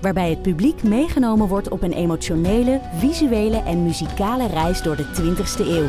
Waarbij 0.00 0.30
het 0.30 0.42
publiek 0.42 0.82
meegenomen 0.82 1.48
wordt 1.48 1.68
op 1.68 1.82
een 1.82 1.92
emotionele, 1.92 2.80
visuele 2.98 3.56
en 3.62 3.82
muzikale 3.82 4.46
reis 4.46 4.82
door 4.82 4.96
de 4.96 5.04
20ste 5.04 5.66
eeuw. 5.66 5.88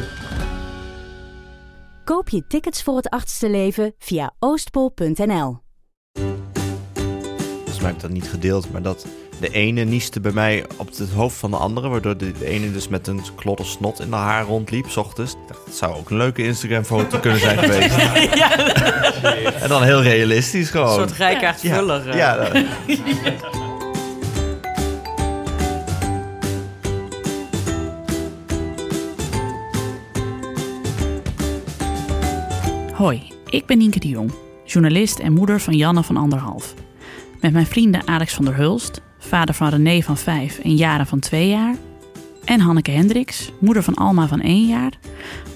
Koop 2.03 2.29
je 2.29 2.47
tickets 2.47 2.83
voor 2.83 2.95
het 2.95 3.09
achtste 3.09 3.49
leven 3.49 3.93
via 3.99 4.33
oostpol.nl. 4.39 5.57
Volgens 7.53 7.79
mij 7.79 7.85
heb 7.85 7.95
ik 7.95 8.01
dat 8.01 8.09
niet 8.11 8.29
gedeeld, 8.29 8.71
maar 8.71 8.81
dat 8.81 9.05
de 9.39 9.49
ene 9.49 9.83
nieste 9.83 10.19
bij 10.19 10.31
mij 10.31 10.65
op 10.77 10.87
het 10.87 11.09
hoofd 11.11 11.37
van 11.37 11.51
de 11.51 11.57
andere, 11.57 11.87
waardoor 11.89 12.17
de, 12.17 12.33
ene 12.43 12.71
dus 12.71 12.87
met 12.87 13.07
een 13.07 13.21
klodder 13.35 13.65
snot 13.65 13.99
in 13.99 14.09
de 14.09 14.15
haar 14.15 14.45
rondliep, 14.45 14.89
s 14.89 14.97
ochtends. 14.97 15.35
Dat 15.47 15.75
zou 15.75 15.95
ook 15.95 16.09
een 16.09 16.17
leuke 16.17 16.43
Instagram-foto 16.43 17.19
kunnen 17.19 17.39
zijn 17.39 17.57
geweest. 17.63 17.95
En 19.61 19.69
dan 19.69 19.83
heel 19.83 20.01
realistisch 20.01 20.69
gewoon. 20.69 20.87
Een 20.87 20.93
soort 21.07 21.11
rijkaard 21.11 21.61
ja, 21.61 21.75
vuller. 21.75 22.09
eh. 22.09 22.15
ja, 22.17 22.35
dat- 22.35 22.63
Hoi, 33.01 33.31
ik 33.45 33.65
ben 33.65 33.77
Nienke 33.77 33.99
de 33.99 34.07
Jong, 34.07 34.31
journalist 34.65 35.19
en 35.19 35.33
moeder 35.33 35.59
van 35.59 35.73
Janne 35.73 36.03
van 36.03 36.17
anderhalf. 36.17 36.73
Met 37.39 37.53
mijn 37.53 37.65
vrienden 37.65 38.07
Alex 38.07 38.33
van 38.33 38.45
der 38.45 38.55
Hulst, 38.55 39.01
vader 39.19 39.55
van 39.55 39.69
René 39.69 40.01
van 40.01 40.17
5 40.17 40.59
en 40.59 40.75
Jaren 40.75 41.07
van 41.07 41.19
2 41.19 41.47
jaar, 41.49 41.75
en 42.45 42.59
Hanneke 42.59 42.91
Hendricks, 42.91 43.51
moeder 43.59 43.83
van 43.83 43.93
Alma 43.93 44.27
van 44.27 44.41
1 44.41 44.67
jaar, 44.67 44.97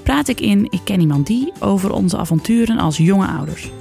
praat 0.03 0.27
ik 0.27 0.39
in 0.39 0.67
Ik 0.69 0.81
ken 0.83 0.99
iemand 0.99 1.27
die 1.27 1.51
over 1.59 1.91
onze 1.93 2.17
avonturen 2.17 2.77
als 2.77 2.97
jonge 2.97 3.27
ouders. 3.27 3.71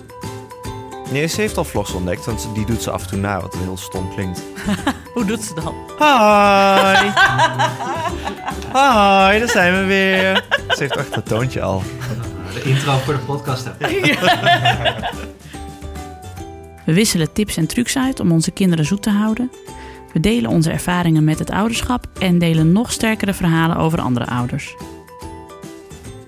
Nee, 1.12 1.26
ze 1.26 1.40
heeft 1.40 1.56
al 1.56 1.64
vlogs 1.64 1.92
ontdekt, 1.92 2.24
want 2.24 2.48
die 2.54 2.66
doet 2.66 2.82
ze 2.82 2.90
af 2.90 3.02
en 3.02 3.08
toe 3.08 3.18
na, 3.18 3.40
wat 3.40 3.56
heel 3.56 3.76
stom 3.76 4.14
klinkt. 4.14 4.42
Hoe 5.14 5.24
doet 5.24 5.42
ze 5.42 5.54
dat? 5.54 5.74
Hi! 5.98 7.08
Hi, 8.66 9.38
daar 9.38 9.48
zijn 9.48 9.80
we 9.80 9.84
weer. 9.84 10.44
Ze 10.68 10.76
heeft 10.78 10.96
echt 10.96 11.14
dat 11.14 11.26
toontje 11.26 11.62
al. 11.62 11.82
De 12.54 12.62
intro 12.64 12.96
voor 12.98 13.14
de 13.14 13.20
podcast 13.20 13.64
heb. 13.64 13.80
We 16.86 16.92
wisselen 16.94 17.32
tips 17.32 17.56
en 17.56 17.66
trucs 17.66 17.96
uit 17.96 18.20
om 18.20 18.32
onze 18.32 18.50
kinderen 18.50 18.84
zoet 18.84 19.02
te 19.02 19.10
houden. 19.10 19.50
We 20.12 20.20
delen 20.20 20.50
onze 20.50 20.70
ervaringen 20.70 21.24
met 21.24 21.38
het 21.38 21.50
ouderschap 21.50 22.06
en 22.18 22.38
delen 22.38 22.72
nog 22.72 22.92
sterkere 22.92 23.34
verhalen 23.34 23.76
over 23.76 24.00
andere 24.00 24.26
ouders. 24.26 24.74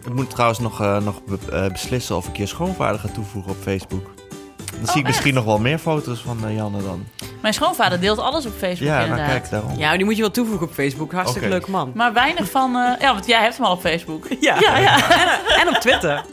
Ik 0.06 0.14
moet 0.14 0.30
trouwens 0.30 0.58
nog, 0.58 0.80
eh, 0.80 1.00
nog 1.00 1.24
be- 1.24 1.38
eh, 1.52 1.66
beslissen 1.72 2.16
of 2.16 2.28
ik 2.28 2.36
je 2.36 2.46
schoonvader 2.46 3.00
ga 3.00 3.08
toevoegen 3.08 3.50
op 3.50 3.56
Facebook. 3.62 4.14
Dan 4.76 4.86
zie 4.86 5.00
ik 5.00 5.06
misschien 5.06 5.34
nog 5.34 5.44
wel 5.44 5.58
meer 5.58 5.78
foto's 5.78 6.20
van 6.20 6.44
eh, 6.46 6.54
Janne 6.54 6.82
dan. 6.82 7.04
Mijn 7.42 7.54
schoonvader 7.54 8.00
deelt 8.00 8.18
alles 8.18 8.46
op 8.46 8.52
Facebook 8.52 8.88
Ja, 8.88 9.06
nou 9.06 9.16
kijk, 9.28 9.50
daarom. 9.50 9.78
Ja, 9.78 9.96
die 9.96 10.04
moet 10.04 10.14
je 10.16 10.20
wel 10.22 10.30
toevoegen 10.30 10.66
op 10.66 10.72
Facebook. 10.72 11.12
Hartstikke 11.12 11.48
leuk 11.48 11.66
man. 11.68 11.92
Maar 11.94 12.12
weinig 12.12 12.50
van... 12.50 12.76
eh, 12.76 13.00
ja, 13.00 13.12
want 13.12 13.26
jij 13.26 13.42
hebt 13.42 13.56
hem 13.56 13.66
al 13.66 13.72
op 13.72 13.80
Facebook. 13.80 14.26
Ja, 14.40 14.60
Ja, 14.60 14.78
ja. 14.78 14.96
En, 15.22 15.60
en 15.60 15.68
op 15.68 15.74
Twitter. 15.80 16.24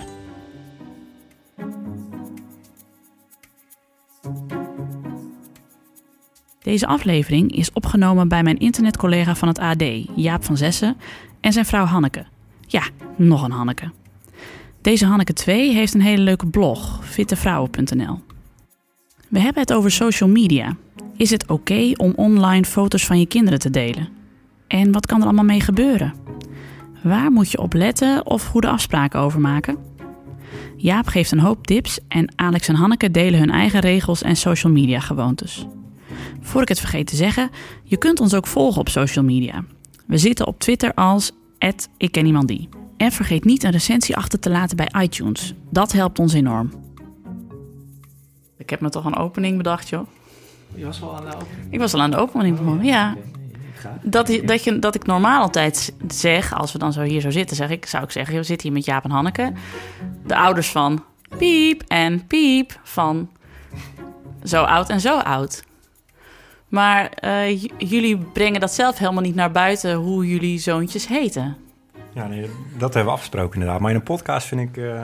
Deze 6.61 6.87
aflevering 6.87 7.55
is 7.55 7.71
opgenomen 7.73 8.27
bij 8.27 8.43
mijn 8.43 8.57
internetcollega 8.57 9.35
van 9.35 9.47
het 9.47 9.59
AD, 9.59 9.83
Jaap 10.15 10.43
van 10.43 10.57
Zessen, 10.57 10.97
en 11.41 11.53
zijn 11.53 11.65
vrouw 11.65 11.85
Hanneke. 11.85 12.25
Ja, 12.67 12.83
nog 13.15 13.43
een 13.43 13.51
Hanneke. 13.51 13.91
Deze 14.81 15.05
Hanneke 15.05 15.33
2 15.33 15.73
heeft 15.73 15.93
een 15.93 16.01
hele 16.01 16.21
leuke 16.21 16.47
blog, 16.47 16.99
fittevrouwen.nl. 17.03 18.19
We 19.33 19.39
hebben 19.39 19.61
het 19.61 19.73
over 19.73 19.91
social 19.91 20.29
media. 20.29 20.75
Is 21.17 21.29
het 21.29 21.49
oké 21.49 21.91
om 21.95 22.13
online 22.15 22.65
foto's 22.65 23.05
van 23.05 23.19
je 23.19 23.25
kinderen 23.25 23.59
te 23.59 23.69
delen? 23.69 24.09
En 24.67 24.91
wat 24.91 25.05
kan 25.05 25.19
er 25.19 25.25
allemaal 25.25 25.43
mee 25.43 25.61
gebeuren? 25.61 26.13
Waar 27.03 27.31
moet 27.31 27.51
je 27.51 27.57
op 27.57 27.73
letten 27.73 28.25
of 28.25 28.45
goede 28.45 28.67
afspraken 28.67 29.19
over 29.19 29.39
maken? 29.39 29.77
Jaap 30.77 31.07
geeft 31.07 31.31
een 31.31 31.39
hoop 31.39 31.67
tips 31.67 31.99
en 32.07 32.33
Alex 32.35 32.67
en 32.67 32.75
Hanneke 32.75 33.11
delen 33.11 33.39
hun 33.39 33.49
eigen 33.49 33.79
regels 33.79 34.21
en 34.21 34.35
social 34.35 34.73
media 34.73 34.99
gewoontes. 34.99 35.65
Voor 36.41 36.61
ik 36.61 36.67
het 36.67 36.79
vergeet 36.79 37.07
te 37.07 37.15
zeggen, 37.15 37.49
je 37.83 37.97
kunt 37.97 38.19
ons 38.19 38.33
ook 38.33 38.47
volgen 38.47 38.81
op 38.81 38.89
social 38.89 39.25
media. 39.25 39.63
We 40.07 40.17
zitten 40.17 40.47
op 40.47 40.59
Twitter 40.59 40.93
als 40.93 41.31
ik 41.97 42.11
ken 42.11 42.45
die. 42.45 42.69
En 42.97 43.11
vergeet 43.11 43.45
niet 43.45 43.63
een 43.63 43.71
recensie 43.71 44.15
achter 44.15 44.39
te 44.39 44.49
laten 44.49 44.77
bij 44.77 44.91
iTunes. 45.01 45.53
Dat 45.69 45.91
helpt 45.91 46.19
ons 46.19 46.33
enorm. 46.33 46.82
Ik 48.63 48.69
heb 48.69 48.79
me 48.79 48.89
toch 48.89 49.05
een 49.05 49.15
opening 49.15 49.57
bedacht, 49.57 49.89
joh. 49.89 50.07
Je 50.75 50.85
was 50.85 50.99
wel 50.99 51.15
aan 51.15 51.25
de 51.29 51.35
opening. 51.35 51.67
Ik 51.73 51.79
was 51.79 51.93
al 51.93 52.01
aan 52.01 52.11
de 52.11 52.17
opening 52.17 52.57
begonnen, 52.57 52.85
ja. 52.85 53.15
Dat, 54.01 54.29
i- 54.29 54.45
dat, 54.45 54.63
je, 54.63 54.79
dat 54.79 54.95
ik 54.95 55.05
normaal 55.05 55.41
altijd 55.41 55.93
zeg, 56.07 56.53
als 56.53 56.71
we 56.71 56.79
dan 56.79 56.93
zo 56.93 57.01
hier 57.01 57.21
zo 57.21 57.29
zitten, 57.29 57.55
zeg 57.55 57.69
ik, 57.69 57.85
zou 57.85 58.03
ik 58.03 58.11
zeggen, 58.11 58.35
we 58.35 58.43
zitten 58.43 58.67
hier 58.67 58.77
met 58.77 58.85
Jaap 58.85 59.03
en 59.03 59.11
Hanneke. 59.11 59.51
De 60.25 60.35
ouders 60.35 60.71
van 60.71 61.03
Piep 61.37 61.83
en 61.87 62.27
Piep 62.27 62.79
van 62.83 63.29
zo 64.43 64.63
oud 64.63 64.89
en 64.89 64.99
zo 65.01 65.17
oud. 65.19 65.63
Maar 66.67 67.09
eh, 67.09 67.61
j- 67.63 67.71
jullie 67.77 68.17
brengen 68.17 68.59
dat 68.59 68.71
zelf 68.73 68.97
helemaal 68.97 69.21
niet 69.23 69.35
naar 69.35 69.51
buiten 69.51 69.93
hoe 69.95 70.27
jullie 70.27 70.59
zoontjes 70.59 71.07
heten. 71.07 71.57
Ja, 72.13 72.27
nee, 72.27 72.49
dat 72.77 72.93
hebben 72.93 73.05
we 73.05 73.17
afgesproken 73.19 73.53
inderdaad. 73.53 73.79
Maar 73.81 73.89
in 73.89 73.95
een 73.95 74.03
podcast 74.03 74.47
vind 74.47 74.61
ik, 74.61 74.77
eh, 74.77 75.03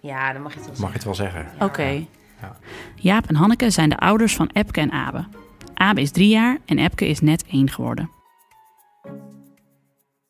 Ja, 0.00 0.32
dan 0.32 0.42
mag 0.42 0.52
je 0.52 0.58
het 0.58 0.68
wel 0.68 0.76
mag 0.78 0.88
je 0.88 0.94
het 0.94 1.04
wel 1.04 1.14
zeggen. 1.14 1.46
Oké. 1.60 2.04
Jaap 2.96 3.26
en 3.26 3.34
Hanneke 3.34 3.70
zijn 3.70 3.88
de 3.88 3.98
ouders 3.98 4.34
van 4.34 4.50
Epke 4.52 4.80
en 4.80 4.92
Abe. 4.92 5.24
Abe 5.74 6.00
is 6.00 6.10
drie 6.10 6.28
jaar 6.28 6.58
en 6.64 6.78
Epke 6.78 7.08
is 7.08 7.20
net 7.20 7.44
één 7.46 7.70
geworden. 7.70 8.10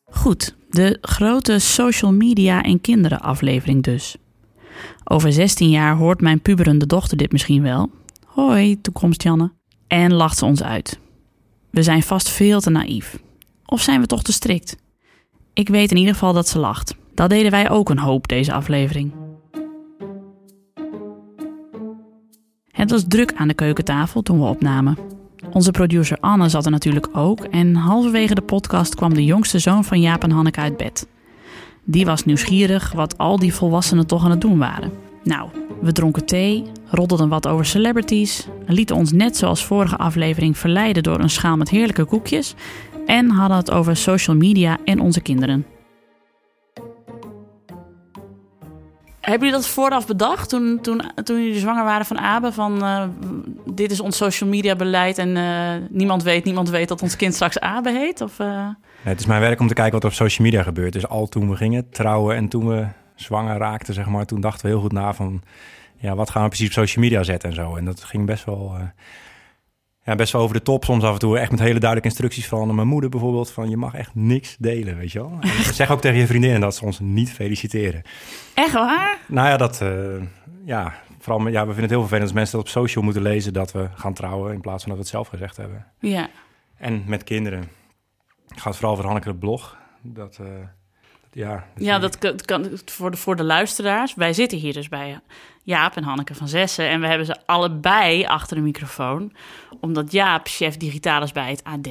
Goed, 0.05 0.57
de 0.69 0.99
grote 1.01 1.59
social 1.59 2.13
media 2.13 2.63
en 2.63 2.81
kinderen 2.81 3.21
aflevering 3.21 3.83
dus. 3.83 4.17
Over 5.05 5.33
16 5.33 5.71
jaar 5.71 5.97
hoort 5.97 6.21
mijn 6.21 6.41
puberende 6.41 6.87
dochter 6.87 7.17
dit 7.17 7.33
misschien 7.33 7.63
wel. 7.63 7.91
Hoi, 8.27 8.81
toekomst 8.81 9.23
Janne. 9.23 9.53
En 9.87 10.13
lacht 10.13 10.39
ze 10.39 10.45
ons 10.45 10.63
uit. 10.63 10.99
We 11.71 11.83
zijn 11.83 12.03
vast 12.03 12.29
veel 12.29 12.61
te 12.61 12.71
naïef. 12.71 13.19
Of 13.67 13.81
zijn 13.81 14.01
we 14.01 14.07
toch 14.07 14.23
te 14.23 14.33
strikt? 14.33 14.77
Ik 15.53 15.69
weet 15.69 15.91
in 15.91 15.97
ieder 15.97 16.13
geval 16.13 16.33
dat 16.33 16.49
ze 16.49 16.59
lacht. 16.59 16.95
Dat 17.15 17.31
deden 17.31 17.51
wij 17.51 17.71
ook 17.71 17.89
een 17.89 17.99
hoop 17.99 18.29
deze 18.29 18.53
aflevering. 18.53 19.13
Het 22.73 22.91
was 22.91 23.05
druk 23.09 23.33
aan 23.37 23.49
de 23.49 23.55
keukentafel 23.55 24.23
toen 24.23 24.39
we 24.39 24.47
opnamen. 24.47 24.99
Onze 25.53 25.71
producer 25.71 26.19
Anne 26.21 26.49
zat 26.49 26.65
er 26.65 26.71
natuurlijk 26.71 27.09
ook 27.13 27.45
en 27.45 27.75
halverwege 27.75 28.35
de 28.35 28.41
podcast 28.41 28.95
kwam 28.95 29.15
de 29.15 29.25
jongste 29.25 29.59
zoon 29.59 29.85
van 29.85 30.01
Jaap 30.01 30.23
en 30.23 30.31
Hanneke 30.31 30.61
uit 30.61 30.77
bed. 30.77 31.09
Die 31.85 32.05
was 32.05 32.25
nieuwsgierig 32.25 32.93
wat 32.93 33.19
al 33.19 33.39
die 33.39 33.55
volwassenen 33.55 34.07
toch 34.07 34.25
aan 34.25 34.31
het 34.31 34.41
doen 34.41 34.59
waren. 34.59 34.93
Nou, 35.23 35.49
we 35.81 35.93
dronken 35.93 36.27
thee, 36.27 36.65
roddelden 36.87 37.29
wat 37.29 37.49
over 37.49 37.65
celebrities, 37.65 38.47
lieten 38.67 38.97
ons 38.97 39.13
net 39.13 39.37
zoals 39.37 39.65
vorige 39.65 39.97
aflevering 39.97 40.59
verleiden 40.59 41.03
door 41.03 41.21
een 41.21 41.31
schaal 41.31 41.57
met 41.57 41.69
heerlijke 41.69 42.05
koekjes 42.05 42.55
en 43.07 43.31
hadden 43.31 43.57
het 43.57 43.71
over 43.71 43.97
social 43.97 44.37
media 44.37 44.79
en 44.85 45.01
onze 45.01 45.21
kinderen. 45.21 45.67
Hebben 49.21 49.49
jullie 49.49 49.63
dat 49.63 49.71
vooraf 49.71 50.07
bedacht 50.07 50.49
toen, 50.49 50.79
toen, 50.83 51.03
toen 51.25 51.43
jullie 51.45 51.61
zwanger 51.61 51.85
waren 51.85 52.07
van 52.07 52.19
Abe? 52.19 52.53
Van 52.53 52.85
eh, 52.85 53.05
dit 53.67 53.91
is 53.91 54.01
ons 54.01 54.17
social 54.17 54.51
media 54.51 54.77
beleid 54.77 55.19
en 55.19 55.37
eh, 55.37 55.89
niemand 55.91 56.23
weet, 56.23 56.45
niemand 56.45 56.71
weet 56.71 56.89
dat 56.89 57.03
ons 57.03 57.17
kind 57.17 57.35
straks 57.35 57.59
Abe 57.59 57.91
heet? 57.91 58.21
Of, 58.21 58.39
eh? 58.39 58.69
Het 59.03 59.21
is 59.21 59.27
mijn 59.27 59.41
werk 59.41 59.61
om 59.61 59.69
te 59.69 59.75
kijken 59.75 59.93
wat 59.93 60.03
er 60.03 60.09
op 60.09 60.15
social 60.15 60.47
media 60.47 60.63
gebeurt. 60.63 60.93
Dus 60.93 61.09
al 61.09 61.27
toen 61.27 61.51
we 61.51 61.57
gingen 61.57 61.91
trouwen 61.91 62.37
en 62.37 62.49
toen 62.49 62.69
we 62.69 62.87
zwanger 63.15 63.59
raakten, 63.59 63.95
zeg 63.95 64.07
maar, 64.07 64.27
toen 64.27 64.41
dachten 64.41 64.67
we 64.67 64.73
heel 64.73 64.81
goed 64.81 64.93
na 64.93 65.15
van, 65.15 65.43
ja, 65.97 66.15
wat 66.15 66.31
gaan 66.31 66.43
we 66.43 66.49
precies 66.49 66.67
op 66.67 66.73
social 66.73 67.05
media 67.05 67.23
zetten 67.23 67.49
en 67.49 67.55
zo. 67.55 67.77
En 67.77 67.85
dat 67.85 68.05
ging 68.05 68.27
best 68.27 68.45
wel, 68.45 68.77
ja, 70.05 70.15
best 70.15 70.33
wel 70.33 70.43
over 70.43 70.57
de 70.57 70.63
top. 70.63 70.85
Soms 70.85 71.05
af 71.05 71.13
en 71.13 71.19
toe 71.19 71.39
echt 71.39 71.51
met 71.51 71.61
hele 71.61 71.79
duidelijke 71.79 72.09
instructies 72.09 72.49
van 72.49 72.75
mijn 72.75 72.89
moeder 72.89 73.11
bijvoorbeeld, 73.11 73.51
van 73.51 73.71
je 73.71 73.77
mag 73.77 73.95
echt 73.95 74.15
niks 74.15 74.57
delen, 74.59 74.97
weet 74.97 75.13
je 75.13 75.19
wel. 75.19 75.39
En 75.67 75.75
zeg 75.75 75.91
ook 75.91 76.01
tegen 76.01 76.19
je 76.19 76.27
vriendinnen 76.27 76.61
dat 76.61 76.77
ze 76.77 76.85
ons 76.85 76.99
niet 76.99 77.33
feliciteren. 77.33 78.03
Echt 78.55 78.73
waar? 78.73 79.19
Nou 79.29 79.49
ja, 79.49 79.57
dat, 79.57 79.81
eh, 79.81 80.23
ja, 80.65 80.95
vooral, 81.19 81.49
ja, 81.49 81.61
we 81.61 81.67
vinden 81.67 81.83
het 81.83 81.91
heel 81.91 82.01
vervelend 82.01 82.27
als 82.27 82.33
mensen 82.33 82.57
dat 82.57 82.67
op 82.67 82.73
social 82.73 83.05
moeten 83.05 83.23
lezen 83.23 83.53
dat 83.53 83.73
we 83.73 83.89
gaan 83.95 84.15
trouwen 84.15 84.53
in 84.53 84.61
plaats 84.61 84.85
van 84.85 84.89
dat 84.89 84.99
we 84.99 85.05
het 85.05 85.15
zelf 85.15 85.29
gezegd 85.29 85.57
hebben. 85.57 85.87
Ja. 85.99 86.29
En 86.77 87.03
met 87.07 87.25
kinderen. 87.25 87.69
Het 88.49 88.61
gaat 88.61 88.75
vooral 88.75 88.93
over 88.93 89.05
Hanneke 89.05 89.29
de 89.29 89.39
blog. 89.39 89.77
Dat, 90.03 90.39
eh, 90.41 90.47
ja, 91.33 91.65
Ja, 91.77 91.99
dat 91.99 92.19
kan, 92.19 92.37
kan 92.45 92.71
voor, 92.85 93.11
de, 93.11 93.17
voor 93.17 93.37
de 93.37 93.45
luisteraars. 93.45 94.15
Wij 94.15 94.33
zitten 94.33 94.59
hier 94.59 94.73
dus 94.73 94.89
bij 94.89 95.21
Jaap 95.63 95.97
en 95.97 96.03
Hanneke 96.03 96.35
van 96.35 96.49
Zessen. 96.49 96.89
En 96.89 97.01
we 97.01 97.07
hebben 97.07 97.27
ze 97.27 97.37
allebei 97.47 98.25
achter 98.25 98.57
de 98.57 98.63
microfoon. 98.63 99.33
Omdat 99.81 100.13
Jaap 100.13 100.47
chef 100.49 100.77
digitaal 100.77 101.23
is 101.23 101.33
bij 101.33 101.51
het 101.51 101.65
AD. 101.65 101.87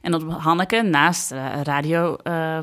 En 0.00 0.10
dat 0.10 0.22
Hanneke 0.22 0.82
naast 0.82 1.32
eh, 1.32 1.60
radio, 1.62 2.16
eh, 2.16 2.58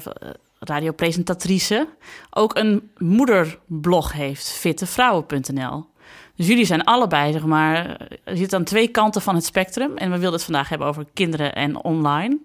radiopresentatrice 0.60 1.88
ook 2.30 2.58
een 2.58 2.92
moederblog 2.98 4.12
heeft, 4.14 4.52
fittevrouwen.nl. 4.52 5.90
Dus 6.36 6.48
jullie 6.48 6.66
zijn 6.66 6.84
allebei, 6.84 7.32
zeg 7.32 7.46
maar, 7.46 7.98
je 8.26 8.36
zit 8.36 8.54
aan 8.54 8.64
twee 8.64 8.88
kanten 8.88 9.22
van 9.22 9.36
het 9.36 9.46
spectrum. 9.46 9.98
En 9.98 10.12
we 10.12 10.18
wilden 10.18 10.34
het 10.34 10.44
vandaag 10.44 10.70
hebben 10.70 10.88
over 10.88 11.06
kinderen 11.14 11.56
en 11.56 11.84
online. 11.84 12.38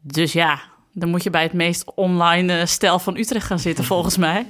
Dus 0.00 0.32
ja, 0.32 0.60
dan 0.98 1.08
moet 1.08 1.22
je 1.22 1.30
bij 1.30 1.42
het 1.42 1.52
meest 1.52 1.94
online 1.94 2.58
eh, 2.58 2.66
stel 2.66 2.98
van 2.98 3.16
Utrecht 3.16 3.46
gaan 3.46 3.58
zitten, 3.58 3.84
volgens 3.84 4.16
mij. 4.16 4.46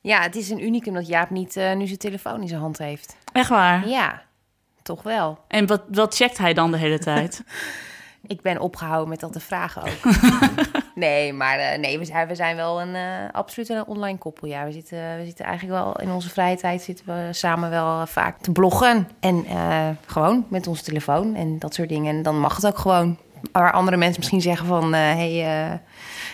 Ja, 0.00 0.20
het 0.22 0.36
is 0.36 0.50
een 0.50 0.64
unicum 0.64 0.94
dat 0.94 1.06
Jaap 1.06 1.30
niet 1.30 1.56
eh, 1.56 1.74
nu 1.74 1.86
zijn 1.86 1.98
telefoon 1.98 2.40
in 2.40 2.48
zijn 2.48 2.60
hand 2.60 2.78
heeft. 2.78 3.16
Echt 3.32 3.48
waar. 3.48 3.88
Ja, 3.88 4.22
toch 4.82 5.02
wel. 5.02 5.38
En 5.48 5.66
wat, 5.66 5.82
wat 5.88 6.16
checkt 6.16 6.38
hij 6.38 6.54
dan 6.54 6.70
de 6.70 6.78
hele 6.78 6.98
tijd? 6.98 7.42
Ik 8.26 8.40
ben 8.40 8.60
opgehouden 8.60 9.08
met 9.08 9.20
dat 9.20 9.32
te 9.32 9.40
vragen 9.40 9.82
ook. 9.82 10.14
nee, 10.94 11.32
maar 11.32 11.58
eh, 11.58 11.78
nee, 11.78 11.98
we 11.98 12.04
zijn, 12.04 12.28
we 12.28 12.34
zijn 12.34 12.56
wel 12.56 12.80
een 12.80 12.94
eh, 12.94 13.02
absoluut 13.32 13.68
een 13.68 13.86
online 13.86 14.18
koppel. 14.18 14.48
Ja, 14.48 14.64
we 14.64 14.72
zitten, 14.72 15.16
we 15.18 15.24
zitten 15.24 15.44
eigenlijk 15.44 15.82
wel 15.82 16.00
in 16.00 16.10
onze 16.10 16.28
vrije 16.28 16.56
tijd 16.56 16.82
zitten 16.82 17.06
we 17.06 17.28
samen 17.32 17.70
wel 17.70 18.06
vaak 18.06 18.38
te 18.40 18.52
bloggen. 18.52 19.08
En 19.20 19.44
eh, 19.44 19.88
gewoon 20.06 20.46
met 20.48 20.66
onze 20.66 20.82
telefoon 20.82 21.34
en 21.34 21.58
dat 21.58 21.74
soort 21.74 21.88
dingen. 21.88 22.16
En 22.16 22.22
dan 22.22 22.40
mag 22.40 22.56
het 22.56 22.66
ook 22.66 22.78
gewoon. 22.78 23.18
Waar 23.52 23.72
andere 23.72 23.96
mensen 23.96 24.18
misschien 24.18 24.40
zeggen 24.40 24.66
van... 24.66 24.92
hé, 24.92 25.00
hey, 25.00 25.70
eh, 25.70 25.78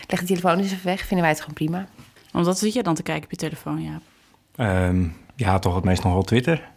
leg 0.06 0.20
de 0.20 0.26
telefoon 0.26 0.58
eens 0.58 0.72
even 0.72 0.86
weg. 0.86 0.98
Vinden 0.98 1.20
wij 1.20 1.28
het 1.28 1.40
gewoon 1.40 1.54
prima. 1.54 1.86
Want 2.32 2.46
wat 2.46 2.58
zit 2.58 2.72
je 2.72 2.82
dan 2.82 2.94
te 2.94 3.02
kijken 3.02 3.24
op 3.24 3.30
je 3.30 3.36
telefoon, 3.36 3.82
ja? 3.82 4.00
Ehm, 4.56 5.04
ja, 5.36 5.58
toch 5.58 5.74
het 5.74 5.84
meest 5.84 6.02
nog 6.02 6.12
wel 6.12 6.22
Twitter. 6.22 6.70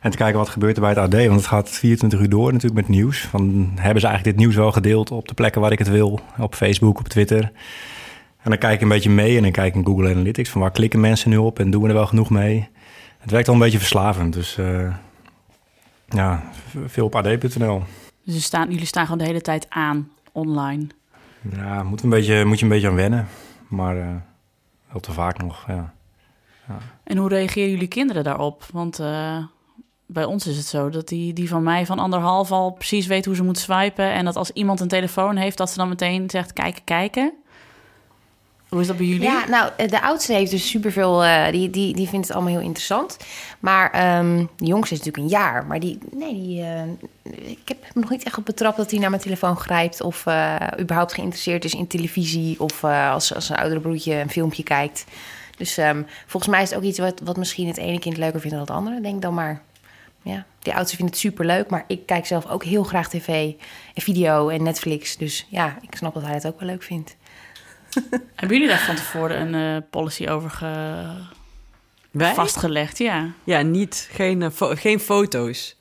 En 0.00 0.10
te 0.10 0.16
kijken 0.16 0.38
wat 0.38 0.48
gebeurt 0.48 0.76
er 0.76 0.82
bij 0.82 0.90
het 0.90 0.98
AD. 0.98 1.26
Want 1.26 1.40
het 1.40 1.46
gaat 1.46 1.68
24 1.68 2.20
uur 2.20 2.28
door 2.28 2.52
natuurlijk 2.52 2.80
met 2.80 2.96
nieuws. 2.96 3.20
Van, 3.20 3.70
hebben 3.74 4.00
ze 4.00 4.06
eigenlijk 4.06 4.24
dit 4.24 4.36
nieuws 4.36 4.56
wel 4.56 4.72
gedeeld 4.72 5.10
op 5.10 5.28
de 5.28 5.34
plekken 5.34 5.60
waar 5.60 5.72
ik 5.72 5.78
het 5.78 5.88
wil? 5.88 6.20
Op 6.38 6.54
Facebook, 6.54 6.98
op 6.98 7.08
Twitter. 7.08 7.42
En 8.42 8.50
dan 8.50 8.58
kijk 8.58 8.74
ik 8.74 8.80
een 8.80 8.88
beetje 8.88 9.10
mee 9.10 9.36
en 9.36 9.42
dan 9.42 9.50
kijk 9.50 9.68
ik 9.68 9.74
in 9.74 9.86
Google 9.86 10.10
Analytics... 10.10 10.50
van 10.50 10.60
waar 10.60 10.70
klikken 10.70 11.00
mensen 11.00 11.30
nu 11.30 11.36
op 11.36 11.58
en 11.58 11.70
doen 11.70 11.82
we 11.82 11.88
er 11.88 11.94
wel 11.94 12.06
genoeg 12.06 12.30
mee? 12.30 12.68
Het 13.18 13.30
werkt 13.30 13.48
al 13.48 13.54
een 13.54 13.60
beetje 13.60 13.78
verslavend. 13.78 14.32
Dus 14.32 14.58
eh, 14.58 14.94
ja, 16.08 16.42
veel 16.86 17.04
op 17.04 17.16
ad.nl. 17.16 17.82
Dus 18.24 18.34
jullie 18.34 18.40
staan, 18.40 18.70
jullie 18.70 18.86
staan 18.86 19.04
gewoon 19.04 19.18
de 19.18 19.24
hele 19.24 19.40
tijd 19.40 19.66
aan 19.68 20.10
online. 20.32 20.86
Ja, 21.50 21.82
moet, 21.82 22.02
een 22.02 22.10
beetje, 22.10 22.44
moet 22.44 22.58
je 22.58 22.64
een 22.64 22.70
beetje 22.70 22.88
aan 22.88 22.94
wennen. 22.94 23.28
Maar 23.68 23.96
eh 23.96 24.14
wel 24.92 25.00
te 25.00 25.12
vaak 25.12 25.42
nog, 25.42 25.64
ja. 25.66 25.94
En 27.04 27.16
hoe 27.16 27.28
reageren 27.28 27.70
jullie 27.70 27.88
kinderen 27.88 28.24
daarop? 28.24 28.64
Want 28.72 28.98
eh, 28.98 29.44
bij 30.06 30.24
ons 30.24 30.46
is 30.46 30.56
het 30.56 30.66
zo 30.66 30.88
dat 30.88 31.08
die, 31.08 31.32
die 31.32 31.48
van 31.48 31.62
mij 31.62 31.86
van 31.86 31.98
anderhalf 31.98 32.50
al 32.52 32.70
precies 32.70 33.06
weet 33.06 33.24
hoe 33.24 33.34
ze 33.34 33.42
moet 33.42 33.58
swipen. 33.58 34.12
En 34.12 34.24
dat 34.24 34.36
als 34.36 34.50
iemand 34.50 34.80
een 34.80 34.88
telefoon 34.88 35.36
heeft, 35.36 35.56
dat 35.56 35.70
ze 35.70 35.76
dan 35.76 35.88
meteen 35.88 36.30
zegt 36.30 36.52
kijken, 36.52 36.84
kijken. 36.84 37.32
Hoe 38.70 38.80
is 38.80 38.86
dat 38.86 38.96
bij 38.96 39.06
jullie? 39.06 39.22
Ja, 39.22 39.48
nou, 39.48 39.70
eh, 39.76 39.88
de 39.88 40.02
oudste 40.02 40.32
heeft 40.32 40.50
dus 40.50 40.68
superveel... 40.68 41.24
eh 41.24 41.52
die, 41.52 41.70
die, 41.70 41.94
die 41.94 42.08
vindt 42.08 42.26
het 42.26 42.36
allemaal 42.36 42.54
heel 42.54 42.62
interessant. 42.62 43.16
Maar 43.60 43.90
ehm 43.90 44.36
de 44.56 44.64
jongste 44.64 44.94
is 44.94 45.00
natuurlijk 45.00 45.32
een 45.32 45.38
jaar. 45.38 45.66
Maar 45.66 45.80
die... 45.80 45.98
Nee, 46.12 46.32
die... 46.34 46.62
eh, 46.62 46.82
ik 47.50 47.58
heb 47.64 47.78
nog 47.94 48.10
niet 48.10 48.24
echt 48.24 48.38
op 48.38 48.44
betrapt 48.44 48.76
dat 48.76 48.90
hij 48.90 49.00
naar 49.00 49.10
mijn 49.10 49.22
telefoon 49.22 49.56
grijpt... 49.56 50.00
of 50.00 50.24
überhaupt 50.80 51.12
geïnteresseerd 51.12 51.64
is 51.64 51.74
in 51.74 51.86
televisie... 51.86 52.60
of 52.60 52.84
als, 52.84 53.34
als 53.34 53.48
een 53.48 53.56
oudere 53.56 53.80
broertje 53.80 54.14
een 54.14 54.30
filmpje 54.30 54.62
kijkt. 54.62 55.04
Dus 55.56 55.76
ehm, 55.76 56.02
volgens 56.26 56.52
mij 56.52 56.62
is 56.62 56.68
het 56.70 56.78
ook 56.78 56.84
iets 56.84 56.98
wat, 56.98 57.20
wat 57.24 57.36
misschien 57.36 57.66
het 57.66 57.76
ene 57.76 57.98
kind 57.98 58.16
leuker 58.16 58.40
vindt 58.40 58.56
dan 58.56 58.66
het 58.66 58.76
andere. 58.76 59.00
Denk 59.00 59.22
dan 59.22 59.34
maar... 59.34 59.62
Ja, 60.22 60.44
die 60.58 60.74
oudste 60.74 60.96
vindt 60.96 61.10
het 61.10 61.20
superleuk, 61.20 61.70
maar 61.70 61.84
ik 61.86 62.06
kijk 62.06 62.26
zelf 62.26 62.46
ook 62.46 62.64
heel 62.64 62.82
graag 62.82 63.08
tv 63.08 63.52
en 63.94 64.02
video 64.02 64.48
en 64.48 64.62
Netflix. 64.62 65.16
Dus 65.16 65.46
ja, 65.48 65.78
ik 65.80 65.96
snap 65.96 66.14
dat 66.14 66.22
hij 66.22 66.34
het 66.34 66.46
ook 66.46 66.60
wel 66.60 66.68
leuk 66.68 66.82
vindt. 66.82 67.16
Hebben 68.34 68.56
jullie 68.58 68.68
daar 68.68 68.84
van 68.84 68.94
tevoren 68.94 69.40
een 69.54 69.76
eh, 69.76 69.88
policy 69.90 70.26
over 70.28 70.50
ge- 70.50 71.14
Wij? 72.10 72.34
vastgelegd? 72.34 72.98
Ja. 72.98 73.30
Ja, 73.44 73.60
niet. 73.62 74.08
Geen, 74.12 74.42
eh, 74.42 74.50
fo- 74.50 74.74
geen 74.74 75.00
foto's. 75.00 75.76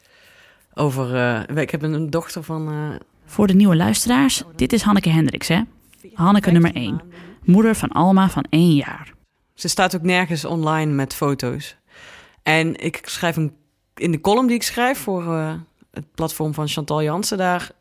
Over, 0.73 1.15
eh, 1.15 1.57
ik 1.57 1.69
heb 1.69 1.81
een 1.81 2.09
dochter 2.09 2.43
van... 2.43 2.97
Voor 3.25 3.47
de 3.47 3.53
nieuwe 3.53 3.75
luisteraars, 3.75 4.43
dit 4.55 4.73
is 4.73 4.81
Hanneke 4.81 5.09
Hendricks, 5.09 5.47
hè? 5.47 5.61
Hanneke 6.13 6.51
nummer 6.51 6.75
1. 6.75 7.01
Moeder 7.43 7.75
van 7.75 7.89
Alma 7.89 8.29
van 8.29 8.45
1 8.49 8.75
jaar. 8.75 9.13
Ze 9.53 9.67
staat 9.67 9.95
ook 9.95 10.01
nergens 10.01 10.45
online 10.45 10.91
met 10.91 11.13
foto's. 11.13 11.75
En 12.43 12.75
ik 12.75 12.99
schrijf 13.03 13.35
een, 13.35 13.53
in 13.95 14.11
de 14.11 14.21
column 14.21 14.47
die 14.47 14.55
ik 14.55 14.63
schrijf 14.63 14.99
voor 14.99 15.23
het 15.91 16.05
platform 16.15 16.53
van 16.53 16.67
Chantal 16.67 17.03
Jansen, 17.03 17.37
daar 17.37 17.71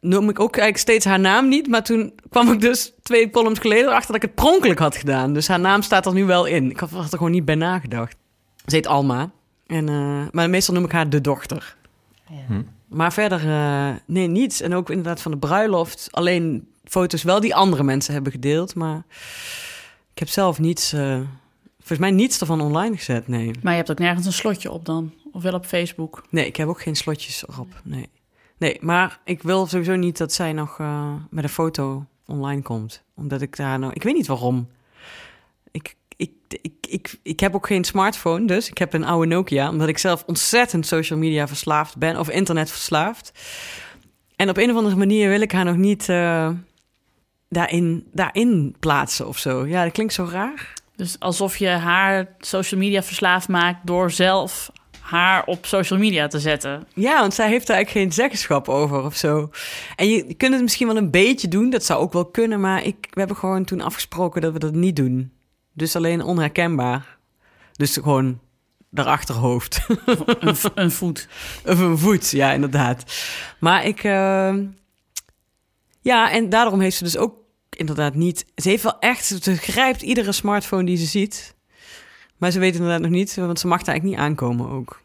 noem 0.00 0.28
ik 0.28 0.40
ook 0.40 0.56
eigenlijk 0.56 0.76
steeds 0.76 1.04
haar 1.04 1.20
naam 1.20 1.48
niet. 1.48 1.68
Maar 1.68 1.82
toen 1.82 2.12
kwam 2.30 2.52
ik 2.52 2.60
dus 2.60 2.92
twee 3.02 3.30
columns 3.30 3.58
geleden 3.58 3.86
erachter 3.86 4.12
dat 4.12 4.22
ik 4.22 4.28
het 4.28 4.34
pronkelijk 4.34 4.78
had 4.78 4.96
gedaan. 4.96 5.32
Dus 5.32 5.48
haar 5.48 5.60
naam 5.60 5.82
staat 5.82 6.06
er 6.06 6.12
nu 6.12 6.24
wel 6.24 6.44
in. 6.44 6.70
Ik 6.70 6.80
had 6.80 6.92
er 6.92 7.08
gewoon 7.08 7.30
niet 7.30 7.44
bij 7.44 7.54
nagedacht. 7.54 8.16
Ze 8.66 8.74
heet 8.74 8.86
Alma. 8.86 9.30
En, 9.66 9.88
eh, 9.88 10.22
maar 10.30 10.50
meestal 10.50 10.74
noem 10.74 10.84
ik 10.84 10.92
haar 10.92 11.10
de 11.10 11.20
dochter. 11.20 11.76
Ja. 12.28 12.62
Maar 12.88 13.12
verder, 13.12 13.48
eh, 13.48 13.94
nee, 14.06 14.26
niets. 14.26 14.60
En 14.60 14.74
ook 14.74 14.90
inderdaad 14.90 15.22
van 15.22 15.30
de 15.30 15.38
bruiloft. 15.38 16.08
Alleen 16.10 16.68
foto's 16.84 17.22
wel 17.22 17.40
die 17.40 17.54
andere 17.54 17.82
mensen 17.82 18.14
hebben 18.14 18.32
gedeeld. 18.32 18.74
Maar 18.74 19.02
ik 20.12 20.18
heb 20.18 20.28
zelf 20.28 20.58
niets, 20.58 20.92
eh, 20.92 21.20
volgens 21.78 21.98
mij 21.98 22.10
niets 22.10 22.40
ervan 22.40 22.60
online 22.60 22.96
gezet, 22.96 23.28
nee. 23.28 23.50
Maar 23.62 23.72
je 23.72 23.78
hebt 23.78 23.90
ook 23.90 23.98
nergens 23.98 24.26
een 24.26 24.32
slotje 24.32 24.70
op 24.70 24.84
dan? 24.84 25.14
Of 25.32 25.42
wel 25.42 25.54
op 25.54 25.66
Facebook? 25.66 26.24
Nee, 26.30 26.46
ik 26.46 26.56
heb 26.56 26.68
ook 26.68 26.82
geen 26.82 26.96
slotjes 26.96 27.48
erop, 27.48 27.80
nee. 27.84 28.08
Nee, 28.60 28.76
maar 28.80 29.20
ik 29.24 29.42
wil 29.42 29.66
sowieso 29.66 29.96
niet 29.96 30.18
dat 30.18 30.32
zij 30.32 30.52
nog 30.52 30.78
eh, 30.78 31.12
met 31.30 31.44
een 31.44 31.50
foto 31.50 32.06
online 32.26 32.62
komt. 32.62 33.02
Omdat 33.14 33.40
ik 33.40 33.56
daar 33.56 33.78
nou... 33.78 33.92
Ik 33.92 34.02
weet 34.02 34.14
niet 34.14 34.26
waarom. 34.26 34.68
Ik, 35.70 35.96
ik, 36.16 36.30
ik, 36.48 36.72
ik, 36.88 37.18
ik 37.22 37.40
heb 37.40 37.54
ook 37.54 37.66
geen 37.66 37.84
smartphone, 37.84 38.46
dus 38.46 38.68
ik 38.68 38.78
heb 38.78 38.92
een 38.92 39.04
oude 39.04 39.26
Nokia. 39.26 39.68
Omdat 39.68 39.88
ik 39.88 39.98
zelf 39.98 40.24
ontzettend 40.26 40.86
social 40.86 41.18
media 41.18 41.48
verslaafd 41.48 41.96
ben. 41.96 42.18
Of 42.18 42.30
internet 42.30 42.70
verslaafd. 42.70 43.32
En 44.36 44.48
op 44.48 44.56
een 44.56 44.70
of 44.70 44.76
andere 44.76 44.96
manier 44.96 45.28
wil 45.28 45.40
ik 45.40 45.52
haar 45.52 45.64
nog 45.64 45.76
niet 45.76 46.08
eh, 46.08 46.50
daarin, 47.48 48.06
daarin 48.12 48.76
plaatsen 48.80 49.28
of 49.28 49.38
zo. 49.38 49.66
Ja, 49.66 49.84
dat 49.84 49.92
klinkt 49.92 50.12
zo 50.12 50.28
raar. 50.30 50.72
Dus 50.96 51.16
alsof 51.18 51.56
je 51.56 51.68
haar 51.68 52.34
social 52.38 52.80
media 52.80 53.02
verslaafd 53.02 53.48
maakt 53.48 53.86
door 53.86 54.10
zelf 54.10 54.70
haar 55.10 55.44
op 55.44 55.66
social 55.66 55.98
media 55.98 56.26
te 56.26 56.40
zetten. 56.40 56.86
Ja, 56.94 57.20
want 57.20 57.34
zij 57.34 57.48
heeft 57.48 57.66
daar 57.66 57.76
eigenlijk 57.76 58.06
geen 58.06 58.14
zeggenschap 58.14 58.68
over 58.68 59.02
of 59.04 59.16
zo. 59.16 59.50
En 59.96 60.08
je, 60.08 60.24
je 60.28 60.34
kunt 60.34 60.52
het 60.52 60.62
misschien 60.62 60.86
wel 60.86 60.96
een 60.96 61.10
beetje 61.10 61.48
doen, 61.48 61.70
dat 61.70 61.84
zou 61.84 62.00
ook 62.00 62.12
wel 62.12 62.24
kunnen, 62.26 62.60
maar 62.60 62.84
ik, 62.84 62.96
we 63.10 63.18
hebben 63.18 63.36
gewoon 63.36 63.64
toen 63.64 63.80
afgesproken 63.80 64.40
dat 64.40 64.52
we 64.52 64.58
dat 64.58 64.74
niet 64.74 64.96
doen. 64.96 65.32
Dus 65.72 65.96
alleen 65.96 66.22
onherkenbaar. 66.22 67.18
Dus 67.72 67.92
gewoon 67.92 68.40
daarachterhoofd. 68.90 69.80
Een, 70.40 70.56
v- 70.56 70.64
een 70.74 70.90
voet. 70.90 71.28
of 71.66 71.78
een 71.78 71.98
voet, 71.98 72.30
ja, 72.30 72.52
inderdaad. 72.52 73.04
Maar 73.58 73.84
ik. 73.84 74.04
eh, 74.04 74.54
ja, 76.00 76.30
en 76.30 76.48
daarom 76.48 76.80
heeft 76.80 76.96
ze 76.96 77.04
dus 77.04 77.16
ook 77.16 77.34
inderdaad 77.70 78.14
niet. 78.14 78.46
Ze 78.54 78.68
heeft 78.68 78.82
wel 78.82 78.98
echt. 78.98 79.24
Ze 79.42 79.56
grijpt 79.56 80.02
iedere 80.02 80.32
smartphone 80.32 80.84
die 80.84 80.96
ze 80.96 81.06
ziet. 81.06 81.54
Maar 82.40 82.50
ze 82.50 82.58
weet 82.58 82.74
inderdaad 82.74 83.00
nog 83.00 83.10
niet, 83.10 83.34
want 83.34 83.60
ze 83.60 83.66
mag 83.66 83.78
daar 83.78 83.88
eigenlijk 83.88 84.18
niet 84.18 84.28
aankomen 84.28 84.70
ook. 84.70 85.00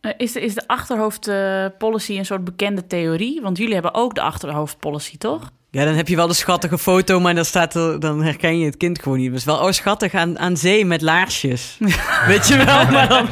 Eh, 0.00 0.10
Is 0.16 0.32
de, 0.32 0.40
is 0.40 0.54
de 0.54 0.66
achterhoofdpolicy 0.66 2.18
een 2.18 2.26
soort 2.26 2.44
bekende 2.44 2.86
theorie? 2.86 3.40
Want 3.42 3.58
jullie 3.58 3.72
hebben 3.74 3.94
ook 3.94 4.14
de 4.14 4.20
achterhoofdpolicy, 4.20 5.18
toch? 5.18 5.50
Ja, 5.70 5.84
dan 5.84 5.94
heb 5.94 6.08
je 6.08 6.16
wel 6.16 6.26
de 6.26 6.34
schattige 6.34 6.78
foto, 6.78 7.20
maar 7.20 7.34
dan, 7.34 7.44
staat 7.44 7.74
er, 7.74 8.00
dan 8.00 8.22
herken 8.22 8.58
je 8.58 8.64
het 8.64 8.76
kind 8.76 9.02
gewoon 9.02 9.18
niet. 9.18 9.26
Het 9.28 9.36
is 9.38 9.44
wel 9.44 9.58
oh, 9.58 9.70
schattig 9.70 10.14
aan, 10.14 10.38
aan 10.38 10.56
zee 10.56 10.84
met 10.84 11.02
laarsjes. 11.02 11.76
Weet 12.26 12.48
je 12.48 12.56
wel? 12.56 12.86
Maar 12.86 13.08
dan 13.08 13.26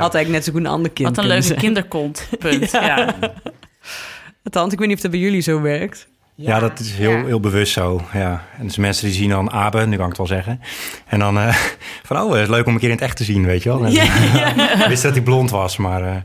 had 0.00 0.14
eigenlijk 0.14 0.28
net 0.28 0.44
zo 0.44 0.52
goed 0.52 0.60
een 0.60 0.66
ander 0.66 0.90
kind 0.90 1.08
Wat 1.08 1.18
een 1.18 1.26
leuke 1.30 1.42
zijn. 1.46 1.58
kinderkont. 1.58 2.28
Punt. 2.38 2.70
Ja. 2.72 2.96
Ja. 2.96 3.32
Althans, 4.44 4.72
ik 4.72 4.78
weet 4.78 4.88
niet 4.88 4.96
of 4.96 5.02
dat 5.02 5.10
bij 5.10 5.20
jullie 5.20 5.40
zo 5.40 5.60
werkt. 5.60 6.08
Ja, 6.36 6.58
dat 6.58 6.78
is 6.78 6.92
heel, 6.92 7.10
ja. 7.10 7.24
heel 7.24 7.40
bewust 7.40 7.72
zo. 7.72 8.00
Ja. 8.12 8.44
En 8.58 8.66
dus 8.66 8.76
mensen 8.76 9.06
die 9.06 9.14
zien 9.14 9.28
dan 9.28 9.50
Abe, 9.50 9.86
nu 9.86 9.96
kan 9.96 10.02
ik 10.04 10.08
het 10.08 10.16
wel 10.18 10.26
zeggen. 10.26 10.60
En 11.06 11.18
dan 11.18 11.38
eh, 11.38 11.54
van, 12.06 12.20
oh, 12.20 12.32
het 12.32 12.40
is 12.42 12.48
leuk 12.48 12.66
om 12.66 12.72
een 12.74 12.78
keer 12.80 12.88
in 12.88 12.94
het 12.94 13.04
echt 13.04 13.16
te 13.16 13.24
zien, 13.24 13.44
weet 13.44 13.62
je 13.62 13.68
wel. 13.68 13.84
En, 13.84 13.92
Ik 13.92 14.86
wist 14.88 15.02
dat 15.02 15.12
hij 15.12 15.22
blond 15.22 15.50
was, 15.50 15.76
maar 15.76 16.02
eh, 16.02 16.16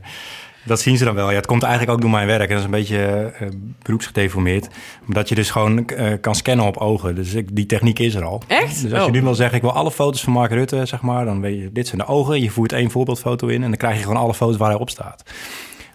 dat 0.64 0.80
zien 0.80 0.96
ze 0.96 1.04
dan 1.04 1.14
wel. 1.14 1.30
Ja, 1.30 1.36
het 1.36 1.46
komt 1.46 1.62
eigenlijk 1.62 1.92
ook 1.92 2.00
door 2.00 2.10
mijn 2.10 2.26
werk. 2.26 2.42
En 2.42 2.48
dat 2.48 2.58
is 2.58 2.64
een 2.64 2.70
beetje 2.70 3.32
eh, 3.38 3.48
beroepsgedeformeerd. 3.82 4.68
Omdat 5.06 5.28
je 5.28 5.34
dus 5.34 5.50
gewoon 5.50 5.86
eh, 5.88 6.12
kan 6.20 6.34
scannen 6.34 6.66
op 6.66 6.76
ogen. 6.76 7.14
Dus 7.14 7.34
ik, 7.34 7.56
die 7.56 7.66
techniek 7.66 7.98
is 7.98 8.14
er 8.14 8.24
al. 8.24 8.42
Echt? 8.46 8.82
Dus 8.82 8.92
als 8.92 9.00
je 9.02 9.06
Oh. 9.08 9.12
nu 9.14 9.22
wil 9.22 9.34
zeggen, 9.34 9.56
ik 9.56 9.62
wil 9.62 9.72
alle 9.72 9.90
foto's 9.90 10.22
van 10.22 10.32
Mark 10.32 10.50
Rutte, 10.50 10.86
zeg 10.86 11.00
maar. 11.00 11.24
Dan 11.24 11.40
weet 11.40 11.58
je, 11.60 11.72
dit 11.72 11.86
zijn 11.86 12.00
de 12.00 12.06
ogen. 12.06 12.40
Je 12.42 12.50
voert 12.50 12.72
één 12.72 12.90
voorbeeldfoto 12.90 13.46
in. 13.46 13.62
En 13.62 13.68
dan 13.68 13.78
krijg 13.78 13.96
je 13.96 14.02
gewoon 14.02 14.16
alle 14.22 14.34
foto's 14.34 14.56
waar 14.56 14.70
hij 14.70 14.78
op 14.78 14.90
staat. 14.90 15.22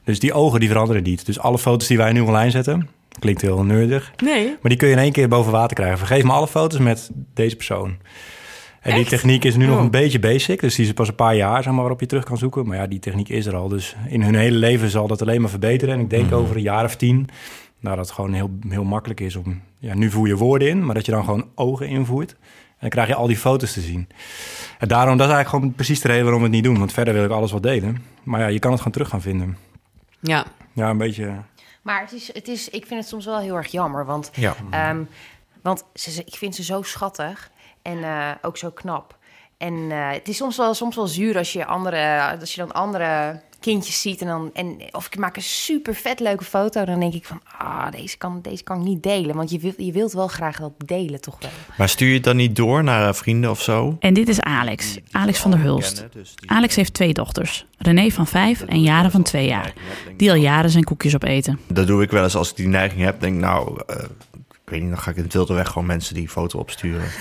Dus 0.03 0.19
die 0.19 0.33
ogen 0.33 0.59
die 0.59 0.69
veranderen 0.69 1.03
niet. 1.03 1.25
Dus 1.25 1.39
alle 1.39 1.57
foto's 1.57 1.87
die 1.87 1.97
wij 1.97 2.11
nu 2.11 2.19
online 2.19 2.51
zetten, 2.51 2.89
Klinkt 3.19 3.41
heel 3.41 3.63
nerdig. 3.63 4.11
Nee. 4.23 4.45
Maar 4.47 4.57
die 4.69 4.75
kun 4.77 4.87
je 4.87 4.93
in 4.93 4.99
één 4.99 5.11
keer 5.11 5.27
boven 5.27 5.51
water 5.51 5.75
krijgen. 5.75 5.97
Vergeef 5.97 6.23
me 6.23 6.31
alle 6.31 6.47
foto's 6.47 6.79
met 6.79 7.09
deze 7.33 7.55
persoon. 7.55 7.97
En 8.81 8.95
die 8.95 9.05
techniek 9.05 9.43
is 9.43 9.55
nu 9.55 9.65
nog 9.65 9.77
Oh. 9.77 9.83
een 9.83 9.91
beetje 9.91 10.19
basic. 10.19 10.59
Dus 10.59 10.75
die 10.75 10.85
is 10.85 10.93
pas 10.93 11.07
een 11.07 11.15
paar 11.15 11.35
jaar 11.35 11.63
zeg 11.63 11.71
maar, 11.71 11.81
waarop 11.81 11.99
je 11.99 12.05
terug 12.05 12.23
kan 12.23 12.37
zoeken. 12.37 12.67
Maar 12.67 12.77
ja, 12.77 12.87
die 12.87 12.99
techniek 12.99 13.29
is 13.29 13.45
er 13.45 13.55
al. 13.55 13.67
Dus 13.67 13.95
in 14.07 14.21
hun 14.21 14.35
hele 14.35 14.57
leven 14.57 14.89
zal 14.89 15.07
dat 15.07 15.21
alleen 15.21 15.41
maar 15.41 15.49
verbeteren. 15.49 15.93
En 15.95 15.99
ik 16.01 16.09
denk 16.09 16.25
Mhm. 16.25 16.33
over 16.33 16.55
een 16.55 16.61
jaar 16.61 16.83
of 16.85 16.95
tien... 16.95 17.27
Nou, 17.79 17.97
dat 17.97 18.05
het 18.05 18.15
gewoon 18.15 18.33
heel, 18.33 18.49
heel 18.69 18.83
makkelijk 18.83 19.19
is 19.19 19.35
om... 19.35 19.61
Ja, 19.79 19.95
nu 19.95 20.09
voer 20.09 20.27
je 20.27 20.35
woorden 20.37 20.67
in, 20.69 20.85
maar 20.85 20.95
dat 20.95 21.05
je 21.05 21.11
dan 21.11 21.23
gewoon 21.23 21.47
ogen 21.55 21.87
invoert. 21.87 22.31
En 22.31 22.37
dan 22.79 22.89
krijg 22.89 23.07
je 23.07 23.15
al 23.15 23.27
die 23.27 23.37
foto's 23.37 23.73
te 23.73 23.81
zien. 23.81 24.07
En 24.79 24.87
daarom, 24.87 25.17
dat 25.17 25.27
is 25.27 25.33
eigenlijk 25.33 25.49
gewoon 25.49 25.73
precies 25.75 26.01
de 26.01 26.07
reden 26.07 26.23
waarom 26.23 26.41
we 26.41 26.47
het 26.47 26.55
niet 26.55 26.63
doen. 26.65 26.79
Want 26.79 26.93
verder 26.93 27.13
wil 27.13 27.23
ik 27.23 27.29
alles 27.31 27.51
wel 27.51 27.61
delen. 27.61 27.97
Maar 28.23 28.39
ja, 28.39 28.47
je 28.47 28.59
kan 28.59 28.69
het 28.71 28.79
gewoon 28.79 28.93
terug 28.93 29.09
gaan 29.09 29.21
vinden. 29.21 29.57
Ja. 30.21 30.45
Ja, 30.73 30.89
een 30.89 30.97
beetje... 30.97 31.31
Maar 31.85 32.01
het 32.01 32.11
is, 32.11 32.33
het 32.33 32.47
is, 32.47 32.69
ik 32.69 32.85
vind 32.85 32.99
het 32.99 33.09
soms 33.09 33.25
wel 33.25 33.39
heel 33.39 33.55
erg 33.55 33.67
jammer. 33.71 34.05
Want, 34.05 34.29
Ja. 34.33 34.55
ehm, 34.71 35.03
want 35.61 35.83
ze, 35.93 36.11
ze- 36.11 36.23
ik 36.25 36.35
vind 36.35 36.55
ze 36.55 36.63
zo 36.63 36.81
schattig 36.81 37.51
en 37.81 38.03
eh, 38.03 38.31
ook 38.41 38.57
zo 38.57 38.69
knap. 38.71 39.17
En 39.57 39.91
eh, 39.91 40.09
het 40.11 40.27
is 40.27 40.37
soms 40.37 40.57
wel, 40.57 40.73
soms 40.73 40.95
wel 40.95 41.07
zuur 41.07 41.37
als 41.37 41.53
je, 41.53 41.65
andere, 41.65 42.35
als 42.39 42.55
je 42.55 42.61
dan 42.61 42.71
andere 42.71 43.41
kindjes 43.65 44.01
ziet. 44.01 44.21
En 44.21 44.27
dan, 44.27 44.49
en, 44.53 44.77
of 44.91 45.05
ik 45.05 45.17
maak 45.17 45.35
een 45.35 45.41
super 45.41 45.95
vet 45.95 46.19
leuke 46.19 46.43
foto. 46.43 46.85
Dan 46.85 46.99
denk 46.99 47.13
ik 47.13 47.25
van, 47.25 47.41
ah, 47.57 47.91
deze 47.91 48.17
kan, 48.17 48.39
deze 48.41 48.63
kan 48.63 48.79
ik 48.79 48.85
niet 48.85 49.03
delen. 49.03 49.35
Want 49.35 49.49
je, 49.49 49.59
wil, 49.59 49.73
je 49.77 49.91
wilt 49.91 50.13
wel 50.13 50.27
graag 50.27 50.59
dat 50.59 50.71
delen, 50.85 51.21
toch 51.21 51.37
wel. 51.39 51.49
Maar 51.77 51.89
stuur 51.89 52.07
je 52.07 52.13
het 52.13 52.23
dan 52.23 52.35
niet 52.35 52.55
door 52.55 52.83
naar 52.83 53.07
eh, 53.07 53.13
vrienden 53.13 53.49
of 53.49 53.61
zo? 53.61 53.95
En 53.99 54.13
dit 54.13 54.29
is 54.29 54.41
Alex, 54.41 54.97
Alex 55.11 55.39
van 55.39 55.51
der 55.51 55.59
Hulst. 55.59 56.05
Dus 56.11 56.33
Alex 56.45 56.75
heeft 56.75 56.93
twee 56.93 57.13
dochters, 57.13 57.65
René 57.77 58.09
van 58.09 58.27
vijf 58.27 58.61
en 58.61 58.81
Jaren 58.81 59.11
van 59.11 59.23
twee 59.23 59.47
jaar, 59.47 59.73
die 60.17 60.29
al 60.29 60.37
jaren 60.37 60.69
zijn 60.69 60.83
koekjes 60.83 61.15
opeten. 61.15 61.59
Dat 61.67 61.87
doe 61.87 62.03
ik 62.03 62.11
wel 62.11 62.23
eens 62.23 62.35
als 62.35 62.49
ik 62.49 62.55
die 62.55 62.67
neiging 62.67 63.01
heb. 63.01 63.19
Denk 63.19 63.39
nou, 63.39 63.81
eh, 63.87 63.95
ik 64.65 64.71
weet 64.71 64.81
niet, 64.81 64.89
dan 64.89 64.99
ga 64.99 65.09
ik 65.11 65.17
in 65.17 65.23
het 65.23 65.33
wilde 65.33 65.53
weg 65.53 65.67
gewoon 65.67 65.85
mensen 65.85 66.13
die 66.13 66.29
foto 66.29 66.59
opsturen. 66.59 67.07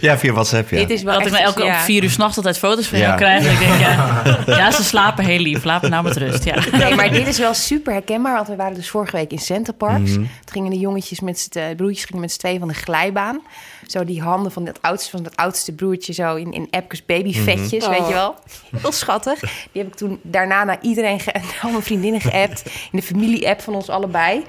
Ja, 0.00 0.18
via 0.18 0.32
WhatsApp, 0.32 0.70
ja. 0.70 0.76
Dit 0.76 0.90
is 0.90 1.02
wel 1.02 1.18
Dat 1.18 1.26
ik 1.26 1.32
me 1.32 1.38
elke 1.38 1.64
ja. 1.64 1.80
vier 1.80 2.02
uur 2.02 2.10
s'nachts 2.10 2.36
altijd 2.36 2.58
foto's 2.58 2.86
van 2.86 2.98
Ja. 2.98 3.04
jou 3.04 3.16
krijg. 3.16 3.44
En 3.46 3.52
ik 3.52 3.58
denk, 3.58 3.80
ja, 3.80 4.22
ja, 4.58 4.70
ze 4.70 4.84
slapen 4.84 5.24
heel 5.24 5.38
lief. 5.38 5.64
Laat 5.64 5.82
me 5.82 5.88
nou 5.88 6.04
met 6.04 6.16
rust. 6.16 6.44
Ja. 6.44 6.54
Nee, 6.72 6.94
maar 6.94 7.10
dit 7.10 7.26
is 7.26 7.38
wel 7.38 7.54
super 7.54 7.92
herkenbaar. 7.92 8.34
Want 8.34 8.48
we 8.48 8.56
waren 8.56 8.74
dus 8.74 8.90
vorige 8.90 9.16
week 9.16 9.30
in 9.30 9.38
Centerparks. 9.38 10.10
Mhm. 10.10 10.18
Toen 10.18 10.28
gingen 10.52 10.70
de 10.70 10.78
jongetjes 10.78 11.20
met 11.20 11.38
z'n, 11.38 11.48
de 11.50 11.72
broertjes 11.76 12.04
gingen 12.04 12.20
met 12.20 12.32
z'n 12.32 12.38
tweeën 12.38 12.58
van 12.58 12.68
de 12.68 12.74
glijbaan. 12.74 13.40
Zo 13.86 14.04
die 14.04 14.22
handen 14.22 14.52
van 14.52 14.66
het 14.66 14.78
oudste, 14.82 15.10
van 15.10 15.24
het 15.24 15.36
oudste 15.36 15.72
broertje 15.72 16.12
zo 16.12 16.34
in, 16.34 16.52
in 16.52 16.66
Epkes 16.70 17.04
babyvetjes, 17.06 17.82
Mhm. 17.84 17.90
weet 17.90 18.00
Oh. 18.00 18.08
je 18.08 18.14
wel. 18.14 18.34
Heel 18.80 18.92
schattig. 18.92 19.40
Die 19.40 19.82
heb 19.82 19.86
ik 19.86 19.94
toen 19.94 20.18
daarna 20.22 20.64
naar 20.64 20.78
iedereen, 20.82 21.20
ge- 21.20 21.32
naar 21.42 21.58
al 21.62 21.70
mijn 21.70 21.82
vriendinnen 21.82 22.20
geappt. 22.20 22.62
In 22.66 22.98
de 22.98 23.02
familie-app 23.02 23.60
van 23.60 23.74
ons 23.74 23.88
allebei. 23.88 24.44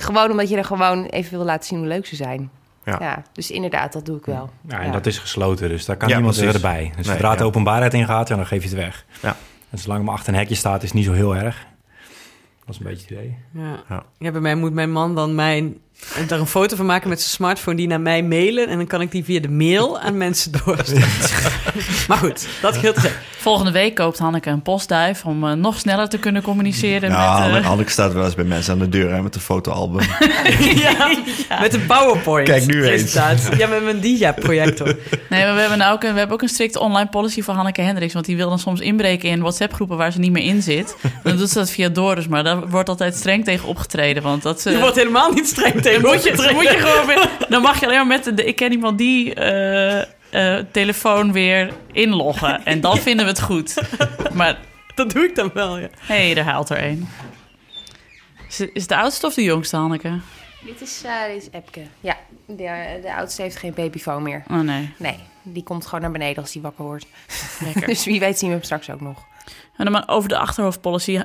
Gewoon 0.00 0.30
omdat 0.30 0.48
je 0.48 0.56
er 0.56 0.64
gewoon 0.64 1.04
even 1.06 1.30
wil 1.36 1.44
laten 1.44 1.66
zien 1.68 1.78
hoe 1.78 1.86
leuk 1.88 2.06
ze 2.06 2.16
zijn. 2.16 2.50
Ja. 2.84 2.96
Ja, 3.00 3.22
dus 3.32 3.50
inderdaad, 3.50 3.92
dat 3.92 4.06
doe 4.06 4.16
ik 4.16 4.24
wel. 4.24 4.50
Ja, 4.68 4.78
en 4.80 4.86
Ja. 4.86 4.92
dat 4.92 5.06
is 5.06 5.18
gesloten, 5.18 5.68
dus 5.68 5.84
daar 5.84 5.96
kan 5.96 6.08
Ja, 6.08 6.14
niemand 6.14 6.36
precies. 6.36 6.54
erbij. 6.54 6.92
Dus 6.96 7.06
Nee, 7.06 7.14
zodra 7.14 7.36
de 7.36 7.44
openbaarheid 7.44 7.94
ingaat, 7.94 8.28
ja, 8.28 8.36
dan 8.36 8.46
geef 8.46 8.62
je 8.62 8.68
het 8.68 8.76
weg. 8.78 9.04
Ja. 9.22 9.36
En 9.70 9.78
zolang 9.78 10.04
maar 10.04 10.14
achter 10.14 10.32
een 10.32 10.38
hekje 10.38 10.54
staat, 10.54 10.82
is 10.82 10.88
het 10.88 10.96
niet 10.98 11.04
zo 11.06 11.12
heel 11.12 11.36
erg. 11.36 11.66
Dat 12.64 12.74
is 12.74 12.86
een 12.86 12.90
beetje 12.90 13.14
het 13.14 13.24
idee. 13.24 13.36
Ja. 13.64 13.82
Ja. 13.88 14.02
ja, 14.18 14.30
bij 14.30 14.40
mij 14.40 14.54
moet 14.54 14.72
mijn 14.72 14.90
man 14.92 15.14
dan 15.14 15.34
mijn, 15.34 15.76
daar 16.26 16.38
een 16.40 16.46
foto 16.46 16.76
van 16.76 16.86
maken 16.86 17.08
met 17.08 17.20
zijn 17.20 17.30
smartphone, 17.32 17.76
die 17.76 17.86
naar 17.86 18.00
mij 18.00 18.22
mailen. 18.22 18.68
En 18.68 18.76
dan 18.76 18.86
kan 18.86 19.00
ik 19.00 19.10
die 19.10 19.24
via 19.24 19.40
de 19.40 19.48
mail 19.50 20.00
aan 20.00 20.16
mensen 20.16 20.52
doorsturen. 20.64 21.08
maar 22.08 22.18
goed, 22.18 22.48
dat 22.62 22.76
geldt. 22.76 23.10
Volgende 23.40 23.70
week 23.70 23.94
koopt 23.94 24.18
Hanneke 24.18 24.50
een 24.50 24.62
postduif 24.62 25.24
om 25.24 25.44
eh, 25.48 25.52
nog 25.52 25.78
sneller 25.78 26.08
te 26.08 26.18
kunnen 26.18 26.42
communiceren. 26.42 27.10
Ja, 27.10 27.38
met, 27.38 27.48
eh, 27.48 27.54
Anne- 27.54 27.68
Anneke 27.68 27.90
staat 27.90 28.12
wel 28.12 28.24
eens 28.24 28.34
bij 28.34 28.44
mensen 28.44 28.72
aan 28.72 28.78
de 28.78 28.88
deur 28.88 29.12
hè, 29.12 29.22
met 29.22 29.34
een 29.34 29.40
fotoalbum. 29.40 30.00
ja, 30.86 31.10
met 31.60 31.74
een 31.74 31.86
PowerPoint. 31.86 32.48
Kijk 32.48 32.66
nu 32.66 32.84
eens. 32.84 33.12
Ja, 33.12 33.66
met 33.68 33.84
mijn 33.84 34.00
dia-projector. 34.00 34.86
Nee, 35.28 35.44
maar 35.44 35.54
we 35.54 35.60
hebben, 35.60 35.78
nou 35.78 35.92
ook 35.94 36.02
een, 36.02 36.12
we 36.12 36.18
hebben 36.18 36.36
ook 36.36 36.42
een 36.42 36.48
strikte 36.48 36.80
online 36.80 37.08
policy 37.08 37.42
voor 37.42 37.54
Hanneke 37.54 37.80
Hendricks. 37.80 38.12
Want 38.12 38.26
die 38.26 38.36
wil 38.36 38.48
dan 38.48 38.58
soms 38.58 38.80
inbreken 38.80 39.28
in 39.28 39.40
WhatsApp-groepen 39.40 39.96
waar 39.96 40.12
ze 40.12 40.18
niet 40.18 40.32
meer 40.32 40.44
in 40.44 40.62
zit. 40.62 40.96
Dan 41.22 41.36
doet 41.36 41.48
ze 41.48 41.58
dat 41.58 41.70
via 41.70 41.88
Doris, 41.88 42.28
maar 42.28 42.44
daar 42.44 42.68
wordt 42.68 42.88
altijd 42.88 43.14
streng 43.14 43.44
tegen 43.44 43.68
opgetreden. 43.68 44.22
Want 44.22 44.42
dat 44.42 44.60
ze... 44.60 44.70
Je 44.70 44.78
wordt 44.78 44.96
helemaal 44.96 45.32
niet 45.32 45.46
streng 45.46 45.82
tegen 45.82 46.02
Dan 46.02 46.12
moet 46.12 46.22
je, 46.24 46.50
moet 46.54 46.62
je 46.62 46.78
gewoon 46.78 47.06
weer... 47.06 47.28
Dan 47.48 47.62
mag 47.62 47.80
je 47.80 47.86
alleen 47.86 48.06
maar 48.06 48.20
met 48.24 48.36
de... 48.36 48.44
Ik 48.44 48.56
ken 48.56 48.72
iemand 48.72 48.98
die... 48.98 49.34
eh, 49.34 50.06
eh, 50.30 50.56
telefoon 50.72 51.32
weer 51.32 51.72
inloggen. 51.92 52.64
En 52.64 52.80
dan 52.80 52.96
vinden 52.98 53.24
we 53.24 53.30
het 53.30 53.40
goed. 53.42 53.74
Maar 54.32 54.58
Dat 54.94 55.10
doe 55.10 55.24
ik 55.24 55.34
dan 55.34 55.50
wel, 55.54 55.78
ja. 55.78 55.88
hé, 55.98 56.24
hey, 56.24 56.34
daar 56.34 56.44
haalt 56.44 56.68
er 56.70 56.84
een. 56.84 57.08
Is, 58.48 58.60
is 58.60 58.86
de 58.86 58.96
oudste 58.96 59.26
of 59.26 59.34
de 59.34 59.42
jongste, 59.42 59.76
Hanneke? 59.76 60.20
Dit 60.64 60.80
is, 60.80 61.02
eh 61.04 61.12
dit 61.32 61.42
is 61.42 61.48
Epke. 61.52 61.82
Ja, 62.00 62.16
de, 62.46 62.98
de 63.02 63.14
oudste 63.14 63.42
heeft 63.42 63.56
geen 63.56 63.74
babyfoon 63.74 64.22
meer. 64.22 64.42
Oh 64.50 64.60
nee, 64.60 64.90
Nee, 64.96 65.16
die 65.42 65.62
komt 65.62 65.84
gewoon 65.86 66.00
naar 66.00 66.10
beneden 66.10 66.42
als 66.42 66.52
die 66.52 66.62
wakker 66.62 66.84
wordt. 66.84 67.06
lekker. 67.64 67.86
Dus 67.92 68.04
wie 68.04 68.20
weet 68.20 68.38
zien 68.38 68.48
we 68.48 68.54
hem 68.54 68.64
straks 68.64 68.90
ook 68.90 69.00
nog. 69.00 69.18
En 69.76 69.84
dan 69.84 69.92
maar 69.92 70.04
over 70.08 70.28
de 70.28 70.38
achterhoofdpolicy. 70.38 71.20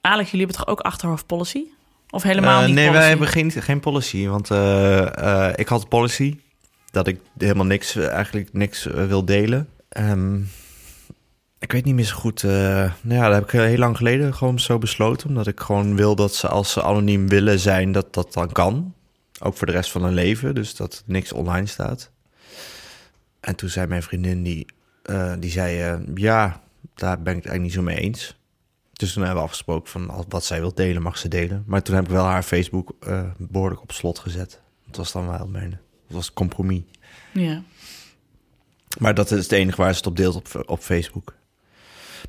Alex, 0.00 0.30
jullie 0.30 0.46
hebben 0.46 0.64
toch 0.64 0.66
ook 0.66 0.80
achterhoofdpolicy? 0.80 1.62
Of 2.10 2.22
helemaal 2.22 2.60
Eh, 2.60 2.66
niet 2.66 2.74
nee, 2.74 2.84
policy? 2.84 3.00
wij 3.00 3.08
hebben 3.08 3.28
geen, 3.28 3.50
geen 3.50 3.80
policy. 3.80 4.26
Want 4.26 4.50
eh, 4.50 5.46
eh, 5.48 5.52
ik 5.56 5.68
had 5.68 5.88
policy 5.88 6.38
dat 6.94 7.06
ik 7.06 7.20
helemaal 7.38 7.66
niks, 7.66 7.96
eh, 7.96 8.08
eigenlijk 8.08 8.52
niks 8.52 8.86
eh, 8.86 9.06
wil 9.06 9.24
delen. 9.24 9.68
Ehm, 9.88 10.40
ik 11.58 11.72
weet 11.72 11.84
niet 11.84 11.94
meer 11.94 12.04
zo 12.04 12.16
goed. 12.16 12.42
eh, 12.42 12.50
nou 13.00 13.20
ja, 13.20 13.24
dat 13.28 13.34
heb 13.34 13.44
ik 13.44 13.50
heel 13.50 13.78
lang 13.78 13.96
geleden 13.96 14.34
gewoon 14.34 14.60
zo 14.60 14.78
besloten. 14.78 15.28
Omdat 15.28 15.46
ik 15.46 15.60
gewoon 15.60 15.96
wil 15.96 16.14
dat 16.14 16.34
ze 16.34 16.48
als 16.48 16.72
ze 16.72 16.82
anoniem 16.82 17.28
willen 17.28 17.58
zijn, 17.58 17.92
dat 17.92 18.14
dat 18.14 18.32
dan 18.32 18.52
kan. 18.52 18.94
Ook 19.40 19.56
voor 19.56 19.66
de 19.66 19.72
rest 19.72 19.90
van 19.90 20.04
hun 20.04 20.14
leven. 20.14 20.54
Dus 20.54 20.76
dat 20.76 21.02
niks 21.06 21.32
online 21.32 21.66
staat. 21.66 22.10
En 23.40 23.56
toen 23.56 23.68
zei 23.68 23.86
mijn 23.86 24.02
vriendin, 24.02 24.42
die, 24.42 24.66
die 25.38 25.50
zei... 25.50 25.98
ja, 26.14 26.60
daar 26.94 27.22
ben 27.22 27.36
ik 27.36 27.42
het 27.42 27.50
eigenlijk 27.52 27.60
niet 27.60 27.72
zo 27.72 27.82
mee 27.82 27.96
eens. 27.96 28.36
Dus 28.92 29.12
toen 29.12 29.22
hebben 29.22 29.40
we 29.42 29.48
afgesproken 29.48 29.90
van 29.90 30.24
wat 30.28 30.44
zij 30.44 30.60
wil 30.60 30.74
delen, 30.74 31.02
mag 31.02 31.18
ze 31.18 31.28
delen. 31.28 31.64
Maar 31.66 31.82
toen 31.82 31.94
heb 31.94 32.04
ik 32.04 32.10
wel 32.10 32.24
haar 32.24 32.42
Facebook 32.42 32.94
eh, 33.00 33.22
behoorlijk 33.38 33.82
op 33.82 33.92
slot 33.92 34.18
gezet. 34.18 34.60
Dat 34.86 34.96
was 34.96 35.12
dan 35.12 35.28
wel 35.28 35.46
mijn... 35.46 35.80
Dat 36.06 36.16
was 36.16 36.32
compromis. 36.32 36.82
Ja. 37.32 37.62
Maar 38.98 39.14
dat 39.14 39.30
is 39.30 39.42
het 39.42 39.52
enige 39.52 39.76
waar 39.76 39.90
ze 39.90 39.96
het 39.96 40.06
op 40.06 40.16
deelt 40.16 40.34
op, 40.34 40.62
op 40.66 40.80
Facebook. 40.80 41.34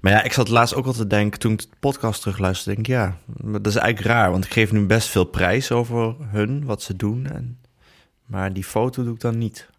Maar 0.01 0.11
ja, 0.11 0.23
ik 0.23 0.33
zat 0.33 0.47
laatst 0.47 0.75
ook 0.75 0.85
al 0.85 0.93
te 0.93 1.07
denken, 1.07 1.39
toen 1.39 1.51
ik 1.51 1.59
de 1.59 1.67
podcast 1.79 2.21
terugluisterde, 2.21 2.75
denk 2.75 2.87
ik, 2.87 2.93
ja, 2.93 3.17
dat 3.59 3.67
is 3.67 3.75
eigenlijk 3.75 4.15
raar, 4.15 4.31
want 4.31 4.45
ik 4.45 4.51
geef 4.51 4.71
nu 4.71 4.85
best 4.85 5.07
veel 5.07 5.25
prijs 5.25 5.71
over 5.71 6.15
hun, 6.19 6.65
wat 6.65 6.81
ze 6.81 6.95
doen. 6.95 7.25
En, 7.25 7.59
maar 8.25 8.53
die 8.53 8.63
foto 8.63 9.03
doe 9.03 9.13
ik 9.13 9.19
dan 9.19 9.37
niet. 9.37 9.69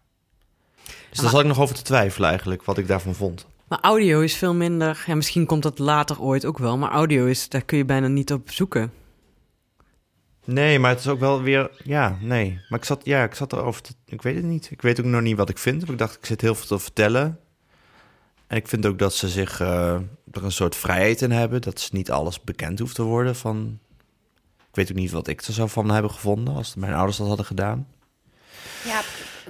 Dus 1.09 1.19
daar 1.19 1.29
zat 1.29 1.39
ik 1.39 1.47
nog 1.47 1.59
over 1.59 1.75
te 1.75 1.81
twijfelen 1.81 2.29
eigenlijk, 2.29 2.63
wat 2.63 2.77
ik 2.77 2.87
daarvan 2.87 3.15
vond. 3.15 3.47
Maar 3.67 3.79
audio 3.81 4.21
is 4.21 4.35
veel 4.35 4.53
minder... 4.53 5.03
Ja, 5.07 5.15
misschien 5.15 5.45
komt 5.45 5.63
dat 5.63 5.79
later 5.79 6.21
ooit 6.21 6.45
ook 6.45 6.57
wel. 6.57 6.77
Maar 6.77 6.91
audio 6.91 7.25
is... 7.25 7.49
Daar 7.49 7.61
kun 7.61 7.77
je 7.77 7.85
bijna 7.85 8.07
niet 8.07 8.31
op 8.33 8.51
zoeken. 8.51 8.91
Nee, 10.47 10.79
maar 10.79 10.89
het 10.91 10.99
is 10.99 11.07
ook 11.07 11.19
wel 11.19 11.41
weer, 11.41 11.71
ja, 11.83 12.17
nee. 12.21 12.59
Maar 12.69 12.79
ik 12.79 12.85
zat, 12.85 13.01
ja, 13.05 13.23
ik 13.23 13.35
zat 13.35 13.53
erover 13.53 13.81
te, 13.81 13.93
ik 14.05 14.21
weet 14.21 14.35
het 14.35 14.43
niet. 14.43 14.71
Ik 14.71 14.81
weet 14.81 14.99
ook 14.99 15.05
nog 15.05 15.21
niet 15.21 15.37
wat 15.37 15.49
ik 15.49 15.57
vind. 15.57 15.81
Maar 15.81 15.89
ik 15.91 15.97
dacht, 15.97 16.15
ik 16.17 16.25
zit 16.25 16.41
heel 16.41 16.55
veel 16.55 16.65
te 16.77 16.79
vertellen. 16.79 17.39
En 18.47 18.57
ik 18.57 18.67
vind 18.67 18.85
ook 18.85 18.99
dat 18.99 19.13
ze 19.13 19.29
zich 19.29 19.59
eh, 19.59 19.93
er 20.31 20.43
een 20.43 20.51
soort 20.51 20.75
vrijheid 20.75 21.21
in 21.21 21.31
hebben. 21.31 21.61
Dat 21.61 21.79
ze 21.79 21.89
niet 21.91 22.11
alles 22.11 22.41
bekend 22.41 22.79
hoeft 22.79 22.95
te 22.95 23.03
worden 23.03 23.35
van... 23.35 23.79
Ik 24.57 24.75
weet 24.75 24.89
ook 24.91 24.97
niet 24.97 25.11
wat 25.11 25.27
ik 25.27 25.41
er 25.41 25.53
zou 25.53 25.69
van 25.69 25.89
hebben 25.89 26.11
gevonden 26.11 26.55
als 26.55 26.75
mijn 26.75 26.93
ouders 26.93 27.17
dat 27.17 27.27
hadden 27.27 27.45
gedaan. 27.45 27.87
Ja, 28.85 29.01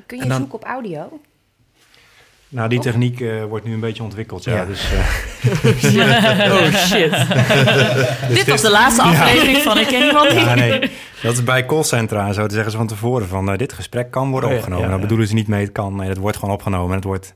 kun 0.05 0.17
je 0.17 0.25
dan- 0.25 0.37
zoeken 0.37 0.55
op 0.55 0.63
audio? 0.63 1.21
Nou, 2.49 2.69
die 2.69 2.79
techniek 2.79 3.21
eh, 3.21 3.43
wordt 3.43 3.65
nu 3.65 3.73
een 3.73 3.79
beetje 3.79 4.03
ontwikkeld, 4.03 4.43
ja. 4.43 4.55
Ja. 4.55 4.65
Dus, 4.65 4.89
eh, 4.91 6.51
Oh 6.53 6.73
shit. 6.75 7.11
Dit 8.37 8.47
was 8.47 8.61
de 8.61 8.69
laatste 8.71 9.01
aflevering 9.01 9.57
van 9.57 9.77
Ik 9.77 9.87
ken 9.87 10.05
iemand 10.05 10.29
die... 10.29 10.39
ja, 10.39 10.53
nee, 10.55 10.79
dat 11.21 11.33
is 11.33 11.43
bij 11.43 11.65
callcentra 11.65 12.27
en 12.27 12.33
zo. 12.33 12.45
te 12.47 12.53
zeggen 12.53 12.71
ze 12.71 12.77
van 12.77 12.87
tevoren 12.87 13.27
van, 13.27 13.43
nou, 13.45 13.57
dit 13.57 13.73
gesprek 13.73 14.11
kan 14.11 14.29
worden 14.31 14.49
Oh 14.49 14.55
ja, 14.55 14.61
opgenomen. 14.61 14.85
ja, 14.85 14.91
Dan 14.91 15.01
bedoelen 15.01 15.27
ze 15.27 15.33
niet 15.33 15.47
mee, 15.47 15.63
het 15.63 15.71
kan. 15.71 15.95
Nee, 15.95 16.09
het 16.09 16.17
wordt 16.17 16.37
gewoon 16.37 16.53
opgenomen 16.53 16.89
en 16.89 16.95
het 16.95 17.03
wordt 17.03 17.33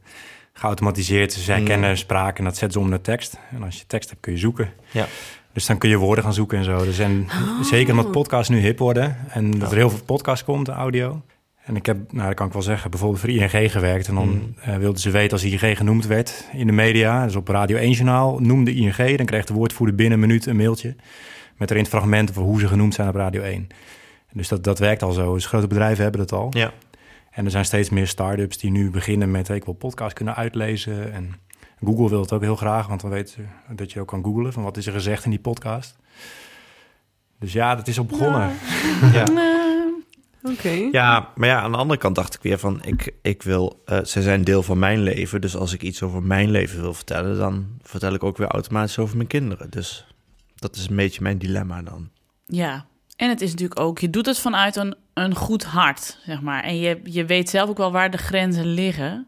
geautomatiseerd. 0.54 1.34
Ze 1.34 1.52
herkennen 1.52 1.90
Mm. 1.90 1.96
spraak 1.96 2.38
en 2.38 2.44
dat 2.44 2.58
zetten 2.58 2.72
ze 2.80 2.86
om 2.86 2.90
naar 2.90 3.02
tekst. 3.02 3.38
En 3.56 3.64
als 3.64 3.78
je 3.78 3.84
tekst 3.88 4.10
hebt, 4.10 4.22
kun 4.22 4.32
je 4.34 4.40
zoeken. 4.40 4.70
Ja. 4.92 5.06
Dus 5.54 5.66
dan 5.66 5.78
kun 5.78 5.90
je 5.90 5.98
woorden 5.98 6.24
gaan 6.24 6.34
zoeken 6.34 6.58
en 6.58 6.64
zo. 6.64 6.84
Dus 6.86 7.00
en 7.00 7.28
zeker 7.62 7.92
omdat 7.92 8.12
podcasts 8.12 8.50
nu 8.50 8.60
hip 8.60 8.80
worden 8.80 9.18
en 9.30 9.60
dat 9.60 9.72
er 9.72 9.78
heel 9.78 9.90
veel 9.90 10.04
podcasts 10.06 10.44
komt, 10.46 10.68
audio. 10.70 11.22
En 11.62 11.76
ik 11.76 11.86
heb, 11.86 12.12
nou 12.12 12.28
dat 12.28 12.36
kan 12.36 12.48
ik 12.48 12.54
wel 12.54 12.62
zeggen, 12.62 12.90
bijvoorbeeld 12.90 13.22
voor 13.22 13.30
ING 13.30 13.72
gewerkt. 13.72 14.08
En 14.08 14.16
dan 14.16 14.28
Mm. 14.30 14.54
eh, 14.62 14.76
wilden 14.76 15.02
ze 15.02 15.10
weten 15.10 15.32
als 15.32 15.44
ING 15.44 15.78
genoemd 15.78 16.06
werd 16.08 16.48
in 16.54 16.66
de 16.68 16.74
media. 16.74 17.26
Dus 17.26 17.36
op 17.36 17.48
Radio 17.48 17.78
1 17.78 17.92
Journaal 17.92 18.40
noemde 18.40 18.74
ING. 18.76 19.18
Dan 19.18 19.26
kreeg 19.26 19.46
de 19.46 19.54
woordvoerder 19.54 19.96
binnen 19.96 20.14
een 20.22 20.28
minuut 20.28 20.46
een 20.46 20.56
mailtje. 20.56 20.96
Met 21.58 21.70
erin 21.70 21.82
het 21.82 21.92
fragment 21.92 22.30
over 22.30 22.42
hoe 22.42 22.60
ze 22.60 22.68
genoemd 22.68 22.94
zijn 22.94 23.08
op 23.08 23.16
Radio 23.16 23.42
1. 23.42 23.68
Dus 24.34 24.48
dat, 24.48 24.64
dat 24.64 24.80
werkt 24.80 25.02
al 25.04 25.12
zo. 25.12 25.34
Dus 25.34 25.46
grote 25.46 25.68
bedrijven 25.68 26.04
hebben 26.04 26.22
dat 26.22 26.32
al. 26.32 26.48
Ja. 26.50 26.72
En 27.32 27.46
er 27.46 27.52
zijn 27.52 27.66
steeds 27.66 27.90
meer 27.90 28.08
start-ups 28.08 28.58
die 28.58 28.72
nu 28.72 28.90
beginnen 28.90 29.32
met... 29.32 29.48
hey, 29.48 29.58
ik 29.58 29.66
wil 29.66 29.74
podcast 29.74 30.14
kunnen 30.14 30.36
uitlezen. 30.36 31.14
En 31.14 31.34
Google 31.84 32.10
wil 32.10 32.22
het 32.22 32.32
ook 32.34 32.42
heel 32.42 32.56
graag, 32.56 32.88
want 32.88 33.02
dan 33.02 33.10
weten 33.10 33.34
ze 33.34 33.74
dat 33.76 33.92
je 33.92 34.00
ook 34.00 34.08
kan 34.08 34.24
googlen... 34.24 34.54
van 34.54 34.64
wat 34.64 34.78
is 34.78 34.86
er 34.88 34.94
gezegd 34.94 35.24
in 35.24 35.30
die 35.30 35.40
podcast. 35.40 35.96
Dus 37.40 37.54
ja, 37.54 37.76
dat 37.76 37.88
is 37.88 37.98
al 37.98 38.06
begonnen. 38.06 38.52
Ja. 39.14 39.24
Oké. 40.44 40.70
Ja, 40.92 41.30
maar 41.36 41.48
ja, 41.50 41.62
aan 41.62 41.72
de 41.72 41.78
andere 41.78 42.00
kant 42.00 42.16
dacht 42.16 42.34
ik 42.34 42.42
weer 42.42 42.60
van, 42.60 42.84
ik, 42.84 43.14
ik 43.22 43.44
wil, 43.44 43.82
eh, 43.86 44.04
ze 44.04 44.22
zijn 44.22 44.44
deel 44.44 44.64
van 44.64 44.80
mijn 44.80 45.00
leven. 45.04 45.42
Dus 45.42 45.56
als 45.56 45.74
ik 45.74 45.82
iets 45.82 46.02
over 46.04 46.24
mijn 46.24 46.52
leven 46.52 46.82
wil 46.82 46.94
vertellen, 46.94 47.38
dan 47.38 47.66
vertel 47.82 48.14
ik 48.14 48.24
ook 48.24 48.38
weer 48.38 48.48
automatisch 48.48 48.98
over 48.98 49.16
mijn 49.16 49.28
kinderen. 49.28 49.70
Dus 49.70 50.06
dat 50.56 50.76
is 50.76 50.88
een 50.90 50.96
beetje 50.96 51.22
mijn 51.22 51.38
dilemma 51.38 51.82
dan. 51.82 52.10
Ja, 52.46 52.86
en 53.16 53.30
het 53.30 53.42
is 53.42 53.52
natuurlijk 53.52 53.80
ook, 53.80 54.00
je 54.00 54.10
doet 54.10 54.26
het 54.26 54.40
vanuit 54.40 54.76
een, 54.76 54.96
een 55.14 55.36
goed 55.36 55.64
hart, 55.64 56.18
zeg 56.26 56.42
maar. 56.42 56.64
En 56.64 56.78
je, 56.80 57.00
je 57.04 57.26
weet 57.26 57.50
zelf 57.50 57.70
ook 57.70 57.78
wel 57.78 57.92
waar 57.92 58.12
de 58.12 58.18
grenzen 58.18 58.66
liggen. 58.66 59.28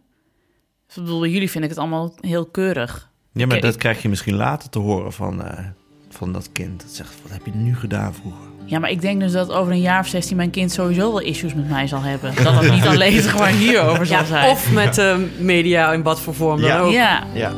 Dus 0.87 0.97
ik 0.97 1.03
bedoel, 1.03 1.25
jullie 1.25 1.49
vind 1.51 1.63
ik 1.63 1.69
het 1.69 1.79
allemaal 1.79 2.13
heel 2.19 2.45
keurig. 2.45 3.09
Ja, 3.33 3.45
maar 3.45 3.59
dat 3.61 3.73
ik- 3.73 3.79
krijg 3.79 4.01
je 4.01 4.09
misschien 4.09 4.35
later 4.35 4.69
te 4.69 4.79
horen 4.79 5.13
van, 5.13 5.43
eh, 5.43 5.65
van 6.09 6.33
dat 6.33 6.51
kind. 6.51 6.81
Dat 6.81 6.89
zegt, 6.91 7.21
wat 7.21 7.31
heb 7.31 7.45
je 7.45 7.51
nu 7.55 7.75
gedaan 7.75 8.13
vroeger? 8.13 8.47
Ja, 8.65 8.79
maar 8.79 8.89
ik 8.89 9.01
denk 9.01 9.19
dus 9.19 9.31
dat 9.31 9.51
over 9.51 9.71
een 9.71 9.81
jaar 9.81 9.99
of 9.99 10.07
16 10.07 10.37
mijn 10.37 10.49
kind 10.49 10.71
sowieso 10.71 11.11
wel 11.11 11.19
issues 11.21 11.53
met 11.53 11.69
mij 11.69 11.87
zal 11.87 12.01
hebben. 12.01 12.33
Dat 12.43 12.53
het 12.63 12.71
niet 12.71 12.85
alleen 12.87 13.21
zeg 13.21 13.37
maar 13.37 13.49
hierover 13.49 14.05
zal 14.05 14.17
Ja, 14.17 14.25
zijn. 14.25 14.49
of 14.51 14.71
met 14.71 14.97
eh, 14.97 15.15
media 15.39 15.91
in 15.93 16.03
wat 16.03 16.19
voor 16.21 16.33
vorm 16.33 16.61
dan 16.61 16.69
Ja. 16.69 16.79
ook. 16.79 16.91
Ja, 16.91 17.23
Ja. 17.33 17.51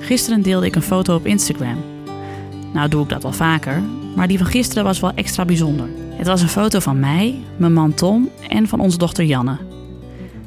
Gisteren 0.00 0.42
deelde 0.42 0.66
ik 0.66 0.74
een 0.76 0.82
foto 0.82 1.14
op 1.14 1.26
Instagram. 1.26 1.76
Nou 2.72 2.88
doe 2.88 3.02
ik 3.02 3.08
dat 3.08 3.22
wel 3.22 3.32
vaker, 3.32 3.82
maar 4.16 4.28
die 4.28 4.38
van 4.38 4.46
gisteren 4.46 4.84
was 4.84 5.00
wel 5.00 5.12
extra 5.14 5.44
bijzonder. 5.44 5.88
Het 6.10 6.26
was 6.26 6.42
een 6.42 6.48
foto 6.48 6.78
van 6.78 7.00
mij, 7.00 7.34
mijn 7.56 7.72
man 7.72 7.94
Tom 7.94 8.28
en 8.48 8.68
van 8.68 8.80
onze 8.80 8.98
dochter 8.98 9.24
Janne. 9.24 9.56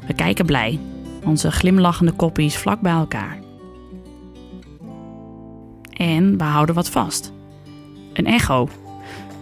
We 0.06 0.14
kijken 0.14 0.46
blij, 0.46 0.78
onze 1.24 1.50
glimlachende 1.50 2.12
koppies 2.12 2.56
vlak 2.56 2.80
bij 2.80 2.92
elkaar. 2.92 3.38
En 5.96 6.38
we 6.38 6.44
houden 6.44 6.74
wat 6.74 6.88
vast. 6.88 7.32
Een 8.12 8.26
echo. 8.26 8.68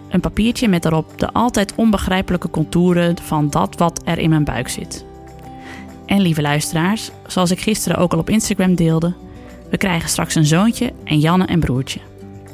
Een 0.09 0.19
papiertje 0.19 0.67
met 0.67 0.81
daarop 0.81 1.19
de 1.19 1.31
altijd 1.31 1.75
onbegrijpelijke 1.75 2.49
contouren 2.49 3.17
van 3.17 3.49
dat 3.49 3.77
wat 3.77 4.01
er 4.05 4.17
in 4.17 4.29
mijn 4.29 4.43
buik 4.43 4.69
zit. 4.69 5.05
En 6.05 6.21
lieve 6.21 6.41
luisteraars, 6.41 7.11
zoals 7.27 7.51
ik 7.51 7.59
gisteren 7.59 7.97
ook 7.97 8.13
al 8.13 8.19
op 8.19 8.29
Instagram 8.29 8.75
deelde, 8.75 9.13
we 9.69 9.77
krijgen 9.77 10.09
straks 10.09 10.35
een 10.35 10.45
zoontje 10.45 10.93
en 11.03 11.19
Janne 11.19 11.51
een 11.51 11.59
broertje. 11.59 11.99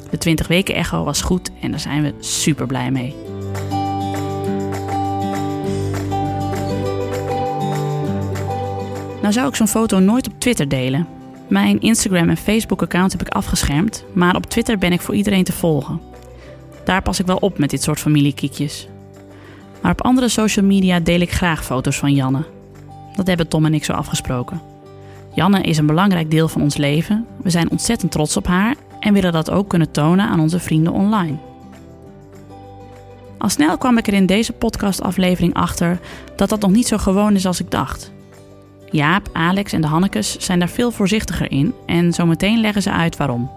De 0.10 0.18
20 0.18 0.48
weken 0.48 0.76
echo 0.76 1.04
was 1.04 1.22
goed 1.22 1.52
en 1.62 1.72
daar 1.72 1.80
zijn 1.80 2.04
we 2.04 2.14
super 2.20 2.68
blij 2.68 2.92
mee. 2.92 3.16
Nou 9.22 9.34
zou 9.34 9.48
ik 9.48 9.56
zo'n 9.56 9.68
foto 9.68 10.00
nooit 10.00 10.28
op 10.28 10.40
Twitter 10.40 10.68
delen. 10.68 11.17
Mijn 11.48 11.80
Instagram 11.80 12.30
en 12.30 12.38
Facebook 12.38 12.82
account 12.82 13.12
heb 13.12 13.22
ik 13.22 13.34
afgeschermd, 13.34 14.06
maar 14.14 14.36
op 14.36 14.46
Twitter 14.46 14.78
ben 14.78 14.92
ik 14.92 15.02
voor 15.02 15.16
iedereen 15.16 15.44
te 15.44 15.54
volgen. 15.54 16.02
Daar 16.84 17.02
pas 17.02 17.20
ik 17.20 17.26
wel 17.26 17.38
op 17.38 17.58
met 17.58 17.70
dit 17.70 17.84
soort 17.84 18.00
familiekiekjes. 18.00 18.88
Maar 19.82 19.92
op 19.92 20.02
andere 20.02 20.30
social 20.30 20.66
media 20.66 21.00
deel 21.00 21.20
ik 21.20 21.32
graag 21.32 21.66
foto's 21.66 21.98
van 21.98 22.14
Janne. 22.14 22.44
Dat 23.16 23.28
hebben 23.28 23.48
Tom 23.48 23.66
en 23.66 23.74
ik 23.74 23.84
zo 23.84 23.94
afgesproken. 23.94 24.62
Janne 25.34 25.62
is 25.62 25.78
een 25.78 25.86
belangrijk 25.86 26.32
deel 26.32 26.48
van 26.48 26.62
ons 26.62 26.78
leven. 26.78 27.26
We 27.42 27.50
zijn 27.50 27.72
ontzettend 27.72 28.12
trots 28.12 28.38
op 28.38 28.48
haar 28.48 28.76
en 29.00 29.14
willen 29.14 29.32
dat 29.32 29.52
ook 29.52 29.70
kunnen 29.70 29.92
tonen 29.92 30.28
aan 30.28 30.40
onze 30.40 30.60
vrienden 30.60 30.94
online. 30.94 31.38
Al 33.38 33.50
snel 33.50 33.78
kwam 33.78 33.98
ik 33.98 34.08
er 34.08 34.14
in 34.14 34.26
deze 34.26 34.54
podcastaflevering 34.54 35.54
achter 35.54 36.00
dat 36.36 36.50
dat 36.50 36.62
nog 36.62 36.72
niet 36.72 36.88
zo 36.88 36.98
gewoon 36.98 37.36
is 37.36 37.46
als 37.46 37.60
ik 37.60 37.72
dacht. 37.72 38.12
Jaap, 38.92 39.30
Alex 39.34 39.74
en 39.74 39.82
de 39.82 39.88
Hannekes 39.88 40.38
zijn 40.40 40.60
daar 40.60 40.70
veel 40.70 40.92
voorzichtiger 40.92 41.52
in 41.52 41.74
en 41.86 42.14
zometeen 42.14 42.62
leggen 42.62 42.82
ze 42.82 42.92
uit 42.92 43.18
waarom. 43.18 43.52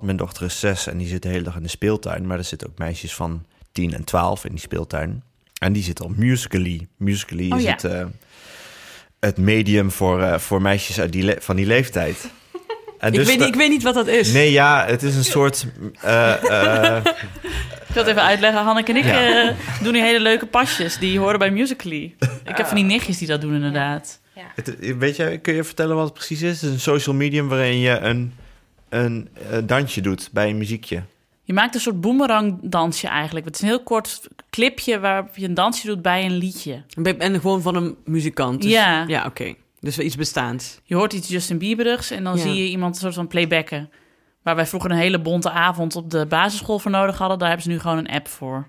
Mijn 0.00 0.16
dochter 0.16 0.44
is 0.44 0.60
zes 0.60 0.86
en 0.86 0.98
die 0.98 1.06
zit 1.06 1.22
de 1.22 1.28
hele 1.28 1.42
dag 1.42 1.56
in 1.56 1.62
de 1.62 1.68
speeltuin. 1.68 2.26
Maar 2.26 2.38
er 2.38 2.44
zitten 2.44 2.68
ook 2.68 2.78
meisjes 2.78 3.14
van 3.14 3.44
10 3.72 3.94
en 3.94 4.04
12 4.04 4.44
in 4.44 4.50
die 4.50 4.60
speeltuin. 4.60 5.22
En 5.58 5.72
die 5.72 5.82
zitten 5.82 6.04
op 6.04 6.16
Musical.ly. 6.16 6.88
Musical.ly 6.96 7.50
Oh 7.52 7.58
is 7.58 7.64
ja. 7.64 7.70
het, 7.70 7.84
eh, 7.84 8.04
het 9.20 9.36
medium 9.36 9.90
voor, 9.90 10.22
eh, 10.22 10.38
voor 10.38 10.62
meisjes 10.62 11.00
uit 11.00 11.12
die 11.12 11.34
van 11.38 11.56
die 11.56 11.66
leeftijd. 11.66 12.16
En 12.98 13.08
Ik, 13.12 13.18
dus 13.18 13.26
weet, 13.26 13.40
ik 13.40 13.54
weet 13.54 13.68
niet 13.68 13.82
wat 13.82 13.94
dat 13.94 14.06
is. 14.06 14.32
Nee, 14.32 14.52
ja, 14.52 14.84
het 14.86 15.02
is 15.02 15.16
een 15.16 15.24
soort... 15.24 15.66
eh, 16.00 17.04
Ik 17.88 17.94
wil 17.94 18.02
het 18.02 18.12
even 18.12 18.22
uitleggen. 18.22 18.62
Hanneke 18.62 18.90
en 18.92 18.96
ik 18.98 19.04
Ja. 19.04 19.48
eh, 19.48 19.54
doen 19.82 19.92
die 19.92 20.02
hele 20.02 20.20
leuke 20.20 20.46
pasjes. 20.46 20.98
Die 20.98 21.18
horen 21.18 21.38
bij 21.38 21.50
Musical.ly. 21.50 22.14
Ik 22.44 22.56
heb 22.56 22.66
van 22.66 22.76
die 22.76 22.84
nichtjes 22.84 23.18
die 23.18 23.28
dat 23.28 23.40
doen 23.40 23.54
inderdaad. 23.54 24.20
het, 24.54 24.96
weet 24.98 25.16
je, 25.16 25.38
kun 25.42 25.54
je 25.54 25.64
vertellen 25.64 25.96
wat 25.96 26.04
het 26.04 26.14
precies 26.14 26.42
is? 26.42 26.60
Het 26.60 26.62
is 26.70 26.74
een 26.74 26.80
social 26.80 27.14
medium 27.14 27.48
waarin 27.48 27.78
je 27.78 27.98
een, 27.98 28.32
een, 28.88 29.28
eh, 29.50 29.58
dansje 29.64 30.00
doet 30.00 30.28
bij 30.32 30.48
een 30.50 30.58
muziekje. 30.58 31.02
Je 31.44 31.52
maakt 31.52 31.74
een 31.74 31.80
soort 31.80 32.00
boemerang 32.00 32.58
dansje 32.62 33.06
eigenlijk. 33.08 33.46
Het 33.46 33.54
is 33.54 33.60
een 33.60 33.68
heel 33.68 33.82
kort 33.82 34.28
clipje 34.50 35.00
waarop 35.00 35.36
je 35.36 35.44
een 35.46 35.54
dansje 35.54 35.86
doet 35.86 36.02
bij 36.02 36.24
een 36.24 36.36
liedje. 36.36 36.82
En 37.18 37.40
gewoon 37.40 37.62
van 37.62 37.74
een 37.74 37.96
muzikant. 38.04 38.62
Dus, 38.62 38.70
Ja. 38.70 39.04
Ja, 39.06 39.24
oké. 39.26 39.54
Dus 39.80 39.96
wel 39.96 40.06
iets 40.06 40.16
bestaans. 40.16 40.78
Je 40.84 40.94
hoort 40.94 41.12
iets 41.12 41.28
Justin 41.28 41.58
Bieberigs 41.58 42.10
en 42.10 42.24
dan 42.24 42.36
Ja. 42.36 42.42
zie 42.42 42.54
je 42.54 42.68
iemand 42.68 42.94
een 42.94 43.00
soort 43.00 43.14
van 43.14 43.26
playbacken. 43.28 43.90
Waar 44.42 44.56
wij 44.56 44.66
vroeger 44.66 44.90
een 44.90 44.96
hele 44.96 45.20
bonte 45.20 45.50
avond 45.50 45.96
op 45.96 46.10
de 46.10 46.26
basisschool 46.26 46.78
voor 46.78 46.90
nodig 46.90 47.18
hadden, 47.18 47.38
daar 47.38 47.48
hebben 47.48 47.66
ze 47.66 47.70
nu 47.72 47.80
gewoon 47.80 47.98
een 47.98 48.10
app 48.10 48.28
voor. 48.28 48.68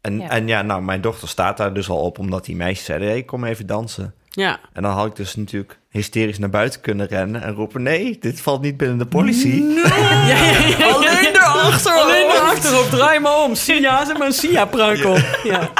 En 0.00 0.18
Ja. 0.18 0.28
en 0.28 0.46
ja, 0.46 0.62
nou, 0.62 0.82
mijn 0.82 1.00
dochter 1.00 1.28
staat 1.28 1.56
daar 1.56 1.74
dus 1.74 1.88
al 1.88 2.00
op, 2.00 2.18
omdat 2.18 2.44
die 2.44 2.56
meisjes 2.56 2.86
zeiden... 2.86 3.08
hey, 3.08 3.22
kom 3.22 3.44
even 3.44 3.66
dansen. 3.66 4.14
Ja. 4.28 4.58
En 4.72 4.82
dan 4.82 4.92
had 4.92 5.06
ik 5.06 5.16
dus 5.16 5.36
natuurlijk 5.36 5.78
hysterisch 5.88 6.38
naar 6.38 6.50
buiten 6.50 6.80
kunnen 6.80 7.06
rennen 7.06 7.42
en 7.42 7.54
roepen... 7.54 7.82
nee, 7.82 8.18
dit 8.18 8.40
valt 8.40 8.60
niet 8.62 8.76
binnen 8.76 8.98
de 8.98 9.06
ja, 9.14 10.36
ja. 10.78 10.90
Alleen 10.94 11.34
erachter. 11.34 11.92
Alleen 11.92 12.30
erachter 12.30 12.78
op. 12.78 12.84
Draai 12.90 13.20
me 13.20 13.44
om. 13.44 13.54
Sia, 13.54 14.04
zet 14.04 14.18
maar 14.18 14.26
een 14.26 14.32
Sia-prank 14.32 15.04
op. 15.04 15.38
Ja. 15.44 15.70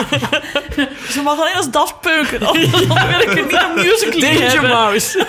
Ze 1.10 1.22
mag 1.22 1.40
alleen 1.40 1.54
als 1.54 1.70
Daft 1.70 2.00
Punk, 2.00 2.42
anders 2.42 2.86
dan 2.88 3.08
wil 3.08 3.20
ik 3.20 3.28
het 3.28 3.50
niet 3.50 3.64
op 3.64 3.74
Musical.ly 3.74 4.20
Danger 4.20 4.50
hebben. 4.50 4.70
Mouse. 4.70 5.26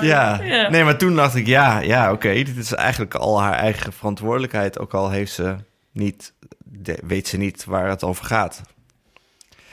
Ja. 0.00 0.42
Ja. 0.42 0.68
nee, 0.70 0.84
maar 0.84 0.98
toen 0.98 1.16
dacht 1.16 1.34
ik, 1.34 1.46
ja, 1.46 1.78
ja 1.78 2.12
oké, 2.12 2.32
dit 2.32 2.56
is 2.56 2.72
eigenlijk 2.72 3.14
al 3.14 3.40
haar 3.40 3.54
eigen 3.54 3.92
verantwoordelijkheid. 3.92 4.78
Ook 4.78 4.94
al 4.94 5.10
heeft 5.10 5.32
ze 5.32 5.56
niet, 5.92 6.32
weet 7.06 7.28
ze 7.28 7.36
niet 7.36 7.64
waar 7.64 7.88
het 7.88 8.04
over 8.04 8.24
gaat. 8.24 8.60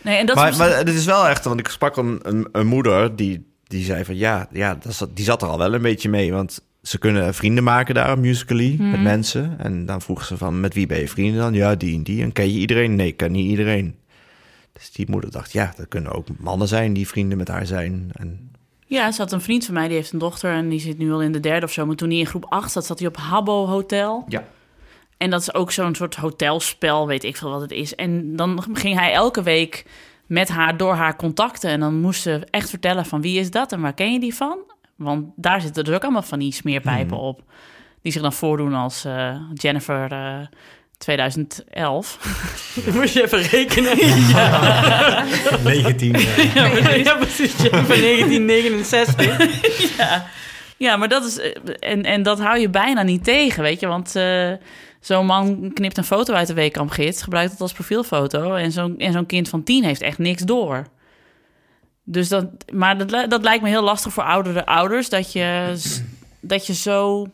Nee, 0.01 0.17
en 0.17 0.25
dat 0.25 0.35
maar, 0.35 0.49
is 0.49 0.57
maar 0.57 0.77
het 0.77 0.89
is 0.89 1.05
wel 1.05 1.27
echt, 1.27 1.43
want 1.43 1.59
ik 1.59 1.67
sprak 1.67 1.97
een, 1.97 2.19
een, 2.21 2.47
een 2.51 2.67
moeder 2.67 3.15
die, 3.15 3.53
die 3.67 3.85
zei 3.85 4.05
van, 4.05 4.15
ja, 4.15 4.47
ja 4.51 4.75
dat 4.75 4.93
zat, 4.93 5.15
die 5.15 5.25
zat 5.25 5.41
er 5.41 5.47
al 5.47 5.57
wel 5.57 5.73
een 5.73 5.81
beetje 5.81 6.09
mee. 6.09 6.33
Want 6.33 6.61
ze 6.83 6.97
kunnen 6.97 7.33
vrienden 7.33 7.63
maken 7.63 7.95
daar 7.95 8.11
op 8.11 8.17
Musical.ly 8.19 8.75
met 8.79 8.91
Mhm. 8.91 9.03
mensen. 9.03 9.55
En 9.59 9.85
dan 9.85 10.01
vroeg 10.01 10.25
ze 10.25 10.37
van, 10.37 10.59
met 10.59 10.73
wie 10.73 10.85
ben 10.87 10.99
je 10.99 11.07
vrienden 11.07 11.39
dan? 11.41 11.53
Ja, 11.53 11.75
die 11.75 11.95
en 11.95 12.03
die. 12.03 12.21
En 12.21 12.31
ken 12.31 12.53
je 12.53 12.59
iedereen? 12.59 12.95
Nee, 12.95 13.07
ik 13.07 13.17
ken 13.17 13.31
niet 13.31 13.49
iedereen. 13.49 13.95
Dus 14.73 14.91
die 14.91 15.09
moeder 15.09 15.31
dacht, 15.31 15.51
ja, 15.51 15.73
dat 15.77 15.87
kunnen 15.87 16.11
ook 16.11 16.27
mannen 16.39 16.67
zijn 16.67 16.93
die 16.93 17.07
vrienden 17.07 17.37
met 17.37 17.47
haar 17.47 17.65
zijn. 17.65 18.09
En 18.13 18.51
Ja, 18.85 19.11
ze 19.11 19.21
had 19.21 19.31
een 19.31 19.41
vriend 19.41 19.65
van 19.65 19.73
mij, 19.73 19.87
die 19.87 19.95
heeft 19.95 20.11
een 20.13 20.19
dochter 20.19 20.53
en 20.53 20.69
die 20.69 20.79
zit 20.79 20.97
nu 20.97 21.11
al 21.11 21.21
in 21.21 21.31
de 21.31 21.39
derde 21.39 21.65
of 21.65 21.71
zo. 21.71 21.85
Maar 21.85 21.95
toen 21.95 22.09
hij 22.09 22.17
in 22.17 22.25
groep 22.25 22.45
8 22.49 22.71
zat, 22.71 22.85
zat 22.85 22.99
hij 22.99 23.07
op 23.07 23.17
Habbo 23.17 23.65
Hotel. 23.67 24.25
Ja. 24.27 24.43
En 25.17 25.29
dat 25.29 25.41
is 25.41 25.53
ook 25.53 25.71
zo'n 25.71 25.95
soort 25.95 26.15
hotelspel, 26.15 27.07
weet 27.07 27.23
ik 27.23 27.37
veel 27.37 27.49
wat 27.49 27.61
het 27.61 27.71
is. 27.71 27.95
En 27.95 28.35
dan 28.35 28.63
ging 28.73 28.99
hij 28.99 29.13
elke 29.13 29.43
week 29.43 29.85
met 30.25 30.49
haar 30.49 30.77
door 30.77 30.93
haar 30.93 31.15
contacten. 31.15 31.69
En 31.69 31.79
dan 31.79 32.01
moest 32.01 32.21
ze 32.21 32.47
echt 32.49 32.69
vertellen 32.69 33.05
van 33.05 33.21
wie 33.21 33.39
is 33.39 33.51
dat 33.51 33.71
en 33.71 33.81
waar 33.81 33.93
ken 33.93 34.13
je 34.13 34.19
die 34.19 34.35
van? 34.35 34.57
Want 34.95 35.25
daar 35.35 35.61
zitten 35.61 35.83
dus 35.83 35.95
ook 35.95 36.03
allemaal 36.03 36.21
van 36.21 36.39
die 36.39 36.53
smeerpijpen 36.53 37.17
op. 37.17 37.41
Die 38.01 38.11
zich 38.11 38.21
dan 38.21 38.33
voordoen 38.33 38.73
als 38.73 39.05
eh, 39.05 39.35
Jennifer 39.53 40.11
eh, 40.11 40.39
2011. 40.97 42.17
Dan 42.85 42.93
moet 42.95 43.13
je 43.13 43.23
even 43.23 43.41
rekenen. 43.41 43.97
19. 45.63 46.15
eh, 46.15 46.53
Ja, 46.55 46.69
precies. 46.69 47.03
ja, 47.03 47.15
precies. 47.15 47.51
Van 47.53 47.69
1969. 47.87 49.97
ja. 49.97 50.25
ja, 50.77 50.95
maar 50.95 51.07
dat 51.07 51.25
is. 51.25 51.39
eh, 51.39 51.51
En, 51.79 52.03
en 52.03 52.23
dat 52.23 52.39
hou 52.39 52.59
je 52.59 52.69
bijna 52.69 53.03
niet 53.03 53.23
tegen, 53.23 53.63
weet 53.63 53.79
je. 53.79 53.87
Want 53.87 54.15
eh, 54.15 54.51
zo'n 54.99 55.25
man 55.25 55.71
knipt 55.73 55.97
een 55.97 56.03
foto 56.03 56.33
uit 56.33 56.47
de 56.47 56.53
weekampgids, 56.53 57.21
gebruikt 57.23 57.51
het 57.51 57.61
als 57.61 57.73
profielfoto. 57.73 58.53
En 58.55 58.71
zo'n, 58.71 58.97
en 58.97 59.11
zo'n 59.13 59.25
kind 59.25 59.49
van 59.49 59.63
tien 59.63 59.83
heeft 59.83 60.01
echt 60.01 60.17
niks 60.17 60.41
door. 60.41 60.83
Dus 62.03 62.29
dat, 62.29 62.45
maar 62.71 62.97
dat, 62.97 63.29
dat 63.29 63.43
lijkt 63.43 63.63
me 63.63 63.69
heel 63.69 63.83
lastig 63.83 64.13
voor 64.13 64.23
oudere 64.23 64.65
ouders. 64.65 65.09
Dat 65.09 65.31
je, 65.31 65.75
dat 66.39 66.67
je 66.67 66.73
zo. 66.73 67.27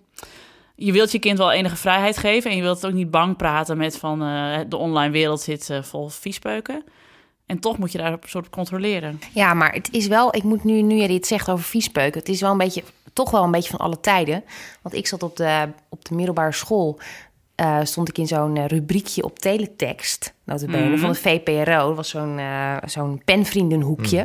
Je 0.76 0.92
wilt 0.92 1.12
je 1.12 1.20
kind 1.20 1.38
wel 1.38 1.52
enige 1.52 1.76
vrijheid 1.76 2.18
geven. 2.18 2.52
En 2.52 2.58
je 2.58 2.64
wilt 2.64 2.82
het 2.82 2.86
ook 2.86 2.98
niet 2.98 3.12
bang 3.12 3.38
praten 3.38 3.78
met 3.78 3.98
van 3.98 4.24
eh, 4.24 4.60
de 4.68 4.78
online 4.78 5.12
wereld 5.12 5.42
zit 5.42 5.70
eh, 5.70 5.84
vol 5.84 6.10
viespeuken. 6.10 6.84
En 7.50 7.60
toch 7.60 7.78
moet 7.78 7.92
je 7.92 7.98
daar 7.98 8.12
een 8.12 8.20
soort 8.26 8.50
controleren. 8.50 9.20
Ja, 9.34 9.54
maar 9.54 9.74
het 9.74 9.92
is 9.92 10.08
wel, 10.08 10.36
ik 10.36 10.44
moet 10.44 10.64
nu, 10.64 10.82
nu 10.82 10.96
je 10.96 11.08
dit 11.08 11.28
zegt 11.28 11.50
over 11.50 11.66
viespeuken, 11.66 12.20
het 12.20 12.30
is 12.30 12.42
wel 12.42 12.52
een 12.52 12.58
beetje, 12.58 12.84
toch 13.14 13.32
wel 13.32 13.44
een 13.44 13.52
beetje 13.52 13.70
van 13.70 13.80
alle 13.80 14.00
tijden. 14.00 14.44
Want 14.82 14.96
ik 14.96 15.08
zat 15.08 15.24
op 15.24 15.36
de, 15.36 15.68
op 15.90 16.06
de 16.06 16.16
middelbare 16.16 16.52
school 16.52 17.00
eh, 17.60 17.80
stond 17.84 18.10
ik 18.10 18.18
in 18.18 18.28
zo'n 18.28 18.58
eh, 18.58 18.66
rubriekje 18.66 19.24
op 19.24 19.40
teletext, 19.40 20.34
notabene, 20.44 20.90
Mhm. 20.90 20.98
van 20.98 21.10
het 21.10 21.20
VPRO. 21.20 21.88
Dat 21.88 21.96
was 21.96 22.10
zo'n 22.10 22.40
eh, 22.40 22.76
zo'n 22.86 23.22
penvriendenhoekje. 23.26 24.18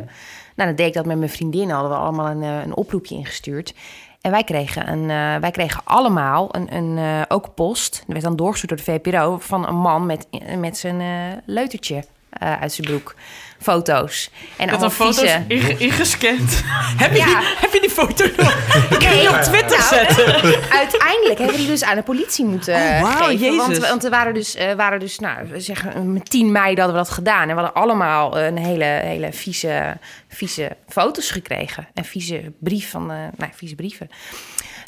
Nou, 0.56 0.68
dan 0.68 0.74
deed 0.74 0.86
ik 0.86 0.92
dat 0.92 1.06
met 1.06 1.18
mijn 1.18 1.30
vriendin. 1.30 1.70
Hadden 1.70 1.90
we 1.90 1.96
allemaal 1.96 2.26
een, 2.28 2.42
een 2.42 2.76
oproepje 2.76 3.14
ingestuurd. 3.14 3.74
En 4.20 4.30
wij 4.30 4.44
kregen, 4.44 4.92
een, 4.92 5.06
wij 5.40 5.50
kregen 5.50 5.80
allemaal 5.84 6.54
een, 6.54 6.74
een, 6.76 7.24
ook 7.28 7.54
post. 7.54 7.92
Dat 7.92 8.06
werd 8.06 8.22
dan 8.22 8.36
doorgestuurd 8.36 8.86
door 8.86 8.94
de 8.94 9.02
VPRO... 9.10 9.38
van 9.38 9.68
een 9.68 9.76
man 9.76 10.06
met, 10.06 10.26
met 10.58 10.76
zijn 10.76 11.02
leutertje 11.46 12.04
eh, 12.38 12.60
uit 12.60 12.72
zijn 12.72 12.86
broek. 12.86 13.14
Foto's. 13.60 14.30
En 14.56 14.68
allemaal 14.68 14.84
een 14.84 14.90
foto's 14.94 15.36
vieze- 15.48 15.76
ingescand. 15.78 16.62
heb, 17.02 17.10
je 17.12 17.16
Ja. 17.18 17.24
die, 17.24 17.46
heb 17.56 17.72
je 17.72 17.80
die 17.80 17.90
foto 17.90 18.24
nog? 18.36 18.54
Nee, 19.04 19.28
op 19.28 19.36
Twitter 19.36 19.78
nou, 19.78 19.88
zetten. 19.94 20.70
Uiteindelijk 20.70 21.38
hebben 21.38 21.56
die 21.56 21.66
dus 21.66 21.84
aan 21.84 21.96
de 21.96 22.02
politie 22.02 22.44
moeten 22.44 22.74
Oh, 22.74 23.00
wauw, 23.02 23.26
geven. 23.26 23.56
Want, 23.56 23.68
Jezus. 23.70 23.88
want 23.88 24.04
er 24.04 24.10
waren 24.10 24.34
dus, 24.34 24.54
eh, 24.54 24.72
waren 24.74 25.00
dus 25.00 25.18
nou, 25.18 25.48
we 25.48 25.60
zeggen, 25.60 26.12
met 26.12 26.30
10 26.30 26.52
mei 26.52 26.74
dat 26.74 26.90
we 26.90 26.94
dat 26.96 27.10
gedaan. 27.10 27.48
En 27.48 27.56
we 27.56 27.62
hadden 27.62 27.82
allemaal 27.82 28.38
een 28.38 28.58
hele, 28.58 28.84
hele 28.84 29.32
vieze, 29.32 29.96
vieze 30.28 30.76
foto's 30.88 31.30
gekregen. 31.30 31.88
En 31.94 32.04
vieze 32.04 32.52
brief 32.60 32.90
van, 32.90 33.10
eh 33.10 33.16
nou, 33.36 33.50
vieze 33.54 33.74
brieven. 33.74 34.10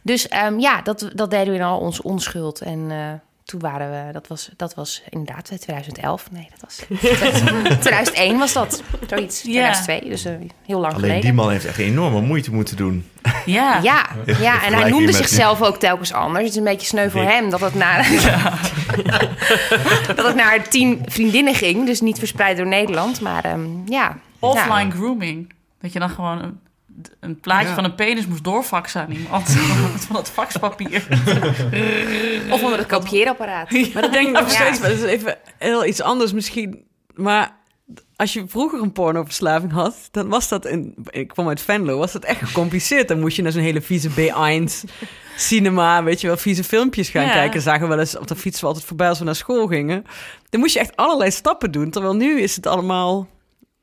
Dus 0.02 0.28
ehm, 0.28 0.58
ja, 0.58 0.82
dat, 0.82 1.10
dat 1.14 1.30
deden 1.30 1.48
we 1.52 1.58
in 1.58 1.64
al 1.64 1.78
onze 1.78 2.02
onschuld. 2.02 2.60
En 2.60 2.86
eh, 2.90 2.96
toen 3.46 3.60
waren 3.60 3.90
we, 4.06 4.12
dat 4.12 4.26
was, 4.26 4.50
dat 4.56 4.74
was 4.74 5.02
inderdaad 5.08 5.44
2011. 5.44 6.30
Nee, 6.30 6.48
dat 6.50 6.60
was 6.60 6.76
2001 7.80 8.38
was 8.38 8.52
dat. 8.52 8.82
Zoiets, 9.08 9.42
Ja. 9.42 9.72
2002. 9.72 10.08
Dus 10.08 10.24
eh, 10.24 10.32
heel 10.66 10.80
lang 10.80 10.92
Alleen 10.92 11.04
geleden. 11.04 11.20
die 11.20 11.32
man 11.32 11.50
heeft 11.50 11.64
echt 11.64 11.78
enorme 11.78 12.20
moeite 12.20 12.52
moeten 12.52 12.76
doen. 12.76 13.04
Ja. 13.46 13.80
Ja, 13.82 14.06
ja, 14.40 14.64
en 14.64 14.74
hij 14.74 14.90
noemde 14.90 15.12
zichzelf 15.12 15.62
ook 15.62 15.76
telkens 15.76 16.12
anders. 16.12 16.42
Het 16.44 16.50
is 16.52 16.56
een 16.58 16.64
beetje 16.64 16.86
sneu 16.86 17.10
voor 17.10 17.22
hem 17.22 17.50
dat 17.50 17.60
het 17.60 17.74
naar, 17.74 18.08
dat 20.16 20.26
het 20.26 20.34
naar 20.34 20.68
tien 20.68 21.02
vriendinnen 21.06 21.54
ging. 21.54 21.86
Dus 21.86 22.00
niet 22.00 22.18
verspreid 22.18 22.56
door 22.56 22.66
Nederland, 22.66 23.20
maar 23.20 23.44
ehm, 23.44 23.66
ja. 23.86 24.16
Offline 24.38 24.84
Ja. 24.84 24.90
grooming. 24.90 25.52
Dat 25.80 25.92
je 25.92 25.98
dan 25.98 26.10
gewoon 26.10 26.58
een, 26.96 27.06
een 27.20 27.40
plaatje 27.40 27.68
Ja. 27.68 27.74
van 27.74 27.84
een 27.84 27.94
penis 27.94 28.26
moest 28.26 28.44
doorfaxen 28.44 29.00
aan 29.00 29.10
iemand. 29.10 29.48
van 30.06 30.16
het 30.16 30.30
faxpapier. 30.30 31.06
Of 32.50 32.62
onder 32.62 32.78
het 32.78 32.86
kopieerapparaat. 32.86 33.70
Maar 33.70 34.02
dat 34.02 34.12
denk 34.12 34.26
ik 34.28 34.32
nog 34.32 34.42
Ja. 34.52 34.54
steeds, 34.64 34.80
maar 34.80 34.88
dat 34.88 34.98
is 34.98 35.04
even 35.04 35.38
heel 35.58 35.84
iets 35.86 36.00
anders 36.00 36.32
misschien. 36.32 36.84
Maar 37.14 37.54
als 38.16 38.32
je 38.32 38.44
vroeger 38.48 38.80
een 38.82 38.92
pornoverslaving 38.92 39.72
had, 39.72 40.08
dan 40.10 40.28
was 40.28 40.48
dat, 40.48 40.66
in, 40.66 40.94
ik 41.10 41.28
kwam 41.28 41.48
uit 41.48 41.60
Venlo, 41.60 41.98
was 41.98 42.12
dat 42.12 42.24
echt 42.24 42.38
gecompliceerd. 42.44 43.08
Dan 43.08 43.20
moest 43.20 43.36
je 43.36 43.42
naar 43.42 43.52
zo'n 43.52 43.62
hele 43.62 43.80
vieze 43.82 44.10
B1 44.10 44.90
cinema, 45.36 46.02
weet 46.02 46.20
je 46.20 46.26
wel, 46.26 46.36
vieze 46.36 46.64
filmpjes 46.64 47.08
gaan 47.08 47.24
Ja. 47.24 47.32
kijken. 47.32 47.60
Zagen 47.62 47.80
we 47.82 47.88
wel 47.88 47.98
eens 47.98 48.18
op 48.18 48.26
de 48.26 48.36
fiets 48.36 48.60
we 48.60 48.66
altijd 48.66 48.84
voorbij 48.84 49.08
als 49.08 49.18
we 49.18 49.24
naar 49.24 49.34
school 49.34 49.66
gingen. 49.66 50.04
Dan 50.50 50.60
moest 50.60 50.74
je 50.74 50.80
echt 50.80 50.96
allerlei 50.96 51.30
stappen 51.30 51.70
doen, 51.70 51.90
terwijl 51.90 52.14
nu 52.16 52.40
is 52.40 52.56
het 52.56 52.66
allemaal 52.66 53.28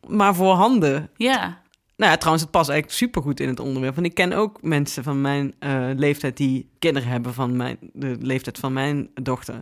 maar 0.08 0.36
voor 0.36 0.54
handen. 0.54 1.10
Ja. 1.16 1.62
Nou 1.96 2.12
ja, 2.12 2.18
trouwens, 2.18 2.44
het 2.44 2.52
past 2.52 2.70
eigenlijk 2.70 3.00
supergoed 3.00 3.40
in 3.40 3.48
het 3.48 3.60
onderwerp. 3.60 3.96
Want 3.96 4.08
ik 4.08 4.14
ken 4.14 4.34
ook 4.34 4.62
mensen 4.62 5.04
van 5.04 5.22
mijn 5.22 5.54
eh, 5.60 5.90
leeftijd 5.96 6.38
die 6.38 6.70
kinderen 6.80 7.10
hebben 7.10 7.34
van 7.34 7.56
mijn, 7.56 7.78
de 7.94 8.16
leeftijd 8.20 8.58
van 8.58 8.74
mijn 8.74 9.10
dochter. 9.22 9.62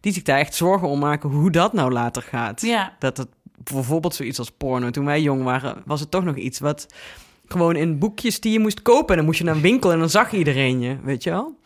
Die 0.00 0.12
zich 0.12 0.22
daar 0.22 0.38
echt 0.38 0.54
zorgen 0.54 0.88
om 0.88 0.98
maken 0.98 1.30
hoe 1.30 1.50
dat 1.50 1.72
nou 1.72 1.92
later 1.92 2.22
gaat. 2.22 2.60
Ja. 2.60 2.96
Dat 2.98 3.16
het 3.16 3.28
bijvoorbeeld 3.64 4.14
zoiets 4.14 4.38
als 4.38 4.50
porno. 4.50 4.90
Toen 4.90 5.04
wij 5.04 5.22
jong 5.22 5.42
waren, 5.42 5.82
was 5.84 6.00
het 6.00 6.10
toch 6.10 6.24
nog 6.24 6.36
iets 6.36 6.58
wat 6.58 6.94
gewoon 7.46 7.76
in 7.76 7.98
boekjes 7.98 8.40
die 8.40 8.52
je 8.52 8.60
moest 8.60 8.82
kopen. 8.82 9.08
En 9.08 9.16
dan 9.16 9.24
moest 9.24 9.38
je 9.38 9.44
naar 9.44 9.54
een 9.54 9.60
winkel 9.60 9.92
en 9.92 9.98
dan 9.98 10.10
zag 10.10 10.32
iedereen 10.32 10.80
je, 10.80 10.96
weet 11.02 11.22
je 11.22 11.30
wel? 11.30 11.58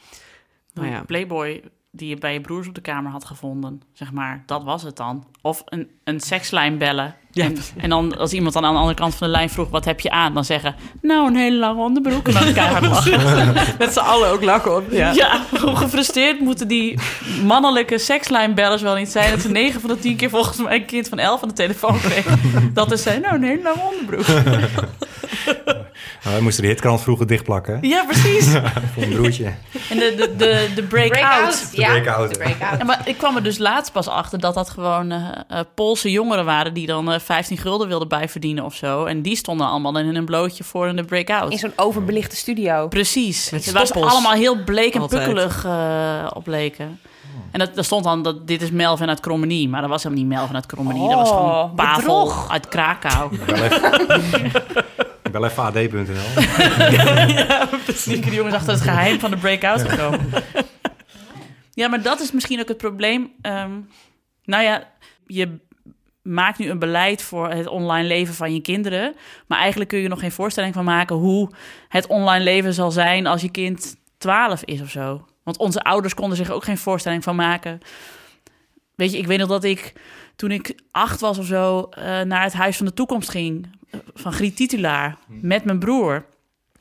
Nou 0.72 0.88
ja. 0.88 1.02
Playboy 1.02 1.62
die 1.90 2.08
je 2.08 2.16
bij 2.16 2.32
je 2.32 2.40
broers 2.40 2.68
op 2.68 2.74
de 2.74 2.80
kamer 2.80 3.10
had 3.12 3.24
gevonden, 3.24 3.82
zeg 3.92 4.12
maar, 4.12 4.42
dat 4.46 4.64
was 4.64 4.82
het 4.82 4.96
dan. 4.96 5.26
Of 5.40 5.62
een, 5.64 5.90
een 6.04 6.20
sekslijn 6.20 6.78
bellen. 6.78 7.14
Ja, 7.34 7.50
en, 7.76 7.90
dan 7.90 8.18
als 8.18 8.32
iemand 8.32 8.54
dan 8.54 8.64
aan 8.64 8.72
de 8.72 8.78
andere 8.78 8.96
kant 8.96 9.14
van 9.14 9.26
de 9.26 9.32
lijn 9.32 9.50
vroeg, 9.50 9.70
wat 9.70 9.84
heb 9.84 10.00
je 10.00 10.10
aan? 10.10 10.34
Dan 10.34 10.44
zeggen, 10.44 10.74
nou, 11.02 11.26
een 11.26 11.36
hele 11.36 11.56
lange 11.56 11.82
onderbroek. 11.82 12.28
En 12.28 12.34
dan 12.34 12.52
keihard 12.62 12.86
lachen. 12.86 13.54
Met 13.78 13.92
z'n 13.92 13.98
allen 13.98 14.28
ook 14.28 14.42
lachen 14.42 14.76
op. 14.76 14.84
Ja. 14.90 15.12
Ja. 15.12 15.40
hoe 15.60 15.76
gefrustreerd 15.76 16.40
moeten 16.40 16.68
die 16.68 16.98
mannelijke 17.44 17.98
sekslijnbellers 17.98 18.82
wel 18.82 18.94
niet 18.94 19.10
zijn... 19.10 19.30
dat 19.30 19.40
ze 19.40 19.50
9 19.50 19.80
van 19.80 19.90
de 19.90 19.98
10 19.98 20.16
keer 20.16 20.30
volgens 20.30 20.58
mij 20.58 20.74
een 20.74 20.84
kind 20.84 21.08
van 21.08 21.18
11 21.18 21.42
aan 21.42 21.48
de 21.48 21.54
telefoon 21.54 22.00
kreeg. 22.00 22.26
dat 22.72 22.92
is 22.92 23.02
zei, 23.02 23.20
nou, 23.20 23.34
een 23.34 23.42
hele 23.42 23.62
lange 23.62 23.82
onderbroek. 23.90 24.26
Nou, 26.24 26.36
we 26.36 26.42
moesten 26.42 26.62
de 26.62 26.68
hitkrant 26.68 27.00
vroeger 27.02 27.26
dichtplakken. 27.26 27.74
hè? 27.80 27.86
Ja, 27.86 28.04
precies. 28.04 28.46
Voor 28.94 29.02
een 29.02 29.08
broertje. 29.08 29.44
En 29.90 29.98
de, 29.98 30.14
de, 30.16 30.34
de, 30.36 30.68
de 30.74 30.82
break-out. 30.82 31.68
ja. 31.72 31.88
break-out. 31.88 32.32
de 32.32 32.38
break-out. 32.38 32.78
Ja, 32.78 32.84
maar 32.84 33.00
ik 33.04 33.16
kwam 33.18 33.36
er 33.36 33.42
dus 33.42 33.58
laatst 33.58 33.92
pas 33.92 34.08
achter 34.08 34.40
dat 34.40 34.54
dat 34.54 34.70
gewoon 34.70 35.10
eh, 35.10 35.18
eh, 35.48 35.60
Poolse 35.74 36.10
jongeren 36.10 36.44
waren... 36.44 36.74
die 36.74 36.86
dan 36.86 37.12
eh 37.12 37.18
15 37.20 37.58
gulden 37.58 37.88
wilden 37.88 38.08
bijverdienen 38.08 38.64
of 38.64 38.74
zo. 38.74 39.04
En 39.04 39.22
die 39.22 39.36
stonden 39.36 39.66
allemaal 39.66 39.98
in 39.98 40.14
een 40.16 40.24
blootje 40.24 40.64
voor 40.64 40.88
in 40.88 40.96
de 40.96 41.04
break-out. 41.04 41.52
In 41.52 41.58
zo'n 41.58 41.72
overbelichte 41.76 42.36
studio. 42.36 42.88
Precies. 42.88 43.50
Met 43.50 43.70
Waar 43.72 43.80
ze 43.80 43.86
stoppels. 43.86 44.12
allemaal 44.12 44.32
heel 44.32 44.64
bleek 44.64 44.94
en 44.94 45.00
Altijd. 45.00 45.24
pukkelig 45.24 45.64
eh 45.64 46.26
op 46.34 46.46
leken. 46.46 47.00
En 47.50 47.58
dat, 47.58 47.74
daar 47.74 47.84
stond 47.84 48.04
dan 48.04 48.22
dat 48.22 48.46
dit 48.46 48.62
is 48.62 48.70
Melvin 48.70 49.08
uit 49.08 49.20
Krommenie. 49.20 49.68
Maar 49.68 49.80
dat 49.80 49.90
was 49.90 50.02
helemaal 50.02 50.24
niet 50.24 50.34
Melvin 50.34 50.54
uit 50.54 50.66
Krommenie. 50.66 51.08
dat 51.08 51.18
was 51.18 51.30
Oh, 51.30 51.36
gewoon 51.36 51.74
Pavel 51.74 52.00
bedrog. 52.24 52.50
uit 52.50 52.68
Krakau. 52.68 53.30
bel 55.40 55.44
even 55.44 55.62
ad.nl. 55.62 56.42
Sneaker 57.92 58.30
de 58.30 58.36
jongens 58.36 58.54
achter 58.54 58.72
het 58.72 58.82
geheim 58.82 59.20
van 59.20 59.30
de 59.30 59.36
breakout 59.36 59.82
gekomen. 59.82 60.30
Ja, 61.72 61.88
maar 61.88 62.02
dat 62.02 62.20
is 62.20 62.32
misschien 62.32 62.60
ook 62.60 62.68
het 62.68 62.76
probleem. 62.76 63.32
Ehm, 63.40 63.70
nou 64.44 64.62
ja, 64.62 64.88
je 65.26 65.58
maakt 66.22 66.58
nu 66.58 66.70
een 66.70 66.78
beleid 66.78 67.22
voor 67.22 67.50
het 67.50 67.66
online 67.66 68.08
leven 68.08 68.34
van 68.34 68.54
je 68.54 68.60
kinderen. 68.60 69.14
Maar 69.46 69.58
eigenlijk 69.58 69.90
kun 69.90 69.98
je 69.98 70.08
nog 70.08 70.20
geen 70.20 70.32
voorstelling 70.32 70.74
van 70.74 70.84
maken 70.84 71.16
hoe 71.16 71.50
het 71.88 72.06
online 72.06 72.44
leven 72.44 72.74
zal 72.74 72.90
zijn 72.90 73.26
als 73.26 73.40
je 73.40 73.50
kind 73.50 73.96
12 74.18 74.62
is 74.64 74.80
of 74.80 74.90
zo. 74.90 75.26
Want 75.42 75.58
onze 75.58 75.82
ouders 75.82 76.14
konden 76.14 76.36
zich 76.36 76.50
ook 76.50 76.64
geen 76.64 76.78
voorstelling 76.78 77.22
van 77.22 77.36
maken. 77.36 77.80
Weet 78.94 79.12
je, 79.12 79.18
ik 79.18 79.26
weet 79.26 79.38
nog 79.38 79.48
dat 79.48 79.64
ik 79.64 79.92
toen 80.36 80.50
ik 80.50 80.74
acht 80.90 81.20
was 81.20 81.38
of 81.38 81.46
zo 81.46 81.80
eh, 81.90 82.20
naar 82.20 82.42
het 82.42 82.52
Huis 82.52 82.76
van 82.76 82.86
de 82.86 82.94
Toekomst 82.94 83.30
ging. 83.30 83.66
Van 84.14 84.32
Griet 84.32 84.56
Titulaar 84.56 85.16
met 85.26 85.64
mijn 85.64 85.78
broer. 85.78 86.24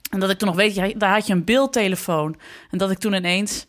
En 0.09 0.19
dat 0.19 0.29
ik 0.29 0.37
toen 0.37 0.47
nog 0.47 0.57
weet, 0.57 0.99
daar 0.99 1.13
had 1.13 1.27
je 1.27 1.33
een 1.33 1.43
beeldtelefoon. 1.43 2.35
En 2.71 2.77
dat 2.77 2.91
ik 2.91 2.97
toen 2.97 3.13
ineens 3.13 3.65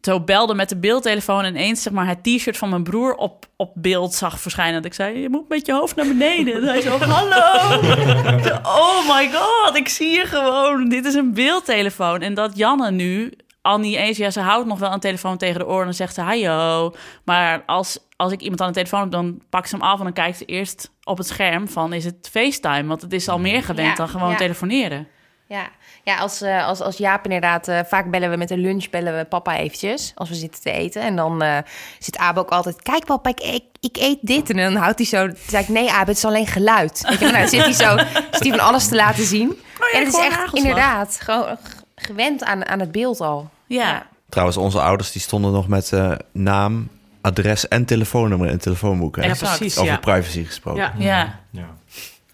zo 0.00 0.20
belde 0.20 0.54
met 0.54 0.68
de 0.68 0.76
beeldtelefoon... 0.76 1.44
en 1.44 1.54
ineens 1.54 1.82
zeg 1.82 1.92
maar, 1.92 2.06
het 2.06 2.22
t-shirt 2.22 2.56
van 2.56 2.68
mijn 2.68 2.82
broer 2.82 3.14
op, 3.14 3.46
op 3.56 3.72
beeld 3.74 4.14
zag 4.14 4.40
verschijnen. 4.40 4.74
Dat 4.74 4.84
ik 4.84 4.94
zei, 4.94 5.18
je 5.18 5.28
moet 5.28 5.48
met 5.48 5.66
je 5.66 5.72
hoofd 5.72 5.96
naar 5.96 6.06
beneden. 6.06 6.54
En 6.54 6.62
hij 6.62 6.80
zo, 6.80 6.98
hallo! 6.98 7.82
Oh 8.62 9.16
my 9.16 9.30
god, 9.32 9.76
ik 9.76 9.88
zie 9.88 10.10
je 10.10 10.24
gewoon. 10.26 10.88
Dit 10.88 11.04
is 11.04 11.14
een 11.14 11.32
beeldtelefoon. 11.34 12.20
En 12.20 12.34
dat 12.34 12.56
Janne 12.56 12.90
nu 12.90 13.32
al 13.64 13.78
niet 13.78 13.96
eens... 13.96 14.16
Ja, 14.16 14.30
ze 14.30 14.40
houdt 14.40 14.66
nog 14.66 14.78
wel 14.78 14.92
een 14.92 15.00
telefoon 15.00 15.36
tegen 15.36 15.58
de 15.58 15.66
oren 15.66 15.78
en 15.78 15.84
dan 15.84 15.94
zegt 15.94 16.14
ze, 16.14 16.20
hallo. 16.20 16.94
Maar 17.24 17.62
als, 17.66 17.98
als 18.16 18.32
ik 18.32 18.40
iemand 18.40 18.60
aan 18.60 18.66
de 18.66 18.74
telefoon 18.74 19.00
heb, 19.00 19.10
dan 19.10 19.42
pak 19.50 19.66
ze 19.66 19.76
hem 19.76 19.84
af... 19.84 19.98
en 19.98 20.04
dan 20.04 20.12
kijkt 20.12 20.38
ze 20.38 20.44
eerst 20.44 20.90
op 21.04 21.18
het 21.18 21.26
scherm 21.26 21.68
van, 21.68 21.92
is 21.92 22.04
het 22.04 22.28
FaceTime? 22.30 22.84
Want 22.84 23.02
het 23.02 23.12
is 23.12 23.28
al 23.28 23.38
meer 23.38 23.62
gewend 23.62 23.88
Ja, 23.88 23.94
dan 23.94 24.08
gewoon 24.08 24.30
ja. 24.30 24.36
telefoneren. 24.36 25.08
Ja, 25.48 25.68
ja 26.02 26.16
als, 26.16 26.40
eh, 26.40 26.66
als, 26.66 26.80
als 26.80 26.96
Jaap 26.96 27.24
inderdaad... 27.24 27.68
eh, 27.68 27.80
vaak 27.86 28.10
bellen 28.10 28.30
we 28.30 28.36
met 28.36 28.48
de 28.48 28.56
lunch, 28.56 28.90
bellen 28.90 29.16
we 29.16 29.24
papa 29.24 29.56
eventjes... 29.56 30.12
als 30.14 30.28
we 30.28 30.34
zitten 30.34 30.62
te 30.62 30.70
eten. 30.70 31.02
En 31.02 31.16
dan 31.16 31.42
eh, 31.42 31.58
zit 31.98 32.16
Abe 32.16 32.40
ook 32.40 32.50
altijd... 32.50 32.82
Kijk 32.82 33.04
papa, 33.04 33.28
ik, 33.28 33.40
ik, 33.40 33.64
ik 33.80 33.96
eet 33.96 34.18
dit. 34.20 34.50
En 34.50 34.56
dan 34.56 34.74
houdt 34.74 34.98
hij 34.98 35.06
zo... 35.06 35.26
Dan 35.26 35.36
zeg 35.46 35.60
ik, 35.60 35.68
nee 35.68 35.90
Abe, 35.90 36.08
het 36.08 36.16
is 36.16 36.24
alleen 36.24 36.46
geluid. 36.46 37.04
Weet 37.08 37.18
je, 37.18 37.24
nou, 37.24 37.38
dan 37.38 37.48
zit 37.48 37.62
hij 37.62 37.72
zo 37.72 37.96
zit 38.30 38.42
hij 38.42 38.50
van 38.50 38.66
alles 38.66 38.88
te 38.88 38.94
laten 38.94 39.24
zien. 39.24 39.50
Oh 39.50 39.88
ja, 39.92 39.98
en 39.98 40.04
het 40.04 40.14
is 40.14 40.20
echt 40.20 40.54
inderdaad 40.54 41.18
gewoon 41.20 41.58
gewend 41.94 42.44
aan, 42.44 42.66
aan 42.66 42.80
het 42.80 42.92
beeld 42.92 43.20
al. 43.20 43.50
Ja, 43.66 44.06
Trouwens, 44.28 44.58
onze 44.58 44.80
ouders 44.80 45.12
die 45.12 45.20
stonden 45.20 45.52
nog 45.52 45.68
met 45.68 45.92
eh, 45.92 46.12
naam, 46.32 46.88
adres 47.20 47.68
en 47.68 47.84
telefoonnummer 47.84 48.46
in 48.46 48.52
het 48.52 48.62
telefoonboek. 48.62 49.16
Hè? 49.16 49.22
Ja, 49.26 49.34
precies. 49.34 49.78
Over 49.78 49.92
Ja. 49.92 49.98
privacy 49.98 50.44
gesproken. 50.44 50.82
Ja. 50.82 50.94
ja. 50.98 51.40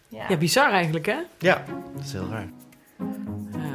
Ja. 0.08 0.26
ja, 0.28 0.36
bizar 0.36 0.70
eigenlijk, 0.72 1.06
hè? 1.06 1.16
Ja, 1.38 1.64
dat 1.96 2.04
is 2.04 2.12
heel 2.12 2.28
raar. 2.30 2.48
Ja. 3.52 3.74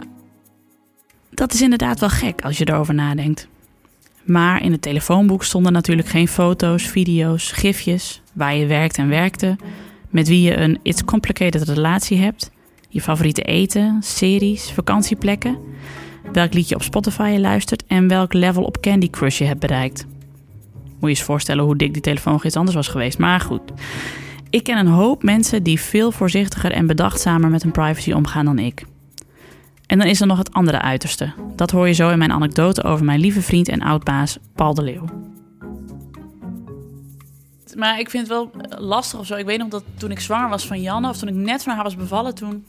Dat 1.32 1.54
is 1.54 1.62
inderdaad 1.62 2.00
wel 2.00 2.10
gek 2.10 2.42
als 2.42 2.58
je 2.58 2.70
erover 2.70 2.94
nadenkt. 2.94 3.48
Maar 4.24 4.62
in 4.64 4.72
het 4.72 4.82
telefoonboek 4.82 5.44
stonden 5.44 5.72
natuurlijk 5.72 6.08
geen 6.08 6.28
foto's, 6.28 6.84
video's, 6.84 7.52
gifjes, 7.52 8.22
waar 8.34 8.56
je 8.56 8.66
werkt 8.66 8.98
en 8.98 9.10
werkte, 9.10 9.56
met 10.10 10.28
wie 10.28 10.42
je 10.42 10.58
een 10.58 10.80
It's 10.84 11.04
Complicated 11.04 11.62
relatie 11.70 12.18
hebt, 12.18 12.52
je 12.90 13.02
favoriete 13.02 13.42
eten, 13.42 13.98
series, 14.04 14.72
vakantieplekken, 14.72 15.58
welk 16.36 16.54
liedje 16.54 16.76
op 16.76 16.84
Spotify 16.84 17.30
je 17.34 17.40
luistert 17.40 17.86
en 17.88 18.08
welk 18.08 18.34
level 18.34 18.64
op 18.64 18.82
Candy 18.82 19.10
Crush 19.10 19.38
je 19.38 19.46
hebt 19.46 19.60
bereikt. 19.60 20.06
Moet 20.84 21.00
je 21.00 21.08
eens 21.08 21.22
voorstellen 21.22 21.64
hoe 21.64 21.76
dik 21.76 21.94
die 21.94 22.02
telefoon 22.02 22.40
iets 22.44 22.56
anders 22.56 22.76
was 22.76 22.88
geweest, 22.88 23.18
maar 23.18 23.40
goed. 23.40 23.62
Ik 24.50 24.64
ken 24.64 24.78
een 24.78 24.88
hoop 24.88 25.24
mensen 25.24 25.64
die 25.64 25.80
veel 25.80 26.12
voorzichtiger 26.12 26.72
en 26.72 26.88
bedachtzamer 26.88 27.50
met 27.50 27.64
hun 27.64 27.72
privacy 27.72 28.12
omgaan 28.12 28.46
dan 28.46 28.60
ik. 28.60 28.86
En 29.86 29.98
dan 29.98 30.08
is 30.08 30.22
er 30.22 30.28
nog 30.28 30.38
het 30.38 30.54
andere 30.54 30.82
uiterste. 30.82 31.34
Dat 31.56 31.72
hoor 31.72 31.88
je 31.88 31.94
zo 31.94 32.10
in 32.10 32.18
mijn 32.18 32.32
anekdote 32.32 32.84
over 32.84 33.06
mijn 33.06 33.20
lieve 33.20 33.42
vriend 33.42 33.70
en 33.70 33.82
oudbaas 33.82 34.38
Paul 34.56 34.74
de 34.74 34.84
Leeuw. 34.84 35.06
Maar 37.76 38.00
ik 38.00 38.10
vind 38.10 38.28
het 38.28 38.38
wel 38.38 38.52
lastig 38.80 39.20
of 39.20 39.26
zo. 39.26 39.36
Ik 39.36 39.46
weet 39.46 39.60
nog 39.60 39.68
dat 39.68 39.84
toen 39.98 40.12
ik 40.12 40.20
zwanger 40.20 40.50
was 40.50 40.68
van 40.68 40.82
Janne... 40.82 41.10
of 41.10 41.18
toen 41.18 41.30
ik 41.30 41.36
net 41.36 41.64
van 41.64 41.74
haar 41.74 41.84
was 41.84 41.96
bevallen... 41.96 42.36
toen 42.36 42.66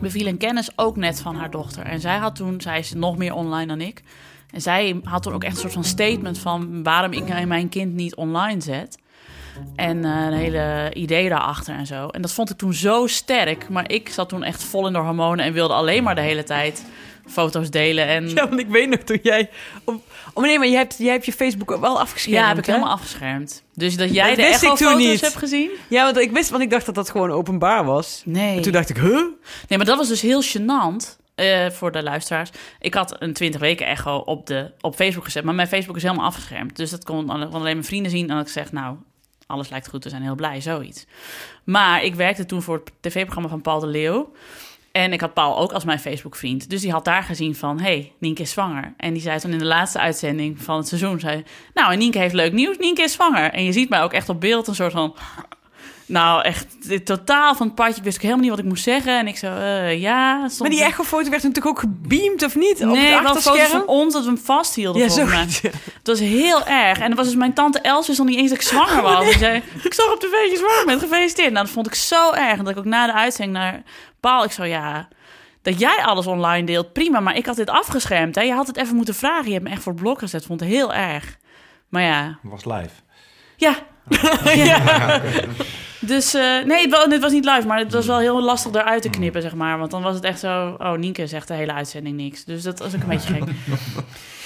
beviel 0.00 0.26
een 0.26 0.38
kennis 0.38 0.70
ook 0.76 0.96
net 0.96 1.20
van 1.20 1.36
haar 1.36 1.50
dochter. 1.50 1.84
En 1.84 2.00
zij 2.00 2.16
had 2.16 2.36
toen... 2.36 2.60
Zij 2.60 2.78
is 2.78 2.92
nog 2.92 3.16
meer 3.16 3.34
online 3.34 3.66
dan 3.66 3.80
ik. 3.80 4.02
En 4.50 4.60
zij 4.60 5.00
had 5.04 5.22
toen 5.22 5.32
ook 5.32 5.44
echt 5.44 5.54
een 5.54 5.60
soort 5.60 5.72
van 5.72 5.84
statement 5.84 6.38
van... 6.38 6.82
waarom 6.82 7.12
ik 7.12 7.46
mijn 7.46 7.68
kind 7.68 7.94
niet 7.94 8.14
online 8.14 8.60
zet. 8.60 8.98
En 9.76 10.04
eh, 10.04 10.10
een 10.10 10.32
hele 10.32 10.90
idee 10.94 11.28
daarachter 11.28 11.74
en 11.74 11.86
zo. 11.86 12.08
En 12.08 12.22
dat 12.22 12.32
vond 12.32 12.50
ik 12.50 12.56
toen 12.56 12.74
zo 12.74 13.06
sterk. 13.06 13.68
Maar 13.68 13.90
ik 13.90 14.08
zat 14.08 14.28
toen 14.28 14.42
echt 14.42 14.64
vol 14.64 14.86
in 14.86 14.92
de 14.92 14.98
hormonen... 14.98 15.44
en 15.44 15.52
wilde 15.52 15.74
alleen 15.74 16.02
maar 16.02 16.14
de 16.14 16.20
hele 16.20 16.44
tijd 16.44 16.84
foto's 17.32 17.70
delen. 17.70 18.06
En... 18.06 18.28
Ja, 18.28 18.48
want 18.48 18.60
ik 18.60 18.68
weet 18.68 18.88
nog 18.88 18.98
toen 19.00 19.18
jij... 19.22 19.50
Op... 19.84 20.02
Oh 20.34 20.44
nee, 20.44 20.58
maar 20.58 20.68
jij 20.68 20.78
hebt, 20.78 20.94
jij 20.98 21.12
hebt 21.12 21.24
je 21.26 21.32
Facebook 21.32 21.70
ook 21.70 21.80
wel 21.80 22.00
afgeschermd, 22.00 22.38
Ja, 22.38 22.48
heb 22.48 22.58
ik 22.58 22.66
hè? 22.66 22.72
helemaal 22.72 22.94
afgeschermd. 22.94 23.62
Dus 23.74 23.96
dat 23.96 24.14
jij 24.14 24.26
Dat 24.28 24.36
de 24.36 24.42
echo-foto's 24.44 24.96
niet. 24.96 25.20
hebt 25.20 25.36
gezien? 25.36 25.70
Ja, 25.88 26.04
want 26.04 26.16
ik 26.18 26.30
wist, 26.30 26.50
want 26.50 26.62
ik 26.62 26.70
dacht 26.70 26.86
dat 26.86 26.94
dat 26.94 27.10
gewoon 27.10 27.30
openbaar 27.30 27.84
was. 27.84 28.22
Nee. 28.24 28.56
En 28.56 28.62
toen 28.62 28.72
dacht 28.72 28.88
ik, 28.90 28.96
huh? 28.96 29.10
Nee, 29.68 29.78
maar 29.78 29.84
dat 29.86 29.96
was 29.98 30.08
dus 30.08 30.20
heel 30.20 30.42
gênant 30.42 31.16
eh, 31.34 31.70
voor 31.70 31.92
de 31.92 32.02
luisteraars. 32.02 32.50
Ik 32.80 32.94
had 32.94 33.16
een 33.18 33.32
20 33.32 33.60
weken 33.60 33.86
echo 33.86 34.16
op, 34.16 34.46
de, 34.46 34.70
op 34.80 34.94
Facebook 34.94 35.24
gezet, 35.24 35.44
maar 35.44 35.54
mijn 35.54 35.68
Facebook 35.68 35.96
is 35.96 36.02
helemaal 36.02 36.26
afgeschermd. 36.26 36.76
Dus 36.76 36.90
dat 36.90 37.04
kon 37.04 37.30
alleen, 37.30 37.62
mijn 37.62 37.84
vrienden 37.84 38.10
zien. 38.10 38.30
En 38.30 38.38
ik 38.38 38.48
zeg, 38.48 38.72
nou, 38.72 38.96
alles 39.46 39.68
lijkt 39.68 39.88
goed, 39.88 40.04
we 40.04 40.10
zijn 40.10 40.22
heel 40.22 40.34
blij, 40.34 40.60
zoiets. 40.60 41.06
Maar 41.64 42.04
ik 42.04 42.14
werkte 42.14 42.46
toen 42.46 42.62
voor 42.62 42.74
het 42.84 42.92
tv-programma 43.00 43.48
van 43.48 43.60
Paul 43.62 43.80
de 43.80 43.86
Leeuw. 43.86 44.32
En 44.92 45.12
ik 45.12 45.20
had 45.20 45.34
Paul 45.34 45.58
ook 45.58 45.72
als 45.72 45.84
mijn 45.84 45.98
Facebook-vriend. 45.98 46.70
Dus 46.70 46.80
die 46.80 46.92
had 46.92 47.04
daar 47.04 47.22
gezien 47.22 47.54
van, 47.54 47.80
hey, 47.80 48.12
Nienke 48.18 48.42
is 48.42 48.50
zwanger. 48.50 48.94
En 48.96 49.12
die 49.12 49.22
zei 49.22 49.38
toen 49.38 49.52
in 49.52 49.58
de 49.58 49.64
laatste 49.64 49.98
uitzending 49.98 50.62
van 50.62 50.76
het 50.76 50.88
seizoen... 50.88 51.20
Zei, 51.20 51.44
nou, 51.74 51.92
en 51.92 51.98
Nienke 51.98 52.18
heeft 52.18 52.34
leuk 52.34 52.52
nieuws, 52.52 52.78
Nienke 52.78 53.02
is 53.02 53.12
zwanger. 53.12 53.52
En 53.52 53.64
je 53.64 53.72
ziet 53.72 53.88
mij 53.88 54.02
ook 54.02 54.12
echt 54.12 54.28
op 54.28 54.40
beeld 54.40 54.66
een 54.66 54.74
soort 54.74 54.92
van... 54.92 55.16
Nou, 56.06 56.42
echt 56.42 56.66
totaal 57.04 57.54
van 57.54 57.66
het 57.66 57.74
padje. 57.74 57.96
Ik 57.96 58.02
wist 58.02 58.16
ook 58.16 58.22
helemaal 58.22 58.42
niet 58.42 58.50
wat 58.50 58.58
ik 58.58 58.64
moest 58.64 58.82
zeggen. 58.82 59.18
En 59.18 59.26
ik 59.26 59.36
zo, 59.36 59.46
eh, 59.46 60.00
ja... 60.00 60.48
stond 60.48 60.60
Maar 60.60 60.70
die 60.70 60.82
echo-foto 60.82 61.30
werd 61.30 61.42
natuurlijk 61.42 61.66
ook 61.66 61.78
gebeamd, 61.78 62.42
of 62.42 62.56
niet? 62.56 62.84
Op 62.84 62.92
Nee, 62.92 63.06
het 63.06 63.22
wel 63.22 63.34
foto's 63.34 63.46
achterscherm? 63.46 63.70
van 63.70 63.86
ons 63.86 64.12
dat 64.12 64.22
we 64.22 64.28
hem 64.28 64.38
vasthielden. 64.38 65.02
Ja, 65.02 65.24
ja. 65.24 65.46
Het 65.72 66.06
was 66.06 66.18
heel 66.18 66.66
erg. 66.66 66.98
En 66.98 67.08
dat 67.08 67.16
was 67.18 67.26
dus 67.26 67.36
mijn 67.36 67.54
tante 67.54 67.80
Els 67.80 68.06
wist 68.06 68.18
nog 68.18 68.28
niet 68.28 68.38
eens 68.38 68.50
dat 68.50 68.58
ik 68.58 68.66
zwanger 68.66 69.02
was. 69.02 69.24
Die 69.24 69.38
zei, 69.38 69.56
ik 69.82 69.94
zag 69.94 70.12
op 70.12 70.20
tv 70.20 70.30
dat 70.30 70.50
je 70.50 70.56
zwanger 70.56 70.84
bent, 70.86 71.00
gefeliciteerd. 71.00 71.52
Nou, 71.52 71.64
dat 71.64 71.74
vond 71.74 71.86
ik 71.86 71.94
zo 71.94 72.32
erg. 72.32 72.58
En 72.58 72.64
dat 72.64 72.72
ik 72.72 72.78
ook 72.78 72.84
na 72.84 73.06
de 73.06 73.12
uitzending 73.12 73.58
naar 73.58 73.82
Paul, 74.20 74.44
ik 74.44 74.52
zo, 74.52 74.64
ja... 74.64 75.08
Dat 75.62 75.78
jij 75.78 76.02
alles 76.04 76.26
online 76.26 76.66
deelt, 76.66 76.92
prima. 76.92 77.20
Maar 77.20 77.36
ik 77.36 77.46
had 77.46 77.56
dit 77.56 77.70
afgeschermd. 77.70 78.34
Hè? 78.34 78.40
Je 78.40 78.52
had 78.52 78.66
het 78.66 78.76
even 78.76 78.96
moeten 78.96 79.14
vragen. 79.14 79.46
Je 79.46 79.52
hebt 79.52 79.64
me 79.64 79.70
echt 79.70 79.82
voor 79.82 79.92
het 79.92 80.00
blok 80.02 80.18
gezet. 80.18 80.44
Vond 80.44 80.60
het 80.60 80.68
heel 80.68 80.94
erg. 80.94 81.36
Maar 81.88 82.02
ja, 82.02 82.38
was 82.42 82.64
live. 82.64 82.90
ja. 83.56 83.76
Ja. 84.54 85.20
Dus 86.04 86.34
eh, 86.34 86.64
nee, 86.64 86.88
het 86.88 87.12
het 87.12 87.20
was 87.20 87.32
niet 87.32 87.44
live, 87.44 87.66
maar 87.66 87.78
het 87.78 87.92
was 87.92 88.06
wel 88.06 88.18
heel 88.18 88.42
lastig 88.42 88.72
eruit 88.72 89.02
te 89.02 89.10
knippen, 89.10 89.42
zeg 89.42 89.54
maar. 89.54 89.78
Want 89.78 89.90
dan 89.90 90.02
was 90.02 90.14
het 90.14 90.24
echt 90.24 90.38
zo, 90.38 90.76
oh, 90.78 90.92
Nienke 90.92 91.26
zegt 91.26 91.48
de 91.48 91.54
hele 91.54 91.72
uitzending 91.72 92.16
niks. 92.16 92.44
Dus 92.44 92.62
dat 92.62 92.78
was 92.78 92.94
ook 92.94 93.02
een 93.02 93.08
beetje 93.08 93.34
gek. 93.34 93.44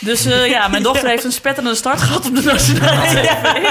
Dus 0.00 0.24
eh, 0.24 0.48
ja, 0.48 0.68
mijn 0.68 0.82
dochter 0.82 1.08
heeft 1.08 1.24
een 1.24 1.32
spetterende 1.32 1.74
start 1.74 2.02
gehad 2.02 2.26
op 2.26 2.34
de 2.34 2.42
Nationale 2.42 3.06
TV. 3.06 3.70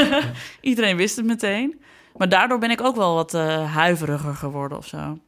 Iedereen 0.60 0.96
wist 0.96 1.16
het 1.16 1.26
meteen. 1.26 1.80
Maar 2.16 2.28
daardoor 2.28 2.58
ben 2.58 2.70
ik 2.70 2.80
ook 2.80 2.96
wel 2.96 3.14
wat 3.14 3.34
eh, 3.34 3.74
huiveriger 3.74 4.34
geworden 4.34 4.78
of 4.78 4.86
zo. 4.86 5.18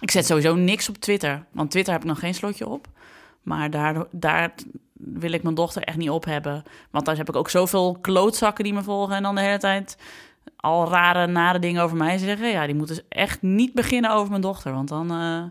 Ik 0.00 0.10
zet 0.10 0.26
sowieso 0.26 0.54
niks 0.54 0.88
op 0.88 0.96
Twitter. 0.96 1.44
Want 1.52 1.70
Twitter 1.70 1.92
heb 1.92 2.02
ik 2.02 2.08
nog 2.08 2.18
geen 2.18 2.34
slotje 2.34 2.68
op. 2.68 2.86
Maar 3.42 3.70
daar, 3.70 4.04
daar 4.10 4.52
wil 5.04 5.32
ik 5.32 5.42
mijn 5.42 5.54
dochter 5.54 5.82
echt 5.82 5.96
niet 5.96 6.10
op 6.10 6.24
hebben. 6.24 6.62
Want 6.90 7.04
daar 7.04 7.16
heb 7.16 7.28
ik 7.28 7.36
ook 7.36 7.50
zoveel 7.50 7.98
klootzakken 8.00 8.64
die 8.64 8.72
me 8.72 8.82
volgen... 8.82 9.16
en 9.16 9.22
dan 9.22 9.34
de 9.34 9.40
hele 9.40 9.58
tijd 9.58 9.96
al 10.56 10.88
rare, 10.88 11.26
nare 11.26 11.58
dingen 11.58 11.82
over 11.82 11.96
mij 11.96 12.18
zeggen. 12.18 12.48
Ja, 12.50 12.66
die 12.66 12.74
moeten 12.74 12.94
dus 12.96 13.04
echt 13.08 13.42
niet 13.42 13.72
beginnen 13.74 14.12
over 14.12 14.30
mijn 14.30 14.42
dochter. 14.42 14.72
Want 14.72 14.88
dan... 14.88 15.10
eh, 15.10 15.42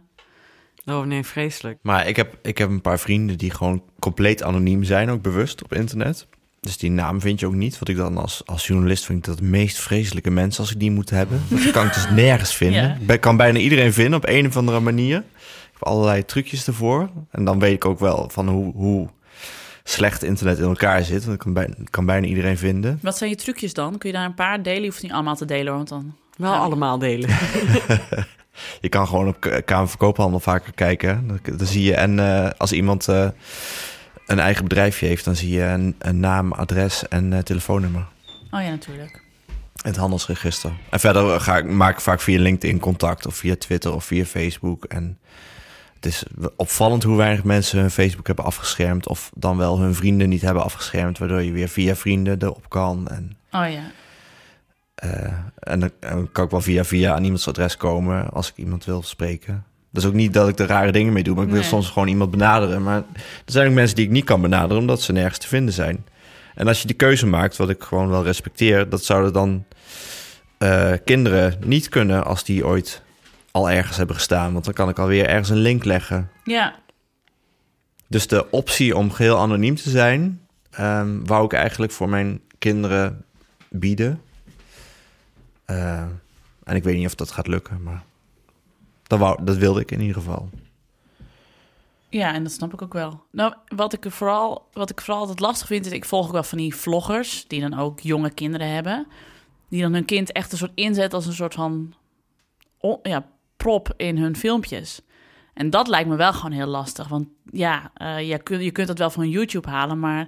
Oh 0.86 1.06
nee, 1.06 1.24
vreselijk. 1.24 1.80
Maar 1.82 2.08
ik 2.08 2.16
heb, 2.16 2.38
ik 2.42 2.58
heb 2.58 2.70
een 2.70 2.82
paar 2.82 3.00
vrienden 3.00 3.38
die 3.38 3.52
gewoon 3.52 3.84
compleet 4.00 4.44
anoniem 4.44 4.84
zijn, 4.84 5.10
ook 5.10 5.22
bewust 5.22 5.64
op 5.64 5.74
internet. 5.74 6.28
Dus 6.62 6.78
die 6.78 6.92
naam 6.92 7.22
vind 7.22 7.40
je 7.40 7.46
ook 7.46 7.54
niet. 7.54 7.80
Wat 7.80 7.88
ik 7.88 7.96
dan 7.98 8.18
als, 8.18 8.42
als 8.46 8.68
journalist 8.68 9.06
vind 9.06 9.18
ik 9.18 9.26
dat 9.26 9.38
de 9.38 9.44
meest 9.44 9.80
vreselijke 9.80 10.30
mensen 10.30 10.62
als 10.64 10.72
ik 10.72 10.80
die 10.80 10.92
moet 10.92 11.10
hebben. 11.10 11.42
Dat 11.50 11.72
kan 11.72 11.86
ik 11.86 11.94
dus 11.94 12.10
nergens 12.26 12.56
vinden. 12.56 12.98
Ik 13.08 13.22
kan 13.22 13.38
bijna 13.38 13.60
iedereen 13.60 13.94
vinden 13.94 14.14
op 14.20 14.28
een 14.28 14.48
of 14.48 14.58
andere 14.58 14.80
manier. 14.80 15.18
Ik 15.18 15.70
heb 15.74 15.84
allerlei 15.84 16.26
trucjes 16.26 16.68
ervoor. 16.68 17.10
En 17.32 17.46
dan 17.46 17.60
weet 17.60 17.74
ik 17.74 17.86
ook 17.86 18.00
wel 18.00 18.30
van 18.32 18.48
hoe, 18.50 18.74
hoe 18.74 19.08
slecht 19.90 20.24
internet 20.24 20.58
in 20.58 20.64
elkaar 20.64 21.04
zit. 21.04 21.22
Want 21.24 21.34
ik 21.34 21.40
kan, 21.40 21.54
bij, 21.54 21.74
kan 21.90 22.06
bijna 22.06 22.28
iedereen 22.28 22.58
vinden. 22.58 23.00
wat 23.02 23.18
zijn 23.18 23.30
je 23.30 23.36
trucjes 23.36 23.74
dan? 23.74 23.98
Kun 23.98 24.10
je 24.10 24.16
daar 24.16 24.26
een 24.26 24.34
paar 24.34 24.62
delen? 24.64 24.82
Je 24.82 24.88
hoeft 24.88 25.02
niet 25.04 25.12
allemaal 25.12 25.36
te 25.36 25.46
delen, 25.46 25.74
want 25.74 25.88
dan... 25.90 26.16
Wel 26.38 26.52
Ja. 26.52 26.58
allemaal 26.58 26.98
delen. 27.00 27.30
Je 28.82 28.90
kan 28.90 29.08
gewoon 29.08 29.28
op 29.28 29.62
Kamer 29.66 29.88
van 29.88 29.98
Koophandel 29.98 30.40
vaker 30.40 30.74
kijken. 30.74 31.28
Dan, 31.28 31.40
dan 31.58 31.68
zie 31.68 31.84
je, 31.84 31.94
en 31.96 32.20
eh, 32.20 32.50
als 32.58 32.72
iemand 32.72 33.08
eh, 33.08 33.28
een 34.26 34.40
eigen 34.40 34.64
bedrijfje 34.64 35.06
heeft, 35.08 35.26
dan 35.26 35.36
zie 35.36 35.50
je 35.50 35.64
een, 35.64 35.96
een 36.00 36.20
naam, 36.20 36.52
adres 36.52 37.08
en 37.08 37.34
eh, 37.34 37.40
telefoonnummer. 37.40 38.06
Oh 38.52 38.62
ja, 38.62 38.70
natuurlijk. 38.70 39.22
Het 39.82 39.96
handelsregister. 39.96 40.72
En 40.90 41.00
verder 41.00 41.40
ga 41.42 41.58
ik, 41.58 41.66
maak 41.66 41.94
ik 41.94 42.02
vaak 42.02 42.22
via 42.22 42.40
LinkedIn 42.40 42.80
contact, 42.80 43.26
of 43.26 43.36
via 43.36 43.56
Twitter 43.56 43.94
of 43.94 44.06
via 44.06 44.26
Facebook. 44.26 44.84
En 44.86 45.18
het 46.00 46.06
is 46.06 46.24
opvallend 46.56 47.04
hoe 47.04 47.18
weinig 47.18 47.44
mensen 47.44 47.80
hun 47.80 47.92
Facebook 47.92 48.28
hebben 48.28 48.46
afgeschermd, 48.46 49.08
of 49.08 49.32
dan 49.36 49.58
wel 49.58 49.80
hun 49.80 49.96
vrienden 49.96 50.30
niet 50.30 50.42
hebben 50.42 50.64
afgeschermd, 50.64 51.18
waardoor 51.18 51.42
je 51.42 51.52
weer 51.52 51.68
via 51.68 51.96
vrienden 51.96 52.42
erop 52.44 52.70
kan. 52.70 53.08
En, 53.08 53.38
Oh 53.52 53.72
ja. 53.72 53.92
eh, 54.96 55.34
en 55.60 55.80
dan, 55.80 55.92
kan 56.32 56.46
ik 56.46 56.52
wel 56.52 56.62
via 56.62 56.84
via 56.84 57.14
aan 57.14 57.24
iemands 57.24 57.48
adres 57.48 57.78
komen 57.78 58.30
als 58.30 58.50
ik 58.50 58.58
iemand 58.58 58.86
wil 58.86 59.04
spreken. 59.04 59.64
Dat 59.92 60.04
is 60.04 60.10
ook 60.10 60.16
niet 60.16 60.34
dat 60.34 60.48
ik 60.48 60.60
er 60.60 60.68
rare 60.68 60.92
dingen 60.92 61.14
mee 61.14 61.24
doe, 61.24 61.36
maar 61.36 61.44
ik 61.44 61.50
wil 61.52 61.60
Nee. 61.60 61.70
soms 61.70 61.90
gewoon 61.90 62.08
iemand 62.08 62.32
benaderen. 62.32 62.84
Maar 62.84 62.98
er 63.46 63.52
zijn 63.52 63.68
ook 63.68 63.74
mensen 63.74 63.96
die 63.96 64.06
ik 64.06 64.12
niet 64.12 64.26
kan 64.26 64.42
benaderen, 64.42 64.78
omdat 64.78 65.02
ze 65.02 65.12
nergens 65.12 65.38
te 65.38 65.48
vinden 65.48 65.74
zijn. 65.74 66.06
En 66.56 66.68
als 66.68 66.82
je 66.82 66.88
die 66.88 66.96
keuze 66.96 67.26
maakt, 67.26 67.58
wat 67.58 67.70
ik 67.70 67.84
gewoon 67.84 68.10
wel 68.10 68.24
respecteer, 68.24 68.90
dat 68.90 69.04
zouden 69.04 69.34
dan 69.34 69.66
eh, 70.58 70.92
kinderen 71.06 71.56
niet 71.66 71.90
kunnen 71.90 72.26
als 72.26 72.44
die 72.44 72.66
ooit 72.66 73.02
al 73.52 73.70
ergens 73.70 73.98
hebben 73.98 74.16
gestaan. 74.16 74.54
Want 74.54 74.66
dan 74.66 74.74
kan 74.74 74.90
ik 74.90 75.00
alweer 75.00 75.28
ergens 75.28 75.50
een 75.50 75.58
link 75.58 75.84
leggen. 75.84 76.32
Ja, 76.44 76.76
Dus 78.08 78.28
de 78.28 78.50
optie 78.52 78.98
om 78.98 79.12
geheel 79.12 79.38
anoniem 79.38 79.76
te 79.76 79.90
zijn, 79.90 80.48
ehm, 80.72 81.26
wou 81.26 81.46
ik 81.46 81.54
eigenlijk 81.54 81.92
voor 81.92 82.10
mijn 82.10 82.42
kinderen 82.58 83.26
bieden. 83.70 84.22
Eh, 85.66 86.02
en 86.64 86.76
ik 86.76 86.84
weet 86.84 86.98
niet 86.98 87.06
of 87.06 87.16
dat 87.16 87.32
gaat 87.32 87.48
lukken, 87.48 87.84
maar 87.84 88.04
dat, 89.04 89.20
wou, 89.20 89.44
dat 89.44 89.58
wilde 89.58 89.80
ik 89.82 89.92
in 89.92 90.00
ieder 90.00 90.16
geval. 90.16 90.50
Ja, 92.10 92.34
en 92.34 92.44
dat 92.44 92.52
snap 92.52 92.74
ik 92.74 92.82
ook 92.82 92.94
wel. 92.94 93.24
Nou, 93.32 93.54
wat 93.76 93.94
ik 93.94 94.06
vooral, 94.12 94.68
wat 94.74 94.90
ik 94.90 95.02
vooral 95.02 95.20
altijd 95.20 95.40
lastig 95.40 95.68
vind, 95.68 95.86
is 95.86 95.92
ik 95.92 96.06
volg 96.06 96.26
ook 96.26 96.32
wel 96.32 96.44
van 96.44 96.58
die 96.58 96.76
vloggers 96.76 97.46
die 97.48 97.62
dan 97.62 97.80
ook 97.80 98.00
jonge 98.00 98.30
kinderen 98.30 98.74
hebben, 98.74 99.08
die 99.70 99.82
dan 99.82 99.94
hun 99.94 100.06
kind 100.06 100.32
echt 100.32 100.52
een 100.52 100.58
soort 100.58 100.72
inzet 100.76 101.14
als 101.14 101.26
een 101.26 101.34
soort 101.34 101.54
van 101.54 101.94
ja, 103.02 103.26
prop 103.64 103.94
in 103.98 104.18
hun 104.18 104.36
filmpjes. 104.36 105.02
En 105.54 105.70
dat 105.70 105.88
lijkt 105.88 106.10
me 106.10 106.16
wel 106.16 106.34
gewoon 106.34 106.52
heel 106.52 106.68
lastig, 106.68 107.08
want 107.08 107.28
ja, 107.52 107.92
eh, 107.94 108.30
je, 108.30 108.44
kunt, 108.44 108.64
je 108.64 108.72
kunt 108.72 108.88
dat 108.88 108.98
wel 108.98 109.10
van 109.10 109.30
YouTube 109.30 109.70
halen, 109.70 110.00
maar 110.00 110.28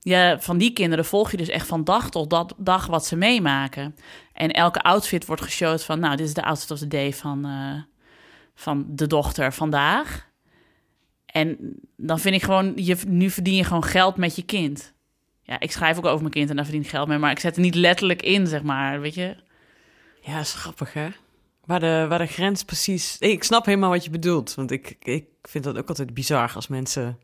ja, 0.00 0.40
van 0.40 0.58
die 0.58 0.72
kinderen 0.72 1.04
volg 1.04 1.30
je 1.30 1.36
dus 1.36 1.48
echt 1.48 1.66
van 1.66 1.84
dag 1.84 2.10
tot 2.10 2.54
dag 2.56 2.86
wat 2.86 3.06
ze 3.06 3.16
meemaken. 3.16 3.96
En 4.32 4.50
elke 4.50 4.82
outfit 4.82 5.26
wordt 5.26 5.42
geshowd 5.42 5.84
van, 5.84 6.00
nou, 6.00 6.16
dit 6.16 6.26
is 6.26 6.34
de 6.34 6.44
outfit 6.44 6.70
of 6.70 6.78
the 6.78 6.86
day 6.86 7.12
van, 7.12 7.44
eh, 7.44 7.82
van 8.54 8.84
de 8.88 9.06
dochter 9.06 9.52
vandaag. 9.52 10.28
En 11.26 11.56
dan 11.96 12.18
vind 12.18 12.34
ik 12.34 12.42
gewoon, 12.42 12.72
je, 12.74 12.96
nu 13.06 13.30
verdien 13.30 13.54
je 13.54 13.64
gewoon 13.64 13.84
geld 13.84 14.16
met 14.16 14.36
je 14.36 14.42
kind. 14.42 14.94
Ja, 15.42 15.60
ik 15.60 15.72
schrijf 15.72 15.96
ook 15.96 16.06
over 16.06 16.20
mijn 16.20 16.32
kind 16.32 16.50
en 16.50 16.56
daar 16.56 16.64
verdien 16.64 16.84
ik 16.84 16.90
geld 16.90 17.08
mee, 17.08 17.18
maar 17.18 17.30
ik 17.30 17.38
zet 17.38 17.56
er 17.56 17.62
niet 17.62 17.74
letterlijk 17.74 18.22
in, 18.22 18.46
zeg 18.46 18.62
maar, 18.62 19.00
weet 19.00 19.14
je. 19.14 19.36
Ja, 20.20 20.38
is 20.38 20.54
grappig 20.54 20.92
hè? 20.92 21.08
Waar 21.66 21.80
de, 21.80 22.06
waar 22.08 22.18
de 22.18 22.26
grens 22.26 22.64
precies... 22.64 23.16
Ik 23.18 23.44
snap 23.44 23.66
helemaal 23.66 23.90
wat 23.90 24.04
je 24.04 24.10
bedoelt. 24.10 24.54
Want 24.54 24.70
ik, 24.70 24.96
ik 25.02 25.24
vind 25.42 25.64
dat 25.64 25.78
ook 25.78 25.88
altijd 25.88 26.14
bizar 26.14 26.52
als 26.54 26.68
mensen 26.68 27.18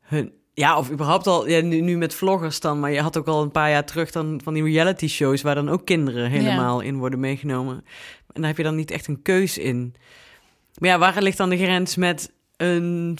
hun... 0.00 0.32
Ja, 0.54 0.78
of 0.78 0.90
überhaupt 0.90 1.26
al... 1.26 1.48
Ja, 1.48 1.60
nu, 1.60 1.80
nu 1.80 1.96
met 1.96 2.14
vloggers 2.14 2.60
dan, 2.60 2.80
maar 2.80 2.90
je 2.90 3.00
had 3.00 3.16
ook 3.16 3.26
al 3.26 3.42
een 3.42 3.50
paar 3.50 3.70
jaar 3.70 3.84
terug 3.84 4.10
dan 4.10 4.40
van 4.44 4.54
die 4.54 4.62
reality 4.62 5.08
shows... 5.08 5.42
waar 5.42 5.54
dan 5.54 5.68
ook 5.68 5.84
kinderen 5.84 6.30
helemaal 6.30 6.80
in 6.80 6.98
worden 6.98 7.20
meegenomen. 7.20 7.84
En 8.32 8.40
daar 8.40 8.46
heb 8.46 8.56
je 8.56 8.62
dan 8.62 8.76
niet 8.76 8.90
echt 8.90 9.06
een 9.06 9.22
keus 9.22 9.58
in. 9.58 9.94
Maar 10.78 10.88
ja, 10.88 10.98
waar 10.98 11.22
ligt 11.22 11.36
dan 11.36 11.50
de 11.50 11.58
grens 11.58 11.96
met 11.96 12.32
een 12.56 13.18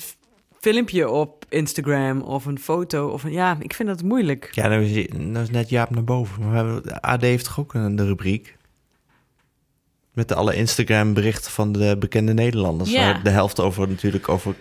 filmpje 0.60 1.10
op 1.10 1.44
Instagram 1.48 2.20
of 2.20 2.44
een 2.44 2.58
foto? 2.58 3.08
Of 3.08 3.24
een, 3.24 3.32
ja, 3.32 3.56
ik 3.60 3.74
vind 3.74 3.88
dat 3.88 4.02
moeilijk. 4.02 4.48
Ja, 4.52 4.68
nou 4.68 4.84
is, 4.84 5.06
nou 5.16 5.42
is 5.42 5.50
net 5.50 5.68
Jaap 5.68 5.90
naar 5.90 6.04
boven. 6.04 6.40
Maar 6.42 6.50
we 6.50 6.56
hebben, 6.56 6.82
de 6.82 7.02
AD 7.02 7.20
heeft 7.20 7.44
toch 7.44 7.60
ook 7.60 7.74
een 7.74 7.96
de 7.96 8.06
rubriek? 8.06 8.56
Met 10.18 10.28
de 10.28 10.34
alle 10.34 10.54
Instagram 10.54 11.14
berichten 11.14 11.50
van 11.52 11.72
de 11.72 11.96
bekende 11.98 12.32
Nederlanders. 12.34 12.90
Ja. 12.90 13.00
Waar 13.04 13.22
De 13.22 13.30
helft 13.30 13.60
over 13.60 13.88
natuurlijk 13.88 14.28
over... 14.28 14.54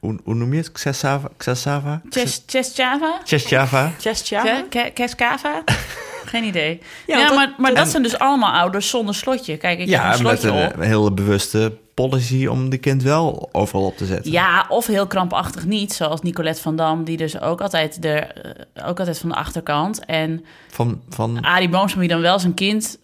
Hoe, 0.00 0.18
hoe 0.24 0.34
noem 0.34 0.52
je 0.52 0.58
het? 0.58 0.72
Xesava? 0.72 1.28
Xesava? 1.36 2.00
Chess, 2.10 2.42
chess 2.46 2.76
Java? 2.76 3.18
Chess 3.24 3.48
Java. 3.48 3.92
Just 3.98 4.28
ja. 4.28 4.62
Ke- 4.70 4.90
Keskava? 4.94 5.62
Geen 6.24 6.44
idee. 6.44 6.80
Ja, 7.06 7.32
maar, 7.34 7.46
dat- 7.46 7.58
maar 7.58 7.74
dat 7.74 7.84
en- 7.84 7.90
zijn 7.90 8.02
dus 8.02 8.18
allemaal 8.18 8.52
ouders 8.52 8.88
zonder 8.88 9.14
slotje. 9.14 9.56
Kijk, 9.56 9.78
ik 9.78 9.90
heb 9.90 9.98
Ja, 10.00 10.02
een 10.16 10.22
met 10.22 10.38
slotje 10.40 10.58
een 10.60 10.66
op. 10.66 10.80
eh, 10.80 10.86
hele 10.88 11.12
bewuste 11.12 11.72
policy 11.94 12.46
om 12.46 12.70
de 12.70 12.78
kind 12.78 13.02
wel 13.02 13.48
overal 13.52 13.84
op 13.86 13.96
te 13.96 14.06
zetten. 14.06 14.32
Ja, 14.32 14.66
of 14.68 14.86
heel 14.86 15.06
krampachtig 15.06 15.64
niet. 15.66 15.92
Zoals 15.92 16.20
Nicolette 16.22 16.62
van 16.62 16.76
Dam, 16.76 17.04
die 17.04 17.16
dus 17.16 17.40
ook 17.40 17.60
altijd, 17.60 18.02
de, 18.02 18.12
eh, 18.12 18.88
ook 18.88 18.98
altijd 18.98 19.18
van 19.18 19.28
de 19.28 19.34
achterkant. 19.34 20.04
En 20.04 20.44
Van, 20.68 21.00
van, 21.08 21.40
Arie 21.44 21.68
Boomsma, 21.68 22.00
die 22.00 22.08
dan 22.08 22.20
wel 22.20 22.38
zijn 22.38 22.54
kind... 22.54 22.98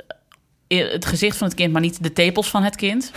het 0.68 1.06
gezicht 1.06 1.36
van 1.36 1.46
het 1.46 1.56
kind, 1.56 1.72
maar 1.72 1.80
niet 1.82 2.02
de 2.02 2.12
tepels 2.12 2.48
van 2.50 2.62
het 2.62 2.76
kind. 2.76 3.10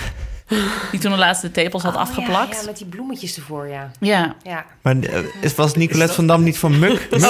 Die 0.92 1.00
toen 1.00 1.12
de 1.12 1.18
laatste 1.18 1.48
de 1.48 1.54
tepels 1.54 1.84
had 1.84 1.94
Oh, 1.94 2.00
afgeplakt. 2.00 2.54
Ja, 2.54 2.60
ja, 2.60 2.66
met 2.66 2.78
die 2.78 2.86
bloemetjes 2.86 3.36
ervoor, 3.36 3.68
ja. 3.68 3.92
Ja. 4.00 4.36
Ja. 4.44 4.66
maar 4.82 5.00
eh, 5.00 5.20
is- 5.42 5.56
was 5.56 5.76
Nicolette 5.76 6.14
van 6.14 6.28
Dam 6.28 6.44
niet 6.44 6.58
van 6.58 6.80
Muk? 6.80 7.08
Oh, 7.12 7.22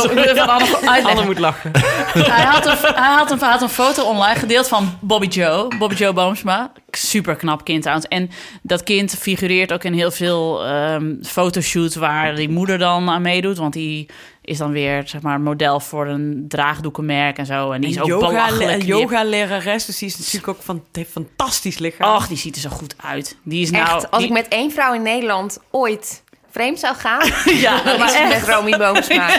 Anne. 0.48 1.10
Anne 1.10 1.26
moet 1.26 1.40
lachen. 1.40 1.72
hij, 2.14 2.46
had 2.46 2.66
een, 2.66 2.78
hij, 2.96 3.14
had 3.16 3.32
een, 3.32 3.40
hij 3.40 3.50
had 3.50 3.62
een 3.62 3.70
foto 3.70 4.04
online 4.04 4.40
gedeeld 4.40 4.68
van 4.68 4.98
Bobby 5.02 5.28
Joe. 5.28 5.78
Bobby 5.78 5.96
Joe 5.96 6.14
Boomsma. 6.14 6.72
Super 6.92 7.36
knap 7.36 7.64
kind 7.64 7.82
trouwens. 7.82 8.08
En 8.08 8.30
dat 8.62 8.84
kind 8.84 9.16
figureert 9.20 9.74
ook 9.74 9.84
in 9.84 9.94
heel 9.94 10.12
veel 10.12 10.66
ehm, 10.66 11.14
fotoshoots... 11.24 11.96
waar 11.96 12.36
die 12.36 12.50
moeder 12.50 12.78
dan 12.78 13.10
aan 13.10 13.22
meedoet. 13.22 13.58
Want 13.58 13.74
die 13.74 14.10
is 14.50 14.58
dan 14.58 14.72
weer 14.72 15.08
zeg 15.08 15.22
maar, 15.22 15.42
model 15.42 15.80
voor 15.80 16.08
een 16.08 16.46
draagdoekenmerk 16.48 17.38
en 17.38 17.46
zo. 17.46 17.72
En 17.72 17.82
die 17.82 17.90
is 17.90 18.00
ook 18.00 18.08
yoga, 18.08 18.28
belachelijk 18.28 18.72
een 18.82 18.86
yoga-lerares, 18.86 19.86
dus 19.86 19.98
die 19.98 20.08
is 20.08 20.18
natuurlijk 20.18 20.48
ook 20.48 20.62
van, 20.62 20.84
heeft 20.92 21.12
fantastisch 21.12 21.78
lichaam. 21.78 22.16
Och, 22.16 22.28
die 22.28 22.38
ziet 22.38 22.56
er 22.56 22.62
zo 22.62 22.70
goed 22.70 22.96
uit. 22.98 23.38
Die 23.44 23.62
is 23.62 23.72
nou... 23.72 23.84
Echt, 23.84 24.12
als 24.12 24.22
die- 24.22 24.28
ik 24.28 24.34
met 24.34 24.48
één 24.48 24.72
vrouw 24.72 24.94
in 24.94 25.02
Nederland 25.02 25.60
ooit 25.72 26.24
vreemd 26.60 26.80
zou 26.80 26.96
gaan, 26.96 27.32
Ja, 27.66 27.82
dan 27.84 27.98
maar 28.00 28.14
echt. 28.14 28.30
met 28.48 28.56
Romy 28.56 28.78
Boomsma. 28.78 29.30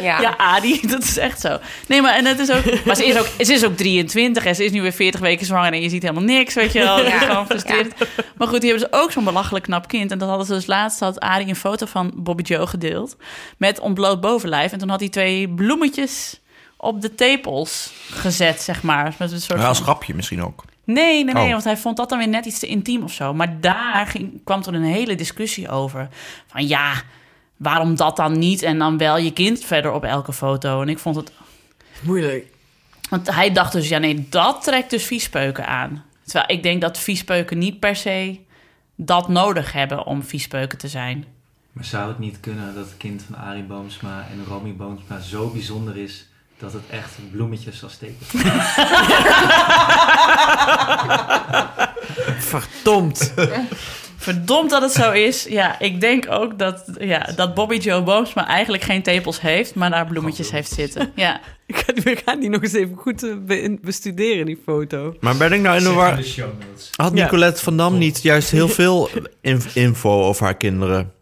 Ja. 0.00 0.20
Ja, 0.20 0.36
Adi, 0.38 0.80
dat 0.86 1.02
is 1.02 1.16
echt 1.18 1.40
zo. 1.40 1.58
Nee, 1.86 2.02
maar 2.02 2.14
en 2.14 2.24
het 2.24 2.38
is 2.38 2.50
ook. 2.50 2.84
Maar 2.84 2.96
ze 2.96 3.06
is 3.06 3.18
ook, 3.18 3.26
ze 3.38 3.52
is 3.52 3.64
ook 3.64 3.76
23 3.76 4.44
en 4.44 4.54
ze 4.54 4.64
is 4.64 4.70
nu 4.70 4.82
weer 4.82 4.92
40 4.92 5.20
weken 5.20 5.46
zwanger 5.46 5.72
en 5.72 5.82
je 5.82 5.88
ziet 5.88 6.02
helemaal 6.02 6.22
niks, 6.22 6.54
weet 6.54 6.72
je 6.72 6.78
wel. 6.78 7.04
Ja. 7.04 7.18
gewoon. 7.18 7.46
Maar 8.36 8.48
goed, 8.48 8.60
die 8.60 8.70
hebben 8.70 8.88
ze 8.90 8.96
ook 9.02 9.12
zo'n 9.12 9.24
belachelijk 9.24 9.64
knap 9.64 9.88
kind. 9.88 10.10
En 10.10 10.18
dat 10.18 10.28
hadden 10.28 10.46
ze 10.46 10.52
dus 10.52 10.66
laatst 10.66 11.00
had 11.00 11.20
Adi 11.20 11.48
een 11.48 11.56
foto 11.56 11.86
van 11.86 12.12
Bobby 12.14 12.42
Joe 12.42 12.66
gedeeld 12.66 13.16
met 13.58 13.80
ontbloot 13.80 14.20
bovenlijf. 14.20 14.72
En 14.72 14.78
toen 14.78 14.88
had 14.88 15.00
hij 15.00 15.08
twee 15.08 15.48
bloemetjes 15.48 16.40
op 16.76 17.00
de 17.00 17.14
tepels 17.14 17.92
gezet, 18.10 18.60
zeg 18.62 18.82
maar. 18.82 19.14
Met 19.18 19.32
een 19.32 19.40
soort 19.40 19.60
Ja, 19.60 19.66
als 19.66 19.80
grapje 19.80 20.14
misschien 20.14 20.42
ook. 20.42 20.64
Nee, 20.84 21.24
nee, 21.24 21.34
nee, 21.34 21.44
Oh. 21.44 21.50
want 21.50 21.64
hij 21.64 21.76
vond 21.76 21.96
dat 21.96 22.08
dan 22.08 22.18
weer 22.18 22.28
net 22.28 22.44
iets 22.44 22.58
te 22.58 22.66
intiem 22.66 23.02
of 23.02 23.12
zo. 23.12 23.34
Maar 23.34 23.60
daar 23.60 24.06
ging, 24.06 24.40
kwam 24.44 24.62
toen 24.62 24.74
een 24.74 24.82
hele 24.84 25.14
discussie 25.14 25.68
over. 25.68 26.08
Van 26.46 26.66
ja, 26.66 26.92
waarom 27.56 27.96
dat 27.96 28.16
dan 28.16 28.38
niet? 28.38 28.62
En 28.62 28.78
dan 28.78 28.98
wel 28.98 29.16
je 29.18 29.32
kind 29.32 29.64
verder 29.64 29.92
op 29.92 30.04
elke 30.04 30.32
foto. 30.32 30.82
En 30.82 30.88
ik 30.88 30.98
vond 30.98 31.16
het... 31.16 31.32
Moeilijk. 32.02 32.46
Want 33.10 33.34
hij 33.34 33.52
dacht 33.52 33.72
dus, 33.72 33.88
ja 33.88 33.98
nee, 33.98 34.26
dat 34.30 34.62
trekt 34.62 34.90
dus 34.90 35.04
viespeuken 35.04 35.66
aan. 35.66 36.04
Terwijl 36.24 36.50
ik 36.58 36.62
denk 36.62 36.80
dat 36.80 36.98
viespeuken 36.98 37.58
niet 37.58 37.80
per 37.80 37.96
se 37.96 38.38
dat 38.96 39.28
nodig 39.28 39.72
hebben 39.72 40.06
om 40.06 40.22
viespeuken 40.22 40.78
te 40.78 40.88
zijn. 40.88 41.24
Maar 41.72 41.84
zou 41.84 42.08
het 42.08 42.18
niet 42.18 42.40
kunnen 42.40 42.74
dat 42.74 42.84
het 42.84 42.96
kind 42.96 43.22
van 43.22 43.36
Arie 43.36 43.62
Boomsma 43.62 44.26
en 44.30 44.44
Romy 44.48 44.74
Boomsma 44.74 45.20
zo 45.20 45.48
bijzonder 45.50 45.96
is 45.96 46.28
dat 46.58 46.72
het 46.72 46.82
echt 46.90 47.10
bloemetjes 47.32 47.78
zal 47.78 47.88
steken? 47.88 48.16
Verdomd. 52.38 53.34
Verdomd 54.16 54.70
dat 54.70 54.82
het 54.82 54.92
zo 54.92 55.10
is. 55.10 55.44
Ja, 55.48 55.78
ik 55.80 56.00
denk 56.00 56.26
ook 56.30 56.58
dat, 56.58 56.84
ja, 56.98 57.28
dat 57.36 57.54
Bobby 57.54 57.76
Joe 57.76 58.02
Boomsma 58.02 58.46
eigenlijk 58.46 58.82
geen 58.82 59.02
tepels 59.02 59.40
heeft, 59.40 59.74
maar 59.74 59.90
daar 59.90 60.06
bloemetjes 60.06 60.50
heeft 60.50 60.72
zitten. 60.72 61.12
Ja. 61.14 61.40
Ik 61.66 61.76
ga, 61.76 61.92
we 61.94 62.18
gaan 62.24 62.40
die 62.40 62.48
nog 62.50 62.62
eens 62.62 62.72
even 62.72 62.96
goed 62.96 63.22
eh, 63.22 63.30
be- 63.46 63.78
bestuderen, 63.82 64.46
die 64.46 64.60
foto. 64.64 65.16
Maar 65.20 65.36
ben 65.36 65.52
ik 65.52 65.60
nou 65.60 65.76
in 65.76 65.82
de 65.82 65.92
war... 65.92 66.14
Had 66.96 67.12
Ja. 67.14 67.22
Nicolette 67.22 67.62
van 67.62 67.76
Dam 67.76 67.98
niet 67.98 68.22
juist 68.22 68.50
heel 68.50 68.68
veel 68.68 69.10
inf- 69.40 69.74
info 69.76 70.22
over 70.22 70.44
haar 70.44 70.56
kinderen? 70.56 71.12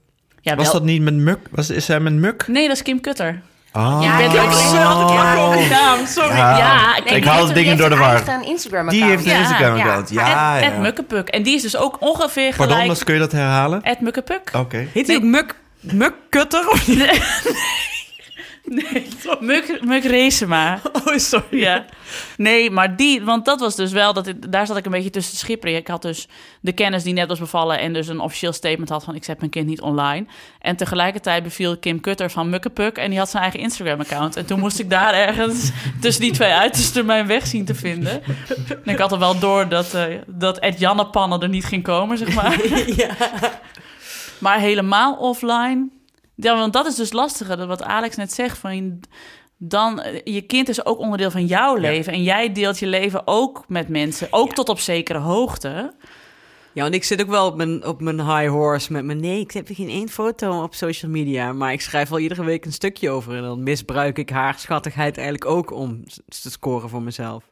ja 0.40 0.54
Was 0.56 0.64
wel- 0.64 0.72
dat 0.72 0.82
niet 0.84 1.02
met 1.02 1.14
Muk? 1.14 1.38
Was, 1.50 1.70
is 1.70 1.84
zij 1.84 2.00
met 2.00 2.12
Muk? 2.12 2.48
Nee, 2.48 2.66
dat 2.66 2.76
is 2.76 2.82
Kim 2.82 3.00
Kutter. 3.00 3.42
Ah. 3.72 3.98
Ja, 4.02 4.16
bent 4.16 4.30
die 4.32 4.40
ook 4.40 4.52
zo- 4.52 4.74
naam, 5.68 6.06
sorry. 6.06 6.36
Ja. 6.36 6.56
Ja, 6.56 6.96
Ik 6.96 7.22
die 7.22 7.28
haal 7.30 7.46
de 7.46 7.52
dingen 7.52 7.76
die 7.76 7.86
door 7.88 7.96
de 7.98 8.04
heeft 8.04 8.24
war. 8.26 8.34
een 8.34 8.88
Die 8.88 9.04
heeft 9.04 9.24
een 9.26 9.32
Ja. 9.32 9.38
Instagram-account. 9.38 10.10
Ja, 10.10 10.28
ja. 10.28 10.56
Ed, 10.60 10.64
Ed 10.72 10.78
Mukkepuk. 10.78 11.28
En 11.28 11.42
die 11.42 11.54
is 11.54 11.62
dus 11.62 11.76
ook 11.76 11.96
ongeveer 12.00 12.48
Pardon, 12.56 12.76
gelijk... 12.76 12.88
dus 12.94 13.04
kun 13.04 13.14
je 13.14 13.20
dat 13.20 13.32
herhalen? 13.32 13.82
Ed 13.82 14.00
Mukkepuk. 14.00 14.50
Oké. 14.56 14.86
Heet 14.92 15.06
hij 15.06 15.16
ook 15.16 15.22
Muk, 15.22 15.54
Mukkutter? 15.80 16.68
Of 16.70 16.88
niet? 16.88 16.98
Nee, 18.72 19.08
Muk, 19.40 19.78
Muk 19.84 20.04
Reesema. 20.04 20.80
Oh, 20.92 21.16
sorry. 21.16 21.58
Ja. 21.58 21.84
Nee, 22.36 22.70
maar 22.70 22.96
die... 22.96 23.22
Want 23.22 23.44
dat 23.44 23.60
was 23.60 23.76
dus 23.76 23.92
wel... 23.92 24.12
Dat, 24.12 24.32
daar 24.48 24.66
zat 24.66 24.76
ik 24.76 24.84
een 24.84 24.90
beetje 24.90 25.10
tussen 25.10 25.36
schipperen. 25.36 25.76
Ik 25.76 25.88
had 25.88 26.02
dus 26.02 26.28
de 26.60 26.72
kennis 26.72 27.02
die 27.02 27.12
net 27.12 27.28
was 27.28 27.38
bevallen... 27.38 27.78
en 27.78 27.92
dus 27.92 28.08
een 28.08 28.20
officieel 28.20 28.52
statement 28.52 28.88
had 28.88 29.04
van... 29.04 29.14
ik 29.14 29.24
zet 29.24 29.38
mijn 29.38 29.50
kind 29.50 29.66
niet 29.66 29.80
online. 29.80 30.26
En 30.60 30.76
tegelijkertijd 30.76 31.42
beviel 31.42 31.78
Kim 31.78 32.00
Kutter 32.00 32.30
van 32.30 32.50
Mukkepuk... 32.50 32.96
en 32.96 33.10
die 33.10 33.18
had 33.18 33.30
zijn 33.30 33.42
eigen 33.42 33.60
Instagram-account. 33.60 34.36
En 34.36 34.46
toen 34.46 34.58
moest 34.58 34.78
ik 34.78 34.90
daar 34.90 35.14
ergens 35.14 35.70
tussen 36.00 36.22
die 36.22 36.32
twee 36.32 36.52
uitersten 36.52 37.06
mijn 37.06 37.26
weg 37.26 37.46
zien 37.46 37.64
te 37.64 37.74
vinden. 37.74 38.22
En 38.84 38.92
ik 38.92 38.98
had 38.98 39.12
er 39.12 39.18
wel 39.18 39.38
door 39.38 39.68
dat, 39.68 39.94
eh 39.94 40.04
dat 40.26 40.58
Ed 40.58 40.78
Jannepannen 40.78 41.40
er 41.40 41.48
niet 41.48 41.64
ging 41.64 41.82
komen, 41.82 42.18
zeg 42.18 42.34
maar. 42.34 42.66
ja. 43.02 43.16
Maar 44.38 44.58
helemaal 44.58 45.14
offline. 45.14 46.01
Ja, 46.34 46.56
want 46.56 46.72
dat 46.72 46.86
is 46.86 46.94
dus 46.94 47.12
lastiger. 47.12 47.56
Dat 47.56 47.66
wat 47.66 47.82
Alex 47.82 48.16
net 48.16 48.32
zegt. 48.32 48.58
Van, 48.58 49.00
dan, 49.56 50.02
je 50.24 50.40
kind 50.40 50.68
is 50.68 50.84
ook 50.84 50.98
onderdeel 50.98 51.30
van 51.30 51.46
jouw 51.46 51.74
leven. 51.76 52.12
En 52.12 52.22
jij 52.22 52.52
deelt 52.52 52.78
je 52.78 52.86
leven 52.86 53.22
ook 53.24 53.64
met 53.68 53.88
mensen. 53.88 54.28
Ook 54.30 54.52
tot 54.52 54.68
op 54.68 54.78
zekere 54.78 55.18
hoogte. 55.18 55.94
Ja, 56.74 56.82
want 56.82 56.94
ik 56.94 57.04
zit 57.04 57.20
ook 57.22 57.28
wel 57.28 57.46
op 57.46 57.56
mijn, 57.56 57.86
op 57.86 58.00
mijn 58.00 58.20
high 58.20 58.50
horse 58.50 58.92
met 58.92 59.04
me. 59.04 59.14
Nee, 59.14 59.40
ik 59.40 59.50
heb 59.50 59.68
geen 59.72 59.88
één 59.88 60.08
foto 60.08 60.62
op 60.62 60.74
social 60.74 61.10
media. 61.10 61.52
Maar 61.52 61.72
ik 61.72 61.80
schrijf 61.80 62.08
wel 62.08 62.18
iedere 62.18 62.44
week 62.44 62.64
een 62.64 62.72
stukje 62.72 63.10
over. 63.10 63.36
En 63.36 63.42
dan 63.42 63.62
misbruik 63.62 64.18
ik 64.18 64.30
haar 64.30 64.58
schattigheid 64.58 65.16
eigenlijk 65.16 65.46
ook 65.46 65.70
om 65.70 66.04
te 66.28 66.50
scoren 66.50 66.88
voor 66.88 67.02
mezelf. 67.02 67.51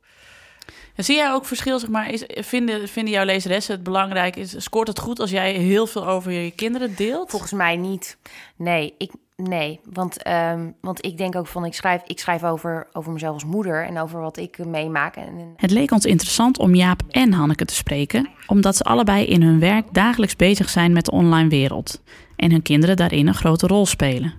En 1.00 1.06
zie 1.06 1.16
jij 1.16 1.32
ook 1.32 1.44
verschil, 1.44 1.78
zeg 1.78 1.90
maar? 1.90 2.10
Is, 2.10 2.24
vinden, 2.26 2.88
vinden 2.88 3.12
jouw 3.12 3.24
lezeressen 3.24 3.74
het 3.74 3.82
belangrijk? 3.82 4.36
Is, 4.36 4.54
scoort 4.58 4.88
het 4.88 4.98
goed 4.98 5.20
als 5.20 5.30
jij 5.30 5.52
heel 5.52 5.86
veel 5.86 6.06
over 6.06 6.32
je 6.32 6.50
kinderen 6.50 6.94
deelt? 6.96 7.30
Volgens 7.30 7.52
mij 7.52 7.76
niet. 7.76 8.16
Nee, 8.56 8.94
ik, 8.98 9.12
nee. 9.36 9.80
Want, 9.92 10.22
ehm, 10.22 10.70
want 10.80 11.04
ik 11.04 11.18
denk 11.18 11.36
ook 11.36 11.46
van, 11.46 11.64
ik 11.64 11.74
schrijf, 11.74 12.02
ik 12.06 12.18
schrijf 12.18 12.44
over, 12.44 12.86
over 12.92 13.12
mezelf 13.12 13.34
als 13.34 13.44
moeder 13.44 13.86
en 13.86 13.98
over 13.98 14.20
wat 14.20 14.36
ik 14.36 14.64
meemaak. 14.66 15.16
En, 15.16 15.26
en- 15.26 15.52
Het 15.56 15.70
leek 15.70 15.90
ons 15.90 16.04
interessant 16.04 16.58
om 16.58 16.74
Jaap 16.74 17.02
en 17.10 17.32
Hanneke 17.32 17.64
te 17.64 17.74
spreken, 17.74 18.28
omdat 18.46 18.76
ze 18.76 18.84
allebei 18.84 19.24
in 19.24 19.42
hun 19.42 19.60
werk 19.60 19.94
dagelijks 19.94 20.36
bezig 20.36 20.68
zijn 20.68 20.92
met 20.92 21.04
de 21.04 21.10
online 21.10 21.48
wereld 21.48 22.02
en 22.36 22.50
hun 22.50 22.62
kinderen 22.62 22.96
daarin 22.96 23.26
een 23.26 23.34
grote 23.34 23.66
rol 23.66 23.86
spelen. 23.86 24.34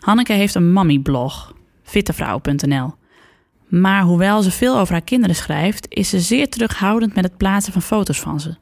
Hanneke 0.00 0.32
heeft 0.32 0.54
een 0.54 0.72
mommyblog, 0.72 1.54
fittevrouw.nl. 1.82 2.94
Maar 3.68 4.02
hoewel 4.02 4.42
ze 4.42 4.50
veel 4.50 4.78
over 4.78 4.92
haar 4.92 5.02
kinderen 5.02 5.36
schrijft, 5.36 5.86
is 5.88 6.08
ze 6.08 6.20
zeer 6.20 6.48
terughoudend 6.48 7.14
met 7.14 7.24
het 7.24 7.36
plaatsen 7.36 7.72
van 7.72 7.82
foto's 7.82 8.20
van 8.20 8.40
ze. 8.40 8.56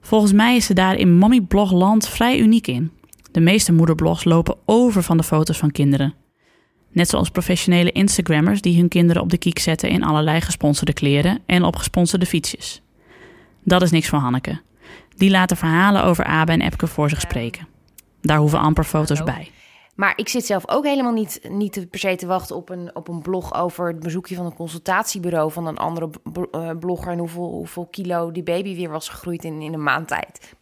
Volgens 0.00 0.32
mij 0.32 0.56
is 0.56 0.66
ze 0.66 0.74
daar 0.74 0.94
in 0.94 1.16
mommyblogland 1.16 2.08
vrij 2.08 2.38
uniek 2.38 2.66
in. 2.66 2.90
De 3.32 3.40
meeste 3.40 3.72
moederblogs 3.72 4.24
lopen 4.24 4.56
over 4.64 5.02
van 5.02 5.16
de 5.16 5.22
foto's 5.22 5.58
van 5.58 5.70
kinderen. 5.70 6.14
Net 6.92 7.08
zoals 7.08 7.30
professionele 7.30 7.92
Instagrammers 7.92 8.60
die 8.60 8.76
hun 8.76 8.88
kinderen 8.88 9.22
op 9.22 9.30
de 9.30 9.38
kiek 9.38 9.58
zetten 9.58 9.88
in 9.88 10.04
allerlei 10.04 10.40
gesponsorde 10.40 10.92
kleren 10.92 11.38
en 11.46 11.62
op 11.62 11.76
gesponsorde 11.76 12.26
fietsjes. 12.26 12.82
Dat 13.64 13.82
is 13.82 13.90
niks 13.90 14.08
voor 14.08 14.18
Hanneke. 14.18 14.60
Die 15.16 15.30
laten 15.30 15.56
verhalen 15.56 16.04
over 16.04 16.24
Abe 16.24 16.52
en 16.52 16.60
Epke 16.60 16.86
voor 16.86 17.08
zich 17.08 17.20
spreken. 17.20 17.66
Daar 18.20 18.38
hoeven 18.38 18.58
amper 18.58 18.84
foto's 18.84 19.24
bij. 19.24 19.50
Maar 19.98 20.12
ik 20.16 20.28
zit 20.28 20.46
zelf 20.46 20.68
ook 20.68 20.84
helemaal 20.84 21.12
niet, 21.12 21.40
niet 21.48 21.90
per 21.90 21.98
se 21.98 22.16
te 22.16 22.26
wachten 22.26 22.56
op 22.56 22.68
een, 22.68 22.90
op 22.94 23.08
een 23.08 23.22
blog 23.22 23.54
over 23.54 23.86
het 23.86 24.00
bezoekje 24.00 24.34
van 24.34 24.46
een 24.46 24.54
consultatiebureau 24.54 25.52
van 25.52 25.66
een 25.66 25.76
andere 25.78 26.10
eh, 26.50 26.70
blogger 26.80 27.12
en 27.12 27.18
hoeveel, 27.18 27.50
hoeveel 27.50 27.86
kilo 27.90 28.32
die 28.32 28.42
baby 28.42 28.76
weer 28.76 28.90
was 28.90 29.08
gegroeid 29.08 29.44
in, 29.44 29.60
in 29.62 29.72
een 29.72 29.82
maand 29.82 30.08
tijd. 30.08 30.54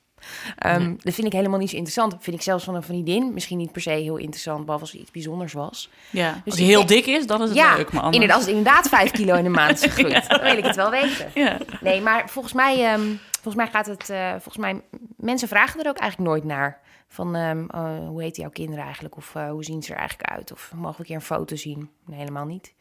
Ehm, 0.59 0.95
Dat 0.99 1.14
vind 1.14 1.26
ik 1.26 1.32
helemaal 1.32 1.59
niet 1.59 1.70
zo 1.70 1.76
interessant. 1.76 2.11
Dat 2.12 2.22
vind 2.22 2.37
ik 2.37 2.43
zelfs 2.43 2.64
van 2.64 2.74
een 2.74 2.82
vriendin 2.82 3.32
misschien 3.32 3.59
niet 3.59 3.72
per 3.72 3.80
se 3.82 3.91
heel 3.91 4.16
interessant, 4.16 4.61
behalve 4.64 4.84
als 4.84 4.93
er 4.95 5.01
iets 5.01 5.11
bijzonders 5.11 5.53
was. 5.53 5.91
Ja, 6.11 6.32
Dus 6.32 6.41
als 6.45 6.55
hij 6.57 6.64
heel 6.66 6.87
denk- 6.87 7.05
dik 7.05 7.14
is, 7.16 7.26
dan 7.26 7.43
is 7.43 7.49
het 7.49 7.59
ja, 7.59 7.76
leuk. 7.76 7.93
Maar 7.93 8.03
anders... 8.03 8.14
inderdaad, 8.14 8.37
als 8.37 8.47
het 8.47 8.57
inderdaad 8.57 8.89
vijf 8.89 9.11
kilo 9.11 9.34
in 9.34 9.45
een 9.45 9.51
maand 9.53 9.82
is 9.84 9.84
gegroeid, 9.93 10.28
dan 10.28 10.41
wil 10.41 10.57
ik 10.57 10.64
het 10.64 10.76
wel 10.76 10.91
weten. 10.91 11.30
Ja. 11.34 11.59
Nee, 11.80 12.01
maar 12.01 12.28
volgens 12.30 12.55
mij, 12.55 12.84
ehm, 12.93 13.07
volgens 13.32 13.55
mij 13.55 13.66
gaat 13.66 13.87
het. 13.87 14.11
eh, 14.11 14.30
volgens 14.30 14.57
mij, 14.57 14.80
mensen 15.16 15.49
vragen 15.49 15.82
er 15.82 15.89
ook 15.89 15.99
eigenlijk 15.99 16.30
nooit 16.30 16.45
naar. 16.45 16.80
Van 17.09 17.35
ehm, 17.35 17.65
oh, 17.71 18.09
hoe 18.09 18.23
heet 18.23 18.37
jouw 18.37 18.51
kinderen 18.51 18.85
eigenlijk? 18.85 19.17
Of 19.17 19.35
eh, 19.35 19.51
hoe 19.51 19.65
zien 19.65 19.83
ze 19.83 19.93
er 19.93 19.99
eigenlijk 19.99 20.31
uit? 20.31 20.53
Of 20.53 20.73
mogen 20.75 20.93
we 20.93 20.99
een 20.99 21.05
keer 21.05 21.15
een 21.15 21.21
foto 21.23 21.57
zien? 21.57 21.91
Nee, 22.07 22.19
helemaal 22.19 22.47
niet. 22.47 22.75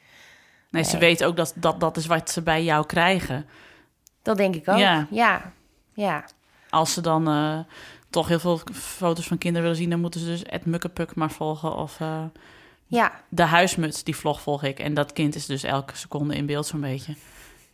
Nee, 0.70 0.84
ze 0.84 0.98
weten 0.98 1.28
ook 1.28 1.36
dat, 1.36 1.54
dat 1.56 1.80
dat 1.80 1.98
is 1.98 2.06
wat 2.06 2.30
ze 2.30 2.42
bij 2.42 2.64
jou 2.64 2.86
krijgen. 2.86 3.46
Dat 4.22 4.38
denk 4.38 4.56
ik 4.56 4.68
ook. 4.68 4.78
Ja. 4.78 5.08
Ja, 5.10 5.52
ja. 5.94 6.26
Als 6.70 6.94
ze 6.94 7.02
dan 7.02 7.28
eh, 7.28 7.60
toch 8.10 8.28
heel 8.28 8.40
veel 8.40 8.62
foto's 8.74 9.28
van 9.28 9.38
kinderen 9.38 9.64
willen 9.64 9.82
zien, 9.82 9.90
dan 9.90 10.00
moeten 10.00 10.20
ze 10.20 10.26
dus 10.26 10.44
Ed 10.44 10.66
Mukkepuk 10.66 11.16
maar 11.16 11.32
volgen. 11.32 11.76
Of 11.76 12.00
eh, 12.00 12.24
Ja, 12.88 13.22
de 13.30 13.44
huismuts, 13.44 14.04
die 14.04 14.16
vlog 14.16 14.42
volg 14.42 14.64
ik. 14.64 14.80
En 14.80 14.94
dat 14.94 15.14
kind 15.14 15.36
is 15.36 15.46
dus 15.46 15.64
elke 15.64 15.98
seconde 15.98 16.36
in 16.36 16.46
beeld 16.46 16.66
zo'n 16.68 16.82
beetje. 16.82 17.16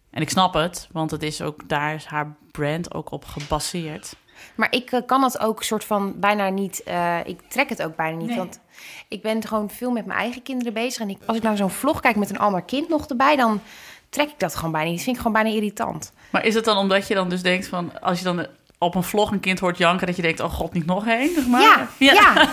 En 0.09 0.21
ik 0.21 0.29
snap 0.29 0.53
het, 0.53 0.87
want 0.91 1.11
het 1.11 1.23
is 1.23 1.41
ook, 1.41 1.69
daar 1.69 1.93
is 1.93 2.05
haar 2.05 2.35
brand 2.51 2.93
ook 2.93 3.11
op 3.11 3.25
gebaseerd. 3.25 4.15
Maar 4.55 4.67
ik 4.71 4.91
eh, 4.91 4.99
kan 5.05 5.21
dat 5.21 5.39
ook 5.39 5.63
soort 5.63 5.83
van 5.83 6.13
bijna 6.19 6.49
niet... 6.49 6.83
eh, 6.83 7.17
ik 7.25 7.39
trek 7.47 7.69
het 7.69 7.83
ook 7.83 7.95
bijna 7.95 8.17
niet, 8.17 8.27
Nee. 8.27 8.37
want 8.37 8.59
ik 9.07 9.21
ben 9.21 9.47
gewoon 9.47 9.69
veel 9.69 9.91
met 9.91 10.05
mijn 10.05 10.19
eigen 10.19 10.41
kinderen 10.41 10.73
bezig. 10.73 11.01
En 11.01 11.09
ik, 11.09 11.17
als 11.25 11.37
ik 11.37 11.43
naar 11.43 11.57
zo'n 11.57 11.69
vlog 11.69 11.99
kijk 11.99 12.15
met 12.15 12.29
een 12.29 12.39
ander 12.39 12.61
kind 12.61 12.89
nog 12.89 13.05
erbij... 13.07 13.35
dan 13.35 13.61
trek 14.09 14.29
ik 14.29 14.39
dat 14.39 14.55
gewoon 14.55 14.71
bijna 14.71 14.87
niet. 14.87 14.95
Dat 14.95 15.03
vind 15.03 15.15
ik 15.17 15.21
gewoon 15.21 15.41
bijna 15.43 15.57
irritant. 15.57 16.11
Maar 16.29 16.45
is 16.45 16.55
het 16.55 16.65
dan 16.65 16.77
omdat 16.77 17.07
je 17.07 17.13
dan 17.13 17.29
dus 17.29 17.41
denkt 17.41 17.67
van... 17.67 17.91
als 18.01 18.17
je 18.17 18.23
dan 18.23 18.45
op 18.77 18.95
een 18.95 19.03
vlog 19.03 19.31
een 19.31 19.39
kind 19.39 19.59
hoort 19.59 19.77
janken... 19.77 20.07
dat 20.07 20.15
je 20.15 20.21
denkt, 20.21 20.39
oh 20.39 20.51
god, 20.53 20.73
niet 20.73 20.85
nog 20.85 21.07
één, 21.07 21.33
zeg 21.33 21.47
maar? 21.47 21.61
Ja, 21.61 21.87
ja. 21.97 22.33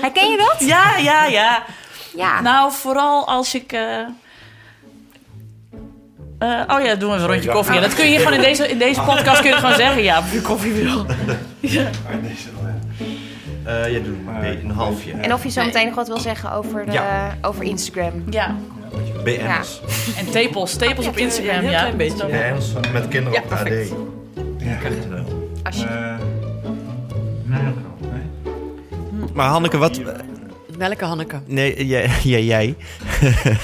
Herken 0.00 0.30
je 0.30 0.36
dat? 0.36 0.68
Ja, 0.68 0.96
ja, 0.96 1.24
ja. 1.24 1.62
Ja. 2.14 2.40
Nou, 2.40 2.72
vooral 2.72 3.26
als 3.26 3.54
ik... 3.54 3.72
eh, 3.72 4.06
eh, 6.38 6.48
oh 6.76 6.84
ja, 6.84 6.94
doen 6.94 7.08
we 7.10 7.14
even 7.16 7.28
een 7.28 7.32
rondje 7.32 7.50
koffie. 7.50 7.74
Ja, 7.74 7.80
dat 7.80 7.94
kun 7.94 8.10
je 8.10 8.18
gewoon 8.18 8.32
in 8.32 8.40
deze, 8.40 8.68
in 8.68 8.78
deze 8.78 9.00
podcast 9.00 9.40
kun 9.40 9.50
je 9.50 9.56
gewoon 9.56 9.74
zeggen. 9.74 10.02
Ja, 10.02 10.18
of 10.18 10.32
je 10.36 10.40
koffie 10.40 10.72
wil. 10.72 11.06
Eh 13.64 13.90
jij 13.90 14.02
doet 14.02 14.16
een, 14.26 14.40
beetje 14.40 14.64
een 14.64 14.70
halfje. 14.70 15.12
En 15.12 15.32
of 15.32 15.42
je 15.42 15.50
zo 15.50 15.64
meteen 15.64 15.86
nog 15.86 15.94
wat 15.94 16.06
wil 16.06 16.18
zeggen 16.18 16.52
over, 16.52 16.86
de, 16.86 16.92
Ja. 16.92 17.36
over 17.42 17.64
Instagram. 17.64 18.24
Ja. 18.30 18.54
BN's. 19.24 19.80
En 20.18 20.30
tepels. 20.30 20.76
Tepels 20.76 21.06
op 21.06 21.16
Instagram, 21.16 21.64
een 21.64 21.70
ja. 21.70 21.78
klein 21.80 21.96
beetje. 21.96 22.26
BN's 22.26 22.72
met 22.92 23.08
kinderen 23.08 23.32
Ja, 23.32 23.40
op 23.42 23.48
de 23.48 23.54
AD. 23.54 23.62
perfect. 23.62 23.92
Krijg 24.80 24.94
je 25.02 25.08
wel. 25.08 25.50
Als 25.62 25.76
je. 25.76 26.16
Maar 29.32 29.48
Hanneke, 29.48 29.78
wat... 29.78 30.00
Welke 30.78 31.04
Hanneke? 31.04 31.40
Nee, 31.46 31.86
jij. 31.86 32.10
jij, 32.22 32.44
jij. 32.44 32.76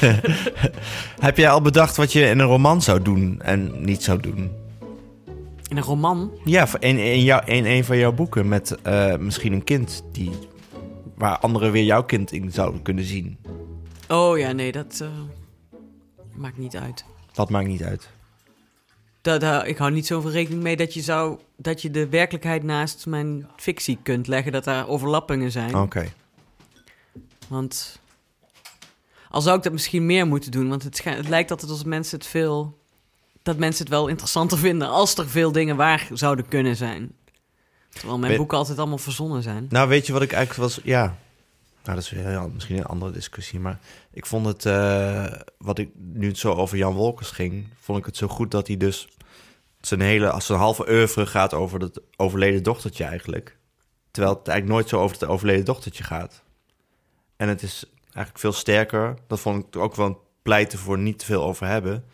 Heb 1.26 1.36
jij 1.36 1.50
al 1.50 1.60
bedacht 1.60 1.96
wat 1.96 2.12
je 2.12 2.20
in 2.20 2.38
een 2.38 2.46
roman 2.46 2.82
zou 2.82 3.02
doen 3.02 3.40
en 3.40 3.84
niet 3.84 4.02
zou 4.02 4.20
doen? 4.20 4.50
In 5.68 5.76
een 5.76 5.82
roman? 5.82 6.30
Ja, 6.44 6.68
in, 6.78 6.98
in, 6.98 7.22
jou, 7.22 7.44
in 7.44 7.64
een 7.64 7.84
van 7.84 7.98
jouw 7.98 8.12
boeken 8.12 8.48
met 8.48 8.76
eh, 8.82 9.16
misschien 9.16 9.52
een 9.52 9.64
kind 9.64 10.04
die, 10.12 10.30
waar 11.14 11.38
anderen 11.38 11.72
weer 11.72 11.84
jouw 11.84 12.04
kind 12.04 12.32
in 12.32 12.52
zouden 12.52 12.82
kunnen 12.82 13.04
zien. 13.04 13.38
Oh 14.08 14.38
ja, 14.38 14.52
nee, 14.52 14.72
dat 14.72 14.98
eh, 15.02 15.08
maakt 16.34 16.58
niet 16.58 16.76
uit. 16.76 17.04
Dat 17.32 17.50
maakt 17.50 17.68
niet 17.68 17.82
uit. 17.82 18.08
Dat, 19.20 19.42
eh, 19.42 19.60
ik 19.64 19.76
hou 19.76 19.92
niet 19.92 20.06
zoveel 20.06 20.30
rekening 20.30 20.62
mee 20.62 20.76
dat 20.76 20.94
je, 20.94 21.00
zou, 21.00 21.38
dat 21.56 21.82
je 21.82 21.90
de 21.90 22.08
werkelijkheid 22.08 22.62
naast 22.62 23.06
mijn 23.06 23.46
fictie 23.56 23.98
kunt 24.02 24.26
leggen. 24.26 24.52
Dat 24.52 24.64
daar 24.64 24.88
overlappingen 24.88 25.50
zijn. 25.50 25.76
Oké. 25.76 26.12
Want 27.48 27.98
al 29.30 29.40
zou 29.40 29.56
ik 29.56 29.62
dat 29.62 29.72
misschien 29.72 30.06
meer 30.06 30.26
moeten 30.26 30.50
doen. 30.50 30.68
Want 30.68 30.82
het, 30.82 31.04
het 31.04 31.28
lijkt 31.28 31.50
altijd 31.50 31.70
als 31.70 31.84
mensen 31.84 32.18
het 32.18 32.26
veel... 32.26 32.78
Dat 33.42 33.56
mensen 33.58 33.82
het 33.84 33.92
wel 33.92 34.08
interessanter 34.08 34.58
vinden 34.58 34.88
als 34.88 35.16
er 35.16 35.28
veel 35.28 35.52
dingen 35.52 35.76
waar 35.76 36.08
zouden 36.12 36.48
kunnen 36.48 36.76
zijn. 36.76 37.12
Terwijl 37.88 38.16
mijn 38.18 38.28
Weet- 38.30 38.38
boeken 38.38 38.58
altijd 38.58 38.78
allemaal 38.78 38.98
verzonnen 38.98 39.42
zijn. 39.42 39.66
Nou, 39.68 39.88
weet 39.88 40.06
je 40.06 40.12
wat 40.12 40.22
ik 40.22 40.32
eigenlijk 40.32 40.68
was? 40.70 40.80
Ja, 40.84 41.02
nou, 41.84 41.96
dat 41.96 42.04
is 42.04 42.08
heel- 42.10 42.50
misschien 42.54 42.76
een 42.78 42.86
andere 42.86 43.10
discussie. 43.12 43.60
Maar 43.60 43.78
ik 44.10 44.26
vond 44.26 44.46
het, 44.46 44.66
eh, 44.66 45.32
wat 45.58 45.78
ik 45.78 45.90
nu 45.94 46.26
het 46.28 46.38
zo 46.38 46.52
over 46.52 46.76
Jan 46.76 46.94
Wolkers 46.94 47.30
ging, 47.30 47.68
vond 47.80 47.98
ik 47.98 48.04
het 48.06 48.16
zo 48.16 48.28
goed 48.28 48.50
dat 48.50 48.66
hij 48.66 48.76
dus 48.76 49.08
zijn 49.80 50.00
hele, 50.00 50.30
als 50.30 50.46
zijn 50.46 50.58
halve 50.58 50.90
oeuvre 50.90 51.26
gaat 51.26 51.54
over 51.54 51.80
het 51.80 52.00
overleden 52.16 52.62
dochtertje 52.62 53.04
eigenlijk. 53.04 53.56
Terwijl 54.10 54.34
het 54.36 54.48
eigenlijk 54.48 54.78
nooit 54.78 54.88
zo 54.88 55.00
over 55.00 55.16
het 55.20 55.28
overleden 55.28 55.64
dochtertje 55.64 56.04
gaat. 56.04 56.42
En 57.36 57.48
het 57.48 57.62
is 57.62 57.84
eigenlijk 58.04 58.38
veel 58.38 58.52
sterker. 58.52 59.14
Dat 59.26 59.40
vond 59.40 59.64
ik 59.66 59.76
ook 59.76 59.94
wel 59.94 60.06
een 60.06 60.16
pleiten 60.42 60.78
voor 60.78 60.98
niet 60.98 61.18
te 61.18 61.24
veel 61.24 61.42
over 61.44 61.66
hebben. 61.66 62.04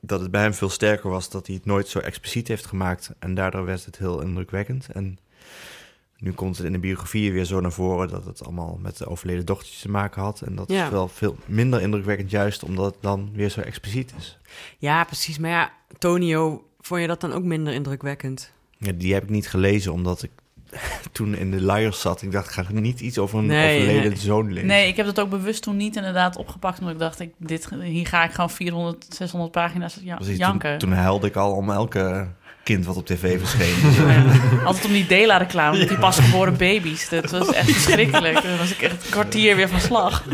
Dat 0.00 0.20
het 0.20 0.30
bij 0.30 0.40
hem 0.42 0.54
veel 0.54 0.68
sterker 0.70 1.10
was 1.10 1.30
dat 1.30 1.46
hij 1.46 1.56
het 1.56 1.64
nooit 1.64 1.88
zo 1.88 1.98
expliciet 1.98 2.48
heeft 2.48 2.66
gemaakt. 2.66 3.10
En 3.18 3.34
daardoor 3.34 3.64
werd 3.64 3.84
het 3.84 3.98
heel 3.98 4.20
indrukwekkend. 4.20 4.88
En 4.92 5.18
nu 6.16 6.32
komt 6.32 6.56
het 6.56 6.66
in 6.66 6.72
de 6.72 6.78
biografieën 6.78 7.32
weer 7.32 7.44
zo 7.44 7.60
naar 7.60 7.72
voren 7.72 8.08
dat 8.08 8.24
het 8.24 8.42
allemaal 8.44 8.78
met 8.82 8.96
de 8.96 9.06
overleden 9.06 9.46
dochtertje 9.46 9.80
te 9.80 9.90
maken 9.90 10.22
had. 10.22 10.40
En 10.42 10.54
dat 10.54 10.70
Ja. 10.70 10.84
is 10.84 10.90
wel 10.90 11.08
veel 11.08 11.36
minder 11.46 11.80
indrukwekkend, 11.80 12.30
juist 12.30 12.62
omdat 12.62 12.92
het 12.94 13.02
dan 13.02 13.30
weer 13.32 13.48
zo 13.50 13.60
expliciet 13.60 14.12
is. 14.18 14.38
Ja, 14.78 15.04
precies. 15.04 15.38
Maar 15.38 15.50
ja, 15.50 15.72
Tonio, 15.98 16.68
vond 16.80 17.00
je 17.00 17.06
dat 17.06 17.20
dan 17.20 17.32
ook 17.32 17.42
minder 17.44 17.72
indrukwekkend? 17.72 18.52
Ja, 18.78 18.92
die 18.92 19.14
heb 19.14 19.22
ik 19.22 19.28
niet 19.30 19.48
gelezen, 19.48 19.92
omdat 19.92 20.22
ik 20.22 20.30
toen 21.12 21.34
in 21.34 21.50
de 21.50 21.62
luiers 21.62 22.00
zat. 22.00 22.22
Ik 22.22 22.32
dacht, 22.32 22.46
ik 22.46 22.52
ga 22.52 22.64
niet 22.72 23.00
iets 23.00 23.18
over 23.18 23.38
een 23.38 23.46
Nee, 23.46 23.76
overleden 23.76 24.10
nee. 24.10 24.18
zoon 24.18 24.52
lezen. 24.52 24.68
Nee, 24.68 24.88
ik 24.88 24.96
heb 24.96 25.06
dat 25.06 25.20
ook 25.20 25.30
bewust 25.30 25.62
toen 25.62 25.76
niet 25.76 25.96
inderdaad 25.96 26.36
opgepakt. 26.36 26.78
Omdat 26.78 26.94
ik 26.94 27.00
dacht, 27.00 27.20
ik, 27.20 27.30
dit, 27.38 27.68
hier 27.82 28.06
ga 28.06 28.24
ik 28.24 28.30
gewoon 28.30 28.50
400, 28.50 29.06
600 29.08 29.52
pagina's 29.52 29.98
ja, 30.02 30.16
Precies, 30.16 30.36
janken. 30.36 30.78
Toen, 30.78 30.88
toen 30.88 30.98
huilde 30.98 31.26
ik 31.26 31.36
al 31.36 31.52
om 31.52 31.70
elke 31.70 32.28
kind 32.62 32.86
wat 32.86 32.96
op 32.96 33.06
tv 33.06 33.38
verscheen. 33.38 33.76
Ja. 34.08 34.24
Altijd 34.64 34.84
om 34.84 34.92
die 34.92 35.06
Dela-reclame 35.06 35.78
met 35.78 35.88
die 35.88 35.98
pasgeboren 35.98 36.56
baby's. 36.56 37.08
Dat 37.08 37.30
was 37.38 37.52
echt 37.52 37.70
verschrikkelijk. 37.70 38.42
Daar 38.42 38.58
was 38.58 38.70
ik 38.70 38.82
echt 38.82 39.04
een 39.04 39.10
kwartier 39.10 39.56
weer 39.56 39.68
van 39.68 39.80
slag. 39.80 40.24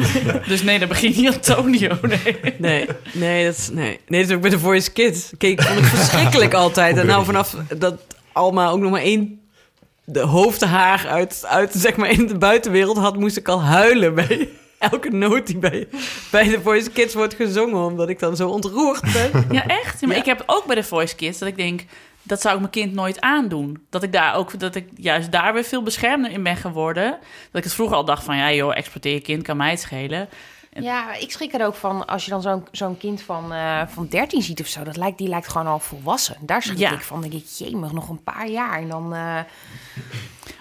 Dus 0.46 0.62
nee, 0.62 0.78
dat 0.78 0.88
begint 0.88 1.16
niet 1.16 1.34
Antonio. 1.34 1.98
Nee. 2.02 2.36
Nee, 2.58 2.86
nee, 3.12 3.44
dat 3.44 3.56
is, 3.56 3.70
nee. 3.72 4.00
nee, 4.08 4.20
dat 4.20 4.30
is 4.30 4.36
ook 4.36 4.42
bij 4.42 4.50
de 4.50 4.58
Voice 4.58 4.92
Kids. 4.92 5.32
Kijk, 5.38 5.52
ik 5.52 5.62
vond 5.62 5.80
het 5.80 5.88
verschrikkelijk 5.88 6.54
altijd. 6.54 6.96
En 6.96 7.06
nou 7.06 7.24
vanaf 7.24 7.56
dat 7.76 8.00
Alma 8.32 8.68
ook 8.68 8.80
nog 8.80 8.90
maar 8.90 9.00
één 9.00 9.40
de 10.04 10.20
hoofdhaar 10.20 11.08
uit, 11.08 11.44
uit, 11.46 11.72
zeg 11.74 11.96
maar, 11.96 12.10
in 12.10 12.26
de 12.26 12.38
buitenwereld 12.38 12.96
had... 12.96 13.16
moest 13.16 13.36
ik 13.36 13.48
al 13.48 13.62
huilen 13.62 14.14
bij 14.14 14.48
elke 14.78 15.10
noot 15.10 15.46
die 15.46 15.58
bij, 15.58 15.88
bij 16.30 16.48
de 16.48 16.60
Voice 16.60 16.90
Kids 16.90 17.14
wordt 17.14 17.34
gezongen... 17.34 17.84
omdat 17.84 18.08
ik 18.08 18.18
dan 18.18 18.36
zo 18.36 18.48
ontroerd 18.48 19.00
ben. 19.00 19.46
Ja, 19.56 19.66
echt? 19.66 20.00
Ja, 20.00 20.06
maar 20.06 20.16
Ja. 20.16 20.22
ik 20.22 20.28
heb 20.28 20.42
ook 20.46 20.66
bij 20.66 20.74
de 20.74 20.82
Voice 20.82 21.14
Kids 21.16 21.38
dat 21.38 21.48
ik 21.48 21.56
denk... 21.56 21.84
dat 22.22 22.40
zou 22.40 22.54
ik 22.54 22.60
mijn 22.60 22.72
kind 22.72 22.92
nooit 22.94 23.20
aandoen. 23.20 23.84
Dat 23.90 24.02
ik 24.02 24.12
daar 24.12 24.34
ook, 24.34 24.58
dat 24.60 24.74
ik 24.74 24.88
juist 24.96 25.32
daar 25.32 25.52
weer 25.52 25.64
veel 25.64 25.82
beschermder 25.82 26.30
in 26.30 26.42
ben 26.42 26.56
geworden. 26.56 27.10
Dat 27.10 27.58
ik 27.58 27.64
het 27.64 27.74
vroeger 27.74 27.96
al 27.96 28.04
dacht 28.04 28.24
van... 28.24 28.36
ja 28.36 28.52
joh, 28.52 28.76
exploiteer 28.76 29.12
je 29.14 29.20
kind, 29.20 29.42
kan 29.42 29.56
mij 29.56 29.70
het 29.70 29.80
schelen. 29.80 30.28
Ja, 30.82 31.14
ik 31.14 31.30
schrik 31.30 31.52
er 31.54 31.66
ook 31.66 31.74
van 31.74 32.06
als 32.06 32.24
je 32.24 32.30
dan 32.30 32.42
zo'n 32.42 32.66
zo'n 32.72 32.96
kind 32.96 33.22
van, 33.22 33.52
eh, 33.52 33.82
van 33.86 34.06
13 34.08 34.42
ziet 34.42 34.60
of 34.60 34.66
zo. 34.66 34.84
Dat 34.84 34.96
lijkt, 34.96 35.18
die 35.18 35.28
lijkt 35.28 35.48
gewoon 35.48 35.66
al 35.66 35.78
volwassen. 35.78 36.36
Daar 36.40 36.62
schrik 36.62 36.78
Ja. 36.78 36.92
ik 36.92 37.00
van. 37.00 37.20
Dan 37.20 37.30
denk 37.30 37.42
ik, 37.42 37.48
jemig, 37.48 37.92
nog 37.92 38.08
een 38.08 38.22
paar 38.22 38.48
jaar. 38.48 38.78
En 38.80 38.88
dan, 38.88 39.14
eh, 39.14 39.38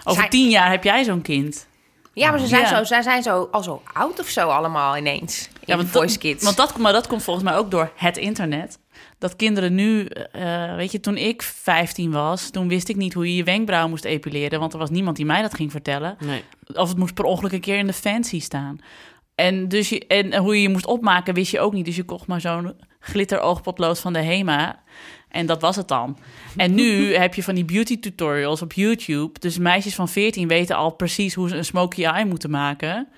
Over 0.04 0.18
Zijn- 0.18 0.30
tien 0.30 0.48
jaar 0.50 0.70
heb 0.70 0.84
jij 0.84 1.04
zo'n 1.04 1.22
kind. 1.22 1.66
ja, 2.12 2.30
maar 2.30 2.38
ze 2.38 2.46
zijn, 2.46 2.62
Ja. 2.62 2.76
zo, 2.76 2.84
zij 2.84 3.02
zijn 3.02 3.22
zo, 3.22 3.48
al 3.52 3.62
zo 3.62 3.82
oud 3.92 4.20
of 4.20 4.28
zo 4.28 4.48
allemaal 4.48 4.96
ineens. 4.96 5.46
In 5.46 5.52
Ja, 5.60 5.66
de 5.66 5.76
want 5.76 5.88
Voice 5.88 6.12
dat, 6.12 6.22
Kids. 6.22 6.44
Want 6.44 6.56
dat, 6.56 6.78
maar 6.78 6.92
dat 6.92 7.06
komt 7.06 7.22
volgens 7.22 7.44
mij 7.44 7.56
ook 7.56 7.70
door 7.70 7.90
het 7.96 8.16
internet. 8.16 8.78
Dat 9.18 9.36
kinderen 9.36 9.74
nu, 9.74 10.04
eh, 10.06 10.74
weet 10.76 10.92
je, 10.92 11.00
toen 11.00 11.16
ik 11.16 11.42
15 11.42 12.10
was, 12.10 12.50
toen 12.50 12.68
wist 12.68 12.88
ik 12.88 12.96
niet 12.96 13.14
hoe 13.14 13.26
je 13.28 13.34
je 13.36 13.44
wenkbrauw 13.44 13.88
moest 13.88 14.04
epileren, 14.04 14.60
want 14.60 14.72
er 14.72 14.78
was 14.78 14.90
niemand 14.90 15.16
die 15.16 15.26
mij 15.26 15.42
dat 15.42 15.54
ging 15.54 15.70
vertellen. 15.70 16.16
Nee. 16.20 16.44
Of 16.74 16.88
het 16.88 16.98
moest 16.98 17.14
per 17.14 17.24
ongeluk 17.24 17.52
een 17.52 17.60
keer 17.60 17.78
in 17.78 17.86
de 17.86 17.92
fancy 17.92 18.40
staan. 18.40 18.78
En, 19.34 19.68
dus 19.68 19.88
je, 19.88 20.06
en 20.06 20.36
hoe 20.36 20.54
je 20.56 20.62
je 20.62 20.68
moest 20.68 20.86
opmaken, 20.86 21.34
wist 21.34 21.50
je 21.50 21.60
ook 21.60 21.72
niet. 21.72 21.84
Dus 21.84 21.96
je 21.96 22.04
kocht 22.04 22.26
maar 22.26 22.40
zo'n 22.40 22.74
glitteroogpotlood 23.00 24.00
van 24.00 24.12
de 24.12 24.18
HEMA. 24.22 24.82
En 25.28 25.46
dat 25.46 25.60
was 25.60 25.76
het 25.76 25.88
dan. 25.88 26.18
En 26.56 26.74
nu 26.74 27.14
heb 27.16 27.34
je 27.34 27.42
van 27.42 27.54
die 27.54 27.64
beauty 27.64 28.00
tutorials 28.00 28.62
op 28.62 28.72
YouTube. 28.72 29.40
Dus 29.40 29.58
meisjes 29.58 29.94
van 29.94 30.08
14 30.08 30.48
weten 30.48 30.76
al 30.76 30.90
precies 30.90 31.34
hoe 31.34 31.48
ze 31.48 31.56
een 31.56 31.64
smoky 31.64 32.04
eye 32.04 32.24
moeten 32.26 32.50
maken. 32.50 33.08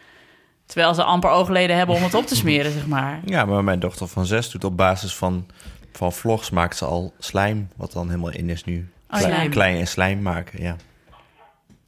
Terwijl 0.67 0.95
ze 0.95 1.03
amper 1.03 1.31
oogleden 1.31 1.77
hebben 1.77 1.97
om 1.97 2.03
het 2.03 2.15
op 2.15 2.27
te 2.27 2.37
smeren, 2.37 2.73
zeg 2.73 2.87
maar. 2.87 3.21
ja, 3.35 3.45
maar 3.45 3.65
mijn 3.65 3.81
dochter 3.81 4.09
van 4.09 4.27
zes 4.27 4.51
doet 4.51 4.65
op 4.65 4.77
basis 4.77 5.15
van, 5.15 5.47
van 5.93 6.13
vlogs 6.13 6.51
maakt 6.51 6.77
ze 6.77 6.85
al 6.85 7.15
slijm, 7.19 7.69
wat 7.77 7.93
dan 7.93 8.07
helemaal 8.07 8.33
in 8.33 8.51
is 8.51 8.65
nu. 8.65 8.89
Oh, 9.11 9.19
Klein, 9.19 9.35
slijm. 9.35 9.51
klein 9.51 9.79
en 9.79 9.87
slijm 9.87 10.23
maken, 10.23 10.63
ja. 10.63 10.77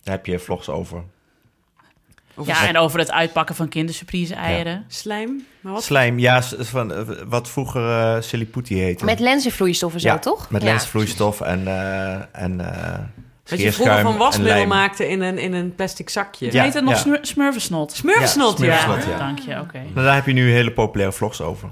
Daar 0.02 0.14
heb 0.14 0.26
je 0.26 0.38
vlogs 0.38 0.68
over. 0.68 1.04
Over 2.38 2.52
Ja, 2.52 2.68
en 2.68 2.76
over 2.76 2.98
het 2.98 3.10
uitpakken 3.10 3.54
van 3.54 3.68
kindersurprise-eieren. 3.68 4.84
slijm. 4.88 5.46
Maar 5.60 5.72
wat? 5.72 5.82
Slijm, 5.82 6.18
ja, 6.18 6.42
van, 6.42 6.92
eh, 6.94 7.00
wat 7.26 7.48
vroeger 7.48 7.88
eh 7.88 8.20
Silly 8.20 8.44
Putty 8.44 8.74
heette. 8.74 9.04
Met 9.04 9.20
lenzenvloeistof 9.20 9.94
en 9.94 10.00
zo, 10.00 10.08
ja, 10.08 10.18
toch? 10.18 10.50
Met 10.50 10.62
Ja. 10.62 10.68
lensvloeistof 10.68 11.40
en, 11.40 11.66
eh 11.66 12.42
en 12.42 12.60
eh 12.60 12.98
Wat 13.44 13.60
je 13.60 13.72
vroeger 13.72 14.00
van 14.00 14.16
wasmiddel 14.16 14.66
maakte 14.66 15.08
in 15.08 15.20
een, 15.20 15.38
in 15.38 15.52
een 15.52 15.74
plastic 15.74 16.08
zakje. 16.08 16.52
Ja. 16.52 16.62
Heet 16.62 16.74
het 16.74 16.84
nog 16.84 16.92
ja. 16.92 16.98
smur- 16.98 17.18
smurfensnot? 17.22 18.58
Ja, 18.58 18.96
ja. 19.08 19.18
Dank 19.18 19.38
je, 19.38 19.60
oké. 19.60 19.78
Nou, 19.78 20.06
daar 20.06 20.14
heb 20.14 20.26
je 20.26 20.32
nu 20.32 20.50
hele 20.50 20.72
populaire 20.72 21.14
vlogs 21.16 21.40
over. 21.40 21.68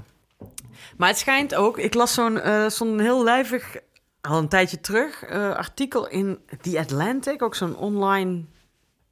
Maar 0.97 1.09
het 1.09 1.17
schijnt 1.17 1.55
ook, 1.55 1.77
ik 1.77 1.93
las 1.93 2.13
zo'n 2.13 2.39
eh, 2.39 2.65
zo'n 2.67 2.99
heel 2.99 3.23
lijvig, 3.23 3.75
al 4.21 4.37
een 4.37 4.47
tijdje 4.47 4.79
terug, 4.81 5.23
eh, 5.23 5.55
artikel 5.55 6.07
in 6.07 6.37
The 6.61 6.79
Atlantic, 6.79 7.41
ook 7.43 7.55
zo'n 7.55 7.75
online 7.75 8.41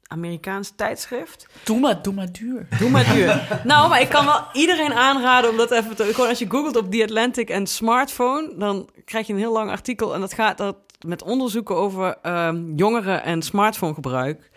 Amerikaans 0.08 0.74
tijdschrift. 0.76 1.48
Doe 1.64 1.80
maar, 1.80 2.02
doe 2.02 2.14
maar 2.14 2.32
duur. 2.32 2.68
Doe 2.80 2.90
maar 2.90 3.14
duur. 3.14 3.48
nou, 3.64 3.90
maar 3.90 4.02
ik 4.02 4.10
kan 4.10 4.26
wel 4.26 4.42
iedereen 4.54 4.94
aanraden 4.94 5.50
om 5.50 5.58
dat 5.58 5.72
even 5.72 5.96
te... 5.96 6.04
Gewoon 6.04 6.30
als 6.30 6.40
je 6.40 6.50
googelt 6.50 6.76
op 6.76 6.92
The 6.92 7.04
Atlantic 7.04 7.50
en 7.50 7.68
smartphone, 7.68 8.54
dan 8.58 8.90
krijg 9.06 9.28
je 9.28 9.34
een 9.34 9.40
heel 9.40 9.54
lang 9.54 9.70
artikel. 9.70 10.14
En 10.14 10.20
dat 10.20 10.34
gaat 10.34 10.58
dat 10.58 10.76
met 11.06 11.24
onderzoeken 11.24 11.76
over 11.76 12.18
ehm, 12.22 12.76
jongeren 12.76 13.24
en 13.24 13.42
smartphonegebruik. 13.42 14.50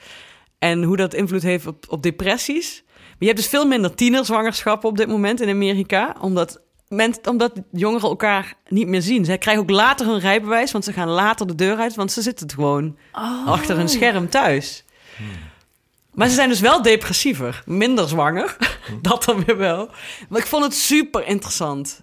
En 0.59 0.83
hoe 0.83 0.97
dat 0.97 1.15
invloed 1.15 1.43
heeft 1.43 1.67
op, 1.67 1.85
op 1.89 2.03
depressies. 2.03 2.83
Maar 2.87 3.17
je 3.19 3.27
hebt 3.27 3.39
dus 3.39 3.49
veel 3.49 3.67
minder 3.67 3.95
tienerzwangerschappen 3.95 4.89
op 4.89 4.97
dit 4.97 5.09
moment 5.09 5.41
in 5.41 5.49
Amerika. 5.49 6.17
Omdat, 6.21 6.61
men, 6.89 7.15
omdat 7.29 7.53
jongeren 7.73 8.09
elkaar 8.09 8.55
niet 8.69 8.89
meer 8.89 9.03
zien. 9.03 9.25
Zij 9.25 9.39
krijgen 9.39 9.63
ook 9.63 9.71
later 9.71 10.07
hun 10.07 10.19
rijbewijs, 10.19 10.73
want 10.73 10.85
ze 10.85 10.93
gaan 10.93 11.09
later 11.09 11.47
de 11.47 11.55
deur 11.55 11.77
uit. 11.77 11.95
Want 11.95 12.13
ze 12.13 12.23
zitten 12.23 12.51
gewoon 12.51 12.97
achter 13.47 13.79
een 13.79 13.89
scherm 13.89 14.29
thuis. 14.29 14.85
Maar 16.15 16.29
ze 16.29 16.35
zijn 16.35 16.49
dus 16.49 16.61
wel 16.61 16.83
depressiever. 16.83 17.63
Minder 17.67 18.09
zwanger. 18.09 18.57
dat 19.03 19.25
dan 19.25 19.45
weer 19.45 19.57
wel. 19.57 19.91
Maar 20.29 20.41
ik 20.41 20.47
vond 20.47 20.65
het 20.65 20.75
super 20.75 21.27
interessant. 21.27 22.03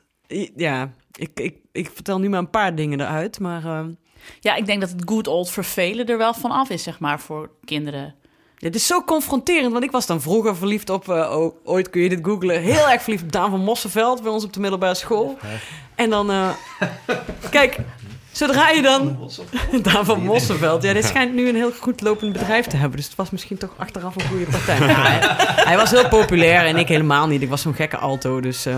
Ja, 0.55 0.91
ik, 1.15 1.29
ik, 1.39 1.55
ik 1.71 1.89
vertel 1.93 2.19
nu 2.19 2.29
maar 2.29 2.39
een 2.39 2.49
paar 2.49 2.75
dingen 2.75 2.99
eruit. 3.01 3.39
Maar 3.39 3.65
eh, 3.65 3.85
Ja, 4.39 4.55
ik 4.55 4.65
denk 4.65 4.81
dat 4.81 4.89
het 4.89 5.01
good 5.05 5.27
old 5.27 5.49
vervelen 5.49 6.05
er 6.05 6.17
wel 6.17 6.33
van 6.33 6.51
af 6.51 6.69
is, 6.69 6.83
zeg 6.83 6.99
maar, 6.99 7.19
voor 7.19 7.49
kinderen. 7.65 8.15
het 8.57 8.75
is 8.75 8.87
zo 8.87 9.01
confronterend. 9.03 9.71
Want 9.71 9.83
ik 9.83 9.91
was 9.91 10.05
dan 10.05 10.21
vroeger 10.21 10.55
verliefd 10.55 10.89
op... 10.89 11.09
eh, 11.09 11.37
oh, 11.37 11.55
ooit 11.63 11.89
kun 11.89 12.01
je 12.01 12.09
dit 12.09 12.19
googlen. 12.25 12.61
Heel 12.61 12.89
erg 12.89 13.01
verliefd 13.01 13.23
op 13.23 13.31
Daan 13.31 13.49
van 13.49 13.59
Mossenveld. 13.63 14.21
Bij 14.23 14.31
ons 14.31 14.43
op 14.43 14.53
de 14.53 14.59
middelbare 14.59 14.95
school. 14.95 15.37
En 15.95 16.09
dan... 16.09 16.31
eh, 16.31 16.49
kijk, 17.49 17.77
zodra 18.37 18.69
je 18.69 18.81
dan... 18.81 19.29
Daan 19.81 20.05
van 20.05 20.23
Mossenveld. 20.23 20.83
Ja, 20.85 20.93
dit 20.93 21.05
schijnt 21.05 21.33
nu 21.33 21.49
een 21.49 21.55
heel 21.55 21.71
goed 21.71 22.01
lopend 22.01 22.33
bedrijf 22.33 22.65
te 22.65 22.75
hebben. 22.77 22.97
Dus 22.97 23.05
het 23.07 23.15
was 23.15 23.29
misschien 23.29 23.57
toch 23.57 23.73
achteraf 23.77 24.15
een 24.15 24.27
goede 24.27 24.45
partij. 24.45 24.77
Ja, 24.87 25.01
hij, 25.01 25.19
hij 25.65 25.77
was 25.77 25.91
heel 25.91 26.07
populair 26.07 26.65
en 26.65 26.77
ik 26.77 26.87
helemaal 26.87 27.27
niet. 27.27 27.41
Ik 27.41 27.49
was 27.49 27.61
zo'n 27.61 27.73
gekke 27.73 27.97
alto, 27.97 28.41
dus... 28.41 28.65
eh, 28.65 28.77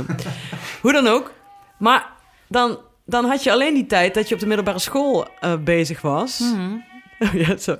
hoe 0.81 0.91
dan 0.91 1.07
ook. 1.07 1.31
Maar 1.79 2.05
dan, 2.47 2.77
dan 3.05 3.25
had 3.25 3.43
je 3.43 3.51
alleen 3.51 3.73
die 3.73 3.85
tijd 3.85 4.13
dat 4.13 4.27
je 4.27 4.33
op 4.33 4.39
de 4.39 4.47
middelbare 4.47 4.79
school 4.79 5.27
eh, 5.39 5.53
bezig 5.59 6.01
was. 6.01 6.43
ja, 7.33 7.57
zo. 7.57 7.77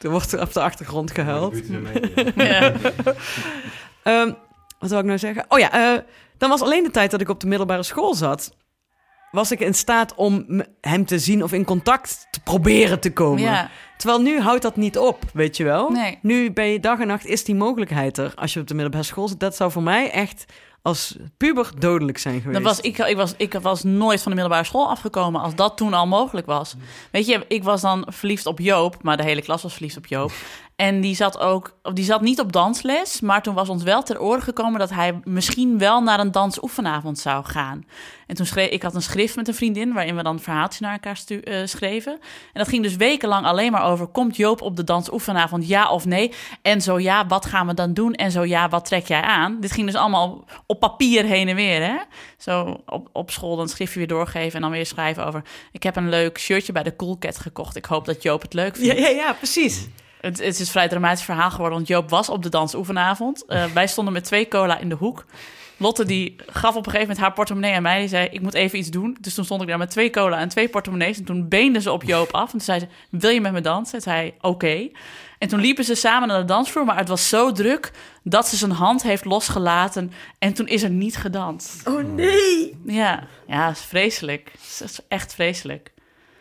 Er 0.00 0.10
wordt 0.10 0.32
er 0.32 0.40
op 0.40 0.52
de 0.52 0.60
achtergrond 0.60 1.10
gehuild. 1.10 1.56
Ja. 2.36 2.72
Ehm, 4.02 4.32
wat 4.78 4.90
wil 4.90 4.98
ik 4.98 5.04
nou 5.04 5.18
zeggen? 5.18 5.44
Oh 5.48 5.58
ja, 5.58 5.72
eh, 5.72 6.02
dan 6.38 6.48
was 6.48 6.62
alleen 6.62 6.82
de 6.82 6.90
tijd 6.90 7.10
dat 7.10 7.20
ik 7.20 7.28
op 7.28 7.40
de 7.40 7.46
middelbare 7.46 7.82
school 7.82 8.14
zat... 8.14 8.52
was 9.30 9.50
ik 9.50 9.60
in 9.60 9.74
staat 9.74 10.14
om 10.14 10.62
hem 10.80 11.04
te 11.04 11.18
zien 11.18 11.42
of 11.42 11.52
in 11.52 11.64
contact 11.64 12.26
te 12.30 12.40
proberen 12.40 13.00
te 13.00 13.12
komen. 13.12 13.42
ja. 13.42 13.70
Terwijl 13.96 14.20
nu 14.20 14.40
houdt 14.40 14.62
dat 14.62 14.76
niet 14.76 14.98
op, 14.98 15.22
weet 15.32 15.56
je 15.56 15.64
wel? 15.64 15.90
Nee. 15.90 16.18
Nu 16.22 16.52
ben 16.52 16.66
je 16.66 16.80
dag 16.80 17.00
en 17.00 17.06
nacht, 17.06 17.26
is 17.26 17.44
die 17.44 17.54
mogelijkheid 17.54 18.18
er 18.18 18.32
als 18.34 18.54
je 18.54 18.60
op 18.60 18.66
de 18.66 18.74
middelbare 18.74 19.04
school 19.04 19.28
zit. 19.28 19.40
Dat 19.40 19.56
zou 19.56 19.70
voor 19.70 19.82
mij 19.82 20.10
echt 20.10 20.44
als 20.82 21.16
puber 21.36 21.70
dodelijk 21.78 22.18
zijn 22.18 22.40
geweest. 22.40 22.62
Dat 22.62 22.76
was, 22.76 22.80
ik, 22.80 22.98
ik, 22.98 23.16
was, 23.16 23.34
ik 23.36 23.52
was 23.52 23.82
nooit 23.82 24.22
van 24.22 24.30
de 24.32 24.38
middelbare 24.38 24.66
school 24.66 24.88
afgekomen 24.88 25.40
als 25.40 25.54
dat 25.54 25.76
toen 25.76 25.94
al 25.94 26.06
mogelijk 26.06 26.46
was. 26.46 26.74
Weet 27.10 27.26
je, 27.26 27.44
ik 27.48 27.64
was 27.64 27.80
dan 27.80 28.06
verliefd 28.10 28.46
op 28.46 28.58
Joop, 28.58 29.02
maar 29.02 29.16
de 29.16 29.22
hele 29.22 29.42
klas 29.42 29.62
was 29.62 29.72
verliefd 29.72 29.96
op 29.96 30.06
Joop. 30.06 30.32
En 30.80 31.00
die 31.00 31.14
zat 31.14 31.38
ook, 31.38 31.78
of 31.82 31.92
die 31.92 32.04
zat 32.04 32.20
niet 32.20 32.40
op 32.40 32.52
dansles, 32.52 33.20
maar 33.20 33.42
toen 33.42 33.54
was 33.54 33.68
ons 33.68 33.82
wel 33.82 34.02
ter 34.02 34.20
oren 34.20 34.42
gekomen 34.42 34.78
dat 34.78 34.90
hij 34.90 35.20
misschien 35.24 35.78
wel 35.78 36.02
naar 36.02 36.20
een 36.20 36.32
dansoefenavond 36.32 37.18
zou 37.18 37.44
gaan. 37.44 37.84
En 38.26 38.34
toen 38.34 38.46
schreef 38.46 38.70
ik 38.70 38.82
had 38.82 38.94
een 38.94 39.02
schrift 39.02 39.36
met 39.36 39.48
een 39.48 39.54
vriendin 39.54 39.92
waarin 39.92 40.16
we 40.16 40.22
dan 40.22 40.40
verhaaltjes 40.40 40.80
naar 40.80 40.92
elkaar 40.92 41.20
eh, 41.26 41.66
schreven. 41.66 42.12
En 42.12 42.18
dat 42.52 42.68
ging 42.68 42.82
dus 42.82 42.96
wekenlang 42.96 43.46
alleen 43.46 43.72
maar 43.72 43.84
over: 43.84 44.06
komt 44.06 44.36
Joop 44.36 44.62
op 44.62 44.76
de 44.76 44.84
dansoefenavond, 44.84 45.68
ja 45.68 45.90
of 45.90 46.04
nee? 46.04 46.32
En 46.62 46.80
zo 46.80 46.98
ja, 46.98 47.26
wat 47.26 47.46
gaan 47.46 47.66
we 47.66 47.74
dan 47.74 47.94
doen? 47.94 48.12
En 48.14 48.30
zo 48.30 48.44
ja, 48.44 48.68
wat 48.68 48.84
trek 48.84 49.06
jij 49.06 49.20
aan? 49.22 49.60
Dit 49.60 49.72
ging 49.72 49.86
dus 49.86 49.96
allemaal 50.00 50.44
op 50.66 50.80
papier 50.80 51.24
heen 51.24 51.48
en 51.48 51.56
weer, 51.56 51.82
hè? 51.82 51.96
Zo 52.36 52.76
op, 52.86 53.08
op 53.12 53.30
school 53.30 53.56
dan 53.56 53.68
schriftje 53.68 53.98
weer 53.98 54.08
doorgeven 54.08 54.54
en 54.54 54.60
dan 54.60 54.70
weer 54.70 54.86
schrijven 54.86 55.26
over: 55.26 55.42
ik 55.72 55.82
heb 55.82 55.96
een 55.96 56.08
leuk 56.08 56.38
shirtje 56.38 56.72
bij 56.72 56.82
de 56.82 56.96
Cool 56.96 57.18
Cat 57.18 57.38
gekocht. 57.38 57.76
Ik 57.76 57.84
hoop 57.84 58.04
dat 58.04 58.22
Joop 58.22 58.42
het 58.42 58.54
leuk 58.54 58.76
Ja, 58.76 58.82
vindt. 58.82 59.00
ja, 59.00 59.08
ja, 59.08 59.32
precies. 59.32 59.88
Het, 60.20 60.38
het 60.38 60.54
is 60.54 60.60
een 60.60 60.66
vrij 60.66 60.88
dramatisch 60.88 61.24
verhaal 61.24 61.50
geworden, 61.50 61.76
want 61.76 61.88
Joop 61.88 62.10
was 62.10 62.28
op 62.28 62.42
de 62.42 62.48
dansoefenavond. 62.48 63.44
Eh, 63.46 63.64
wij 63.74 63.86
stonden 63.86 64.12
met 64.12 64.24
twee 64.24 64.48
cola 64.48 64.78
in 64.78 64.88
de 64.88 64.94
hoek. 64.94 65.24
Lotte 65.76 66.04
die 66.04 66.36
gaf 66.46 66.70
op 66.70 66.76
een 66.76 66.92
gegeven 66.92 67.00
moment 67.00 67.18
haar 67.18 67.32
portemonnee 67.32 67.74
aan 67.74 67.82
mij. 67.82 67.98
Die 67.98 68.08
zei, 68.08 68.28
ik 68.30 68.40
moet 68.40 68.54
even 68.54 68.78
iets 68.78 68.90
doen. 68.90 69.16
Dus 69.20 69.34
toen 69.34 69.44
stond 69.44 69.62
ik 69.62 69.68
daar 69.68 69.78
met 69.78 69.90
twee 69.90 70.10
cola 70.10 70.38
en 70.38 70.48
twee 70.48 70.68
portemonnees. 70.68 71.18
En 71.18 71.24
toen 71.24 71.48
beende 71.48 71.80
ze 71.80 71.92
op 71.92 72.02
Joop 72.02 72.32
af. 72.32 72.44
En 72.44 72.50
toen 72.50 72.60
zei 72.60 72.78
ze, 72.78 72.86
wil 73.10 73.30
je 73.30 73.40
met 73.40 73.52
me 73.52 73.60
dansen? 73.60 73.94
En 73.94 74.02
zei 74.02 74.16
hij, 74.16 74.34
oké. 74.40 74.88
En 75.38 75.48
toen 75.48 75.60
liepen 75.60 75.84
ze 75.84 75.94
samen 75.94 76.28
naar 76.28 76.38
de 76.38 76.44
dansvloer. 76.44 76.84
Maar 76.84 76.96
het 76.96 77.08
was 77.08 77.28
zo 77.28 77.52
druk 77.52 77.92
dat 78.22 78.48
ze 78.48 78.56
zijn 78.56 78.70
hand 78.70 79.02
heeft 79.02 79.24
losgelaten. 79.24 80.12
En 80.38 80.52
toen 80.52 80.68
is 80.68 80.82
er 80.82 80.90
niet 80.90 81.16
gedanst. 81.16 81.88
Oh 81.88 82.04
nee! 82.14 82.80
Ja, 82.84 83.26
ja, 83.46 83.66
dat 83.66 83.76
is 83.76 83.82
vreselijk. 83.82 84.52
Dat 84.78 84.88
is 84.88 85.00
echt 85.08 85.34
vreselijk. 85.34 85.92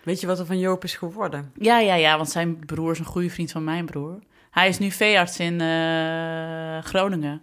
Weet 0.07 0.21
je 0.21 0.27
wat 0.27 0.39
er 0.39 0.45
van 0.45 0.59
Joop 0.59 0.83
is 0.83 0.95
geworden? 0.95 1.51
Ja, 1.59 1.79
ja, 1.79 1.95
ja, 1.95 2.17
want 2.17 2.29
zijn 2.29 2.65
broer 2.65 2.91
is 2.91 2.99
een 2.99 3.05
goede 3.05 3.29
vriend 3.29 3.51
van 3.51 3.63
mijn 3.63 3.85
broer. 3.85 4.19
Hij 4.51 4.67
is 4.67 4.79
nu 4.79 4.91
veearts 4.91 5.39
in 5.39 5.61
eh, 5.61 6.83
Groningen. 6.83 7.41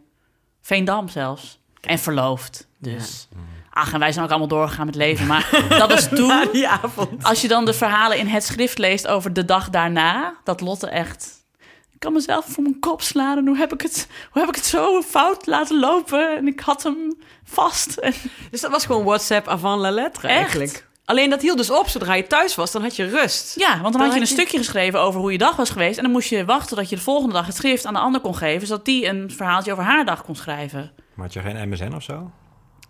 Veendam 0.61 1.09
zelfs. 1.09 1.61
En 1.81 1.99
verloofd, 1.99 2.69
dus. 2.79 3.29
Ach, 3.71 3.93
en 3.93 3.99
wij 3.99 4.13
zijn 4.13 4.25
ook 4.25 4.31
allemaal 4.31 4.49
doorgegaan 4.49 4.87
met 4.87 4.95
leven. 4.95 5.27
Maar 5.27 5.65
dat 5.69 5.91
was 5.91 6.09
toen. 6.09 6.49
Die 6.53 6.69
avond. 6.69 7.25
Als 7.25 7.41
je 7.41 7.49
dan 7.49 7.65
de 7.65 7.73
verhalen 7.73 8.19
in 8.19 8.27
het 8.27 8.45
schrift 8.45 8.79
leest 8.79 9.07
over 9.07 9.33
de 9.33 9.45
dag 9.45 9.71
daarna... 9.71 10.35
dat 10.45 10.61
Lotte 10.61 10.89
echt... 10.89 11.45
Ik 11.93 12.01
kan 12.01 12.13
mezelf 12.13 12.45
voor 12.47 12.63
mijn 12.63 12.81
kop 12.81 13.03
slaan. 13.03 13.39
En 13.39 13.47
hoe 13.47 13.57
heb 13.57 13.73
ik 13.73 13.81
het, 13.83 14.09
hoe 14.31 14.41
heb 14.41 14.51
ik 14.51 14.57
het 14.57 14.67
zo 14.67 15.03
fout 15.03 15.47
laten 15.47 15.81
lopen? 15.81 16.37
En 16.37 16.47
ik 16.47 16.61
had 16.61 16.83
hem 16.83 17.15
vast. 17.45 17.97
En 17.97 18.15
Dus 18.51 18.61
dat 18.61 18.71
was 18.71 18.87
gewoon 18.87 19.05
WhatsApp 19.05 19.49
avant 19.49 19.81
la 19.81 19.91
lettre 19.91 20.29
Echt? 20.29 20.39
eigenlijk. 20.39 20.93
Alleen 21.05 21.31
dat 21.31 21.43
hield 21.43 21.57
dus 21.59 21.71
op 21.71 21.89
zodra 21.89 22.15
je 22.15 22.27
thuis 22.27 22.55
was, 22.55 22.73
dan 22.73 22.83
had 22.83 22.97
je 22.97 23.09
rust. 23.09 23.59
Ja, 23.59 23.69
want 23.71 23.83
dan, 23.83 23.93
Dan 23.93 24.01
had 24.01 24.09
je 24.11 24.15
een 24.15 24.19
had 24.21 24.29
je- 24.29 24.35
stukje 24.35 24.59
geschreven 24.59 25.01
over 25.01 25.21
hoe 25.21 25.33
je 25.33 25.39
dag 25.39 25.57
was 25.57 25.71
geweest. 25.71 25.97
En 25.97 26.03
dan 26.03 26.13
moest 26.13 26.29
je 26.29 26.45
wachten 26.45 26.77
tot 26.77 26.89
je 26.89 26.97
de 26.97 27.03
volgende 27.03 27.35
dag 27.35 27.47
het 27.47 27.57
schrift 27.57 27.87
aan 27.87 27.93
de 27.93 27.99
ander 27.99 28.21
kon 28.21 28.37
geven. 28.37 28.67
Zodat 28.67 28.85
die 28.85 29.07
een 29.07 29.31
verhaaltje 29.31 29.73
over 29.73 29.85
haar 29.85 30.05
dag 30.05 30.25
kon 30.25 30.37
schrijven. 30.37 30.93
Maar 31.15 31.25
had 31.27 31.33
je 31.35 31.41
geen 31.41 31.69
MSN 31.69 31.93
of 31.95 32.03
zo? 32.03 32.31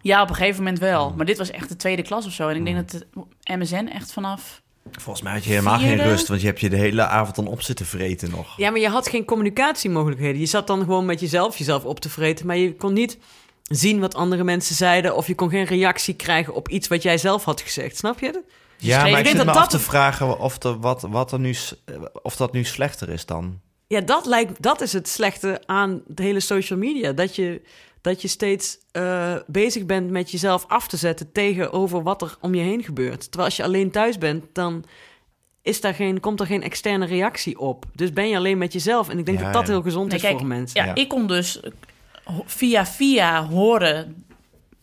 Ja, 0.02 0.22
op 0.22 0.28
een 0.28 0.34
gegeven 0.34 0.62
moment 0.62 0.78
wel. 0.78 1.12
Maar 1.16 1.26
dit 1.26 1.38
was 1.38 1.50
echt 1.50 1.68
de 1.68 1.76
tweede 1.76 2.02
klas 2.02 2.26
of 2.26 2.32
zo. 2.32 2.48
En 2.48 2.56
ik 2.56 2.64
denk 2.64 2.76
dat 2.76 2.92
het 2.92 3.58
MSN 3.58 3.88
echt 3.92 4.12
vanaf... 4.12 4.62
Volgens 4.92 5.24
mij 5.24 5.32
had 5.32 5.44
je 5.44 5.50
helemaal 5.50 5.78
Vierde? 5.78 5.96
geen 5.96 6.06
rust, 6.10 6.28
want 6.28 6.40
je 6.40 6.46
hebt 6.46 6.60
je 6.60 6.68
de 6.70 6.76
hele 6.76 7.06
avond 7.06 7.36
dan 7.36 7.46
op 7.46 7.62
zitten 7.62 7.86
vreten 7.86 8.30
nog. 8.30 8.56
Ja, 8.56 8.70
maar 8.70 8.80
je 8.80 8.88
had 8.88 9.08
geen 9.08 9.24
communicatiemogelijkheden. 9.24 10.40
Je 10.40 10.46
zat 10.46 10.66
dan 10.66 10.78
gewoon 10.80 11.04
met 11.06 11.20
jezelf 11.20 11.56
jezelf 11.58 11.84
op 11.84 12.00
te 12.00 12.08
vreten, 12.10 12.46
maar 12.46 12.56
je 12.56 12.74
kon 12.76 12.92
niet 12.92 13.18
zien 13.70 14.00
wat 14.00 14.14
andere 14.14 14.44
mensen 14.44 14.74
zeiden 14.74 15.16
of 15.16 15.26
je 15.26 15.34
kon 15.34 15.50
geen 15.50 15.64
reactie 15.64 16.14
krijgen 16.14 16.54
op 16.54 16.68
iets 16.68 16.88
wat 16.88 17.02
jij 17.02 17.18
zelf 17.18 17.44
had 17.44 17.60
gezegd. 17.60 17.96
Snap 17.96 18.18
je? 18.20 18.42
Ja, 18.76 18.98
schreef- 19.00 19.12
maar 19.12 19.20
ik 19.26 19.32
me 19.32 19.44
dat 19.44 19.48
af 19.48 19.54
dat- 19.54 19.70
te 19.70 19.78
vragen 19.78 20.38
of, 20.38 20.58
de, 20.58 20.76
wat, 20.78 21.02
wat 21.02 21.32
er 21.32 21.38
nu, 21.38 21.54
of 22.22 22.36
dat 22.36 22.52
nu 22.52 22.64
slechter 22.64 23.08
is 23.08 23.26
dan. 23.26 23.60
Ja, 23.86 24.00
dat 24.00 24.26
lijkt 24.26 24.62
dat 24.62 24.80
is 24.80 24.92
het 24.92 25.08
slechte 25.08 25.60
aan 25.66 26.02
de 26.06 26.22
hele 26.22 26.40
social 26.40 26.78
media, 26.78 27.12
dat 27.12 27.36
je 27.36 27.62
dat 28.00 28.22
je 28.22 28.28
steeds 28.28 28.78
eh, 28.92 29.34
bezig 29.46 29.84
bent 29.86 30.10
met 30.10 30.30
jezelf 30.30 30.64
af 30.68 30.88
te 30.88 30.96
zetten 30.96 31.32
tegenover 31.32 32.02
wat 32.02 32.22
er 32.22 32.36
om 32.40 32.54
je 32.54 32.62
heen 32.62 32.82
gebeurt. 32.82 33.20
Terwijl 33.20 33.44
als 33.44 33.56
je 33.56 33.62
alleen 33.62 33.90
thuis 33.90 34.18
bent, 34.18 34.44
dan 34.52 34.84
is 35.62 35.80
daar 35.80 35.94
geen, 35.94 36.20
komt 36.20 36.40
er 36.40 36.46
geen 36.46 36.62
externe 36.62 37.06
reactie 37.06 37.58
op. 37.58 37.84
Dus 37.94 38.12
ben 38.12 38.28
je 38.28 38.36
alleen 38.36 38.58
met 38.58 38.72
jezelf. 38.72 39.08
En 39.08 39.18
ik 39.18 39.26
denk 39.26 39.38
Ja, 39.38 39.44
dat 39.44 39.52
dat 39.52 39.66
ja. 39.66 39.72
heel 39.72 39.82
gezond 39.82 40.06
Nee, 40.08 40.16
is 40.16 40.22
kijk, 40.22 40.38
voor 40.38 40.46
mensen. 40.46 40.80
Ja, 40.80 40.86
Ja. 40.86 40.94
ik 40.94 41.08
kon 41.08 41.26
dus 41.26 41.60
via 42.44 42.86
via 42.86 43.46
horen 43.46 44.24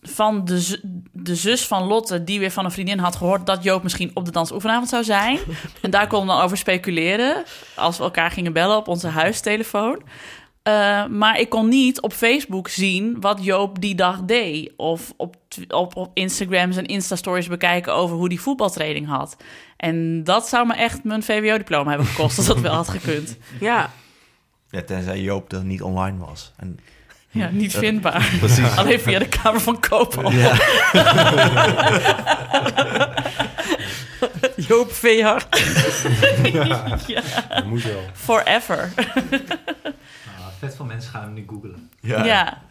van 0.02 0.46
de, 0.46 0.80
de 1.12 1.36
zus 1.36 1.68
van 1.68 1.84
Lotte... 1.84 2.24
die 2.24 2.40
weer 2.40 2.52
van 2.52 2.66
een 2.66 2.72
vriendin 2.72 3.00
had 3.00 3.16
gehoord... 3.16 3.46
dat 3.46 3.64
Joop 3.64 3.84
misschien 3.84 4.12
op 4.14 4.26
de 4.26 4.32
dansoefenavond 4.32 4.90
zou 4.90 5.04
zijn. 5.04 5.40
en 5.82 5.92
daar 5.92 6.08
konden 6.08 6.28
we 6.28 6.34
dan 6.34 6.44
over 6.44 6.58
speculeren... 6.58 7.44
als 7.76 7.98
we 7.98 8.04
elkaar 8.04 8.32
gingen 8.32 8.54
bellen 8.54 8.78
op 8.78 8.88
onze 8.88 9.08
huistelefoon. 9.08 10.02
Eh, 10.64 11.06
maar 11.06 11.40
ik 11.40 11.50
kon 11.50 11.68
niet 11.68 12.02
op 12.02 12.14
Facebook 12.14 12.68
zien 12.68 13.20
wat 13.20 13.44
Joop 13.44 13.82
die 13.82 13.96
dag 13.96 14.22
deed. 14.22 14.74
Of 14.78 15.14
op, 15.18 15.36
op, 15.68 15.96
op 15.96 16.12
Instagram 16.14 16.72
zijn 16.72 16.86
Insta-stories 16.86 17.48
bekijken 17.48 17.94
over 17.94 18.16
hoe 18.16 18.30
die 18.30 18.42
voetbaltraining 18.42 19.08
had. 19.08 19.38
En 19.78 20.24
dat 20.24 20.48
zou 20.48 20.68
me 20.68 20.74
echt 20.74 21.04
mijn 21.04 21.24
VWO-diploma 21.24 21.90
hebben 21.90 22.08
gekost 22.08 22.38
als 22.38 22.48
dat 22.48 22.60
wel 22.60 22.74
had 22.74 22.90
gekund. 22.90 23.38
ja. 23.60 23.92
Ja, 24.70 24.82
tenzij 24.82 25.22
Joop 25.22 25.52
er 25.52 25.64
niet 25.64 25.82
online 25.82 26.18
was. 26.18 26.52
En, 26.58 26.80
Ja, 27.32 27.50
niet 27.52 27.76
vindbaar. 27.78 28.32
precies. 28.40 28.76
Alleen 28.76 29.00
via 29.00 29.20
de 29.20 29.28
Kamer 29.28 29.62
van 29.62 29.80
Koophandel. 29.80 30.32
Ja. 30.32 30.56
Joop 34.68 34.92
Veehart. 34.94 35.48
Dat 37.50 37.66
moet 37.66 37.84
wel. 37.84 38.02
Forever. 38.14 38.90
Ah, 38.96 40.46
vet 40.60 40.76
veel 40.76 40.86
mensen 40.86 41.12
gaan 41.12 41.22
hem 41.22 41.34
nu 41.34 41.44
googlen. 41.48 41.90
Ja. 42.00 42.26
Ja. 42.26 42.62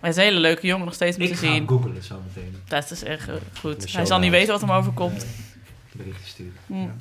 Hij 0.00 0.10
is 0.10 0.16
een 0.16 0.22
hele 0.22 0.38
leuke 0.40 0.66
jongen 0.66 0.84
nog 0.84 0.94
steeds 0.94 1.16
om 1.16 1.22
Ik 1.22 1.28
te 1.28 1.34
ga 1.36 1.44
hem 1.46 1.54
zien. 1.54 1.68
googlen 1.68 2.02
zo 2.02 2.22
meteen. 2.26 2.56
Dat 2.68 2.90
is 2.90 3.02
echt 3.02 3.28
goed. 3.60 3.92
Hij 3.92 4.06
zal 4.06 4.18
niet 4.18 4.30
weten 4.30 4.52
wat 4.52 4.60
hem 4.60 4.70
overkomt. 4.70 5.26
Berichtje 5.92 6.26
sturen. 6.28 6.52
Mm. 6.66 7.00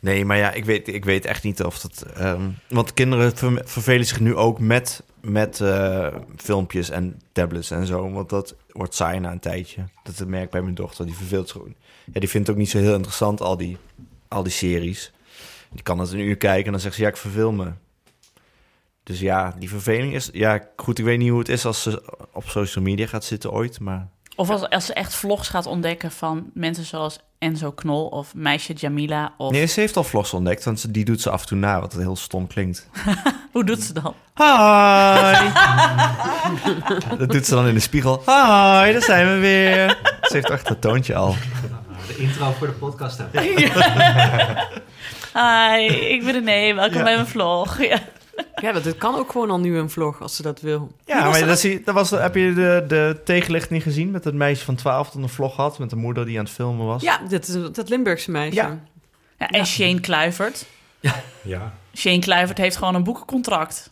Nee, 0.00 0.24
maar 0.24 0.36
ja, 0.36 0.52
ik 0.52 0.64
weet, 0.64 0.88
ik 0.88 1.04
weet 1.04 1.24
echt 1.24 1.42
niet 1.42 1.62
of 1.62 1.78
dat... 1.80 2.02
ehm, 2.16 2.48
want 2.68 2.94
kinderen 2.94 3.36
ver- 3.36 3.62
vervelen 3.64 4.06
zich 4.06 4.20
nu 4.20 4.36
ook 4.36 4.58
met, 4.58 5.02
met 5.20 5.60
eh, 5.60 6.16
filmpjes 6.36 6.90
en 6.90 7.20
tablets 7.32 7.70
en 7.70 7.86
zo. 7.86 8.10
Want 8.10 8.28
dat 8.28 8.54
wordt 8.68 8.94
saai 8.94 9.18
na 9.18 9.32
een 9.32 9.40
tijdje. 9.40 9.84
Dat 10.02 10.26
merk 10.26 10.44
ik 10.44 10.50
bij 10.50 10.62
mijn 10.62 10.74
dochter, 10.74 11.06
die 11.06 11.16
verveelt 11.16 11.50
gewoon. 11.50 11.74
Ja, 12.12 12.20
die 12.20 12.28
vindt 12.28 12.50
ook 12.50 12.56
niet 12.56 12.70
zo 12.70 12.78
heel 12.78 12.94
interessant, 12.94 13.40
al 13.40 13.56
die, 13.56 13.76
al 14.28 14.42
die 14.42 14.52
series. 14.52 15.12
Die 15.70 15.82
kan 15.82 15.98
het 15.98 16.12
een 16.12 16.18
uur 16.18 16.36
kijken 16.36 16.64
en 16.66 16.72
dan 16.72 16.80
zegt 16.80 16.94
ze, 16.94 17.02
ja, 17.02 17.08
ik 17.08 17.16
verveel 17.16 17.52
me. 17.52 17.72
Dus 19.02 19.20
ja, 19.20 19.54
die 19.58 19.68
verveling 19.68 20.14
is... 20.14 20.28
Ja, 20.32 20.68
goed, 20.76 20.98
ik 20.98 21.04
weet 21.04 21.18
niet 21.18 21.30
hoe 21.30 21.38
het 21.38 21.48
is 21.48 21.64
als 21.64 21.82
ze 21.82 22.02
op 22.32 22.48
social 22.48 22.84
media 22.84 23.06
gaat 23.06 23.24
zitten 23.24 23.52
ooit, 23.52 23.80
maar... 23.80 24.08
Of 24.36 24.50
als, 24.50 24.68
als 24.68 24.86
ze 24.86 24.94
echt 24.94 25.14
vlogs 25.14 25.48
gaat 25.48 25.66
ontdekken 25.66 26.10
van 26.10 26.50
mensen 26.54 26.84
zoals 26.84 27.20
Enzo 27.40 27.72
Knol 27.72 28.06
of 28.06 28.34
meisje 28.34 28.72
Jamila. 28.72 29.32
Of... 29.36 29.52
Nee, 29.52 29.66
ze 29.66 29.80
heeft 29.80 29.96
al 29.96 30.04
vlogs 30.04 30.32
ontdekt, 30.34 30.64
want 30.64 30.80
ze- 30.80 30.90
die 30.90 31.04
doet 31.04 31.20
ze 31.20 31.30
af 31.30 31.40
en 31.40 31.46
toe 31.46 31.58
na, 31.58 31.80
wat 31.80 31.92
heel 31.92 32.16
stom 32.16 32.46
klinkt. 32.46 32.88
Hoe 33.52 33.64
doet 33.64 33.82
ze 33.82 33.92
dan? 33.92 34.14
Hi! 34.34 35.48
dat 37.18 37.30
doet 37.30 37.46
ze 37.46 37.54
dan 37.54 37.66
in 37.66 37.74
de 37.74 37.80
spiegel. 37.80 38.18
Hi, 38.18 38.92
daar 38.92 39.02
zijn 39.02 39.26
we 39.26 39.38
weer. 39.38 39.88
Ze 40.22 40.32
heeft 40.34 40.50
echt 40.50 40.68
het 40.68 40.80
toontje 40.80 41.14
al. 41.14 41.36
De 42.06 42.16
intro 42.16 42.54
voor 42.58 42.66
de 42.66 42.72
podcast 42.72 43.18
heb. 43.18 43.32
Hi, 45.34 45.84
ik 45.86 46.24
ben 46.24 46.32
René, 46.32 46.74
welkom 46.74 46.96
Ja. 46.98 47.02
bij 47.04 47.14
mijn 47.14 47.26
vlog. 47.26 47.82
Ja. 47.82 47.98
Ja, 48.54 48.72
dat, 48.72 48.84
het 48.84 48.96
kan 48.96 49.14
ook 49.14 49.30
gewoon 49.30 49.50
al 49.50 49.60
nu 49.60 49.78
een 49.78 49.90
vlog 49.90 50.20
als 50.22 50.36
ze 50.36 50.42
dat 50.42 50.60
wil. 50.60 50.92
Ja, 51.06 51.28
maar 51.28 51.46
dat, 51.46 51.60
zie, 51.60 51.82
dat 51.84 51.94
was, 51.94 52.10
heb 52.10 52.34
je 52.34 52.52
de, 52.54 52.84
de 52.88 53.20
tegenlicht 53.24 53.70
niet 53.70 53.82
gezien 53.82 54.10
met 54.10 54.24
het 54.24 54.34
meisje 54.34 54.64
van 54.64 54.74
12 54.74 55.10
dat 55.10 55.22
een 55.22 55.28
vlog 55.28 55.56
had 55.56 55.78
met 55.78 55.90
de 55.90 55.96
moeder 55.96 56.24
die 56.26 56.38
aan 56.38 56.44
het 56.44 56.52
filmen 56.52 56.86
was? 56.86 57.02
Ja, 57.02 57.20
dat, 57.28 57.48
is 57.48 57.54
dat 57.72 57.88
Limburgse 57.88 58.30
meisje. 58.30 58.54
Ja. 58.54 58.78
Ja, 59.38 59.48
en 59.48 59.66
Shane 59.66 60.00
Kluivert. 60.00 60.66
Ja. 61.42 61.74
Shane 61.94 62.18
Kluivert 62.18 62.58
heeft 62.58 62.76
gewoon 62.76 62.94
een 62.94 63.04
boekencontract. 63.04 63.90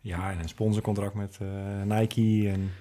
Ja, 0.00 0.30
en 0.30 0.38
een 0.38 0.48
sponsorcontract 0.48 1.14
met 1.14 1.38
eh, 1.40 1.48
Nike. 1.84 2.48
En, 2.50 2.72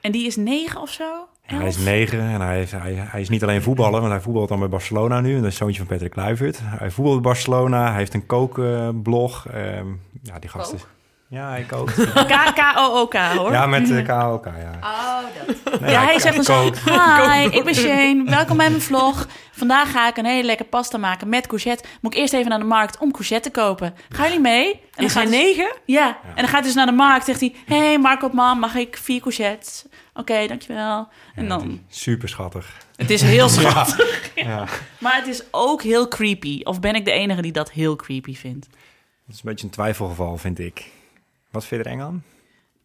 En 0.00 0.12
die 0.12 0.26
is 0.26 0.36
negen 0.36 0.80
of 0.80 0.90
zo? 0.90 1.28
En 1.46 1.56
hij 1.56 1.66
is 1.68 1.76
negen 1.78 2.20
en 2.20 2.40
hij 2.40 2.62
is, 2.62 2.72
hij, 2.72 2.94
hij 2.98 3.20
is 3.20 3.28
niet 3.28 3.42
alleen 3.42 3.62
voetballer, 3.62 4.00
want 4.00 4.12
hij 4.12 4.20
voetbalt 4.20 4.48
dan 4.48 4.58
bij 4.58 4.68
Barcelona 4.68 5.20
nu. 5.20 5.34
En 5.36 5.42
dat 5.42 5.50
is 5.50 5.56
zoontje 5.56 5.78
van 5.78 5.86
Patrick 5.86 6.10
Kluivert. 6.10 6.58
Hij 6.62 6.90
voetbalt 6.90 7.22
bij 7.22 7.32
Barcelona, 7.32 7.88
hij 7.88 7.96
heeft 7.96 8.14
een 8.14 8.26
kookblog. 8.26 9.46
Ehm 9.46 9.86
ja, 10.22 10.38
die 10.38 10.50
gast 10.50 10.72
is... 10.72 10.84
Ja, 11.28 11.48
hij 11.48 11.62
kookt. 11.62 11.94
K-K-O-O-K 12.26 13.14
hoor. 13.16 13.52
Ja, 13.52 13.66
met 13.66 13.88
uh, 13.90 13.96
KOK, 14.08 14.44
ja. 14.44 14.78
Oh, 14.80 15.18
dat. 15.64 15.80
Nee, 15.80 15.90
Ja, 15.90 16.02
hij 16.04 16.18
zegt 16.18 16.34
dan 16.34 16.44
zo, 16.44 16.62
hi, 17.30 17.44
ik 17.50 17.64
ben 17.64 17.74
Shane, 17.74 18.22
welkom 18.26 18.56
bij 18.56 18.68
mijn 18.68 18.82
vlog. 18.82 19.26
Vandaag 19.52 19.90
ga 19.90 20.08
ik 20.08 20.16
een 20.16 20.24
hele 20.24 20.46
lekker 20.46 20.66
pasta 20.66 20.98
maken 20.98 21.28
met 21.28 21.46
courgette. 21.46 21.84
Moet 22.00 22.14
ik 22.14 22.18
eerst 22.20 22.32
even 22.32 22.48
naar 22.48 22.58
de 22.58 22.64
markt 22.64 22.98
om 22.98 23.10
courgette 23.12 23.50
te 23.50 23.60
kopen. 23.60 23.94
Gaan 24.08 24.24
jullie 24.26 24.40
mee? 24.40 24.80
En 24.94 25.10
zijn 25.10 25.10
gaat 25.10 25.34
hij- 25.34 25.42
negen? 25.44 25.72
Ja, 25.84 26.06
en 26.08 26.34
dan 26.34 26.44
gaat 26.44 26.52
hij 26.52 26.62
dus 26.62 26.74
naar 26.74 26.86
de 26.86 26.92
markt. 26.92 27.24
Zegt 27.24 27.40
hij, 27.40 27.54
hey 27.66 27.98
Marco, 27.98 28.28
mam, 28.32 28.58
mag 28.58 28.74
ik 28.74 28.96
vier 29.02 29.20
courgettes? 29.20 29.84
Oké, 30.16 30.46
dankjewel. 30.46 31.08
En 31.34 31.42
Ja, 31.42 31.48
dan, 31.48 31.80
Super 31.88 32.28
schattig. 32.28 32.86
het 32.96 33.10
is 33.10 33.22
heel 33.22 33.48
schattig. 33.58 34.24
Ja. 34.34 34.66
Maar 35.00 35.16
het 35.16 35.26
is 35.26 35.42
ook 35.50 35.82
heel 35.82 36.08
creepy. 36.08 36.60
Of 36.64 36.80
ben 36.80 36.94
ik 36.94 37.04
de 37.04 37.10
enige 37.10 37.42
die 37.42 37.52
dat 37.52 37.70
heel 37.70 37.96
creepy 37.96 38.34
vindt? 38.34 38.66
Dat 39.26 39.34
is 39.34 39.36
een 39.36 39.40
beetje 39.50 39.64
een 39.66 39.72
twijfelgeval, 39.72 40.36
vind 40.36 40.58
ik. 40.58 40.90
Wat 41.50 41.64
vind 41.64 41.82
je 41.84 41.88
er 41.90 41.94
eng 41.96 42.02
aan? 42.02 42.24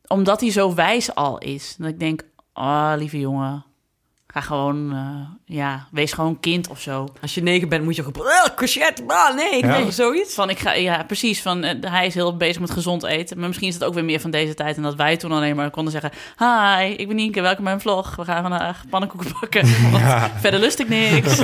Omdat 0.07 0.41
hij 0.41 0.51
zo 0.51 0.73
wijs 0.75 1.15
al 1.15 1.37
is. 1.37 1.75
Dat 1.77 1.87
ik 1.87 1.99
denk, 1.99 2.21
ah, 2.53 2.93
lieve 2.97 3.19
jongen, 3.19 3.65
ga 4.31 4.41
gewoon, 4.41 4.91
eh, 4.91 5.55
ja, 5.55 5.87
wees 5.91 6.13
gewoon 6.13 6.39
kind 6.39 6.67
of 6.69 6.81
zo. 6.81 7.07
Als 7.21 7.33
je 7.35 7.41
negen 7.43 7.69
bent, 7.69 7.83
moet 7.83 7.95
je 7.95 8.03
gewoon... 8.03 8.27
Uh, 8.27 8.55
courgette, 8.55 9.03
ah, 9.07 9.35
nee, 9.35 9.65
Ja. 9.65 9.77
nee, 9.77 9.91
zoiets. 9.91 10.33
Van, 10.33 10.49
ik 10.49 10.59
ga, 10.59 10.73
ja, 10.73 11.03
precies. 11.03 11.41
Van, 11.41 11.63
eh, 11.63 11.91
hij 11.91 12.05
is 12.05 12.13
heel 12.13 12.37
bezig 12.37 12.59
met 12.61 12.71
gezond 12.71 13.03
eten. 13.03 13.37
Maar 13.37 13.47
misschien 13.47 13.67
is 13.67 13.73
het 13.73 13.83
ook 13.83 13.93
weer 13.93 14.05
meer 14.05 14.19
van 14.19 14.31
deze 14.31 14.53
tijd. 14.53 14.77
En 14.77 14.83
dat 14.83 14.95
wij 14.95 15.17
toen 15.17 15.31
alleen 15.31 15.55
maar 15.55 15.69
konden 15.69 15.91
zeggen... 15.91 16.11
Hi, 16.37 16.93
ik 16.97 17.07
ben 17.07 17.15
Nienke, 17.15 17.41
welkom 17.41 17.63
bij 17.63 17.73
mijn 17.73 17.83
vlog. 17.85 18.15
We 18.15 18.23
gaan 18.25 18.41
vandaag 18.41 18.83
pannenkoeken 18.89 19.31
bakken. 19.41 19.61
Want 19.91 20.03
verder 20.39 20.59
lust 20.59 20.79
ik 20.79 20.89
niks. 20.89 21.35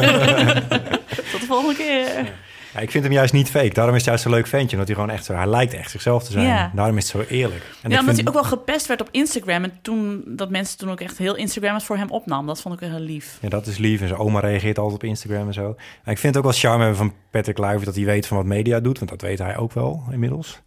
Tot 1.32 1.40
de 1.42 1.46
volgende 1.48 1.76
keer. 1.76 2.34
Ja, 2.78 2.84
ik 2.84 2.92
vind 2.92 3.04
hem 3.04 3.14
juist 3.14 3.34
niet 3.34 3.50
fake. 3.50 3.74
Daarom 3.74 3.96
is 3.96 4.02
hij 4.02 4.10
juist 4.12 4.26
een 4.26 4.32
leuk 4.32 4.48
ventje. 4.48 4.72
Omdat 4.72 4.88
hij 4.88 4.96
gewoon 4.96 5.10
echt 5.12 5.26
zo... 5.26 5.34
Hij 5.34 5.48
lijkt 5.48 5.74
echt 5.74 5.92
zichzelf 5.92 6.24
te 6.24 6.32
zijn. 6.32 6.46
Ja. 6.46 6.72
Daarom 6.76 6.98
is 6.98 7.12
het 7.12 7.22
zo 7.28 7.34
eerlijk. 7.34 7.64
En 7.82 7.90
ja, 7.90 8.00
omdat 8.00 8.16
vind- 8.16 8.18
hij 8.18 8.28
ook 8.28 8.34
wel 8.34 8.58
gepest 8.58 8.88
werd 8.88 9.02
op 9.02 9.08
Instagram. 9.12 9.64
En 9.64 9.80
toen, 9.82 10.24
dat 10.26 10.50
mensen 10.50 10.78
toen 10.78 10.92
ook 10.92 11.02
echt 11.02 11.18
heel 11.18 11.36
Instagrammers 11.36 11.86
voor 11.86 11.98
hem 11.98 12.10
opnam. 12.10 12.46
Dat 12.46 12.62
vond 12.62 12.82
ik 12.82 12.90
heel 12.90 13.00
lief. 13.00 13.38
Ja, 13.42 13.50
dat 13.50 13.68
is 13.68 13.78
lief. 13.78 14.02
En 14.02 14.08
zijn 14.08 14.20
oma 14.20 14.40
reageert 14.40 14.78
altijd 14.78 14.96
op 15.04 15.10
Instagram 15.10 15.48
en 15.48 15.54
zo. 15.54 15.76
En 16.04 16.12
ik 16.12 16.18
vind 16.18 16.36
het 16.36 16.38
ook 16.38 16.52
wel 16.52 16.60
charme 16.60 16.80
hebben 16.80 16.98
van 16.98 17.14
Patrick 17.32 17.56
Kluivert... 17.56 17.86
dat 17.86 17.96
hij 17.96 18.06
weet 18.06 18.28
van 18.28 18.38
wat 18.38 18.46
media 18.46 18.80
doet. 18.80 18.98
Want 18.98 19.12
dat 19.12 19.22
weet 19.22 19.40
hij 19.40 19.58
ook 19.58 19.74
wel 19.74 20.04
inmiddels. 20.12 20.62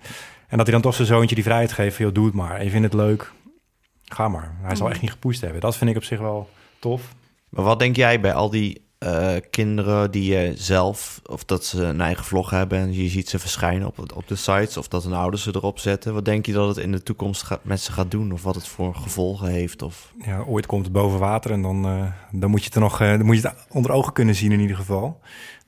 En 0.48 0.56
dat 0.56 0.66
hij 0.66 0.74
dan 0.74 0.82
toch 0.82 0.94
zijn 0.94 1.06
zoontje 1.08 1.34
die 1.34 1.44
vrijheid 1.44 1.72
geeft. 1.72 1.96
Van, 1.96 2.04
joh, 2.04 2.14
doe 2.14 2.26
het 2.26 2.34
maar. 2.34 2.56
En 2.56 2.64
je 2.64 2.70
vindt 2.70 2.84
het 2.92 2.94
leuk. 2.94 3.32
Ga 4.04 4.28
maar. 4.28 4.54
Hij 4.62 4.76
zal 4.76 4.90
echt 4.90 5.00
niet 5.00 5.10
gepusht 5.10 5.40
hebben. 5.40 5.60
Dat 5.60 5.76
vind 5.76 5.90
ik 5.90 5.96
op 5.96 6.04
zich 6.04 6.18
wel 6.18 6.48
tof. 6.78 7.14
Maar 7.48 7.64
wat 7.64 7.78
denk 7.78 7.96
jij 7.96 8.20
bij 8.20 8.32
al 8.34 8.50
die 8.50 8.88
eh, 9.00 9.36
kinderen 9.50 10.10
die 10.10 10.32
je 10.32 10.52
zelf, 10.56 11.20
of 11.26 11.44
dat 11.44 11.64
ze 11.64 11.82
een 11.82 12.00
eigen 12.00 12.24
vlog 12.24 12.50
hebben 12.50 12.78
en 12.78 12.92
je 12.92 13.08
ziet 13.08 13.28
ze 13.28 13.38
verschijnen 13.38 13.86
op, 13.86 13.98
op 14.14 14.28
de 14.28 14.36
sites, 14.36 14.76
of 14.76 14.88
dat 14.88 15.04
een 15.04 15.12
ouder 15.12 15.40
ze 15.40 15.50
erop 15.54 15.78
zetten? 15.78 16.14
Wat 16.14 16.24
denk 16.24 16.46
je 16.46 16.52
dat 16.52 16.68
het 16.68 16.84
in 16.84 16.92
de 16.92 17.02
toekomst 17.02 17.42
gaat, 17.42 17.64
met 17.64 17.80
ze 17.80 17.92
gaat 17.92 18.10
doen? 18.10 18.32
Of 18.32 18.42
wat 18.42 18.54
het 18.54 18.66
voor 18.66 18.94
gevolgen 18.94 19.48
heeft? 19.48 19.82
Of... 19.82 20.12
Ja, 20.24 20.40
ooit 20.40 20.66
komt 20.66 20.84
het 20.84 20.92
boven 20.92 21.18
water 21.18 21.50
en 21.50 21.62
dan, 21.62 21.84
eh, 21.84 22.12
dan 22.40 22.50
moet 22.50 22.60
je 22.60 22.66
het 22.66 22.74
er 22.74 22.80
nog 22.80 23.00
eh, 23.00 23.08
dan 23.08 23.24
moet 23.24 23.40
je 23.40 23.48
het 23.48 23.66
onder 23.68 23.92
ogen 23.92 24.12
kunnen 24.12 24.34
zien 24.34 24.52
in 24.52 24.60
ieder 24.60 24.76
geval. 24.76 25.20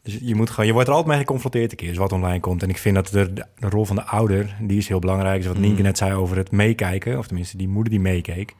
Dus 0.02 0.18
je, 0.20 0.34
moet 0.34 0.50
gewoon, 0.50 0.66
je 0.66 0.72
wordt 0.72 0.88
er 0.88 0.94
altijd 0.94 1.12
mee 1.12 1.24
geconfronteerd 1.24 1.70
een 1.70 1.76
keer, 1.76 1.88
dus 1.88 1.98
wat 1.98 2.12
online 2.12 2.40
komt. 2.40 2.62
En 2.62 2.68
ik 2.68 2.78
vind 2.78 2.94
dat 2.94 3.08
de, 3.08 3.32
de 3.32 3.68
rol 3.68 3.84
van 3.84 3.96
de 3.96 4.04
ouder, 4.04 4.56
die 4.60 4.78
is 4.78 4.88
heel 4.88 4.98
belangrijk. 4.98 5.36
Dus 5.36 5.46
wat 5.46 5.56
Mm. 5.56 5.62
Nienke 5.62 5.82
net 5.82 5.98
zei 5.98 6.14
over 6.14 6.36
het 6.36 6.50
meekijken, 6.50 7.18
of 7.18 7.26
tenminste 7.26 7.56
die 7.56 7.68
moeder 7.68 7.92
die 7.92 8.00
meekeek. 8.00 8.54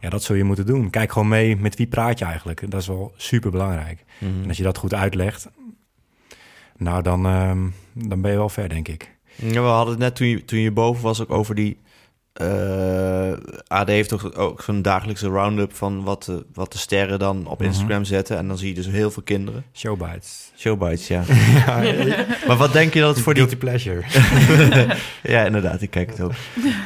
Ja, 0.00 0.08
dat 0.08 0.22
zul 0.22 0.36
je 0.36 0.44
moeten 0.44 0.66
doen. 0.66 0.90
Kijk 0.90 1.12
gewoon 1.12 1.28
mee 1.28 1.56
met 1.56 1.76
wie 1.76 1.86
praat 1.86 2.18
je 2.18 2.24
eigenlijk. 2.24 2.70
Dat 2.70 2.80
is 2.80 2.86
wel 2.86 3.12
super 3.16 3.50
belangrijk. 3.50 4.04
Mhm. 4.18 4.42
En 4.42 4.48
als 4.48 4.56
je 4.56 4.62
dat 4.62 4.78
goed 4.78 4.94
uitlegt, 4.94 5.48
nou 6.76 7.02
dan, 7.02 7.26
ehm, 7.26 7.68
dan 7.92 8.20
ben 8.20 8.30
je 8.30 8.36
wel 8.36 8.48
ver, 8.48 8.68
denk 8.68 8.88
ik. 8.88 9.16
Ja, 9.36 9.62
we 9.62 9.68
hadden 9.68 9.90
het 9.94 10.02
net 10.02 10.16
toen 10.16 10.26
je, 10.26 10.44
toen 10.44 10.58
je 10.58 10.70
boven 10.70 11.02
was 11.02 11.20
ook 11.20 11.30
over 11.30 11.54
die. 11.54 11.78
Eh, 12.36 13.32
AD 13.68 13.88
heeft 13.88 14.08
toch 14.08 14.34
ook 14.34 14.62
zo'n 14.62 14.82
dagelijkse 14.82 15.28
round-up 15.28 15.74
van 15.76 16.02
wat 16.04 16.22
de, 16.24 16.44
wat 16.54 16.72
de 16.72 16.78
sterren 16.78 17.18
dan 17.18 17.46
op 17.46 17.58
Mhm. 17.58 17.68
Instagram 17.68 18.04
zetten. 18.04 18.36
En 18.36 18.48
dan 18.48 18.58
zie 18.58 18.68
je 18.68 18.74
dus 18.74 18.86
heel 18.86 19.10
veel 19.10 19.22
kinderen. 19.22 19.64
Showbites. 19.74 20.50
Showbites, 20.58 21.08
ja. 21.08 21.22
ja, 21.66 21.82
maar 22.46 22.56
wat 22.56 22.72
denk 22.72 22.94
je 22.94 23.00
dat 23.00 23.14
het 23.14 23.24
voor 23.24 23.34
die 23.34 23.42
guilty 23.42 23.58
pleasure. 23.58 24.02
ja, 25.34 25.44
inderdaad, 25.44 25.82
ik 25.82 25.90
kijk 25.90 26.10
het 26.10 26.20
ook. 26.20 26.32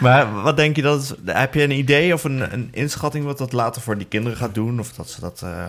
Maar 0.00 0.42
wat 0.42 0.56
denk 0.56 0.76
je 0.76 0.82
dat... 0.82 1.08
het- 1.08 1.18
heb 1.36 1.54
je 1.54 1.62
een 1.62 1.70
idee 1.78 2.14
of 2.14 2.24
een, 2.24 2.52
een 2.52 2.68
inschatting 2.72 3.24
wat 3.24 3.38
dat 3.38 3.52
later 3.52 3.82
voor 3.82 3.98
die 3.98 4.06
kinderen 4.06 4.38
gaat 4.38 4.54
doen? 4.54 4.80
Of 4.80 4.92
dat 4.92 5.08
ze 5.10 5.20
dat... 5.20 5.40
eh, 5.44 5.64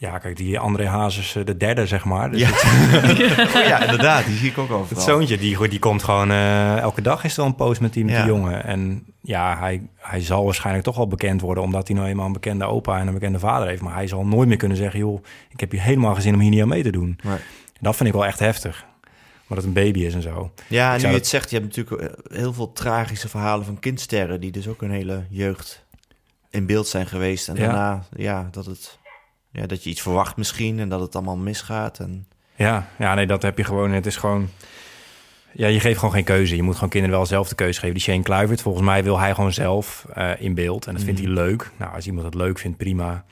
Ja, 0.00 0.18
kijk, 0.18 0.36
die 0.36 0.58
André 0.58 0.86
Hazes, 0.86 1.36
eh, 1.36 1.44
de 1.44 1.56
derde, 1.56 1.86
zeg 1.86 2.04
maar. 2.04 2.30
Dus 2.30 2.40
Ja. 2.40 2.48
het- 2.52 3.54
Oh 3.62 3.66
ja, 3.68 3.80
inderdaad, 3.82 4.24
die 4.26 4.36
zie 4.36 4.50
ik 4.50 4.58
ook 4.58 4.68
Het 4.68 4.76
overal. 4.76 5.02
zoontje, 5.02 5.38
die, 5.38 5.68
die 5.68 5.78
komt 5.78 6.02
gewoon... 6.02 6.30
eh, 6.30 6.78
elke 6.78 7.02
dag 7.02 7.24
is 7.24 7.36
er 7.36 7.44
een 7.44 7.54
post 7.54 7.80
met 7.80 7.92
die, 7.92 8.04
met 8.04 8.14
Ja. 8.14 8.22
die 8.22 8.32
jongen. 8.32 8.64
En 8.64 9.04
ja, 9.20 9.58
hij, 9.58 9.82
hij 9.96 10.20
zal 10.20 10.44
waarschijnlijk 10.44 10.84
toch 10.84 10.96
wel 10.96 11.08
bekend 11.08 11.40
worden... 11.40 11.64
omdat 11.64 11.86
hij 11.88 11.96
nou 11.96 12.08
eenmaal 12.08 12.26
een 12.26 12.32
bekende 12.32 12.64
opa 12.64 12.98
en 12.98 13.06
een 13.06 13.12
bekende 13.14 13.38
vader 13.38 13.68
heeft. 13.68 13.82
Maar 13.82 13.94
hij 13.94 14.06
zal 14.06 14.26
nooit 14.26 14.48
meer 14.48 14.56
kunnen 14.56 14.76
zeggen... 14.76 14.98
joh, 15.00 15.24
ik 15.48 15.60
heb 15.60 15.70
hier 15.70 15.82
helemaal 15.82 16.12
geen 16.12 16.22
zin 16.22 16.34
om 16.34 16.40
hier 16.40 16.50
niet 16.50 16.62
aan 16.62 16.68
mee 16.68 16.82
te 16.82 16.90
doen. 16.92 17.18
Nee. 17.24 17.36
Dat 17.80 17.96
vind 17.96 18.08
ik 18.08 18.14
wel 18.14 18.26
echt 18.26 18.38
heftig. 18.38 18.84
Maar 19.46 19.58
dat 19.58 19.68
het 19.68 19.76
een 19.76 19.82
baby 19.84 20.00
is 20.00 20.14
en 20.14 20.22
zo. 20.22 20.52
Ja, 20.68 20.88
Ik 20.94 20.96
nu 21.00 21.00
je 21.00 21.06
dat- 21.06 21.16
het 21.20 21.26
zegt, 21.28 21.50
je 21.50 21.56
hebt 21.58 21.76
natuurlijk 21.76 22.02
eh, 22.12 22.36
heel 22.38 22.52
veel 22.52 22.72
tragische 22.72 23.28
verhalen 23.28 23.64
van 23.66 23.78
kindsterren... 23.78 24.40
die 24.40 24.50
dus 24.50 24.68
ook 24.68 24.82
een 24.82 24.90
hele 24.90 25.24
jeugd 25.28 25.84
in 26.50 26.66
beeld 26.66 26.88
zijn 26.88 27.06
geweest. 27.06 27.48
En 27.48 27.54
Ja. 27.56 27.60
daarna, 27.64 28.04
ja, 28.16 28.48
dat 28.50 28.66
het... 28.66 28.98
Ja, 29.52 29.66
dat 29.66 29.84
je 29.84 29.90
iets 29.90 30.00
verwacht 30.02 30.36
misschien 30.36 30.78
en 30.78 30.88
dat 30.88 31.00
het 31.00 31.14
allemaal 31.14 31.36
misgaat. 31.36 31.98
En... 31.98 32.26
Ja, 32.56 32.88
ja, 32.98 33.14
nee, 33.14 33.26
dat 33.26 33.42
heb 33.42 33.58
je 33.58 33.64
gewoon. 33.64 33.90
Het 33.90 34.06
is 34.06 34.16
gewoon... 34.16 34.48
Ja, 35.52 35.66
je 35.66 35.80
geeft 35.80 35.98
gewoon 35.98 36.14
geen 36.14 36.24
keuze. 36.24 36.56
Je 36.56 36.62
moet 36.62 36.74
gewoon 36.74 36.88
kinderen 36.88 37.16
wel 37.16 37.26
zelf 37.26 37.48
de 37.48 37.54
keuze 37.54 37.78
geven. 37.80 37.94
Die 37.94 38.02
Shane 38.04 38.22
Kluivert, 38.22 38.62
volgens 38.62 38.84
mij 38.84 39.02
wil 39.04 39.18
hij 39.18 39.34
gewoon 39.34 39.52
zelf 39.52 40.06
eh, 40.14 40.30
in 40.38 40.54
beeld. 40.54 40.86
En 40.86 40.94
dat 40.94 41.02
vindt 41.02 41.20
Mhm. 41.20 41.28
hij 41.34 41.38
leuk. 41.44 41.70
Nou, 41.76 41.94
als 41.94 42.06
iemand 42.06 42.24
het 42.24 42.34
leuk 42.34 42.58
vindt, 42.58 42.76
prima. 42.76 43.24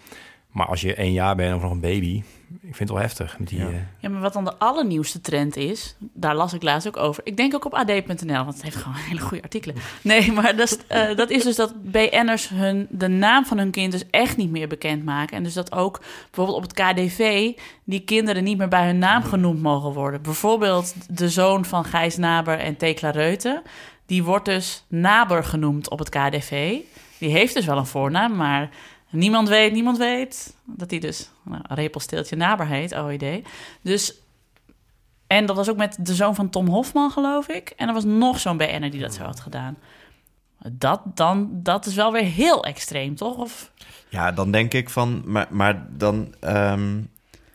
Maar 0.50 0.66
als 0.66 0.80
je 0.80 0.94
één 0.94 1.12
jaar 1.12 1.36
bent 1.36 1.54
of 1.54 1.62
nog 1.62 1.70
een 1.70 1.80
baby... 1.80 2.22
Ik 2.50 2.58
vind 2.76 2.78
het 2.78 2.88
wel 2.88 2.98
heftig. 2.98 3.38
Met 3.38 3.48
die, 3.48 3.58
Ja. 3.58 3.66
eh, 3.68 3.74
Ja, 3.98 4.08
maar 4.08 4.20
wat 4.20 4.32
dan 4.32 4.44
de 4.44 4.56
allernieuwste 4.58 5.20
trend 5.20 5.56
is, 5.56 5.96
daar 5.98 6.34
las 6.34 6.52
ik 6.52 6.62
laatst 6.62 6.88
ook 6.88 6.96
over. 6.96 7.22
Ik 7.26 7.36
denk 7.36 7.54
ook 7.54 7.64
op 7.64 7.74
ad.nl, 7.74 8.44
want 8.44 8.54
het 8.54 8.62
heeft 8.62 8.76
gewoon 8.76 8.96
hele 9.08 9.20
goede 9.20 9.42
artikelen. 9.42 9.76
Nee, 10.02 10.32
maar 10.32 10.56
dat 10.56 10.70
is, 10.70 10.78
eh, 10.86 11.16
dat 11.16 11.30
is 11.30 11.42
dus 11.42 11.56
dat 11.56 11.82
BN'ers 11.82 12.48
hun, 12.48 12.86
de 12.90 13.08
naam 13.08 13.44
van 13.46 13.58
hun 13.58 13.70
kind 13.70 13.92
dus 13.92 14.04
echt 14.10 14.36
niet 14.36 14.50
meer 14.50 14.68
bekendmaken. 14.68 15.36
En 15.36 15.42
dus 15.42 15.54
dat 15.54 15.72
ook 15.72 16.00
bijvoorbeeld 16.24 16.56
op 16.56 16.62
het 16.62 16.72
KDV 16.72 17.52
die 17.84 18.00
kinderen 18.00 18.44
niet 18.44 18.58
meer 18.58 18.68
bij 18.68 18.86
hun 18.86 18.98
naam 18.98 19.22
genoemd 19.22 19.62
mogen 19.62 19.92
worden. 19.92 20.22
Bijvoorbeeld 20.22 20.94
de 21.18 21.28
zoon 21.28 21.64
van 21.64 21.84
Gijs 21.84 22.16
Naber 22.16 22.58
en 22.58 22.76
Tekla 22.76 23.10
Reuten. 23.10 23.62
Die 24.06 24.24
wordt 24.24 24.44
dus 24.44 24.84
Naber 24.88 25.44
genoemd 25.44 25.90
op 25.90 25.98
het 25.98 26.08
KDV. 26.08 26.76
Die 27.18 27.30
heeft 27.30 27.54
dus 27.54 27.66
wel 27.66 27.76
een 27.78 27.86
voornaam, 27.86 28.36
maar 28.36 28.68
niemand 29.10 29.48
weet, 29.48 29.72
niemand 29.72 29.98
weet 29.98 30.54
dat 30.64 30.90
hij 30.90 30.98
dus 31.00 31.30
nou, 31.42 31.62
Repelsteeltje 31.68 32.36
Naber 32.36 32.66
heet, 32.66 32.96
OED. 32.96 33.24
Dus, 33.82 34.14
en 35.26 35.46
dat 35.46 35.56
was 35.56 35.70
ook 35.70 35.76
met 35.76 35.96
de 36.00 36.14
zoon 36.14 36.34
van 36.34 36.50
Tom 36.50 36.68
Hofman, 36.68 37.10
geloof 37.10 37.48
ik. 37.48 37.72
En 37.76 37.88
er 37.88 37.94
was 37.94 38.04
nog 38.04 38.40
zo'n 38.40 38.56
BN'er 38.56 38.90
die 38.90 39.00
dat 39.00 39.14
zo 39.14 39.22
had 39.22 39.40
gedaan. 39.40 39.76
Dat, 40.72 41.00
dan, 41.14 41.50
dat 41.52 41.86
is 41.86 41.94
wel 41.94 42.12
weer 42.12 42.24
heel 42.24 42.64
extreem, 42.64 43.14
toch? 43.14 43.36
Of, 43.36 43.72
Ja, 44.08 44.32
dan 44.32 44.50
denk 44.50 44.74
ik 44.74 44.90
van... 44.90 45.22
Maar, 45.24 45.46
maar 45.50 45.86
dan... 45.90 46.34
ehm, 46.40 47.00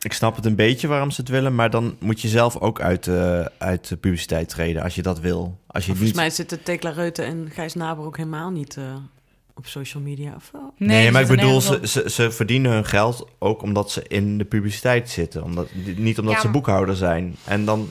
ik 0.04 0.12
snap 0.12 0.36
het 0.36 0.44
een 0.44 0.54
beetje 0.54 0.88
waarom 0.88 1.10
ze 1.10 1.20
het 1.20 1.30
willen, 1.30 1.54
maar 1.54 1.70
dan 1.70 1.96
moet 2.00 2.20
je 2.20 2.28
zelf 2.28 2.56
ook 2.56 2.80
uit, 2.80 3.04
de 3.04 3.50
uit 3.58 3.88
de 3.88 3.96
publiciteit 3.96 4.48
treden 4.48 4.82
als 4.82 4.94
je 4.94 5.02
dat 5.02 5.20
wil. 5.20 5.58
Als 5.66 5.84
je 5.84 5.90
Volgens 5.90 6.08
niet... 6.08 6.18
mij 6.18 6.30
zitten 6.30 6.62
Tekla 6.62 6.90
Reuten 6.90 7.24
en 7.24 7.50
Gijs 7.50 7.74
Naber 7.74 8.04
ook 8.04 8.16
helemaal 8.16 8.50
niet 8.50 8.76
eh, 8.76 8.84
op 9.54 9.66
social 9.66 10.02
media. 10.02 10.32
Of 10.36 10.50
wel? 10.52 10.72
Nee, 10.76 11.10
maar 11.10 11.22
ik 11.22 11.28
bedoel, 11.28 11.60
ze, 11.60 11.78
ze, 11.82 12.10
ze 12.10 12.30
verdienen 12.30 12.72
hun 12.72 12.84
geld 12.84 13.28
ook 13.38 13.62
omdat 13.62 13.90
ze 13.90 14.02
in 14.08 14.38
de 14.38 14.44
publiciteit 14.44 15.10
zitten. 15.10 15.42
Omdat, 15.42 15.68
niet 15.96 16.18
omdat 16.18 16.34
Ja, 16.34 16.40
ze 16.40 16.48
boekhouder 16.48 16.96
zijn. 16.96 17.36
En 17.44 17.64
dan, 17.64 17.88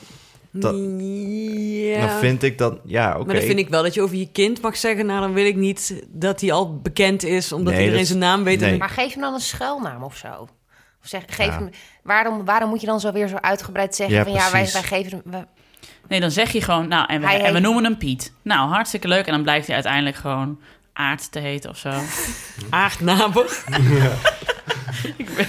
Dat- 0.50 0.74
ja. 0.98 2.06
dan 2.06 2.18
vind 2.18 2.42
ik 2.42 2.58
dat, 2.58 2.78
ja, 2.84 3.14
oké. 3.16 3.24
Maar 3.24 3.34
dan 3.34 3.44
vind 3.44 3.58
ik 3.58 3.68
wel 3.68 3.82
dat 3.82 3.94
je 3.94 4.02
over 4.02 4.16
je 4.16 4.28
kind 4.32 4.60
mag 4.62 4.76
zeggen... 4.76 5.06
nou, 5.06 5.20
dan 5.20 5.32
wil 5.32 5.44
ik 5.46 5.56
niet 5.56 6.04
dat 6.08 6.40
hij 6.40 6.52
al 6.52 6.78
bekend 6.80 7.22
is... 7.22 7.52
omdat 7.52 7.72
Nee, 7.72 7.80
iedereen 7.82 7.98
dat- 8.00 8.08
zijn 8.08 8.18
naam 8.20 8.44
weet. 8.44 8.60
nee. 8.60 8.78
Maar 8.78 8.88
geef 8.88 9.12
hem 9.12 9.22
dan 9.22 9.34
een 9.34 9.40
schuilnaam 9.40 10.02
of 10.02 10.16
zo. 10.16 10.28
Of 11.02 11.08
zeg, 11.10 11.22
geef 11.26 11.46
Ja. 11.46 11.52
hem, 11.58 11.70
waarom, 12.02 12.44
waarom 12.44 12.68
moet 12.68 12.80
je 12.80 12.86
dan 12.86 13.00
zo 13.00 13.12
weer 13.12 13.28
zo 13.28 13.36
uitgebreid 13.36 13.94
zeggen 13.94 14.16
Ja, 14.16 14.22
van 14.24 14.32
ja, 14.32 14.50
wij, 14.52 14.68
wij 14.72 14.82
geven 14.82 15.22
hem... 15.30 15.46
Nee, 16.08 16.20
dan 16.20 16.30
zeg 16.30 16.52
je 16.52 16.60
gewoon, 16.62 16.88
nou, 16.88 17.06
en 17.08 17.20
we, 17.20 17.26
Hij 17.26 17.40
en 17.42 17.52
we 17.52 17.58
noemen 17.60 17.84
hem 17.84 17.96
Piet. 17.98 18.32
Nou, 18.42 18.68
hartstikke 18.68 19.08
leuk. 19.08 19.26
En 19.26 19.32
dan 19.32 19.42
blijkt 19.42 19.66
hij 19.66 19.74
uiteindelijk 19.74 20.16
gewoon 20.16 20.60
Aard 20.94 21.32
te 21.32 21.38
heten 21.38 21.70
of 21.70 21.78
zo. 21.78 21.90
Aard 22.70 23.00
Naber. 23.00 23.46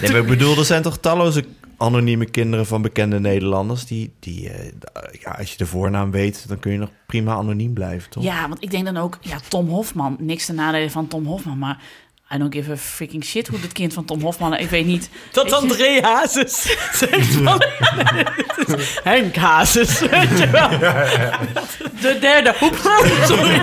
Nee, 0.01 0.11
maar 0.11 0.21
ik 0.21 0.27
bedoel, 0.27 0.57
er 0.57 0.65
zijn 0.65 0.81
toch 0.81 0.97
talloze 0.97 1.45
anonieme 1.77 2.25
kinderen 2.25 2.65
van 2.65 2.81
bekende 2.81 3.19
Nederlanders... 3.19 3.85
die, 3.85 4.13
die 4.19 4.49
eh, 4.49 4.71
ja, 5.21 5.31
als 5.31 5.51
je 5.51 5.57
de 5.57 5.65
voornaam 5.65 6.11
weet, 6.11 6.47
dan 6.47 6.59
kun 6.59 6.71
je 6.71 6.77
nog 6.77 6.89
prima 7.05 7.33
anoniem 7.33 7.73
blijven, 7.73 8.09
toch? 8.09 8.23
Ja, 8.23 8.47
want 8.47 8.63
ik 8.63 8.71
denk 8.71 8.85
dan 8.85 8.97
ook, 8.97 9.17
ja, 9.21 9.37
Tom 9.47 9.67
Hofman. 9.67 10.15
Niks 10.19 10.45
te 10.45 10.53
nadelen 10.53 10.91
van 10.91 11.07
Tom 11.07 11.25
Hofman, 11.25 11.57
maar 11.57 11.77
I 12.33 12.37
don't 12.37 12.53
give 12.53 12.71
a 12.71 12.77
freaking 12.77 13.23
shit 13.23 13.47
hoe 13.47 13.59
het 13.59 13.71
kind 13.71 13.93
van 13.93 14.05
Tom 14.05 14.21
Hofman... 14.21 14.57
Ik 14.57 14.69
weet 14.69 14.85
niet. 14.85 15.09
Dat 15.31 15.51
André 15.51 16.01
Hazes 16.01 16.61
zegt 16.99 17.33
van... 17.33 17.61
Henk 19.03 19.35
Hazes, 19.35 19.99
weet 19.99 20.39
je 20.39 20.49
wel. 20.51 20.69
De 20.69 22.17
derde 22.19 22.55
hoep. 22.59 22.75
Sorry. 23.23 23.61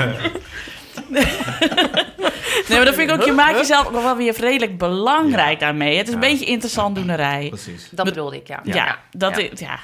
Nee, 1.12 2.76
maar 2.78 2.84
dan 2.84 2.94
vind 2.94 3.10
ik 3.10 3.16
ook, 3.16 3.24
je 3.24 3.32
maakt 3.32 3.58
jezelf 3.58 3.86
ook 3.86 4.02
wel 4.02 4.16
weer 4.16 4.34
redelijk 4.40 4.78
belangrijk 4.78 5.60
daarmee. 5.60 5.96
Het 5.96 6.08
is 6.08 6.14
een 6.14 6.20
beetje 6.20 6.44
interessant 6.44 6.94
doenerij. 6.94 7.46
Precies. 7.48 7.88
Dat 7.90 8.04
bedoelde 8.04 8.36
ik, 8.36 8.48
ja. 8.48 8.60
Ja, 8.62 8.98
dat 9.10 9.36
ja. 9.36 9.42
Ik, 9.42 9.58
ja. 9.58 9.78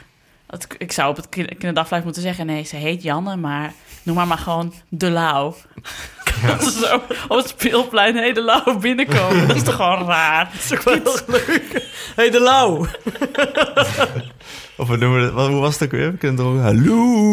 Dat, 0.46 0.66
ik 0.78 0.92
zou 0.92 1.10
op 1.10 1.16
het 1.16 1.28
kin- 1.28 1.46
kinderdagverblijf 1.46 2.04
moeten 2.04 2.22
zeggen... 2.22 2.46
nee, 2.46 2.64
ze 2.64 2.76
heet 2.76 3.02
Janne, 3.02 3.36
maar 3.36 3.72
noem 4.02 4.16
maar 4.16 4.26
maar 4.26 4.38
gewoon 4.38 4.72
De 4.88 5.10
Lauw. 5.10 5.54
Dat 6.46 6.64
ze 6.64 6.70
zo 6.70 6.94
op 7.28 7.36
het 7.36 7.48
speelplein 7.48 8.16
hey, 8.16 8.32
De 8.32 8.42
Lauw 8.42 8.78
binnenkomen. 8.78 9.46
Dat 9.48 9.56
is 9.56 9.62
toch 9.62 9.74
gewoon 9.74 10.06
raar? 10.06 10.44
Dat 10.52 10.62
is 10.64 10.72
ook 10.72 10.82
wel 10.82 10.94
heel 10.94 11.18
leuk. 11.26 11.86
hey, 12.16 12.30
de 12.30 12.40
Lauw. 12.40 12.86
Of 14.76 14.88
we 14.88 14.96
noemen 14.96 15.22
het, 15.22 15.32
wat, 15.32 15.48
hoe 15.48 15.60
was 15.60 15.72
het 15.72 15.82
ook 15.82 15.90
weer? 15.90 16.10
We 16.12 16.16
kunnen 16.16 16.44
er 16.44 16.50
ook, 16.50 16.60
hallo! 16.60 17.32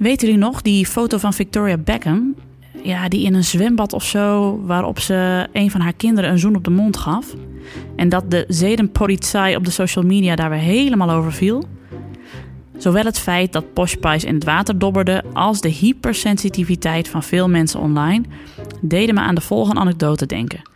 Weten 0.00 0.26
jullie 0.26 0.42
nog 0.42 0.62
die 0.62 0.86
foto 0.86 1.18
van 1.18 1.32
Victoria 1.32 1.76
Beckham? 1.76 2.34
Ja, 2.82 3.08
die 3.08 3.24
in 3.24 3.34
een 3.34 3.44
zwembad 3.44 3.92
of 3.92 4.04
zo, 4.04 4.60
waarop 4.64 4.98
ze 4.98 5.48
een 5.52 5.70
van 5.70 5.80
haar 5.80 5.92
kinderen 5.92 6.30
een 6.30 6.38
zoen 6.38 6.56
op 6.56 6.64
de 6.64 6.70
mond 6.70 6.96
gaf. 6.96 7.34
En 7.96 8.08
dat 8.08 8.30
de 8.30 8.44
zedenpolitie 8.48 9.56
op 9.56 9.64
de 9.64 9.70
social 9.70 10.04
media 10.04 10.36
daar 10.36 10.50
weer 10.50 10.58
helemaal 10.58 11.10
over 11.10 11.32
viel. 11.32 11.64
Zowel 12.76 13.04
het 13.04 13.18
feit 13.18 13.52
dat 13.52 13.72
Posh 13.72 13.94
in 14.02 14.34
het 14.34 14.44
water 14.44 14.78
dobberde, 14.78 15.24
als 15.32 15.60
de 15.60 15.68
hypersensitiviteit 15.68 17.08
van 17.08 17.22
veel 17.22 17.48
mensen 17.48 17.80
online, 17.80 18.24
deden 18.80 19.14
me 19.14 19.20
aan 19.20 19.34
de 19.34 19.40
volgende 19.40 19.80
anekdote 19.80 20.26
denken. 20.26 20.69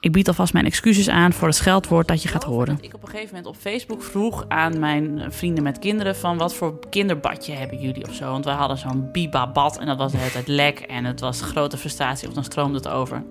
Ik 0.00 0.12
bied 0.12 0.28
alvast 0.28 0.52
mijn 0.52 0.64
excuses 0.64 1.08
aan 1.08 1.32
voor 1.32 1.48
het 1.48 1.56
scheldwoord 1.56 2.08
dat 2.08 2.22
je 2.22 2.28
gaat 2.28 2.44
horen. 2.44 2.78
Ik 2.80 2.94
op 2.94 3.02
een 3.02 3.08
gegeven 3.08 3.34
moment 3.34 3.54
op 3.54 3.60
Facebook 3.60 4.02
vroeg 4.02 4.44
aan 4.48 4.78
mijn 4.78 5.24
vrienden 5.28 5.62
met 5.62 5.78
kinderen 5.78 6.16
van 6.16 6.36
wat 6.38 6.54
voor 6.54 6.78
kinderbadje 6.90 7.52
hebben 7.52 7.78
jullie 7.78 8.08
of 8.08 8.14
zo. 8.14 8.30
Want 8.30 8.44
wij 8.44 8.54
hadden 8.54 8.78
zo'n 8.78 9.08
bibabad 9.12 9.78
en 9.78 9.86
dat 9.86 9.96
was 9.96 10.12
de 10.12 10.18
hele 10.18 10.30
tijd 10.30 10.48
lek 10.48 10.78
en 10.78 11.04
het 11.04 11.20
was 11.20 11.40
grote 11.40 11.76
frustratie 11.76 12.28
of 12.28 12.34
dan 12.34 12.44
stroomde 12.44 12.76
het 12.76 12.88
over. 12.88 13.22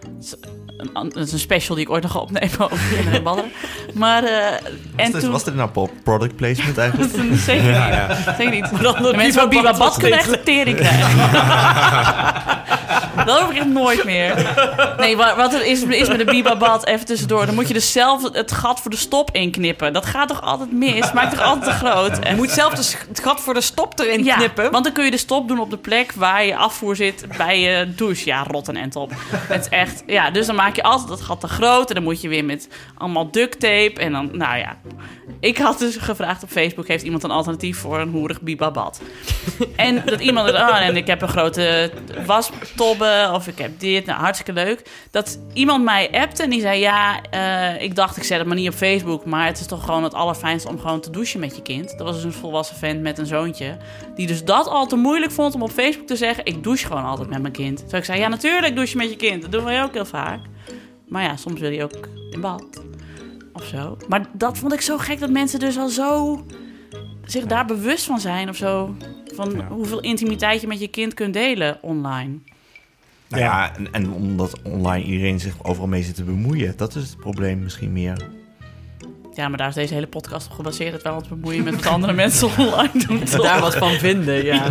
Het 0.00 1.16
is 1.16 1.32
een, 1.32 1.38
special 1.38 1.76
die 1.76 1.84
ik 1.84 1.90
ooit 1.90 2.02
nog 2.02 2.12
ga 2.12 2.18
opnemen 2.18 2.60
over 2.60 2.94
kinderen 2.94 3.22
badderen. 3.22 3.50
Maar 3.94 4.24
eh, 4.24 4.52
en 4.52 4.60
Was 4.96 5.10
dit, 5.10 5.20
toen... 5.20 5.30
was 5.30 5.44
dit 5.44 5.54
nou 5.54 5.88
product 6.02 6.36
placement 6.36 6.78
eigenlijk? 6.78 7.12
Dat 7.16 7.24
is 7.24 7.44
zeker 7.44 7.64
niet. 7.64 8.36
Zeker 8.36 8.50
niet. 8.50 8.68
De 8.98 9.12
mensen 9.16 9.40
van 9.40 9.48
Bibabad 9.48 9.96
kunnen 9.96 10.18
echt 10.18 10.44
tering 10.44 10.76
krijgen. 10.76 11.06
Dat 13.26 13.40
hoef 13.40 13.50
ik 13.50 13.56
echt 13.56 13.66
nooit 13.66 14.04
meer. 14.04 14.54
Nee, 14.98 15.16
wa- 15.16 15.36
wat 15.36 15.54
er 15.54 15.64
is, 15.66 15.82
is 15.82 16.08
met 16.08 16.18
de 16.18 16.24
Bibabad, 16.24 16.86
even 16.86 17.06
tussendoor... 17.06 17.46
dan 17.46 17.54
moet 17.54 17.68
je 17.68 17.74
dus 17.74 17.92
zelf 17.92 18.32
het 18.32 18.52
gat 18.52 18.80
voor 18.80 18.90
de 18.90 18.96
stop 18.96 19.28
inknippen. 19.32 19.92
Dat 19.92 20.06
gaat 20.06 20.28
toch 20.28 20.42
altijd 20.42 20.72
mis? 20.72 21.12
Maakt 21.12 21.30
toch 21.36 21.42
altijd 21.42 21.64
te 21.64 21.86
groot? 21.86 22.18
En 22.18 22.30
Je 22.30 22.36
moet 22.36 22.50
zelf 22.50 22.82
sch- 22.84 23.06
het 23.08 23.20
gat 23.22 23.40
voor 23.40 23.54
de 23.54 23.60
stop 23.60 23.98
erin 24.00 24.24
ja, 24.24 24.36
knippen. 24.36 24.70
want 24.70 24.84
dan 24.84 24.92
kun 24.92 25.04
je 25.04 25.10
de 25.10 25.16
stop 25.16 25.48
doen 25.48 25.60
op 25.60 25.70
de 25.70 25.76
plek 25.76 26.12
waar 26.12 26.44
je 26.44 26.56
afvoer 26.56 26.96
zit 26.96 27.26
bij 27.36 27.60
je 27.60 27.94
douche. 27.94 28.26
Ja, 28.26 28.44
rot 28.50 28.68
en 28.68 28.76
end 28.76 28.96
op. 28.96 29.10
Het 29.30 29.60
is 29.60 29.68
echt, 29.68 30.02
ja, 30.06 30.30
dus 30.30 30.46
dan 30.46 30.54
maak 30.54 30.76
je 30.76 30.82
altijd 30.82 31.08
dat 31.08 31.20
gat 31.20 31.40
te 31.40 31.48
groot. 31.48 31.88
En 31.88 31.94
dan 31.94 32.04
moet 32.04 32.20
je 32.20 32.28
weer 32.28 32.44
met 32.44 32.68
allemaal 32.98 33.30
duct 33.30 33.60
tape. 33.60 33.92
En 34.00 34.12
dan, 34.12 34.28
nou 34.32 34.56
ja. 34.58 34.76
Ik 35.40 35.58
had 35.58 35.78
dus 35.78 35.96
gevraagd 35.96 36.42
op 36.42 36.48
Facebook, 36.50 36.88
heeft 36.88 37.04
iemand 37.04 37.22
een 37.22 37.30
alternatief 37.30 37.78
voor 37.78 37.98
een 38.00 38.10
hoerig 38.10 38.40
bibabad? 38.40 39.00
en 39.76 40.02
dat 40.04 40.20
iemand, 40.20 40.50
oh, 40.52 40.80
en 40.80 40.96
ik 40.96 41.06
heb 41.06 41.22
een 41.22 41.28
grote 41.28 41.90
wastobbe 42.26 43.07
of 43.34 43.46
ik 43.46 43.58
heb 43.58 43.80
dit. 43.80 44.06
Nou, 44.06 44.20
hartstikke 44.20 44.52
leuk. 44.52 44.90
Dat 45.10 45.38
iemand 45.52 45.84
mij 45.84 46.10
appte 46.12 46.42
en 46.42 46.50
die 46.50 46.60
zei, 46.60 46.80
ja, 46.80 47.22
eh, 47.30 47.82
ik 47.82 47.94
dacht 47.94 48.16
ik 48.16 48.22
zet 48.22 48.38
het 48.38 48.46
maar 48.46 48.56
niet 48.56 48.68
op 48.68 48.74
Facebook. 48.74 49.24
Maar 49.24 49.46
het 49.46 49.60
is 49.60 49.66
toch 49.66 49.84
gewoon 49.84 50.02
het 50.02 50.14
allerfijnste 50.14 50.68
om 50.68 50.78
gewoon 50.78 51.00
te 51.00 51.10
douchen 51.10 51.40
met 51.40 51.56
je 51.56 51.62
kind. 51.62 51.90
Dat 51.98 52.06
was 52.06 52.14
dus 52.14 52.24
een 52.24 52.32
volwassen 52.32 52.76
vent 52.76 53.00
met 53.00 53.18
een 53.18 53.26
zoontje. 53.26 53.76
Die 54.14 54.26
dus 54.26 54.44
dat 54.44 54.66
al 54.66 54.86
te 54.86 54.96
moeilijk 54.96 55.32
vond 55.32 55.54
om 55.54 55.62
op 55.62 55.70
Facebook 55.70 56.06
te 56.06 56.16
zeggen, 56.16 56.44
ik 56.44 56.62
douche 56.62 56.86
gewoon 56.86 57.04
altijd 57.04 57.28
met 57.28 57.40
mijn 57.40 57.52
kind. 57.52 57.76
Terwijl 57.78 57.98
ik 57.98 58.08
zei, 58.08 58.20
ja 58.20 58.28
natuurlijk 58.28 58.74
douche 58.74 58.92
je 58.92 58.98
met 58.98 59.10
je 59.10 59.16
kind. 59.16 59.42
Dat 59.42 59.52
doen 59.52 59.64
wij 59.64 59.82
ook 59.82 59.94
heel 59.94 60.06
vaak. 60.06 60.40
Maar 61.08 61.22
ja, 61.22 61.36
soms 61.36 61.60
wil 61.60 61.70
je 61.70 61.82
ook 61.82 62.08
in 62.30 62.40
bad. 62.40 62.82
Of 63.52 63.64
zo. 63.64 63.96
Maar 64.08 64.26
dat 64.32 64.58
vond 64.58 64.72
ik 64.72 64.80
zo 64.80 64.98
gek 64.98 65.20
dat 65.20 65.30
mensen 65.30 65.58
dus 65.58 65.78
al 65.78 65.88
zo 65.88 66.44
zich 67.24 67.46
daar 67.46 67.64
bewust 67.64 68.04
van 68.04 68.20
zijn 68.20 68.48
of 68.48 68.56
zo. 68.56 68.94
Van 69.34 69.50
Ja. 69.50 69.66
hoeveel 69.68 70.00
intimiteit 70.00 70.60
je 70.60 70.66
met 70.66 70.80
je 70.80 70.88
kind 70.88 71.14
kunt 71.14 71.32
delen 71.32 71.78
online. 71.82 72.38
Nou 73.28 73.42
ja, 73.42 73.76
en, 73.76 73.92
en 73.92 74.12
omdat 74.12 74.62
online 74.62 75.04
iedereen 75.04 75.40
zich 75.40 75.64
overal 75.64 75.88
mee 75.88 76.02
zit 76.02 76.14
te 76.14 76.24
bemoeien. 76.24 76.76
Dat 76.76 76.94
is 76.94 77.08
het 77.08 77.18
probleem 77.18 77.62
misschien 77.62 77.92
meer. 77.92 78.28
Ja, 79.34 79.48
maar 79.48 79.58
daar 79.58 79.68
is 79.68 79.74
deze 79.74 79.94
hele 79.94 80.06
podcast 80.06 80.46
op 80.46 80.52
gebaseerd. 80.52 80.92
Dat 80.92 81.02
wij 81.02 81.12
ons 81.12 81.28
bemoeien 81.28 81.64
met 81.64 81.74
wat 81.74 81.86
andere 81.86 82.12
mensen 82.24 82.48
online 82.58 83.06
doen. 83.06 83.24
toch? 83.24 83.42
Daar 83.42 83.60
wat 83.60 83.76
van 83.76 83.92
vinden, 83.92 84.44
ja. 84.44 84.68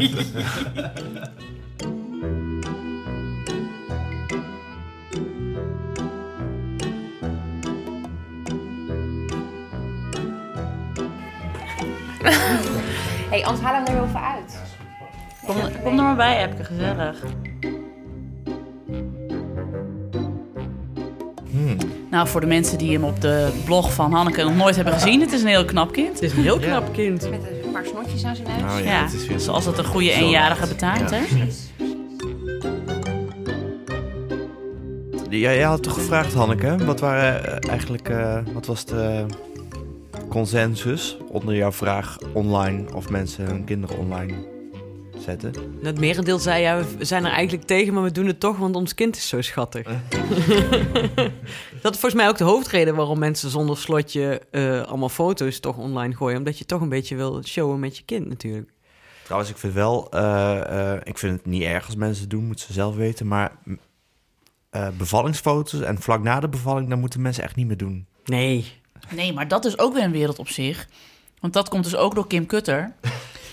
hey, 13.29 13.45
anders 13.45 13.63
haal 13.65 13.73
hem 13.73 13.85
er 13.85 13.91
heel 13.91 14.05
even 14.05 14.21
uit. 14.21 14.61
Kom, 15.45 15.55
kom 15.83 15.97
er 15.97 16.03
maar 16.03 16.15
bij, 16.15 16.43
Epke. 16.43 16.63
Gezellig. 16.63 17.23
Nou, 22.11 22.27
voor 22.27 22.41
de 22.41 22.47
mensen 22.47 22.77
die 22.77 22.91
hem 22.93 23.03
op 23.03 23.21
de 23.21 23.49
blog 23.65 23.93
van 23.93 24.13
Hanneke 24.13 24.43
nog 24.43 24.55
nooit 24.55 24.75
hebben 24.75 24.93
gezien. 24.93 25.21
Het 25.21 25.31
is 25.31 25.41
een 25.41 25.47
heel 25.47 25.65
knap 25.65 25.91
kind. 25.91 26.13
Het 26.13 26.21
is 26.21 26.33
een 26.33 26.41
heel 26.43 26.59
knap 26.59 26.93
kind. 26.93 27.29
Met 27.29 27.39
een 27.63 27.71
paar 27.71 27.85
snotjes 27.85 28.23
aan 28.25 28.35
zijn 28.35 28.47
neus. 28.47 28.61
Nou 28.61 28.83
Ja, 28.83 29.03
het 29.03 29.13
is 29.13 29.27
weer 29.27 29.39
zoals 29.39 29.65
het 29.65 29.77
een 29.77 29.85
goede 29.85 30.11
eenjarige 30.11 30.67
betaamt, 30.67 31.09
Ja. 31.09 31.15
hè? 31.15 31.45
Ja, 35.29 35.51
jij 35.53 35.61
had 35.61 35.83
toch 35.83 35.93
gevraagd, 35.93 36.33
Hanneke, 36.33 36.75
wat, 36.85 36.99
waren, 36.99 37.61
eh, 37.61 37.69
eigenlijk, 37.69 38.09
eh, 38.09 38.37
wat 38.53 38.65
was 38.65 38.85
de 38.85 39.25
consensus 40.29 41.17
onder 41.31 41.55
jouw 41.55 41.71
vraag 41.71 42.17
online 42.33 42.85
of 42.93 43.09
mensen 43.09 43.45
hun 43.45 43.63
kinderen 43.63 43.97
online 43.97 44.33
zetten? 45.27 45.53
Het 45.83 45.99
merendeel 45.99 46.39
zei, 46.39 46.61
ja, 46.61 46.83
we 46.97 47.05
zijn 47.05 47.25
er 47.25 47.31
eigenlijk 47.31 47.67
tegen, 47.67 47.93
maar 47.93 48.03
we 48.03 48.11
doen 48.11 48.27
het 48.27 48.39
toch, 48.39 48.57
want 48.57 48.75
ons 48.75 48.93
kind 48.93 49.15
is 49.15 49.27
zo 49.27 49.41
schattig. 49.41 49.83
dat 51.83 51.93
is 51.93 51.99
volgens 51.99 52.13
mij 52.13 52.27
ook 52.27 52.37
de 52.37 52.43
hoofdreden 52.43 52.95
waarom 52.95 53.19
mensen 53.19 53.49
zonder 53.49 53.77
slotje 53.77 54.41
eh, 54.51 54.81
allemaal 54.81 55.09
foto's 55.09 55.59
toch 55.59 55.77
online 55.77 56.15
gooien. 56.15 56.37
Omdat 56.37 56.57
je 56.57 56.65
toch 56.65 56.81
een 56.81 56.89
beetje 56.89 57.15
wil 57.15 57.43
showen 57.43 57.79
met 57.79 57.97
je 57.97 58.03
kind 58.05 58.27
natuurlijk. 58.27 58.71
Trouwens, 59.23 59.51
ik 59.51 59.57
vind 59.57 59.73
wel, 59.73 60.11
eh, 60.11 60.93
eh, 60.93 61.01
ik 61.03 61.17
vind 61.17 61.37
het 61.37 61.45
niet 61.45 61.63
erg 61.63 61.85
als 61.85 61.95
mensen 61.95 62.21
het 62.21 62.31
doen, 62.31 62.45
moeten 62.45 62.65
ze 62.65 62.73
zelf 62.73 62.95
weten, 62.95 63.27
maar 63.27 63.51
bevallingsfoto's 64.97 65.81
en 65.81 66.01
vlak 66.01 66.21
na 66.21 66.39
de 66.39 66.49
bevalling, 66.49 66.89
dat 66.89 66.99
moeten 66.99 67.21
mensen 67.21 67.43
echt 67.43 67.55
niet 67.55 67.67
meer 67.67 67.77
doen. 67.77 68.05
Nee. 68.25 68.73
Nee, 69.15 69.33
maar 69.33 69.47
dat 69.47 69.65
is 69.65 69.79
ook 69.79 69.93
weer 69.93 70.03
een 70.03 70.11
wereld 70.11 70.39
op 70.39 70.47
zich. 70.47 70.87
Want 71.39 71.53
dat 71.53 71.69
komt 71.69 71.83
dus 71.83 71.95
ook 71.95 72.15
door 72.15 72.27
Kim 72.27 72.45
Kutter. 72.45 72.93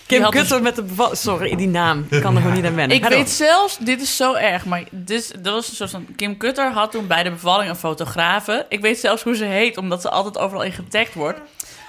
Kim 0.06 0.22
had 0.22 0.32
dus- 0.32 0.40
Kutter 0.40 0.62
met 0.62 0.76
de 0.76 0.82
beval... 0.82 1.16
Sorry, 1.16 1.56
die 1.56 1.68
naam. 1.68 2.06
Ik 2.10 2.20
kan 2.20 2.34
er 2.34 2.40
gewoon 2.40 2.56
niet 2.56 2.64
aan 2.64 2.74
wennen. 2.74 2.96
Ik 2.96 3.04
weet 3.04 3.30
zelfs, 3.30 3.78
dit 3.78 4.02
is 4.02 4.16
zo 4.16 4.34
erg, 4.34 4.64
maar 4.64 4.82
dit, 4.90 5.34
dat 5.44 5.54
was 5.54 5.68
een 5.68 5.74
soort 5.74 5.90
van... 5.90 6.06
Kim 6.16 6.36
Kutter 6.36 6.72
had 6.72 6.90
toen 6.90 7.06
bij 7.06 7.22
de 7.22 7.30
bevalling 7.30 7.70
een 7.70 7.76
fotografe. 7.76 8.66
Ik 8.68 8.80
weet 8.80 8.98
zelfs 8.98 9.22
hoe 9.22 9.36
ze 9.36 9.44
heet, 9.44 9.76
omdat 9.76 10.00
ze 10.00 10.10
altijd 10.10 10.38
overal 10.38 10.62
in 10.62 10.72
getagd 10.72 11.14
wordt. 11.14 11.40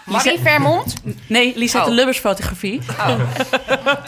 Marie 0.05 0.39
Vermond? 0.39 0.93
Nee, 1.27 1.53
Lisette 1.57 1.89
Oh. 1.89 1.93
Lubbers 1.95 2.17
fotografie. 2.19 2.81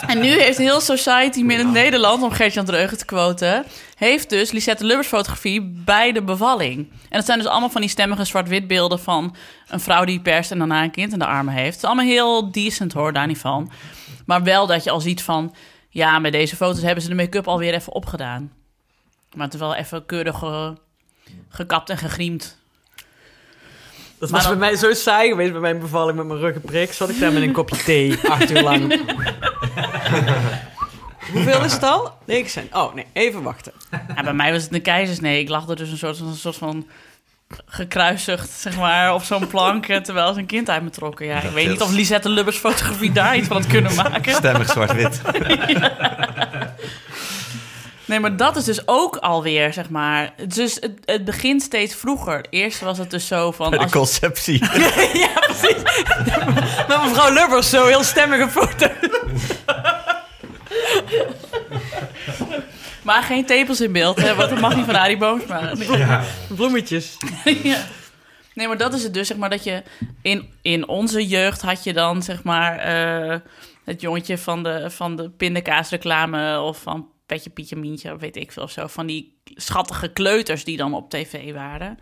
en 0.08 0.20
nu 0.20 0.40
heeft 0.42 0.58
heel 0.58 0.80
Society 0.82 1.42
Midden-Nederland, 1.44 2.24
om 2.24 2.32
Gertjan 2.32 2.66
Dreugen 2.66 2.98
te 2.98 3.06
quoten... 3.06 3.66
heeft 3.96 4.30
dus 4.30 4.52
Lisette 4.52 4.86
Lubbers 4.86 5.08
fotografie 5.08 5.62
bij 5.86 6.12
de 6.12 6.24
bevalling. 6.24 6.78
En 6.92 7.18
dat 7.18 7.26
zijn 7.26 7.38
dus 7.40 7.48
allemaal 7.48 7.70
van 7.70 7.82
die 7.82 7.90
stemmige 7.90 8.26
zwart-wit 8.26 8.68
beelden... 8.68 9.00
van 9.00 9.36
een 9.68 9.80
vrouw 9.80 10.06
die 10.06 10.22
perst 10.22 10.52
en 10.52 10.58
daarna 10.58 10.84
een 10.84 10.92
kind 10.92 11.14
in 11.14 11.20
de 11.20 11.26
armen 11.26 11.54
heeft. 11.54 11.66
Het 11.68 11.76
is 11.76 11.84
allemaal 11.84 12.06
heel 12.06 12.52
decent 12.52 12.94
hoor, 12.94 13.14
daar 13.14 13.28
niet 13.28 13.38
van. 13.38 13.72
Maar 14.26 14.44
wel 14.44 14.68
dat 14.68 14.84
je 14.84 14.90
al 14.92 15.02
ziet 15.02 15.24
van... 15.24 15.56
ja, 15.90 16.20
met 16.20 16.32
deze 16.32 16.56
foto's 16.56 16.82
hebben 16.82 17.04
ze 17.04 17.10
de 17.10 17.16
make-up 17.16 17.48
alweer 17.48 17.74
even 17.74 17.94
opgedaan. 17.94 18.52
Maar 19.36 19.46
het 19.46 19.54
is 19.54 19.60
wel 19.60 19.76
even 19.76 20.06
keurig 20.06 20.38
ge- 20.40 20.74
gekapt 21.50 21.90
en 21.90 21.98
gegriemd. 21.98 22.58
Dat 24.20 24.30
Maar 24.30 24.40
was 24.40 24.50
dan- 24.50 24.60
bij 24.60 24.70
mij 24.70 24.78
zo 24.78 24.94
saai 24.94 25.30
geweest 25.30 25.52
bij 25.52 25.62
mijn 25.62 25.80
bevalling 25.80 26.18
met 26.18 26.26
mijn 26.28 26.40
ruggenprik. 26.40 26.94
Zat 26.94 27.10
ik 27.10 27.20
daar 27.20 27.32
met 27.32 27.42
een 27.42 27.52
kopje 27.52 27.84
thee, 27.84 28.20
acht 28.30 28.52
uur 28.52 28.62
lang. 28.64 28.82
Hoeveel 31.34 31.64
is 31.64 31.74
het 31.74 31.84
al? 31.84 32.18
Niks 32.26 32.54
zijn. 32.54 32.68
Oh 32.72 32.94
nee, 32.94 33.06
even 33.14 33.42
wachten. 33.44 33.72
Ja, 34.16 34.24
bij 34.24 34.34
mij 34.34 34.52
was 34.52 34.64
het 34.64 34.74
een 34.74 34.82
keizersnee. 34.82 35.40
Ik 35.42 35.50
lag 35.50 35.68
er 35.70 35.76
dus 35.76 35.90
een 35.90 35.98
soort, 35.98 36.20
een 36.20 36.34
soort 36.36 36.56
van 36.56 36.88
gekruisigd, 37.66 38.50
zeg 38.50 38.78
maar, 38.78 39.14
op 39.14 39.22
zo'n 39.24 39.48
plank... 39.48 39.88
eh, 39.88 39.98
terwijl 39.98 40.34
ze 40.34 40.40
een 40.40 40.46
kind 40.46 40.70
uit 40.70 40.84
me 40.84 40.90
trokken. 40.90 41.26
Ja, 41.26 41.42
ik 41.42 41.52
weet 41.52 41.68
niet 41.70 41.82
of 41.82 41.92
Lisette 41.92 42.30
Lubbers 42.30 42.58
fotografie 42.58 43.12
daar 43.12 43.36
iets 43.38 43.48
van 43.48 43.58
had 43.58 43.68
kunnen 43.68 43.96
maken. 44.04 44.34
Stemmig 44.34 44.70
zwart-wit. 44.72 45.22
Nee, 48.08 48.20
maar 48.20 48.38
dat 48.38 48.56
is 48.56 48.64
dus 48.64 48.88
ook 48.88 49.16
alweer, 49.18 49.74
zeg 49.74 49.90
maar... 49.90 50.34
Dus 50.48 50.76
het, 50.76 50.92
het 51.06 51.26
begint 51.26 51.62
steeds 51.62 51.96
vroeger. 51.96 52.46
Eerst 52.50 52.80
was 52.80 52.98
het 52.98 53.12
dus 53.12 53.28
zo 53.28 53.52
van... 53.52 53.70
Bij 53.70 53.78
de 53.80 53.84
als- 53.84 53.94
conceptie. 53.94 54.60
ja, 55.24 55.40
precies. 55.40 55.82
Met 56.88 57.04
mevrouw 57.04 57.34
Lubbers, 57.34 57.70
zo 57.70 57.86
heel 57.86 58.04
stemmige 58.04 58.50
foto. 58.50 58.88
Maar 63.04 63.24
geen 63.24 63.46
tepels 63.46 63.82
in 63.82 63.92
beeld, 63.92 64.22
hè, 64.22 64.36
want 64.36 64.50
dat 64.50 64.60
mag 64.60 64.76
niet 64.76 64.86
van 64.86 64.96
Arie 64.96 65.18
Boomsma. 65.18 65.74
Nee. 65.74 66.20
Bloemetjes. 66.56 67.18
ja. 67.64 67.78
Nee, 68.54 68.68
maar 68.68 68.78
dat 68.78 68.94
is 68.94 69.04
het 69.04 69.14
dus, 69.14 69.28
zeg 69.28 69.38
maar, 69.38 69.50
dat 69.50 69.64
je... 69.64 69.84
In, 70.22 70.50
in 70.62 70.88
onze 70.88 71.28
jeugd 71.28 71.62
had 71.62 71.84
je 71.84 71.94
dan, 71.94 72.24
zeg 72.24 72.44
maar... 72.44 72.78
eh, 72.78 73.40
het 73.86 74.02
jongetje 74.02 74.38
van 74.38 74.64
de, 74.64 74.90
van 74.90 75.16
de 75.16 75.30
pindakaasreclame... 75.30 76.60
of 76.60 76.78
van 76.82 77.08
Petje 77.28 77.50
Pietje 77.50 77.76
Mientje, 77.76 78.18
weet 78.18 78.36
ik 78.36 78.52
veel 78.52 78.64
of 78.64 78.72
zo. 78.72 78.88
Van 78.88 79.08
die 79.08 79.38
schattige 79.44 80.12
kleuters 80.14 80.64
die 80.64 80.78
dan 80.78 80.94
op 80.94 81.10
tv 81.10 81.54
waren. 81.54 81.98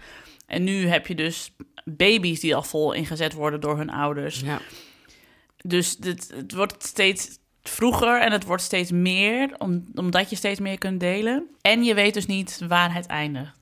En 0.46 0.64
nu 0.64 0.88
heb 0.88 1.08
je 1.08 1.16
dus 1.16 1.52
baby's 1.84 2.40
die 2.40 2.56
al 2.56 2.64
vol 2.64 2.94
ingezet 2.94 3.34
worden 3.34 3.62
door 3.62 3.78
hun 3.78 3.90
ouders. 3.90 4.40
Ja. 4.40 4.62
Dus 5.58 5.98
dit, 5.98 6.32
het 6.36 6.54
wordt 6.54 6.84
steeds 6.84 7.40
vroeger 7.62 8.22
en 8.22 8.32
het 8.32 8.44
wordt 8.44 8.64
steeds 8.64 8.92
meer, 8.92 9.56
om, 9.58 9.84
omdat 9.96 10.30
je 10.30 10.36
steeds 10.36 10.60
meer 10.60 10.78
kunt 10.78 11.00
delen. 11.00 11.48
En 11.62 11.84
je 11.84 11.94
weet 11.94 12.14
dus 12.14 12.26
niet 12.26 12.60
waar 12.68 12.94
het 12.94 13.06
eindigt. 13.06 13.60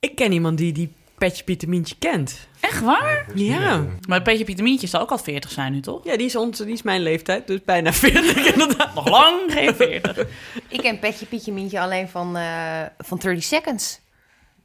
Ik 0.00 0.16
ken 0.16 0.32
iemand 0.32 0.58
die 0.58 0.72
die 0.72 0.92
Petje 1.18 1.44
Pietermientje 1.44 1.94
kent. 1.98 2.48
Echt 2.60 2.80
waar? 2.80 3.26
Ja. 3.34 3.84
Maar 4.08 4.22
Petje 4.22 4.44
Pietermientje 4.44 4.86
zal 4.86 5.00
ook 5.00 5.10
al 5.10 5.18
40 5.18 5.50
zijn 5.50 5.72
nu, 5.72 5.80
toch? 5.80 6.04
Ja, 6.04 6.16
die 6.16 6.26
is, 6.26 6.36
ons, 6.36 6.58
die 6.58 6.72
is 6.72 6.82
mijn 6.82 7.02
leeftijd, 7.02 7.46
dus 7.46 7.60
bijna 7.64 7.92
40 8.12 8.52
inderdaad. 8.52 8.94
Nog 8.94 9.08
lang 9.08 9.40
geen 9.52 9.74
40. 9.74 10.26
Ik 10.68 10.80
ken 10.80 10.98
Petje 10.98 11.26
Pietje 11.26 11.52
Mientje 11.52 11.80
alleen 11.80 12.08
van, 12.08 12.36
eh, 12.36 12.80
van 12.98 13.18
30 13.18 13.44
Seconds. 13.44 14.00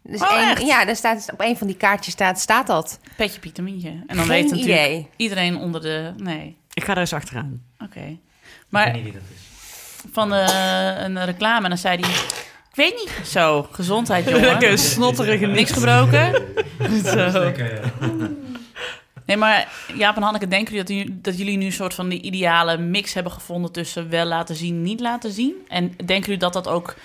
Dus 0.03 0.21
Oh, 0.21 0.31
één- 0.57 0.65
ja, 0.65 0.85
daar 0.85 0.95
staat, 0.95 1.29
op 1.33 1.41
een 1.41 1.57
van 1.57 1.67
die 1.67 1.75
kaartjes 1.77 2.13
staat, 2.13 2.39
staat 2.39 2.67
dat. 2.67 2.99
Petje 3.15 3.39
Pietermientje. 3.39 3.89
En 3.89 4.03
dan 4.07 4.17
Geen 4.17 4.27
weet 4.27 4.43
natuurlijk 4.51 4.79
idee. 4.81 5.07
iedereen 5.15 5.57
onder 5.57 5.81
de... 5.81 6.13
Nee, 6.17 6.57
Ik 6.73 6.83
ga 6.83 6.91
er 6.91 6.97
eens 6.97 7.13
achteraan. 7.13 7.61
oké. 7.79 7.99
Ik 7.99 8.05
weet 8.05 8.17
Maar 8.69 8.91
niet 8.93 9.03
wie 9.03 9.11
dat 9.13 9.21
is. 9.33 9.39
van 10.11 10.33
eh, 10.33 10.95
een 11.03 11.25
reclame, 11.25 11.63
en 11.63 11.69
dan 11.69 11.77
zei 11.77 11.99
hij... 11.99 12.09
Ik 12.71 12.77
weet 12.77 12.95
niet. 12.95 13.27
Zo, 13.27 13.67
gezondheid, 13.71 14.25
jongen. 14.25 14.41
Lekker 14.41 14.77
snotterige 14.77 15.45
Niks 15.45 15.71
gebroken? 15.71 16.33
Zo. 17.03 17.51
Nee, 19.25 19.37
maar 19.37 19.71
Jaap 19.95 20.15
en 20.15 20.21
Hanneke, 20.21 20.47
denken 20.47 20.75
jullie 20.75 21.05
dat, 21.05 21.07
u- 21.13 21.19
dat 21.21 21.37
jullie 21.37 21.57
nu 21.57 21.65
een 21.65 21.71
soort 21.71 21.93
van 21.93 22.09
die 22.09 22.21
ideale 22.21 22.77
mix 22.77 23.13
hebben 23.13 23.31
gevonden 23.31 23.71
tussen 23.71 24.09
wel 24.09 24.25
laten 24.25 24.55
zien, 24.55 24.81
niet 24.81 24.99
laten 24.99 25.31
zien? 25.31 25.53
En 25.67 25.87
denken 26.05 26.21
jullie 26.25 26.37
dat 26.37 26.53
dat 26.53 26.67
ook 26.67 26.95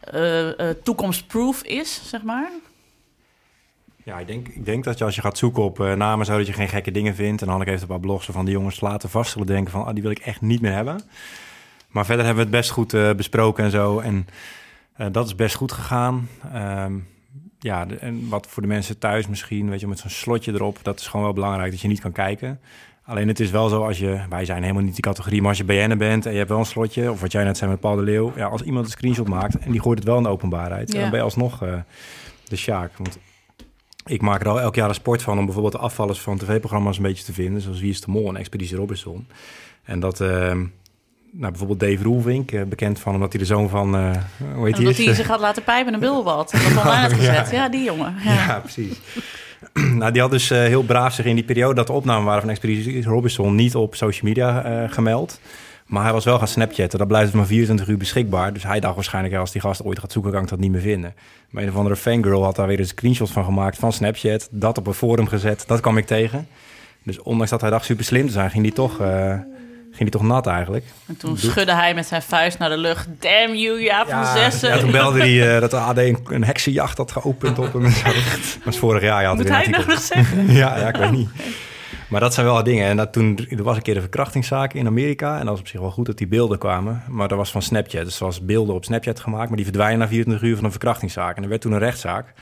eh, 0.00 0.68
eh, 0.70 0.76
toekomstproof 0.82 1.62
is, 1.62 2.00
zeg 2.04 2.22
maar? 2.22 2.50
Ja, 4.04 4.18
ik 4.18 4.26
denk, 4.26 4.48
ik 4.48 4.64
denk 4.64 4.84
dat 4.84 4.98
je 4.98 5.04
als 5.04 5.14
je 5.14 5.20
gaat 5.20 5.38
zoeken 5.38 5.62
op 5.62 5.80
eh, 5.80 5.92
namen 5.92 6.26
zo 6.26 6.36
dat 6.36 6.46
je 6.46 6.52
geen 6.52 6.68
gekke 6.68 6.90
dingen 6.90 7.14
vindt. 7.14 7.42
En 7.42 7.48
Hanneke 7.48 7.70
heeft 7.70 7.82
een 7.82 7.88
paar 7.88 8.00
blogs 8.00 8.26
van 8.30 8.44
die 8.44 8.54
jongens 8.54 8.80
laten 8.80 9.10
vast 9.10 9.32
zullen 9.32 9.46
denken 9.46 9.72
van, 9.72 9.84
ah, 9.84 9.92
die 9.94 10.02
wil 10.02 10.10
ik 10.10 10.18
echt 10.18 10.40
niet 10.40 10.60
meer 10.60 10.72
hebben. 10.72 11.02
Maar 11.88 12.04
verder 12.06 12.24
hebben 12.24 12.44
we 12.44 12.50
het 12.50 12.60
best 12.60 12.70
goed 12.70 12.94
eh, 12.94 13.10
besproken 13.10 13.64
en 13.64 13.70
zo. 13.70 13.98
En 13.98 14.26
eh, 14.96 15.06
dat 15.12 15.26
is 15.26 15.34
best 15.34 15.54
goed 15.54 15.72
gegaan. 15.72 16.28
Ehm, 16.52 16.92
ja, 17.58 17.86
de- 17.86 17.96
en 17.96 18.28
wat 18.28 18.46
voor 18.46 18.62
de 18.62 18.68
mensen 18.68 18.98
thuis 18.98 19.26
misschien, 19.28 19.70
weet 19.70 19.80
je, 19.80 19.86
met 19.88 19.98
zo'n 19.98 20.10
slotje 20.10 20.52
erop, 20.52 20.78
dat 20.82 21.00
is 21.00 21.06
gewoon 21.06 21.24
wel 21.24 21.34
belangrijk 21.34 21.70
dat 21.70 21.80
je 21.80 21.88
niet 21.88 22.00
kan 22.00 22.12
kijken. 22.12 22.60
Alleen 23.04 23.28
het 23.28 23.40
is 23.40 23.50
wel 23.50 23.68
zo 23.68 23.86
als 23.86 23.98
je, 23.98 24.20
wij 24.28 24.44
zijn 24.44 24.62
helemaal 24.62 24.82
niet 24.82 24.92
die 24.94 25.02
categorie, 25.02 25.40
maar 25.40 25.48
als 25.48 25.58
je 25.58 25.64
BN'er 25.64 25.96
bent 25.96 26.26
en 26.26 26.30
je 26.32 26.36
hebt 26.38 26.50
wel 26.50 26.58
een 26.58 26.64
slotje, 26.64 27.10
of 27.10 27.20
wat 27.20 27.32
jij 27.32 27.44
net 27.44 27.56
zei 27.56 27.70
met 27.70 27.80
Paul 27.80 27.96
de 27.96 28.02
Leeuw, 28.02 28.32
ja, 28.36 28.46
als 28.46 28.62
iemand 28.62 28.84
een 28.84 28.90
screenshot 28.90 29.28
maakt 29.28 29.58
en 29.58 29.70
die 29.70 29.80
gooit 29.80 29.98
het 29.98 30.06
wel 30.06 30.16
in 30.16 30.22
de 30.22 30.28
openbaarheid, 30.28 30.92
Ja. 30.92 31.00
dan 31.00 31.10
ben 31.10 31.18
je 31.18 31.24
alsnog 31.24 31.62
eh, 31.62 31.74
de 32.44 32.56
Sjaak. 32.56 32.96
Want 32.96 33.18
ik 34.06 34.20
maak 34.22 34.40
er 34.40 34.48
al 34.48 34.60
elk 34.60 34.74
jaar 34.74 34.88
een 34.88 34.94
sport 34.94 35.22
van 35.22 35.38
om 35.38 35.44
bijvoorbeeld 35.44 35.74
de 35.74 35.80
afvallers 35.80 36.20
van 36.20 36.38
tv-programma's 36.38 36.96
een 36.96 37.02
beetje 37.02 37.24
te 37.24 37.32
vinden, 37.32 37.62
zoals 37.62 37.80
Wie 37.80 37.90
is 37.90 38.00
de 38.00 38.10
Mol 38.10 38.28
en 38.28 38.36
Expeditie 38.36 38.76
Robinson. 38.76 39.26
En 39.84 40.00
dat, 40.00 40.20
ehm, 40.20 40.64
nou, 41.34 41.50
bijvoorbeeld 41.50 41.80
Dave 41.80 42.02
Roelvink, 42.02 42.52
eh, 42.52 42.62
bekend 42.62 42.98
van 42.98 43.14
omdat 43.14 43.32
hij 43.32 43.40
de 43.40 43.46
zoon 43.46 43.68
van, 43.68 43.96
eh 43.96 44.10
hoe 44.54 44.66
heet 44.66 44.76
En 44.76 44.84
dat 44.84 44.96
hij? 44.96 45.04
hij 45.04 45.14
zich 45.14 45.26
had 45.26 45.40
laten 45.40 45.62
pijpen 45.62 45.86
in 45.88 45.94
een 45.94 46.00
bilbad. 46.00 46.50
Dat 46.50 46.60
had 46.82 47.12
gezet. 47.12 47.50
Ja, 47.50 47.68
die 47.68 47.84
jongen. 47.84 48.14
Ja. 48.24 48.32
Ja, 48.32 48.60
precies. 48.60 49.00
nou, 49.98 50.12
die 50.12 50.20
had 50.20 50.30
dus 50.30 50.50
eh, 50.50 50.58
heel 50.58 50.82
braaf 50.82 51.14
zich 51.14 51.24
in 51.24 51.34
die 51.34 51.44
periode 51.44 51.74
dat 51.74 51.86
de 51.86 51.92
opnamen 51.92 52.24
waren 52.24 52.40
van 52.40 52.50
Expeditie 52.50 53.04
Robinson 53.04 53.54
niet 53.54 53.74
op 53.74 53.94
social 53.94 54.30
media 54.30 54.86
gemeld. 54.88 55.40
Maar 55.86 56.02
hij 56.02 56.12
was 56.12 56.24
wel 56.24 56.38
gaan 56.38 56.48
Snapchatten. 56.48 56.98
Dat 56.98 57.08
blijft 57.08 57.32
maar 57.32 57.46
24 57.46 57.88
uur 57.88 57.96
beschikbaar. 57.96 58.52
Dus 58.52 58.62
hij 58.62 58.80
dacht 58.80 58.94
waarschijnlijk, 58.94 59.34
als 59.34 59.52
die 59.52 59.60
gast 59.60 59.84
ooit 59.84 59.98
gaat 59.98 60.12
zoeken, 60.12 60.32
kan 60.32 60.42
ik 60.42 60.48
dat 60.48 60.58
niet 60.58 60.70
meer 60.70 60.80
vinden. 60.80 61.14
Maar 61.50 61.62
een 61.62 61.68
of 61.68 61.76
andere 61.76 61.96
fangirl 61.96 62.44
had 62.44 62.56
daar 62.56 62.66
weer 62.66 62.78
een 62.78 62.86
screenshot 62.86 63.30
van 63.30 63.44
gemaakt 63.44 63.78
van 63.78 63.92
Snapchat. 63.92 64.48
Dat 64.50 64.78
op 64.78 64.86
een 64.86 64.94
forum 64.94 65.26
gezet. 65.26 65.64
Dat 65.66 65.80
kwam 65.80 65.96
ik 65.96 66.06
tegen. 66.06 66.46
Dus 67.02 67.22
ondanks 67.22 67.50
dat 67.50 67.60
hij 67.60 67.70
dacht 67.70 67.84
super 67.84 68.04
slim 68.04 68.26
te 68.26 68.32
zijn, 68.32 68.50
ging 68.50 68.62
die 68.62 68.72
toch, 68.72 69.00
ging 69.92 70.10
die 70.10 70.20
toch 70.20 70.28
nat 70.28 70.46
eigenlijk. 70.46 70.84
En 71.06 71.16
toen 71.16 71.38
schudde 71.38 71.74
hij 71.74 71.94
met 71.94 72.06
zijn 72.06 72.22
vuist 72.22 72.58
naar 72.58 72.68
de 72.68 72.76
lucht. 72.76 73.08
Damn 73.18 73.54
you, 73.54 73.82
Jaap 73.82 74.08
van 74.08 74.26
Zessen. 74.26 74.68
ja, 74.68 74.78
toen 74.78 74.90
belde 74.90 75.18
hij 75.18 75.40
eh, 75.54 75.60
dat 75.60 75.70
de 75.70 75.76
AD 75.76 75.98
een, 75.98 76.18
een 76.28 76.44
heksenjacht 76.44 76.98
had 76.98 77.12
geopend 77.12 77.58
op 77.58 77.72
hem. 77.72 77.82
Dat 77.82 78.58
was 78.64 78.78
vorig 78.84 79.02
jaar. 79.02 79.22
Ja, 79.22 79.28
had 79.28 79.36
Moet 79.36 79.48
hij 79.48 79.66
nou 79.66 79.86
nog 79.86 80.00
zeggen? 80.00 80.52
ja, 80.62 80.78
ja, 80.78 80.88
ik 80.88 80.96
weet 80.96 81.10
niet. 81.10 81.28
Maar 82.08 82.20
dat 82.20 82.34
zijn 82.34 82.46
wel 82.46 82.62
dingen. 82.62 82.88
En 82.88 82.96
dat 82.96 83.12
toen, 83.12 83.38
er 83.50 83.62
was 83.62 83.76
een 83.76 83.82
keer 83.82 83.94
een 83.94 84.00
verkrachtingszaak 84.00 84.74
in 84.74 84.86
Amerika. 84.86 85.32
En 85.32 85.40
dat 85.40 85.48
was 85.48 85.60
op 85.60 85.68
zich 85.68 85.80
wel 85.80 85.90
goed 85.90 86.06
dat 86.06 86.18
die 86.18 86.26
beelden 86.26 86.58
kwamen. 86.58 87.02
Maar 87.08 87.28
dat 87.28 87.38
was 87.38 87.50
van 87.50 87.62
Snapchat. 87.62 88.04
Dus 88.04 88.18
er 88.18 88.24
was 88.24 88.44
beelden 88.44 88.74
op 88.74 88.84
Snapchat 88.84 89.20
gemaakt. 89.20 89.48
Maar 89.48 89.56
die 89.56 89.66
verdwijnen 89.66 89.98
na 89.98 90.08
24 90.08 90.48
uur 90.48 90.54
van 90.54 90.64
een 90.64 90.70
verkrachtingszaak. 90.70 91.36
En 91.36 91.42
er 91.42 91.48
werd 91.48 91.60
toen 91.60 91.72
een 91.72 91.78
rechtszaak. 91.78 92.32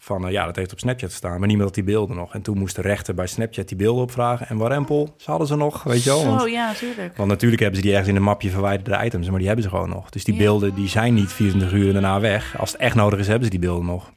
Van 0.00 0.26
eh, 0.26 0.32
ja, 0.32 0.44
dat 0.44 0.56
heeft 0.56 0.72
op 0.72 0.78
Snapchat 0.78 1.10
gestaan. 1.10 1.38
Maar 1.38 1.46
niemand 1.48 1.66
had 1.66 1.74
die 1.74 1.84
beelden 1.94 2.16
nog. 2.16 2.34
En 2.34 2.42
toen 2.42 2.58
moest 2.58 2.76
de 2.76 2.82
rechter 2.82 3.14
bij 3.14 3.26
Snapchat 3.26 3.68
die 3.68 3.76
beelden 3.76 4.02
opvragen. 4.02 4.48
En 4.48 4.56
warempel, 4.56 5.14
ze 5.16 5.30
hadden 5.30 5.48
ze 5.48 5.56
nog, 5.56 5.82
weet 5.82 6.02
je 6.04 6.10
wel. 6.10 6.24
Want, 6.26 6.40
Zo, 6.40 6.46
ja, 6.48 6.66
natuurlijk. 6.66 7.16
want 7.16 7.28
natuurlijk 7.28 7.60
hebben 7.60 7.78
ze 7.80 7.84
die 7.86 7.92
ergens 7.94 8.10
in 8.10 8.16
een 8.16 8.22
mapje 8.22 8.50
verwijderde 8.50 9.04
items. 9.04 9.28
Maar 9.28 9.38
die 9.38 9.46
hebben 9.46 9.64
ze 9.64 9.70
gewoon 9.70 9.88
nog. 9.88 10.10
Dus 10.10 10.24
die 10.24 10.34
Ja. 10.34 10.40
beelden 10.40 10.74
die 10.74 10.88
zijn 10.88 11.14
niet 11.14 11.32
24 11.32 11.78
uur 11.78 11.92
daarna 11.92 12.20
weg. 12.20 12.58
Als 12.58 12.72
het 12.72 12.80
echt 12.80 12.94
nodig 12.94 13.18
is, 13.18 13.26
hebben 13.26 13.44
ze 13.44 13.50
die 13.50 13.60
beelden 13.60 13.86
nog. 13.86 14.10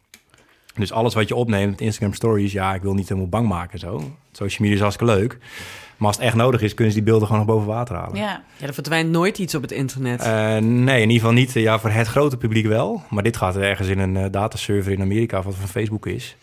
Dus 0.75 0.91
alles 0.91 1.13
wat 1.13 1.27
je 1.27 1.35
opneemt 1.35 1.81
Instagram 1.81 2.13
Stories, 2.13 2.51
ja, 2.51 2.73
ik 2.73 2.81
wil 2.81 2.93
niet 2.93 3.07
helemaal 3.09 3.29
bang 3.29 3.47
maken 3.47 3.79
zo. 3.79 4.11
Social 4.31 4.59
media 4.59 4.73
is 4.75 4.79
hartstikke 4.81 5.13
leuk. 5.13 5.37
Maar 6.01 6.09
als 6.09 6.19
het 6.19 6.25
echt 6.27 6.35
nodig 6.35 6.61
is, 6.61 6.73
kunnen 6.73 6.93
ze 6.93 6.99
die 6.99 7.09
beelden 7.09 7.27
gewoon 7.27 7.45
nog 7.45 7.55
boven 7.55 7.67
water 7.67 7.95
halen. 7.95 8.17
Ja. 8.17 8.43
Ja, 8.57 8.67
er 8.67 8.73
verdwijnt 8.73 9.09
nooit 9.09 9.37
iets 9.37 9.55
op 9.55 9.61
het 9.61 9.71
internet. 9.71 10.21
Eh, 10.21 10.57
nee, 10.57 11.01
in 11.01 11.09
ieder 11.09 11.13
geval 11.13 11.31
niet. 11.31 11.55
eh, 11.55 11.61
Ja, 11.61 11.79
voor 11.79 11.89
het 11.89 12.07
grote 12.07 12.37
publiek 12.37 12.65
wel. 12.65 13.01
Maar 13.09 13.23
dit 13.23 13.37
gaat 13.37 13.55
ergens 13.55 13.87
in 13.87 13.99
een 13.99 14.17
eh, 14.17 14.25
dataserver 14.31 14.91
in 14.91 15.01
Amerika, 15.01 15.41
wat 15.41 15.55
van 15.55 15.67
Facebook 15.67 16.05
is. 16.05 16.35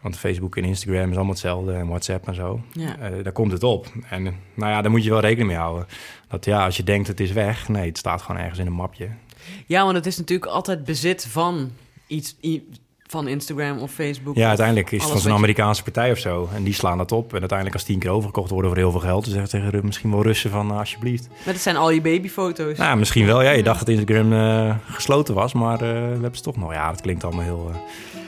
Want 0.00 0.16
Facebook 0.16 0.56
en 0.56 0.64
Instagram 0.64 1.10
is 1.10 1.14
allemaal 1.14 1.32
hetzelfde 1.32 1.72
en 1.72 1.86
WhatsApp 1.88 2.28
en 2.28 2.34
zo. 2.34 2.60
ja. 2.72 2.96
Eh, 2.98 3.12
daar 3.22 3.32
komt 3.32 3.52
het 3.52 3.62
op. 3.62 3.86
En 4.10 4.22
nou 4.54 4.72
ja, 4.72 4.82
daar 4.82 4.90
moet 4.90 5.04
je 5.04 5.10
wel 5.10 5.20
rekening 5.20 5.48
mee 5.48 5.56
houden. 5.58 5.86
Dat 6.28 6.44
ja, 6.44 6.64
als 6.64 6.76
je 6.76 6.82
denkt 6.84 7.08
het 7.08 7.20
is 7.20 7.32
weg, 7.32 7.68
nee, 7.68 7.88
het 7.88 7.98
staat 7.98 8.22
gewoon 8.22 8.40
ergens 8.40 8.58
in 8.58 8.66
een 8.66 8.72
mapje. 8.72 9.08
ja, 9.66 9.82
want 9.84 9.96
het 9.96 10.06
is 10.06 10.16
natuurlijk 10.18 10.50
altijd 10.52 10.84
bezit 10.84 11.26
van 11.30 11.70
iets, 12.06 12.36
van 13.10 13.28
Instagram 13.28 13.78
of 13.78 13.92
Facebook. 13.92 14.36
Ja, 14.36 14.48
uiteindelijk 14.48 14.90
is 14.90 15.02
het 15.02 15.10
van 15.10 15.20
zo'n 15.20 15.32
Amerikaanse 15.32 15.82
partij 15.82 16.10
of 16.10 16.18
zo. 16.18 16.48
En 16.54 16.62
die 16.62 16.74
slaan 16.74 16.98
dat 16.98 17.12
op. 17.12 17.32
En 17.32 17.38
uiteindelijk 17.38 17.78
als 17.78 17.86
tien 17.86 17.98
keer 17.98 18.10
overgekocht 18.10 18.50
worden 18.50 18.70
voor 18.70 18.80
heel 18.80 18.90
veel 18.90 19.00
geld... 19.00 19.24
dan 19.24 19.32
zeggen 19.32 19.70
tegen 19.70 19.86
misschien 19.86 20.10
wel 20.10 20.22
Russen 20.22 20.50
van 20.50 20.70
eh, 20.70 20.78
alsjeblieft. 20.78 21.28
Maar 21.28 21.54
het 21.54 21.62
zijn 21.62 21.76
al 21.76 21.90
je 21.90 22.00
babyfoto's. 22.00 22.78
Nou, 22.78 22.98
misschien 22.98 23.26
wel. 23.26 23.42
Ja, 23.42 23.50
je 23.50 23.62
dacht 23.62 23.78
dat 23.78 23.88
Instagram 23.88 24.32
eh, 24.32 24.74
gesloten 24.90 25.34
was, 25.34 25.52
maar 25.52 25.74
eh, 25.74 25.78
we 25.78 26.18
hebben 26.20 26.36
ze 26.36 26.42
toch 26.42 26.56
nog. 26.56 26.72
Ja, 26.72 26.90
dat 26.90 27.00
klinkt 27.00 27.24
allemaal 27.24 27.44
heel... 27.44 27.70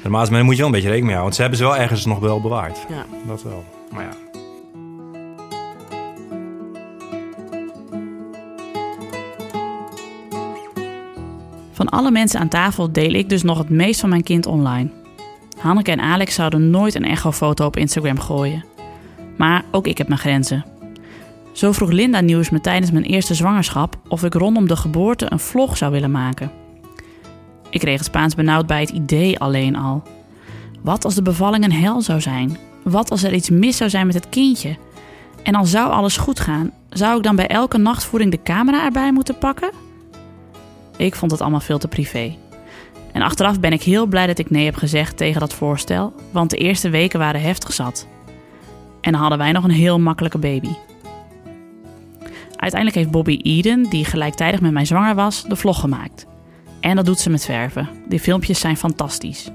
normaal, 0.03 0.23
maar 0.23 0.31
daar 0.31 0.45
moet 0.45 0.57
je 0.57 0.59
wel 0.59 0.67
een 0.67 0.73
beetje 0.73 0.89
rekening 0.89 1.13
mee 1.13 1.17
houden. 1.17 1.23
Want 1.23 1.35
ze 1.35 1.41
hebben 1.41 1.59
ze 1.59 1.65
wel 1.65 1.77
ergens 1.77 2.05
nog 2.05 2.19
wel 2.19 2.41
bewaard. 2.41 2.79
Ja. 2.89 3.07
Dat 3.27 3.43
wel. 3.43 3.65
Maar 3.91 4.05
ja. 4.05 4.40
Van 11.81 11.89
alle 11.89 12.11
mensen 12.11 12.41
aan 12.41 12.49
tafel 12.49 12.93
deel 12.93 13.13
ik 13.13 13.29
dus 13.29 13.43
nog 13.43 13.59
het 13.59 13.69
meest 13.69 14.01
van 14.01 14.09
mijn 14.09 14.23
kind 14.23 14.47
online. 14.47 14.91
Hanneke 15.59 15.91
en 15.91 16.01
Alex 16.01 16.35
zouden 16.35 16.71
nooit 16.71 16.95
een 16.95 17.05
echofoto 17.05 17.67
op 17.67 17.77
Instagram 17.77 18.21
gooien. 18.21 18.65
Maar 19.37 19.65
ook 19.71 19.87
ik 19.87 19.99
heb 19.99 20.09
mijn 20.09 20.21
grenzen. 20.21 20.65
Zo 21.53 21.73
vroeg 21.73 21.91
Linda 21.91 22.21
Nieuws 22.21 22.51
me 22.51 22.61
tijdens 22.61 22.91
mijn 22.91 23.05
eerste 23.05 23.35
zwangerschap 23.35 23.97
of 24.09 24.25
ik 24.25 24.35
rondom 24.35 24.69
de 24.69 24.77
geboorte 24.77 25.27
een 25.29 25.39
vlog 25.39 25.77
zou 25.77 25.93
willen 25.93 26.11
maken. 26.11 26.51
Ik 27.71 27.81
kreeg 27.81 27.97
het 27.97 28.07
Spaans 28.07 28.35
benauwd 28.35 28.67
bij 28.67 28.81
het 28.81 28.91
idee 28.91 29.39
alleen 29.39 29.77
al. 29.77 30.03
Wat 30.83 31.05
als 31.05 31.15
de 31.15 31.23
bevalling 31.23 31.65
een 31.65 31.73
hel 31.73 32.03
zou 32.03 32.21
zijn? 32.21 32.59
Wat 32.83 33.11
als 33.11 33.23
er 33.23 33.35
iets 33.35 33.51
mis 33.51 33.77
zou 33.77 33.91
zijn 33.91 34.07
met 34.07 34.15
het 34.15 34.29
kindje? 34.29 34.77
En 35.43 35.55
al 35.55 35.65
zou 35.65 35.91
alles 35.91 36.17
goed 36.17 36.41
gaan, 36.41 36.71
zou 36.89 37.17
ik 37.17 37.23
dan 37.23 37.37
bij 37.37 37.47
elke 37.47 37.79
nachtvoering 37.79 38.31
de 38.31 38.43
camera 38.43 38.85
erbij 38.85 39.13
moeten 39.13 39.39
pakken? 39.39 39.80
Ik 41.01 41.15
vond 41.15 41.31
het 41.31 41.41
allemaal 41.41 41.61
veel 41.61 41.79
te 41.79 41.89
privé. 41.89 42.37
En 43.13 43.23
achteraf 43.23 43.61
ben 43.61 43.73
ik 43.73 43.83
heel 43.83 44.07
blij 44.07 44.27
dat 44.27 44.39
ik 44.39 44.51
nee 44.51 44.65
heb 44.65 44.77
gezegd 44.77 45.17
tegen 45.17 45.41
dat 45.41 45.55
voorstel, 45.55 46.13
want 46.31 46.51
de 46.51 46.57
eerste 46.57 46.91
weken 46.91 47.19
waren 47.19 47.41
heftig 47.41 47.73
zat. 47.73 48.07
En 49.01 49.13
dan 49.13 49.21
hadden 49.21 49.39
wij 49.39 49.53
nog 49.53 49.65
een 49.65 49.71
heel 49.71 49.99
makkelijke 49.99 50.39
baby. 50.39 50.71
Uiteindelijk 52.57 52.95
heeft 52.95 53.11
Bobby 53.11 53.39
Eden, 53.43 53.83
die 53.91 54.05
gelijktijdig 54.05 54.61
met 54.61 54.73
mij 54.73 54.85
zwanger 54.85 55.15
was, 55.15 55.45
de 55.45 55.57
vlog 55.57 55.81
gemaakt. 55.81 56.27
En 56.81 56.97
dat 56.97 57.07
doet 57.07 57.19
ze 57.19 57.31
met 57.31 57.45
verven. 57.45 57.89
Die 58.09 58.21
filmpjes 58.21 58.61
zijn 58.61 58.77
fantastisch. 58.77 59.51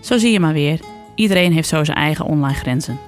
Zo 0.00 0.18
zie 0.18 0.32
je 0.32 0.40
maar 0.40 0.52
weer. 0.52 0.80
Iedereen 1.14 1.52
heeft 1.52 1.68
zo 1.68 1.84
zijn 1.84 1.96
eigen 1.96 2.24
online 2.24 2.54
grenzen. 2.54 2.98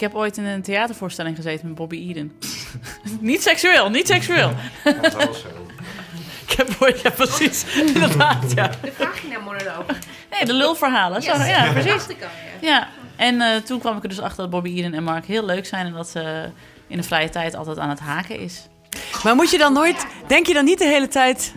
Ik 0.00 0.06
heb 0.06 0.14
ooit 0.14 0.36
in 0.36 0.44
een 0.44 0.62
theatervoorstelling 0.62 1.36
gezeten 1.36 1.66
met 1.66 1.76
Bobby 1.76 2.08
Eden. 2.08 2.32
niet 3.20 3.42
seksueel, 3.42 3.90
niet 3.90 4.06
seksueel. 4.06 4.52
Ik 6.46 6.52
heb 6.56 6.76
ooit, 6.78 7.00
ja 7.00 7.10
precies, 7.10 7.64
inderdaad, 7.94 8.52
ja. 8.54 8.70
De 8.82 8.92
vagina-monoloog. 8.92 9.84
Nee, 10.30 10.44
de 10.44 10.52
lulverhalen. 10.52 11.22
Zo, 11.22 11.32
ja, 11.32 11.72
precies. 11.72 12.06
Ja, 12.60 12.88
en 13.16 13.40
eh, 13.40 13.56
toen 13.56 13.78
kwam 13.80 13.96
ik 13.96 14.02
er 14.02 14.08
dus 14.08 14.20
achter 14.20 14.36
dat 14.42 14.50
Bobby 14.50 14.70
Eden 14.78 14.94
en 14.94 15.02
Mark 15.02 15.26
heel 15.26 15.44
leuk 15.44 15.66
zijn... 15.66 15.86
en 15.86 15.92
dat 15.92 16.08
ze 16.08 16.50
in 16.86 16.96
de 16.96 17.02
vrije 17.02 17.28
tijd 17.28 17.54
altijd 17.54 17.78
aan 17.78 17.88
het 17.88 18.00
haken 18.00 18.38
is. 18.38 18.68
Maar 19.22 19.34
moet 19.34 19.50
je 19.50 19.58
dan 19.58 19.72
nooit... 19.72 20.06
Denk 20.26 20.46
je 20.46 20.54
dan 20.54 20.64
niet 20.64 20.78
de 20.78 20.86
hele 20.86 21.08
tijd... 21.08 21.54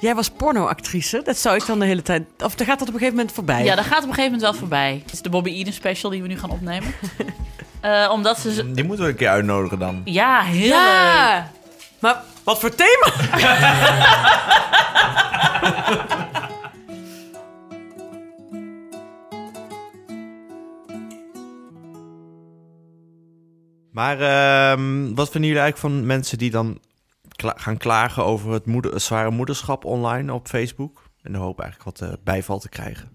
Jij 0.00 0.14
was 0.14 0.30
pornoactrice, 0.30 1.22
dat 1.24 1.38
zou 1.38 1.56
ik 1.56 1.66
dan 1.66 1.78
de 1.78 1.86
hele 1.86 2.02
tijd... 2.02 2.24
Of 2.38 2.54
dan 2.54 2.66
gaat 2.66 2.78
dat 2.78 2.88
op 2.88 2.94
een 2.94 3.00
gegeven 3.00 3.16
moment 3.16 3.34
voorbij? 3.34 3.64
Ja, 3.64 3.74
dat 3.74 3.84
gaat 3.84 4.02
op 4.02 4.08
een 4.08 4.14
gegeven 4.14 4.32
moment 4.32 4.42
wel 4.42 4.54
voorbij. 4.54 5.00
Het 5.02 5.12
is 5.12 5.22
de 5.22 5.28
Bobby 5.28 5.50
Eden 5.50 5.72
special 5.72 6.10
die 6.10 6.22
we 6.22 6.28
nu 6.28 6.38
gaan 6.38 6.50
opnemen. 6.50 6.94
Eh, 7.80 8.08
omdat 8.12 8.38
ze... 8.38 8.70
Die 8.72 8.84
moeten 8.84 9.04
we 9.04 9.10
een 9.10 9.16
keer 9.16 9.28
uitnodigen 9.28 9.78
dan. 9.78 10.00
Ja, 10.04 10.40
heel 10.42 10.60
leuk. 10.60 10.70
Ja! 10.70 11.50
Maar 11.98 12.22
wat 12.44 12.60
voor 12.60 12.74
thema? 12.74 13.12
Maar 23.90 24.20
ehm, 24.20 25.14
wat 25.14 25.30
vinden 25.30 25.50
jullie 25.50 25.62
eigenlijk 25.64 25.78
van 25.94 26.06
mensen 26.06 26.38
die 26.38 26.50
dan 26.50 26.80
kla- 27.36 27.54
gaan 27.56 27.76
klagen 27.76 28.24
over 28.24 28.52
het, 28.52 28.66
moeder, 28.66 28.92
het 28.92 29.02
zware 29.02 29.30
moederschap 29.30 29.84
online 29.84 30.32
op 30.32 30.48
Facebook? 30.48 31.02
In 31.22 31.32
de 31.32 31.38
hoop 31.38 31.60
eigenlijk 31.60 31.98
wat 31.98 32.08
eh, 32.08 32.16
bijval 32.24 32.58
te 32.58 32.68
krijgen. 32.68 33.08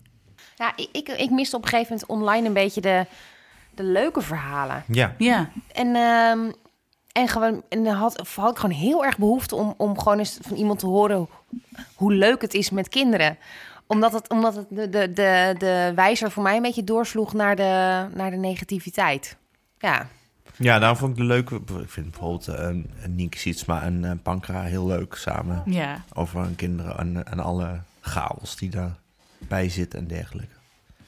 Ja, 0.56 0.74
ik, 0.76 0.90
ik, 0.92 1.08
ik 1.08 1.30
miste 1.30 1.56
op 1.56 1.64
een 1.64 1.70
gegeven 1.70 1.92
moment 1.92 2.10
online 2.26 2.48
een 2.48 2.54
beetje 2.54 2.82
de, 2.82 3.06
de 3.76 3.84
leuke 3.84 4.22
verhalen. 4.22 4.84
Ja. 4.88 5.16
Ja, 5.18 5.50
En, 5.72 5.96
ehm, 5.96 6.52
en, 7.12 7.28
gewoon, 7.28 7.64
en 7.70 7.84
dan 7.84 7.94
had, 7.96 8.28
had 8.36 8.52
ik 8.52 8.58
gewoon 8.58 8.76
heel 8.76 9.06
erg 9.06 9.18
behoefte 9.18 9.56
om, 9.56 9.74
om 9.78 10.00
gewoon 10.00 10.20
eens 10.20 10.38
van 10.42 10.58
iemand 10.58 10.80
te 10.80 10.86
horen 10.86 11.28
hoe, 11.96 12.14
leuk 12.14 12.42
het 12.42 12.54
is 12.54 12.70
met 12.70 12.90
kinderen. 12.90 13.38
Omdat 13.88 14.14
het, 14.14 14.30
omdat 14.30 14.56
het 14.56 14.66
de, 14.70 14.90
de, 14.90 15.14
de, 15.14 15.56
de 15.58 15.92
wijzer 15.96 16.32
voor 16.32 16.44
mij 16.44 16.56
een 16.56 16.62
beetje 16.62 16.84
doorsloeg 16.84 17.34
naar 17.34 17.56
de, 17.56 18.06
naar 18.14 18.32
de 18.32 18.38
negativiteit. 18.38 19.38
Ja, 19.78 20.08
Ja, 20.58 20.80
daarom 20.80 20.98
vond 20.98 21.12
ik 21.12 21.18
de 21.18 21.24
leuke... 21.24 21.56
Ik 21.56 21.90
vind 21.90 22.10
bijvoorbeeld 22.12 22.48
eh, 22.48 22.64
een, 22.64 22.92
een 23.02 23.16
Nienke 23.16 23.38
Sietsma 23.38 23.82
en 23.82 24.04
een 24.04 24.22
Pankra 24.22 24.62
heel 24.62 24.86
leuk 24.88 25.16
samen. 25.16 25.64
ja. 25.66 26.04
Over 26.14 26.42
hun 26.42 26.56
kinderen 26.56 26.98
en, 26.98 27.28
en 27.28 27.40
alle 27.40 27.82
chaos 28.02 28.56
die 28.56 28.70
daarbij 28.70 29.70
zit 29.70 29.94
en 29.94 30.08
dergelijke. 30.08 30.56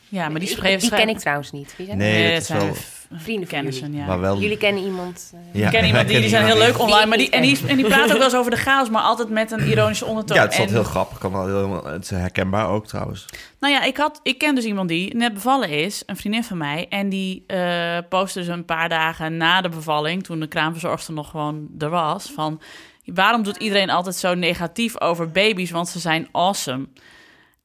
Ja, 0.09 0.29
maar 0.29 0.39
die 0.39 0.49
schreef... 0.49 0.81
die 0.81 0.89
ken 0.89 1.09
ik 1.09 1.17
trouwens 1.19 1.51
niet. 1.51 1.73
Wie 1.77 1.85
zijn 1.85 1.97
Nee, 1.97 2.33
dat 2.33 2.43
zijn 2.45 2.59
wel- 2.59 2.75
Vrienden 3.17 3.47
kennissen, 3.47 3.93
ja. 3.93 4.05
Maar 4.05 4.19
wel... 4.19 4.39
Jullie 4.39 4.57
kennen 4.57 4.83
iemand. 4.83 5.33
eh, 5.53 5.61
Ja, 5.61 5.65
Ik 5.65 5.71
ken 5.71 5.85
iemand 5.85 6.07
die, 6.07 6.19
die 6.19 6.29
zijn 6.29 6.45
heel 6.45 6.57
leuk 6.57 6.79
online, 6.79 7.05
maar 7.05 7.17
die, 7.17 7.29
en, 7.29 7.41
die, 7.41 7.57
Die 7.57 7.67
en 7.67 7.75
die 7.75 7.85
praten 7.85 8.11
ook 8.11 8.17
wel 8.17 8.23
eens 8.23 8.35
over 8.35 8.51
de 8.51 8.57
chaos, 8.57 8.89
maar 8.89 9.01
altijd 9.01 9.29
met 9.29 9.51
een 9.51 9.67
ironische 9.67 10.05
ondertoon. 10.05 10.37
Ja, 10.37 10.43
het 10.43 10.53
is 10.53 10.59
En- 10.59 10.69
heel 10.69 10.83
grappig. 10.83 11.17
Kan 11.17 11.31
wel 11.31 11.45
heel, 11.45 11.85
het 11.85 12.03
is 12.03 12.09
herkenbaar 12.09 12.69
ook 12.69 12.87
trouwens. 12.87 13.25
Nou 13.59 13.73
ja, 13.73 13.83
ik, 13.83 13.97
had, 13.97 14.19
ik 14.23 14.37
ken 14.37 14.55
dus 14.55 14.63
iemand 14.63 14.89
die 14.89 15.15
net 15.15 15.33
bevallen 15.33 15.69
is, 15.69 16.03
een 16.05 16.17
vriendin 16.17 16.43
van 16.43 16.57
mij. 16.57 16.85
En 16.89 17.09
die 17.09 17.43
eh 17.47 17.97
postte 18.09 18.39
dus 18.39 18.47
een 18.47 18.65
paar 18.65 18.89
dagen 18.89 19.37
na 19.37 19.61
de 19.61 19.69
bevalling, 19.69 20.23
toen 20.23 20.39
de 20.39 20.47
kraamverzorgster 20.47 21.13
nog 21.13 21.29
gewoon 21.29 21.67
er 21.79 21.89
was, 21.89 22.31
van... 22.35 22.61
Waarom 23.05 23.43
doet 23.43 23.57
iedereen 23.57 23.89
altijd 23.89 24.15
zo 24.15 24.33
negatief 24.33 25.01
over 25.01 25.31
baby's, 25.31 25.71
want 25.71 25.87
ze 25.89 25.99
zijn 25.99 26.27
awesome? 26.31 26.85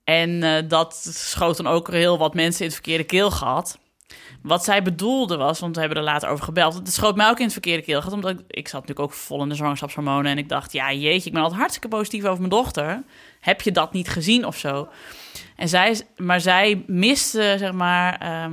En 0.05 0.43
eh, 0.43 0.69
dat 0.69 0.95
schoot 1.13 1.57
dan 1.57 1.67
ook 1.67 1.91
heel 1.91 2.19
wat 2.19 2.35
mensen 2.35 2.61
in 2.61 2.67
het 2.67 2.75
verkeerde 2.75 3.05
keelgat. 3.05 3.79
Wat 4.43 4.65
zij 4.65 4.83
bedoelde 4.83 5.37
was, 5.37 5.61
want 5.61 5.75
we 5.75 5.81
hebben 5.81 5.99
er 5.99 6.05
later 6.05 6.29
over 6.29 6.45
gebeld. 6.45 6.75
Het 6.75 6.93
schoot 6.93 7.17
mij 7.17 7.29
ook 7.29 7.39
in 7.39 7.45
het 7.45 7.53
verkeerde 7.53 7.83
keelgat, 7.83 8.13
omdat 8.13 8.31
ik, 8.31 8.39
ik 8.47 8.69
zat 8.69 8.81
natuurlijk 8.81 9.09
ook 9.09 9.19
vol 9.19 9.43
in 9.43 9.49
de 9.49 9.55
zwangerschapshormonen. 9.55 10.31
En 10.31 10.39
ik 10.39 10.49
dacht, 10.49 10.73
ja 10.73 10.93
jeetje, 10.93 11.27
ik 11.27 11.33
ben 11.33 11.43
altijd 11.43 11.61
hartstikke 11.61 11.97
positief 11.97 12.25
over 12.25 12.39
mijn 12.39 12.51
dochter. 12.51 13.03
Heb 13.41 13.61
je 13.61 13.73
dat 13.73 13.93
niet 13.93 14.09
gezien 14.09 14.47
of 14.47 14.57
zo? 14.57 14.89
En 15.57 15.69
zij, 15.69 16.01
maar 16.17 16.41
zij 16.41 16.85
miste, 16.87 17.55
zeg 17.59 17.73
maar. 17.73 18.19
ehm, 18.19 18.53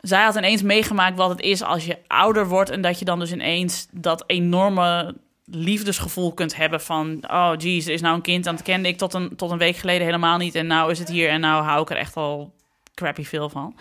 zij 0.00 0.22
had 0.22 0.36
ineens 0.36 0.62
meegemaakt 0.62 1.16
wat 1.16 1.30
het 1.30 1.40
is 1.40 1.62
als 1.62 1.84
je 1.84 1.98
ouder 2.06 2.48
wordt. 2.48 2.70
En 2.70 2.80
dat 2.80 2.98
je 2.98 3.04
dan 3.04 3.18
dus 3.18 3.32
ineens 3.32 3.86
dat 3.90 4.24
enorme 4.26 5.14
liefdesgevoel 5.44 6.32
kunt 6.32 6.56
hebben 6.56 6.80
van... 6.80 7.24
oh 7.30 7.52
jeez, 7.56 7.86
er 7.86 7.92
is 7.92 8.00
nou 8.00 8.14
een 8.14 8.22
kind. 8.22 8.46
En 8.46 8.54
dat 8.54 8.64
kende 8.64 8.88
ik 8.88 8.98
tot 8.98 9.14
een, 9.14 9.36
tot 9.36 9.50
een 9.50 9.58
week 9.58 9.76
geleden 9.76 10.04
helemaal 10.04 10.38
niet. 10.38 10.54
En 10.54 10.66
nou 10.66 10.90
is 10.90 10.98
het 10.98 11.08
hier 11.08 11.28
en 11.28 11.40
nou 11.40 11.64
hou 11.64 11.82
ik 11.82 11.90
er 11.90 11.96
echt 11.96 12.16
al 12.16 12.54
crappy 12.94 13.24
veel 13.24 13.48
van. 13.48 13.76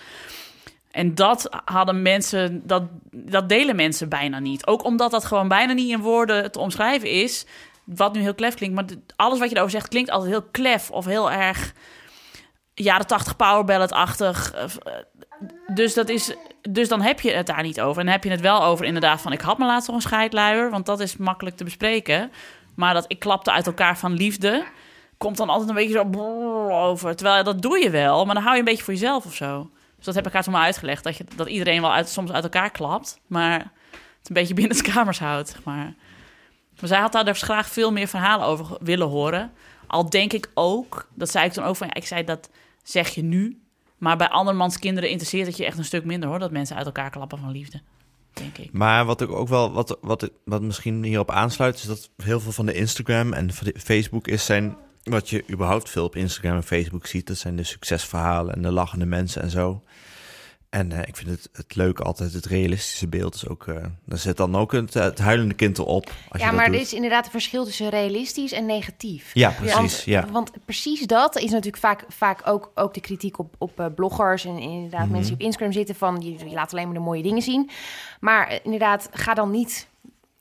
En 0.91 1.16
dat 1.16 1.49
hadden 1.66 2.01
mensen, 2.01 2.68
dat, 2.68 2.84
dat 3.11 3.49
delen 3.49 3.76
mensen 3.76 4.09
bijna 4.09 4.39
niet. 4.39 4.68
Ook 4.68 4.84
omdat 4.84 5.11
dat 5.11 5.26
gewoon 5.26 5.47
bijna 5.47 5.74
niet 5.74 5.89
in 5.89 6.01
woorden 6.01 6.51
te 6.51 6.59
omschrijven 6.59 7.09
is. 7.09 7.45
Wat 7.84 8.14
nu 8.14 8.22
heel 8.22 8.34
klef 8.36 8.53
klinkt, 8.53 8.76
maar 8.76 8.86
alles 9.16 9.39
wat 9.39 9.49
je 9.49 9.55
erover 9.55 9.72
zegt 9.72 9.88
klinkt 9.88 10.09
altijd 10.09 10.32
heel 10.32 10.47
klef 10.51 10.91
of 10.91 11.05
heel 11.05 11.32
erg 11.32 11.74
jaren 12.74 13.07
80 13.07 13.36
powerballad-achtig. 13.36 14.53
Dus, 15.73 15.93
dat 15.93 16.09
is, 16.09 16.35
dus 16.69 16.87
dan 16.87 17.01
heb 17.01 17.19
je 17.19 17.31
het 17.31 17.47
daar 17.47 17.63
niet 17.63 17.81
over. 17.81 17.99
En 17.99 18.05
dan 18.05 18.13
heb 18.13 18.23
je 18.23 18.29
het 18.29 18.41
wel 18.41 18.63
over 18.63 18.85
inderdaad 18.85 19.21
van... 19.21 19.31
ik 19.31 19.41
had 19.41 19.57
me 19.57 19.65
laatst 19.65 19.87
nog 19.87 19.95
een 19.95 20.01
scheidluier, 20.01 20.69
want 20.69 20.85
dat 20.85 20.99
is 20.99 21.17
makkelijk 21.17 21.57
te 21.57 21.63
bespreken. 21.63 22.31
Maar 22.75 22.93
dat 22.93 23.05
ik 23.07 23.19
klapte 23.19 23.51
uit 23.51 23.67
elkaar 23.67 23.97
van 23.97 24.13
liefde... 24.13 24.65
komt 25.17 25.37
dan 25.37 25.49
altijd 25.49 25.69
een 25.69 25.75
beetje 25.75 25.93
zo 25.93 26.21
over. 26.69 27.15
Terwijl 27.15 27.43
dat 27.43 27.61
doe 27.61 27.79
je 27.79 27.89
wel, 27.89 28.25
maar 28.25 28.33
dan 28.33 28.43
hou 28.43 28.55
je 28.55 28.59
een 28.59 28.67
beetje 28.67 28.83
voor 28.83 28.93
jezelf 28.93 29.25
of 29.25 29.35
zo. 29.35 29.69
Dus 29.95 30.05
dat 30.05 30.15
heb 30.15 30.27
ik 30.27 30.33
haar 30.33 30.43
toen 30.43 30.53
maar 30.53 30.63
uitgelegd. 30.63 31.03
Dat, 31.03 31.17
je, 31.17 31.25
dat 31.35 31.47
iedereen 31.47 31.81
wel 31.81 31.93
uit, 31.93 32.09
soms 32.09 32.31
uit 32.31 32.43
elkaar 32.43 32.71
klapt, 32.71 33.19
maar 33.27 33.57
het 34.17 34.27
een 34.27 34.33
beetje 34.33 34.53
binnen 34.53 34.77
de 34.77 34.91
kamers 34.91 35.19
houdt, 35.19 35.49
zeg 35.49 35.63
maar. 35.63 35.93
Maar 36.79 36.89
zij 36.89 36.99
had 36.99 37.11
daar 37.11 37.25
dus 37.25 37.41
graag 37.41 37.67
veel 37.67 37.91
meer 37.91 38.07
verhalen 38.07 38.45
over 38.45 38.77
willen 38.79 39.07
horen. 39.07 39.51
Al 39.87 40.09
denk 40.09 40.33
ik 40.33 40.51
ook, 40.53 41.07
dat 41.13 41.29
zei 41.29 41.45
ik 41.45 41.51
toen 41.51 41.63
ook 41.63 41.75
van... 41.75 41.87
Ja, 41.87 41.93
ik 41.93 42.07
zei, 42.07 42.23
dat 42.23 42.49
zeg 42.83 43.09
je 43.09 43.23
nu. 43.23 43.62
Maar 44.04 44.18
bij 44.18 44.30
andermans 44.30 44.80
kinderen 44.80 45.10
interesseert 45.10 45.47
het 45.47 45.58
je 45.58 45.66
echt 45.66 45.78
een 45.78 45.86
stuk 45.86 46.06
minder, 46.06 46.30
hoor. 46.30 46.39
Dat 46.39 46.51
mensen 46.51 46.76
uit 46.76 46.86
elkaar 46.86 47.10
klappen 47.10 47.38
van 47.38 47.51
liefde, 47.51 47.82
denk 48.34 48.58
ik. 48.58 48.72
Maar 48.72 49.06
wat 49.06 49.22
ik 49.22 49.32
ook 49.32 49.47
wel, 49.47 49.72
wat, 49.72 49.97
wat, 50.01 50.30
wat 50.45 50.62
misschien 50.62 51.04
hierop 51.04 51.32
aansluit, 51.32 51.76
is 51.76 51.84
dat 51.84 52.10
heel 52.18 52.39
veel 52.39 52.51
van 52.51 52.66
de 52.66 52.74
Instagram 52.74 53.34
en 53.34 53.49
Facebook 53.76 54.28
is 54.28 54.45
zijn, 54.45 54.76
wat 55.04 55.30
je 55.30 55.43
überhaupt 55.51 55.89
veel 55.89 56.04
op 56.04 56.16
Instagram 56.16 56.56
en 56.56 56.64
Facebook 56.64 57.06
ziet, 57.06 57.28
dat 57.28 57.38
zijn 57.38 57.56
de 57.56 57.64
succesverhalen 57.64 58.56
en 58.56 58.62
de 58.62 58.72
lachende 58.72 59.06
mensen 59.06 59.41
en 59.41 59.49
zo. 59.49 59.84
En 60.74 60.91
eh, 60.91 60.99
ik 61.07 61.15
vind 61.15 61.30
het, 61.30 61.49
het 61.53 61.76
leuk 61.76 61.99
altijd, 61.99 62.34
het 62.34 62.45
realistische 62.45 63.07
beeld 63.07 63.36
is 63.36 63.47
ook... 63.47 63.67
eh 63.67 63.76
daar 64.05 64.17
zit 64.17 64.38
dan 64.38 64.55
ook 64.55 64.71
het, 64.71 64.93
het 64.93 65.19
huilende 65.19 65.53
kind 65.53 65.78
erop. 65.78 66.05
Als 66.05 66.13
je 66.32 66.38
Ja, 66.39 66.45
dat 66.45 66.55
maar 66.55 66.65
doet. 66.65 66.76
er 66.76 66.82
is 66.82 66.93
inderdaad 66.93 67.26
een 67.26 67.32
verschil 67.32 67.65
tussen 67.65 67.89
realistisch 67.89 68.51
en 68.51 68.65
negatief. 68.65 69.32
Ja, 69.34 69.49
precies, 69.49 69.76
Want, 69.76 70.01
ja. 70.05 70.26
want 70.32 70.51
precies 70.65 71.01
dat 71.07 71.38
is 71.38 71.49
natuurlijk 71.51 71.78
vaak, 71.78 72.05
vaak 72.07 72.41
ook, 72.47 72.71
ook 72.76 72.93
de 72.93 73.01
kritiek 73.01 73.39
op, 73.39 73.55
op 73.57 73.80
eh, 73.80 73.86
bloggers 73.95 74.45
en 74.45 74.57
inderdaad 74.59 75.01
Mhm. 75.03 75.11
mensen 75.11 75.26
die 75.28 75.34
op 75.34 75.41
Instagram 75.45 75.71
zitten 75.71 75.95
van 75.95 76.21
je, 76.21 76.32
je 76.49 76.53
laat 76.53 76.71
alleen 76.74 76.86
maar 76.86 76.93
de 76.93 76.99
mooie 76.99 77.24
dingen 77.24 77.41
zien. 77.41 77.69
Maar 78.19 78.59
inderdaad, 78.63 79.09
ga 79.11 79.34
dan 79.34 79.51
niet 79.51 79.88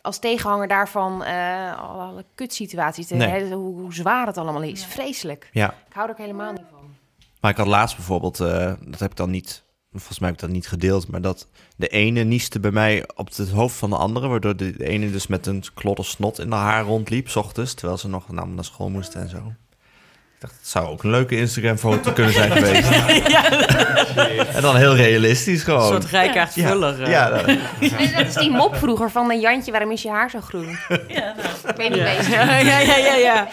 als 0.01 0.18
tegenhanger 0.18 0.68
daarvan 0.68 1.24
eh 1.24 1.78
alle 2.01 2.24
kutsituaties, 2.35 3.07
te- 3.07 3.14
Nee. 3.14 3.28
hè, 3.28 3.51
hoe, 3.55 3.80
hoe 3.80 3.95
zwaar 3.95 4.26
het 4.26 4.39
allemaal 4.39 4.62
is. 4.62 4.85
Vreselijk. 4.85 5.49
Ja, 5.53 5.70
Ik 5.89 5.93
hou 5.95 6.07
er 6.07 6.12
ook 6.12 6.18
helemaal 6.18 6.53
niet 6.53 6.64
van. 6.70 6.95
maar 7.41 7.51
ik 7.51 7.57
had 7.57 7.66
laatst 7.66 7.97
bijvoorbeeld, 7.97 8.41
eh, 8.41 8.72
dat 8.80 9.01
heb 9.01 9.11
ik 9.11 9.16
dan 9.16 9.30
niet... 9.30 9.62
Volgens 9.93 10.18
mij 10.18 10.28
heb 10.28 10.38
ik 10.38 10.45
dat 10.45 10.55
niet 10.55 10.68
gedeeld, 10.68 11.09
maar 11.09 11.20
dat 11.20 11.47
de 11.76 11.88
ene 11.88 12.22
nieste 12.22 12.61
bij 12.61 12.70
mij 12.70 13.05
op 13.14 13.28
het 13.36 13.51
hoofd 13.51 13.76
van 13.76 13.90
de 13.90 13.97
andere, 13.97 14.28
waardoor 14.28 14.57
de, 14.57 14.74
ene 14.78 15.11
dus 15.11 15.26
met 15.26 15.47
een 15.47 15.64
klodder 15.74 16.05
snot 16.05 16.38
in 16.40 16.53
haar 16.53 16.72
haar 16.72 16.84
rondliep, 16.84 17.28
s 17.28 17.36
ochtends, 17.36 17.74
terwijl 17.74 17.99
ze 17.99 18.09
nog 18.09 18.28
nou, 18.32 18.49
naar 18.49 18.64
school 18.64 18.88
moest 18.88 19.14
en 19.14 19.28
zo. 19.28 19.36
Ik 19.36 20.49
dacht, 20.49 20.55
het 20.61 20.68
zou 20.68 20.86
ook 20.88 21.03
een 21.03 21.11
leuke 21.11 21.36
Instagram-foto 21.36 22.12
kunnen 22.12 22.32
zijn 22.32 22.51
geweest. 22.57 22.88
En 24.55 24.62
dan 24.62 24.76
heel 24.76 24.97
realistisch 24.97 25.59
Een 25.59 25.64
gewoon. 25.64 25.86
soort 25.93 26.05
rijkaard 26.05 26.55
ja, 26.55 26.68
vuller. 26.68 27.03
eh. 27.03 27.11
ja, 27.11 27.28
dat- 27.30 27.47
dat 28.16 28.26
is 28.26 28.34
die 28.34 28.51
mop 28.51 28.76
vroeger 28.76 29.11
van 29.11 29.30
een 29.30 29.40
Jantje, 29.40 29.70
waarom 29.70 29.90
is 29.90 30.03
je 30.03 30.11
haar 30.11 30.30
zo 30.30 30.40
groen? 30.40 30.78
Ja, 31.09 31.34
nou. 31.36 31.49
Ik 31.68 31.76
weet 31.76 31.90
niet. 31.90 32.26
Ja, 32.32 32.59
ja, 32.59 32.78
ja, 32.80 32.97
ja, 32.97 33.14
ja. 33.14 33.49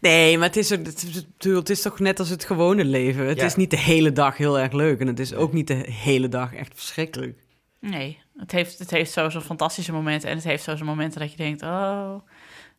Nee, 0.00 0.38
maar 0.38 0.46
het 0.46 0.56
is, 0.56 0.72
ook, 0.72 0.86
het, 0.86 1.24
het 1.38 1.70
is 1.70 1.82
toch 1.82 1.98
net 1.98 2.18
als 2.18 2.28
het 2.28 2.44
gewone 2.44 2.84
leven. 2.84 3.26
Het 3.26 3.38
Ja. 3.38 3.44
is 3.44 3.56
niet 3.56 3.70
de 3.70 3.78
hele 3.78 4.12
dag 4.12 4.36
heel 4.36 4.58
erg 4.58 4.72
leuk. 4.72 5.00
En 5.00 5.06
het 5.06 5.18
is 5.20 5.34
ook 5.34 5.52
niet 5.52 5.66
de 5.66 5.84
hele 5.92 6.28
dag 6.28 6.54
echt 6.54 6.72
verschrikkelijk. 6.74 7.38
Nee, 7.80 8.18
het 8.36 8.52
heeft, 8.52 8.78
het 8.78 8.90
heeft 8.90 9.12
zo 9.12 9.28
zijn 9.30 9.42
fantastische 9.42 9.92
momenten. 9.92 10.28
En 10.30 10.36
het 10.36 10.44
heeft 10.44 10.62
zo 10.64 10.74
zijn 10.74 10.88
momenten 10.88 11.20
dat 11.20 11.30
je 11.30 11.36
denkt, 11.36 11.62
oh... 11.62 12.14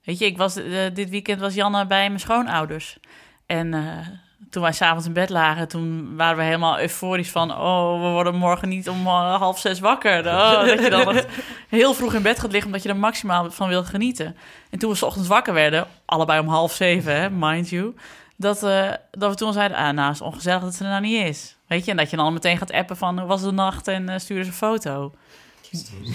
Weet 0.04 0.20
je, 0.20 0.26
ik 0.26 0.38
was, 0.38 0.56
eh, 0.56 0.94
dit 0.94 1.10
weekend 1.10 1.40
was 1.40 1.54
Janne 1.54 1.86
bij 1.88 2.08
mijn 2.08 2.20
schoonouders. 2.20 2.98
En 3.46 3.74
eh, 3.74 4.08
toen 4.50 4.62
wij 4.62 4.72
s'avonds 4.72 5.06
in 5.06 5.14
bed 5.14 5.30
lagen, 5.30 5.68
toen 5.68 6.16
waren 6.16 6.38
we 6.38 6.44
helemaal 6.44 6.80
euforisch 6.80 7.32
van... 7.32 7.52
oh, 7.52 8.02
we 8.02 8.08
worden 8.08 8.36
morgen 8.36 8.70
niet 8.70 8.90
om 8.90 9.08
eh, 9.08 9.36
half 9.36 9.60
zes 9.60 9.80
wakker. 9.80 10.26
Oh, 10.26 10.66
dat 10.68 10.80
je 10.84 10.90
dan 10.90 11.22
heel 11.70 11.94
vroeg 11.94 12.14
in 12.14 12.22
bed 12.22 12.40
gaat 12.40 12.52
liggen, 12.52 12.66
omdat 12.66 12.84
je 12.84 12.90
er 12.90 12.98
maximaal 12.98 13.52
van 13.52 13.68
wilt 13.68 13.88
genieten. 13.88 14.36
En 14.70 14.80
toen 14.80 14.90
we 14.90 14.96
's 14.96 15.02
ochtends 15.02 15.28
wakker 15.28 15.54
werden, 15.54 15.88
allebei 16.06 16.40
om 16.40 16.48
half 16.48 16.74
zeven, 16.74 17.16
hè, 17.16 17.30
mind 17.30 17.70
you... 17.70 17.96
Dat, 18.40 18.64
eh, 18.64 18.92
dat 19.12 19.30
we 19.30 19.36
toen 19.36 19.54
zeiden, 19.54 19.78
ah, 19.78 19.94
nou, 19.94 20.12
is 20.12 20.22
ongezellig 20.22 20.62
dat 20.62 20.76
ze 20.76 20.84
er 20.84 20.90
nou 20.90 21.02
niet 21.02 21.26
is. 21.26 21.56
Weet 21.68 21.86
je, 21.86 21.92
en 21.92 21.98
dat 21.98 22.10
je 22.10 22.18
dan 22.18 22.34
meteen 22.34 22.58
gaat 22.58 22.72
appen 22.72 22.98
van, 22.98 23.20
hoe 23.20 23.28
was 23.28 23.42
de 23.42 23.52
nacht 23.52 23.88
en 23.88 24.10
eh 24.10 24.20
stuur 24.20 24.38
eens 24.38 24.48
een 24.48 24.54
foto. 24.54 25.14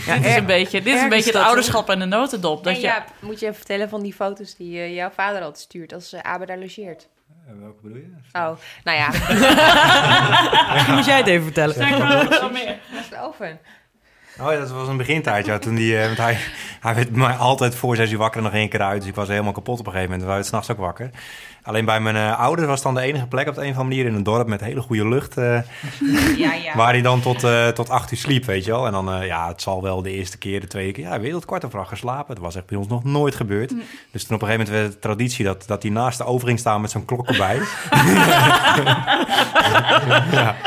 Ja, 0.07 0.17
dit 0.17 0.27
is 0.27 0.37
een 0.37 0.47
beetje, 0.47 0.83
dit 0.83 0.95
is 0.95 1.01
een 1.01 1.09
beetje 1.09 1.25
het 1.25 1.33
dat, 1.33 1.45
ouderschap 1.45 1.89
en 1.89 1.99
de 1.99 2.05
notendop. 2.05 2.65
Dat 2.65 2.75
En 2.75 2.81
je, 2.81 2.87
ja, 2.87 3.05
moet 3.21 3.41
je 3.41 3.47
even 3.47 3.57
vertellen 3.57 3.89
van 3.89 4.03
die 4.03 4.13
foto's 4.13 4.55
die 4.55 4.95
jouw 4.95 5.11
vader 5.11 5.43
altijd 5.43 5.65
stuurt 5.65 5.93
als 5.93 6.13
uh, 6.13 6.21
Abe 6.21 6.47
daar 6.47 6.59
logeert? 6.59 7.09
Welke 7.47 7.83
bedoel 7.83 7.99
je? 7.99 8.09
Oh, 8.33 8.57
nou 8.85 8.99
ja, 8.99 9.09
Misschien 10.73 10.95
moet 10.97 11.05
jij 11.05 11.17
het 11.17 11.27
even 11.27 11.45
vertellen. 11.45 11.79
dat 11.79 13.01
is 13.01 13.09
de 13.09 13.21
oven. 13.21 13.59
Oh 14.41 14.53
ja, 14.53 14.59
dat 14.59 14.71
was 14.71 14.89
een 14.89 14.97
begintijd, 14.97 15.47
ja. 15.47 15.59
Toen 15.59 15.75
die, 15.75 15.99
eh, 15.99 16.07
want 16.07 16.19
hij, 16.19 16.39
hij 16.81 16.95
werd 16.95 17.17
mij 17.17 17.35
altijd 17.35 17.75
voor 17.75 17.97
zes 17.97 18.11
uur 18.11 18.19
wakker 18.19 18.43
nog 18.43 18.53
één 18.53 18.69
keer 18.69 18.83
uit. 18.83 19.01
Dus 19.01 19.09
ik 19.09 19.15
was 19.15 19.29
helemaal 19.29 19.53
kapot 19.53 19.79
op 19.81 19.87
een 19.87 19.93
gegeven 19.93 20.11
moment. 20.11 20.23
We 20.23 20.33
waren 20.33 20.45
s'nachts 20.49 20.71
ook 20.71 20.79
wakker. 20.79 21.11
Alleen 21.65 21.85
bij 21.85 22.01
mijn 22.01 22.17
eh, 22.17 22.39
ouders 22.41 22.67
was 22.69 22.83
dan 22.83 22.95
de 22.95 23.01
enige 23.01 23.27
plek 23.27 23.49
op 23.49 23.55
de 23.55 23.61
een 23.61 23.71
of 23.71 23.77
andere 23.77 23.95
manier 23.97 24.07
in 24.11 24.15
een 24.19 24.23
dorp 24.23 24.47
met 24.49 24.61
hele 24.61 24.81
goede 24.81 25.09
lucht. 25.09 25.37
eh, 25.37 25.59
Ja, 26.37 26.53
ja. 26.55 26.77
Waar 26.77 26.93
hij 26.93 27.03
dan 27.03 27.21
tot, 27.21 27.45
eh, 27.45 27.69
tot 27.69 27.91
acht 27.91 28.13
uur 28.13 28.19
sliep, 28.19 28.45
weet 28.45 28.65
je 28.65 28.71
wel. 28.71 28.87
En 28.87 28.93
dan, 28.93 29.13
eh, 29.13 29.27
ja, 29.27 29.49
het 29.49 29.63
zal 29.63 29.83
wel 29.83 30.03
de 30.03 30.11
eerste 30.11 30.39
keer, 30.39 30.61
de 30.61 30.67
tweede 30.67 30.93
keer. 30.93 31.05
Ja, 31.05 31.21
weer 31.21 31.33
tot 31.33 31.45
kwart 31.45 31.65
over 31.65 31.79
acht 31.79 31.89
geslapen. 31.89 32.35
Dat 32.35 32.45
was 32.45 32.55
echt 32.57 32.67
bij 32.67 32.79
ons 32.79 32.87
nog 32.89 33.05
nooit 33.05 33.35
gebeurd. 33.35 33.73
Dus 34.11 34.25
toen 34.25 34.37
op 34.37 34.43
een 34.43 34.49
gegeven 34.49 34.51
moment 34.67 34.69
werd 34.69 34.87
het 34.93 35.01
traditie 35.01 35.45
dat, 35.45 35.65
dat 35.67 35.83
hij 35.83 35.91
naast 35.93 36.19
de 36.19 36.25
over 36.25 36.47
ging 36.47 36.59
staan 36.59 36.81
met 36.81 36.91
zo'n 36.91 37.05
klok 37.05 37.29
erbij. 37.29 37.57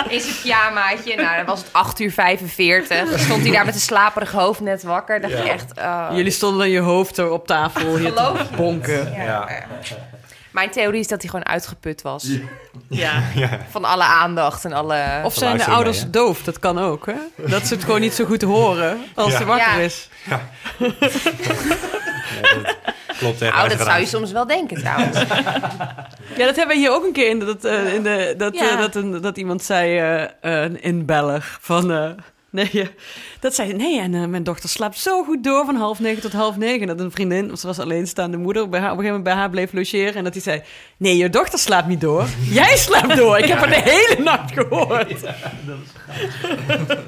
In 0.09 0.19
zijn 0.21 0.35
pyjamaatje. 0.41 1.15
Nou, 1.15 1.35
dan 1.37 1.45
was 1.45 1.59
het 1.59 1.69
8 1.73 1.99
uur 1.99 2.11
45. 2.11 3.19
Stond 3.19 3.41
hij 3.43 3.51
daar 3.51 3.65
met 3.65 3.73
een 3.73 3.79
slaperig 3.79 4.31
hoofd 4.31 4.59
net 4.59 4.83
wakker. 4.83 5.21
Dacht 5.21 5.33
je 5.33 5.49
echt... 5.49 5.77
oh. 5.77 6.07
Jullie 6.11 6.31
stonden 6.31 6.59
dan 6.59 6.69
je 6.69 6.79
hoofd 6.79 7.15
zo 7.15 7.29
op 7.33 7.47
tafel 7.47 7.95
hier 7.97 8.09
Geloof 8.09 8.47
te 8.47 8.55
bonken. 8.55 9.13
Ja. 9.13 9.47
Mijn 10.55 10.69
theorie 10.69 10.99
is 10.99 11.07
dat 11.07 11.21
hij 11.21 11.29
gewoon 11.29 11.45
uitgeput 11.45 12.01
was. 12.01 12.27
ja. 12.89 13.21
Van 13.71 13.85
alle 13.85 14.03
aandacht 14.03 14.65
en 14.65 14.73
alle... 14.73 15.01
Of 15.23 15.33
zijn 15.33 15.57
de 15.57 15.65
ouders 15.65 16.01
mee, 16.01 16.09
doof? 16.09 16.43
Dat 16.43 16.59
kan 16.59 16.79
ook, 16.79 17.05
hè? 17.05 17.13
Dat 17.47 17.67
ze 17.67 17.73
het 17.73 17.83
gewoon 17.83 17.99
niet 18.01 18.13
zo 18.13 18.25
goed 18.25 18.41
horen 18.41 18.97
als 19.15 19.31
Ja. 19.31 19.37
ze 19.37 19.45
wakker 19.45 19.73
Ja. 19.73 19.79
is. 19.79 20.09
Ja, 20.23 20.41
dat 22.51 23.17
klopt 23.17 23.41
echt. 23.41 23.53
Oh, 23.53 23.69
dat 23.69 23.79
zou 23.87 23.99
je 23.99 24.05
soms 24.05 24.31
wel 24.31 24.47
denken 24.47 24.77
trouwens. 24.77 25.17
Ja, 26.37 26.45
dat 26.45 26.55
hebben 26.55 26.67
we 26.75 26.81
hier 26.81 26.91
ook 26.91 27.03
een 27.05 27.11
keer 27.13 27.29
in, 27.29 27.39
dat, 27.39 27.65
eh, 27.65 27.93
in 27.93 28.03
de, 28.03 28.33
dat, 28.37 28.55
Ja. 28.55 28.71
eh, 28.71 28.77
dat, 28.77 28.95
een, 28.95 29.21
dat 29.21 29.37
iemand 29.37 29.63
zei 29.63 29.97
eh, 29.97 30.23
eh, 30.23 30.29
een 30.41 30.81
inbeller 30.81 31.57
van... 31.61 32.15
nee, 32.55 32.89
dat 33.39 33.55
zei 33.55 33.73
nee, 33.73 33.99
en 33.99 34.13
eh, 34.13 34.25
mijn 34.25 34.43
dochter 34.43 34.69
slaapt 34.69 34.97
zo 34.97 35.23
goed 35.23 35.43
door 35.43 35.65
van 35.65 35.75
half 35.75 35.99
negen 35.99 36.21
tot 36.21 36.33
half 36.33 36.57
negen. 36.57 36.81
En 36.81 36.87
dat 36.87 36.99
een 36.99 37.11
vriendin, 37.11 37.51
of 37.51 37.59
ze 37.59 37.67
was 37.67 37.79
alleenstaande 37.79 38.37
moeder, 38.37 38.69
bij 38.69 38.79
haar, 38.79 38.91
op 38.91 38.97
een 38.97 39.03
gegeven 39.03 39.21
moment 39.21 39.23
bij 39.23 39.33
haar 39.33 39.49
bleef 39.49 39.73
logeren. 39.73 40.15
En 40.15 40.23
dat 40.23 40.33
die 40.33 40.41
zei, 40.41 40.61
nee, 40.97 41.17
je 41.17 41.29
dochter 41.29 41.59
slaapt 41.59 41.87
niet 41.87 42.01
door. 42.01 42.25
Jij 42.41 42.77
slaapt 42.77 43.15
door. 43.15 43.37
Ik 43.37 43.45
heb 43.45 43.57
haar 43.57 43.69
de 43.69 43.81
hele 43.83 44.23
nacht 44.23 44.53
gehoord. 44.53 45.23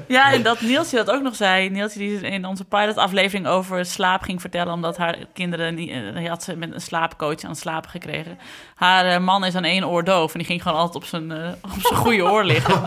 ja, 0.08 0.32
en 0.32 0.42
dat 0.42 0.60
Nielsje 0.60 0.96
dat 0.96 1.10
ook 1.10 1.22
nog 1.22 1.36
zei. 1.36 1.70
Nielsje 1.70 1.98
die 1.98 2.20
in 2.20 2.44
onze 2.44 2.64
pilot-aflevering 2.64 3.46
over 3.46 3.84
slaap 3.84 4.22
ging 4.22 4.40
vertellen... 4.40 4.72
omdat 4.72 4.96
haar 4.96 5.16
kinderen... 5.32 5.74
Niet, 5.74 5.90
eh, 5.90 6.16
die 6.16 6.28
had 6.28 6.42
ze 6.42 6.56
met 6.56 6.74
een 6.74 6.80
slaapcoach 6.80 7.42
aan 7.42 7.50
het 7.50 7.58
slapen 7.58 7.90
gekregen. 7.90 8.38
Haar 8.74 9.06
eh, 9.06 9.20
man 9.20 9.44
is 9.44 9.54
aan 9.54 9.64
één 9.64 9.88
oor 9.88 10.04
doof... 10.04 10.32
en 10.32 10.38
die 10.38 10.48
ging 10.48 10.62
gewoon 10.62 10.78
altijd 10.78 10.96
op 10.96 11.04
zijn, 11.04 11.32
eh, 11.32 11.52
op 11.62 11.80
zijn 11.80 12.00
goede 12.00 12.24
oor 12.24 12.44
liggen. 12.44 12.82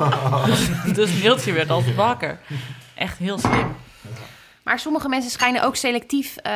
dus 0.95 1.21
Nielsje 1.21 1.51
werd 1.51 1.69
altijd 1.69 1.95
wakker. 1.95 2.39
Echt 2.95 3.17
heel 3.17 3.39
slim. 3.39 3.75
Maar 4.63 4.79
sommige 4.79 5.09
mensen 5.09 5.31
schijnen 5.31 5.63
ook 5.63 5.75
selectief 5.75 6.37
eh, 6.37 6.53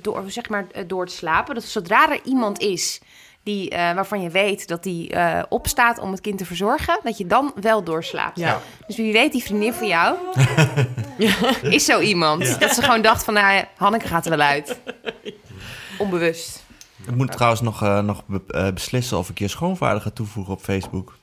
door, 0.00 0.24
zeg 0.26 0.48
maar, 0.48 0.66
door 0.86 1.06
te 1.06 1.14
slapen. 1.14 1.54
Dat 1.54 1.64
zodra 1.64 2.10
er 2.10 2.20
iemand 2.24 2.58
is 2.58 3.00
die, 3.42 3.70
eh, 3.70 3.94
waarvan 3.94 4.22
je 4.22 4.30
weet 4.30 4.68
dat 4.68 4.82
die 4.82 5.10
eh, 5.10 5.42
opstaat 5.48 5.98
om 5.98 6.10
het 6.10 6.20
kind 6.20 6.38
te 6.38 6.44
verzorgen, 6.44 7.00
dat 7.02 7.18
je 7.18 7.26
dan 7.26 7.52
wel 7.60 7.82
doorslaapt. 7.84 8.38
Ja. 8.38 8.60
Dus 8.86 8.96
wie 8.96 9.12
weet, 9.12 9.32
die 9.32 9.42
vriendin 9.42 9.72
van 9.72 9.86
jou 9.86 10.16
is 11.76 11.84
zo 11.84 12.00
iemand. 12.00 12.60
Dat 12.60 12.70
ze 12.74 12.82
gewoon 12.82 13.02
dacht 13.02 13.24
van, 13.24 13.34
nou, 13.34 13.64
Hanneke 13.76 14.06
gaat 14.08 14.24
er 14.24 14.30
wel 14.36 14.46
uit. 14.46 14.78
Onbewust. 15.98 16.64
Ik 17.06 17.14
moet 17.14 17.32
trouwens 17.32 17.60
nog, 17.60 17.82
eh, 17.82 17.98
nog 18.00 18.22
be- 18.26 18.42
eh, 18.48 18.68
beslissen 18.72 19.18
of 19.18 19.28
ik 19.30 19.38
je 19.38 19.48
schoonvader 19.48 20.00
ga 20.00 20.10
toevoegen 20.10 20.52
op 20.52 20.60
Facebook. 20.60 21.18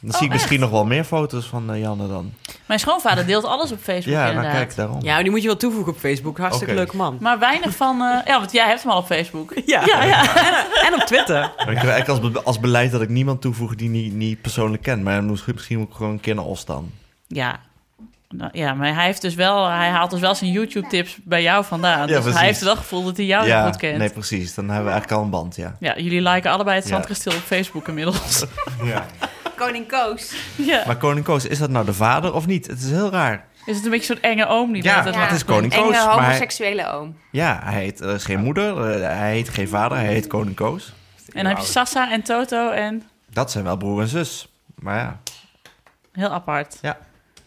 Dan 0.00 0.10
zie 0.12 0.20
ik 0.22 0.26
Oh, 0.26 0.32
misschien 0.32 0.60
nog 0.60 0.70
wel 0.70 0.84
meer 0.84 1.04
foto's 1.04 1.46
van 1.46 1.72
eh, 1.72 1.80
Janne 1.80 2.08
dan. 2.08 2.32
Mijn 2.66 2.80
schoonvader 2.80 3.26
deelt 3.26 3.44
alles 3.44 3.72
op 3.72 3.78
Facebook 3.82 4.14
Ja, 4.14 4.18
nou 4.20 4.28
inderdaad. 4.34 4.52
kijk, 4.56 4.76
daarom. 4.76 4.98
Ja, 5.02 5.22
die 5.22 5.30
moet 5.30 5.40
je 5.40 5.46
wel 5.46 5.56
toevoegen 5.56 5.92
op 5.92 5.98
Facebook. 5.98 6.38
Hartstikke 6.38 6.72
Oké. 6.72 6.82
leuke 6.82 6.96
man. 6.96 7.16
Maar 7.20 7.38
weinig 7.38 7.76
van... 7.76 8.00
eh, 8.00 8.18
ja, 8.26 8.38
want 8.38 8.52
jij 8.52 8.66
hebt 8.68 8.82
hem 8.82 8.90
al 8.92 8.98
op 8.98 9.06
Facebook. 9.06 9.52
Ja, 9.66 9.82
Ja, 9.86 10.04
ja. 10.04 10.36
En, 10.36 10.54
en 10.86 10.94
op 10.94 11.06
Twitter. 11.06 11.44
Ik 11.44 11.66
heb 11.66 11.66
eigenlijk 11.90 12.08
als, 12.08 12.20
be- 12.20 12.42
als 12.42 12.60
beleid 12.60 12.90
dat 12.90 13.00
ik 13.02 13.08
niemand 13.08 13.40
toevoeg 13.40 13.74
die 13.74 13.88
niet, 13.88 14.12
niet 14.14 14.40
persoonlijk 14.40 14.82
ken. 14.82 15.02
Maar 15.02 15.24
misschien, 15.24 15.78
moet 15.78 15.88
ik 15.88 15.94
gewoon 15.94 16.12
een 16.12 16.20
keer 16.20 16.34
naar 16.34 16.44
Os 16.44 16.64
dan. 16.64 16.90
Ja. 17.26 17.58
Nou, 18.28 18.50
ja, 18.52 18.74
maar 18.74 18.94
hij 18.94 19.04
heeft 19.04 19.22
dus 19.22 19.34
wel, 19.34 19.66
hij 19.68 19.88
haalt 19.88 20.10
dus 20.10 20.20
wel 20.20 20.34
zijn 20.34 20.50
YouTube-tips 20.50 21.16
bij 21.24 21.42
jou 21.42 21.64
vandaan. 21.64 22.00
Ja, 22.00 22.06
dus 22.06 22.16
precies. 22.16 22.34
hij 22.38 22.46
heeft 22.46 22.60
wel 22.60 22.70
het 22.70 22.78
gevoel 22.78 23.04
dat 23.04 23.16
hij 23.16 23.26
jou 23.26 23.64
goed 23.66 23.76
kent. 23.76 23.98
nee, 23.98 24.10
precies. 24.10 24.54
Dan 24.54 24.64
hebben 24.64 24.84
we 24.84 24.90
eigenlijk 24.90 25.20
al 25.20 25.24
een 25.24 25.30
band, 25.30 25.56
ja. 25.56 25.76
Ja, 25.80 25.96
jullie 25.96 26.22
liken 26.22 26.50
allebei 26.50 26.76
het 26.76 26.84
Ja. 26.88 26.94
zandkasteel 26.94 27.32
op 27.32 27.38
Facebook 27.38 27.88
inmiddels. 27.88 28.44
Ja. 28.84 29.06
Koning 29.56 29.88
Koos. 29.88 30.34
ja. 30.56 30.82
Maar 30.86 30.96
Koning 30.96 31.24
Koos, 31.24 31.46
is 31.46 31.58
dat 31.58 31.70
nou 31.70 31.84
de 31.84 31.94
vader 31.94 32.32
of 32.32 32.46
niet? 32.46 32.66
Het 32.66 32.78
is 32.82 32.90
heel 32.90 33.10
raar. 33.10 33.46
Is 33.66 33.76
het 33.76 33.84
een 33.84 33.90
beetje 33.90 34.14
zo'n 34.14 34.22
enge 34.22 34.46
oom 34.46 34.72
die 34.72 34.82
Ja, 34.82 35.02
dat 35.02 35.14
het 35.14 35.30
is 35.30 35.44
Koning 35.44 35.72
Enge 35.72 35.82
Koos. 35.82 35.92
Maar 35.92 36.14
hij, 36.14 36.24
homoseksuele 36.24 36.92
oom. 36.92 37.16
ja, 37.30 37.60
hij 37.64 37.82
heet, 37.82 38.00
is 38.00 38.24
geen 38.24 38.40
moeder, 38.40 38.90
eh, 38.90 39.18
hij 39.18 39.32
heet 39.32 39.48
geen 39.48 39.68
vader, 39.68 39.98
hij 39.98 40.06
heet 40.06 40.26
Koning 40.26 40.56
Koos. 40.56 40.92
En 41.32 41.42
dan 41.44 41.46
heb 41.46 41.58
je 41.58 41.70
Sassa 41.70 42.10
en 42.12 42.22
Toto 42.22 42.70
en 42.70 43.02
Dat 43.30 43.50
zijn 43.50 43.64
wel 43.64 43.76
broer 43.76 44.00
en 44.00 44.08
zus. 44.08 44.48
Maar 44.74 44.98
ja, 44.98 45.20
heel 46.12 46.30
apart. 46.30 46.78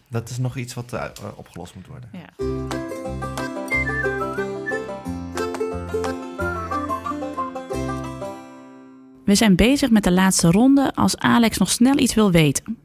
dat 0.08 0.30
is 0.30 0.38
nog 0.38 0.56
iets 0.56 0.74
wat 0.74 0.94
eh, 0.94 1.04
opgelost 1.36 1.76
moet 1.76 1.88
worden. 1.88 2.10
Ja. 2.14 2.79
We 9.30 9.36
zijn 9.36 9.56
bezig 9.56 9.90
met 9.90 10.04
de 10.04 10.12
laatste 10.12 10.52
ronde 10.52 10.92
als 10.96 11.18
Alex 11.18 11.58
nog 11.58 11.70
snel 11.70 11.98
iets 11.98 12.14
wil 12.14 12.32
weten. 12.32 12.78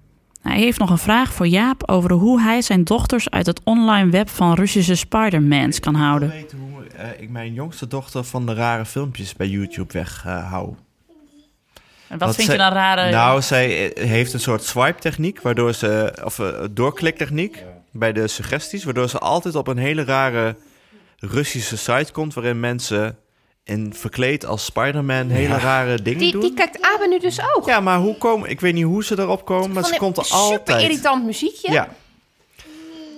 Hij 0.43 0.59
heeft 0.59 0.79
nog 0.79 0.91
een 0.91 0.99
vraag 0.99 1.33
voor 1.33 1.47
Jaap 1.47 1.89
over 1.89 2.13
hoe 2.13 2.41
hij 2.41 2.63
zijn 2.63 2.85
dochters 2.85 3.31
uit 3.31 3.47
het 3.47 3.61
online 3.63 4.11
web 4.11 4.29
van 4.29 4.55
Russische 4.55 4.95
Spider-Mans 4.95 5.81
kan 5.81 5.95
houden. 5.95 6.29
Ik 6.29 6.35
wil 6.35 6.41
weten 6.41 6.59
hoe 6.59 6.85
eh, 6.87 7.23
ik 7.23 7.31
mijn 7.31 7.53
jongste 7.53 7.87
dochter 7.87 8.25
van 8.25 8.47
de 8.47 8.55
rare 8.55 8.85
filmpjes 8.85 9.35
bij 9.35 9.47
YouTube 9.47 9.93
weghoud. 9.93 10.77
En 12.09 12.19
wat 12.19 12.29
Wat 12.29 12.35
vind 12.35 12.47
zij- 12.47 12.57
je 12.57 12.63
dan 12.63 12.73
rare... 12.73 13.11
Nou, 13.11 13.43
zij 13.43 13.93
eh, 13.93 14.09
heeft 14.09 14.33
een 14.33 14.41
soort 14.41 14.63
swipe-techniek, 14.63 15.41
waardoor 15.41 15.73
ze, 15.73 16.19
of 16.25 16.39
eh, 16.39 16.65
doorkliktechniek 16.71 17.65
bij 17.91 18.13
de 18.13 18.29
suggesties, 18.29 18.85
waardoor 18.85 19.09
ze 19.09 19.19
altijd 19.19 19.55
op 19.55 19.67
een 19.67 19.79
hele 19.79 20.05
rare 20.05 20.57
Russische 21.19 21.77
site 21.77 22.13
komt, 22.13 22.35
waarin 22.35 22.61
mensen 22.61 23.19
in 23.65 23.95
verkleed 23.95 24.47
als 24.47 24.65
Spider-Man 24.65 25.29
hele 25.29 25.59
rare 25.59 26.03
dingen 26.03 26.19
Die, 26.19 26.33
doen. 26.33 26.41
die 26.41 26.55
kijkt 26.55 26.79
Abe 26.83 27.07
nu 27.09 27.19
dus 27.19 27.39
ook. 27.55 27.67
Ja, 27.67 27.81
maar 27.81 27.99
hoe 27.99 28.19
komen? 28.19 28.51
Ik 28.51 28.61
weet 28.61 28.75
niet 28.75 28.85
hoe 28.85 29.05
ze 29.05 29.19
erop 29.19 29.45
komen, 29.45 29.73
maar 29.73 29.83
Van 29.83 29.93
ze 29.93 29.99
komt 29.99 30.17
er 30.17 30.25
Super 30.25 30.39
altijd. 30.41 30.83
irritant 30.83 31.25
muziekje. 31.25 31.73
Ja, 31.73 31.89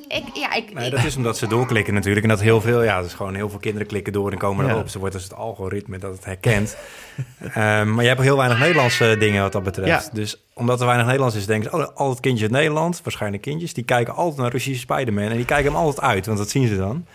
Ik, 0.09 0.23
ja, 0.35 0.53
ik, 0.55 0.73
Nee, 0.75 0.91
dat 0.91 1.05
is 1.05 1.17
omdat 1.17 1.39
ze 1.39 1.47
doorklikken 1.47 1.95
natuurlijk. 1.95 2.25
En 2.25 2.31
dat 2.31 2.41
heel 2.41 2.61
veel, 2.61 2.83
ja, 2.83 2.99
is 2.99 3.15
gewoon 3.15 3.35
heel 3.35 3.51
veel 3.51 3.59
kinderen 3.59 3.87
klikken 3.87 4.13
door 4.13 4.33
en 4.33 4.39
komen 4.39 4.67
Ja. 4.67 4.73
erop. 4.73 4.89
Ze 4.89 4.99
wordt 4.99 5.15
dus 5.15 5.23
het 5.25 5.35
algoritme 5.35 5.99
dat 5.99 6.13
het 6.13 6.25
herkent. 6.25 6.77
Ehm, 7.55 7.95
maar 7.95 8.03
je 8.03 8.09
hebt 8.09 8.19
ook 8.21 8.27
heel 8.27 8.37
weinig 8.37 8.59
Nederlandse 8.59 9.17
dingen 9.19 9.43
wat 9.43 9.53
dat 9.53 9.63
betreft. 9.63 10.05
Ja. 10.05 10.11
Dus 10.13 10.46
omdat 10.59 10.81
er 10.81 10.87
weinig 10.87 11.07
Nederlands 11.07 11.37
is, 11.37 11.47
denken 11.47 11.71
ze, 11.71 11.77
oh, 11.77 11.97
altijd 11.97 12.21
kindjes 12.21 12.43
uit 12.43 12.51
Nederland, 12.51 13.01
waarschijnlijk 13.03 13.43
kindjes, 13.43 13.75
die 13.75 13.85
kijken 13.85 14.15
altijd 14.15 14.41
naar 14.41 14.51
Russische 14.51 14.81
Spider-Man. 14.81 15.25
En 15.25 15.37
die 15.37 15.45
kijken 15.45 15.73
hem 15.73 15.81
altijd 15.83 16.01
uit, 16.01 16.27
want 16.27 16.39
dat 16.39 16.49
zien 16.49 16.69
ze 16.69 16.77
dan. 16.77 17.07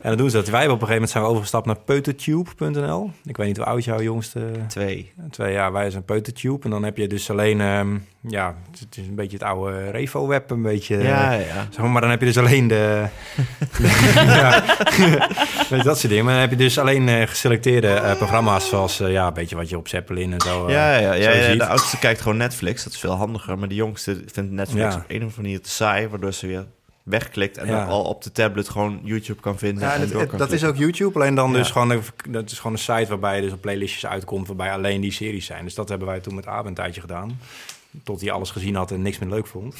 En 0.00 0.08
dan 0.08 0.16
doen 0.16 0.30
ze 0.30 0.36
dat. 0.36 0.48
Wij 0.48 0.64
op 0.64 0.64
een 0.64 0.70
gegeven 0.70 0.92
moment 0.92 1.10
zijn 1.10 1.24
we 1.24 1.30
overgestapt 1.30 1.66
naar 1.66 1.78
peutertube.nl. 1.78 3.10
Ik 3.24 3.36
weet 3.36 3.46
niet 3.46 3.56
hoe 3.56 3.66
oud 3.66 3.84
jouw 3.84 4.00
jongste... 4.00 4.40
twee. 4.68 5.12
Twee 5.30 5.52
jaar, 5.52 5.72
wij 5.72 5.90
zijn 5.90 6.04
Peutertube. 6.04 6.64
En 6.64 6.70
dan 6.70 6.82
heb 6.82 6.96
je 6.96 7.08
dus 7.08 7.30
alleen, 7.30 7.60
ehm, 7.60 7.96
ja, 8.20 8.54
het 8.70 8.96
is 8.96 9.06
een 9.06 9.14
beetje 9.14 9.36
het 9.36 9.46
oude 9.46 9.90
Revo-web, 9.90 10.50
een 10.50 10.62
beetje... 10.62 10.98
Ja, 10.98 11.32
ja. 11.32 11.66
Zeg 11.70 11.78
maar, 11.78 11.90
maar 11.90 12.00
dan 12.00 12.10
heb 12.10 12.20
je 12.20 12.26
dus 12.26 12.38
alleen 12.38 12.68
de... 12.68 13.04
ja. 14.14 14.64
Weet 15.70 15.84
dat 15.84 15.98
soort 15.98 16.08
dingen. 16.08 16.24
Maar 16.24 16.32
dan 16.32 16.42
heb 16.42 16.50
je 16.50 16.56
dus 16.56 16.78
alleen 16.78 17.08
eh, 17.08 17.26
geselecteerde 17.26 17.88
eh, 17.88 18.16
programma's 18.16 18.68
zoals... 18.68 19.00
eh, 19.00 19.12
ja, 19.12 19.26
een 19.26 19.34
beetje 19.34 19.56
wat 19.56 19.68
je 19.68 19.76
op 19.76 19.88
Zeppelin 19.88 20.32
en 20.32 20.40
zo... 20.40 20.70
Ja, 20.70 20.98
ja, 20.98 21.12
ja, 21.12 21.30
ja, 21.30 21.50
ziet. 21.50 21.58
de 21.58 21.66
oudste 21.66 21.98
kijkt 21.98 22.20
gewoon 22.20 22.36
Netflix. 22.36 22.77
Dat 22.84 22.92
is 22.92 22.98
veel 22.98 23.12
handiger. 23.12 23.58
Maar 23.58 23.68
de 23.68 23.74
jongste 23.74 24.22
vindt 24.26 24.50
Netflix 24.52 24.80
Ja. 24.94 24.96
op 25.00 25.04
een 25.08 25.16
of 25.16 25.22
andere 25.22 25.42
manier 25.42 25.60
te 25.62 25.70
saai. 25.70 26.08
Waardoor 26.08 26.32
ze 26.32 26.46
weer 26.46 26.66
wegklikt 27.02 27.56
en 27.58 27.66
Ja. 27.66 27.78
dan 27.78 27.88
al 27.88 28.02
op 28.04 28.22
de 28.22 28.32
tablet 28.32 28.68
gewoon 28.68 29.00
YouTube 29.04 29.40
kan 29.40 29.58
vinden. 29.58 29.84
Ja, 29.84 29.94
en 29.94 30.00
dat, 30.00 30.10
door 30.12 30.26
kan 30.26 30.38
dat 30.38 30.52
is 30.52 30.64
ook 30.64 30.76
YouTube. 30.76 31.14
Alleen 31.14 31.34
dan 31.34 31.52
dus 31.52 31.70
gewoon... 31.70 31.90
een- 31.90 32.02
Dat 32.28 32.50
is 32.50 32.56
gewoon 32.56 32.72
een 32.72 32.78
site 32.78 33.06
waarbij 33.08 33.36
je 33.36 33.42
dus 33.42 33.52
op 33.52 33.60
playlistjes 33.60 34.06
uitkomt... 34.06 34.46
waarbij 34.46 34.72
alleen 34.72 35.00
die 35.00 35.12
series 35.12 35.46
zijn. 35.46 35.64
Dus 35.64 35.74
dat 35.74 35.88
hebben 35.88 36.08
wij 36.08 36.20
toen 36.20 36.34
met 36.34 36.46
Abe 36.46 36.68
een 36.68 36.74
tijdje 36.74 37.00
gedaan. 37.00 37.40
Tot 38.04 38.20
hij 38.20 38.30
alles 38.30 38.50
gezien 38.50 38.74
had 38.74 38.90
en 38.90 39.02
niks 39.02 39.18
meer 39.18 39.28
leuk 39.30 39.46
vond. 39.46 39.76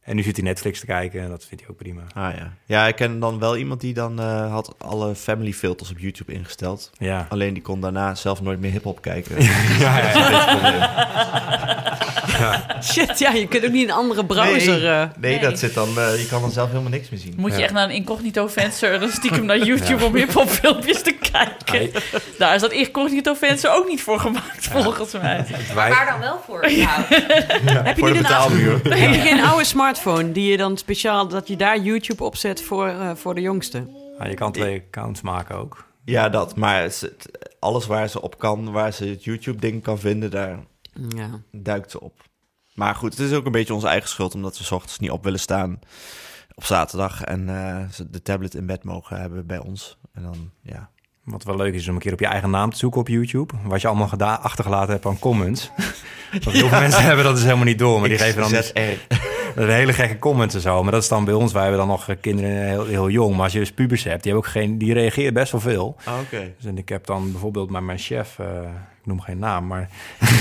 En 0.00 0.16
nu 0.16 0.22
zit 0.22 0.36
hij 0.36 0.44
Netflix 0.44 0.80
te 0.80 0.86
kijken 0.86 1.22
en 1.22 1.28
dat 1.28 1.44
vindt 1.44 1.62
hij 1.62 1.72
ook 1.72 1.78
prima. 1.78 2.02
Ah 2.14 2.34
ja. 2.36 2.52
Ja, 2.64 2.86
ik 2.86 2.96
ken 2.96 3.20
dan 3.20 3.38
wel 3.38 3.56
iemand 3.56 3.80
die 3.80 3.94
dan 3.94 4.20
eh, 4.20 4.50
had 4.50 4.74
alle 4.78 5.14
family 5.14 5.52
filters 5.52 5.90
op 5.90 5.98
YouTube 5.98 6.32
ingesteld. 6.32 6.90
Ja. 6.98 7.26
Alleen 7.28 7.54
die 7.54 7.62
kon 7.62 7.80
daarna 7.80 8.14
zelf 8.14 8.42
nooit 8.42 8.60
meer 8.60 8.70
hip-hop 8.70 9.00
kijken. 9.00 9.42
ja, 9.42 9.98
ja, 9.98 10.28
ja. 10.30 11.93
Probleem. 12.26 12.82
Shit, 12.92 13.18
ja, 13.18 13.30
je 13.32 13.48
kunt 13.48 13.64
ook 13.64 13.70
niet 13.72 13.88
een 13.88 13.94
andere 13.94 14.24
browser. 14.26 14.78
Nee, 14.80 14.88
eh. 14.88 14.98
nee, 15.18 15.30
Nee. 15.32 15.40
dat 15.40 15.58
zit 15.58 15.74
dan. 15.74 15.88
eh, 15.98 16.20
je 16.20 16.26
kan 16.26 16.40
dan 16.40 16.50
zelf 16.50 16.68
helemaal 16.68 16.90
niks 16.90 17.08
meer 17.10 17.20
zien. 17.20 17.34
Moet 17.36 17.50
je 17.52 17.58
Ja. 17.58 17.64
echt 17.64 17.72
naar 17.72 17.84
een 17.84 17.94
incognito 17.94 18.46
venster 18.46 18.92
en 18.94 19.00
dan 19.00 19.10
stiekem 19.10 19.44
naar 19.44 19.58
YouTube 19.68 20.04
om 20.04 20.14
hiphop 20.14 20.48
filmpjes 20.48 21.02
te 21.02 21.12
kijken. 21.32 22.02
Daar 22.38 22.54
is 22.54 22.60
dat 22.60 22.72
incognito 22.72 23.34
venster 23.34 23.70
ook 23.74 23.88
niet 23.88 24.02
voor 24.02 24.20
gemaakt, 24.20 24.66
volgens 24.66 25.12
mij. 25.12 25.46
Wij, 25.74 25.90
Waar 25.90 26.06
dan 26.10 26.20
wel 26.20 26.40
voor? 26.46 26.60
Nou, 26.60 26.72
Heb 27.84 27.96
je 27.96 28.04
niet 28.04 28.30
een. 28.30 28.92
Heb 28.92 29.14
je 29.14 29.20
geen 29.20 29.44
oude 29.44 29.64
smartphone 29.64 30.32
die 30.32 30.50
je 30.50 30.56
dan 30.56 30.76
speciaal, 30.76 31.28
dat 31.28 31.48
je 31.48 31.56
daar 31.56 31.78
YouTube 31.78 32.24
op 32.24 32.36
zet 32.36 32.62
voor, 32.62 32.88
eh, 32.88 33.10
voor 33.14 33.34
de 33.34 33.40
jongste? 33.40 33.86
Ja, 34.18 34.26
je 34.28 34.34
kan 34.34 34.52
twee 34.52 34.82
accounts 34.86 35.20
maken 35.20 35.56
ook. 35.56 35.84
Ja, 36.04 36.28
dat. 36.28 36.56
Maar 36.56 36.88
alles 37.58 37.86
waar 37.86 38.08
ze 38.08 38.22
op 38.22 38.38
kan, 38.38 38.72
waar 38.72 38.92
ze 38.92 39.04
het 39.04 39.24
YouTube-ding 39.24 39.82
kan 39.82 39.98
vinden, 39.98 40.30
daar 40.30 40.58
Ja. 41.08 41.40
duikt 41.52 41.90
ze 41.90 42.00
op. 42.00 42.22
Maar 42.74 42.94
goed, 42.94 43.16
het 43.18 43.30
is 43.30 43.36
ook 43.36 43.46
een 43.46 43.52
beetje 43.52 43.74
onze 43.74 43.88
eigen 43.88 44.08
schuld, 44.08 44.34
omdat 44.34 44.58
we 44.58 44.64
's 44.64 44.70
ochtends 44.70 44.98
niet 44.98 45.10
op 45.10 45.24
willen 45.24 45.40
staan 45.40 45.78
op 46.54 46.64
zaterdag 46.64 47.22
en 47.22 47.48
eh, 47.48 47.88
ze 47.92 48.10
de 48.10 48.22
tablet 48.22 48.54
in 48.54 48.66
bed 48.66 48.84
mogen 48.84 49.20
hebben 49.20 49.46
bij 49.46 49.58
ons. 49.58 49.98
En 50.12 50.22
dan, 50.22 50.50
ja. 50.62 50.90
Wat 51.24 51.44
wel 51.44 51.56
leuk 51.56 51.74
is, 51.74 51.80
is 51.80 51.88
om 51.88 51.94
een 51.94 52.00
keer 52.00 52.12
op 52.12 52.20
je 52.20 52.26
eigen 52.26 52.50
naam 52.50 52.70
te 52.70 52.76
zoeken 52.78 53.00
op 53.00 53.08
YouTube. 53.08 53.54
Wat 53.64 53.80
je 53.80 53.88
allemaal 53.88 54.08
gedaan, 54.08 54.40
achtergelaten 54.40 54.92
hebt 54.92 55.06
aan 55.06 55.18
comments. 55.18 55.70
Want 56.30 56.56
heel 56.56 56.68
veel 56.68 56.80
mensen 56.80 57.02
hebben 57.02 57.24
dat 57.24 57.34
dus 57.34 57.44
helemaal 57.44 57.64
niet 57.64 57.78
door. 57.78 58.00
Maar 58.00 58.08
die 58.08 58.18
geven 58.18 58.40
dan 58.40 58.50
dus. 58.50 58.72
een 59.62 59.70
hele 59.70 59.92
gekke 59.92 60.18
comments 60.18 60.54
en 60.54 60.60
zo. 60.60 60.82
Maar 60.82 60.92
dat 60.92 61.02
is 61.02 61.08
dan 61.08 61.24
bij 61.24 61.34
ons. 61.34 61.52
Wij 61.52 61.62
hebben 61.62 61.80
dan 61.80 61.88
nog 61.88 62.08
eh, 62.08 62.16
kinderen 62.20 62.50
heel, 62.50 62.86
heel 62.86 63.10
jong. 63.10 63.34
Maar 63.34 63.44
als 63.44 63.52
je 63.52 63.58
dus 63.58 63.72
pubers 63.72 64.04
hebt, 64.04 64.22
die, 64.22 64.32
hebben 64.32 64.50
ook 64.50 64.56
geen, 64.56 64.78
die 64.78 64.92
reageren 64.92 65.34
best 65.34 65.52
wel 65.52 65.60
veel. 65.60 65.96
Ah, 66.04 66.14
Oké. 66.20 66.52
Dus 66.56 66.66
en 66.66 66.78
ik 66.78 66.88
heb 66.88 67.06
dan 67.06 67.30
bijvoorbeeld 67.30 67.70
met 67.70 67.82
mijn 67.82 67.98
chef, 67.98 68.38
eh, 68.38 68.46
ik 69.00 69.10
noem 69.10 69.20
geen 69.20 69.38
naam, 69.38 69.66
maar 69.66 69.88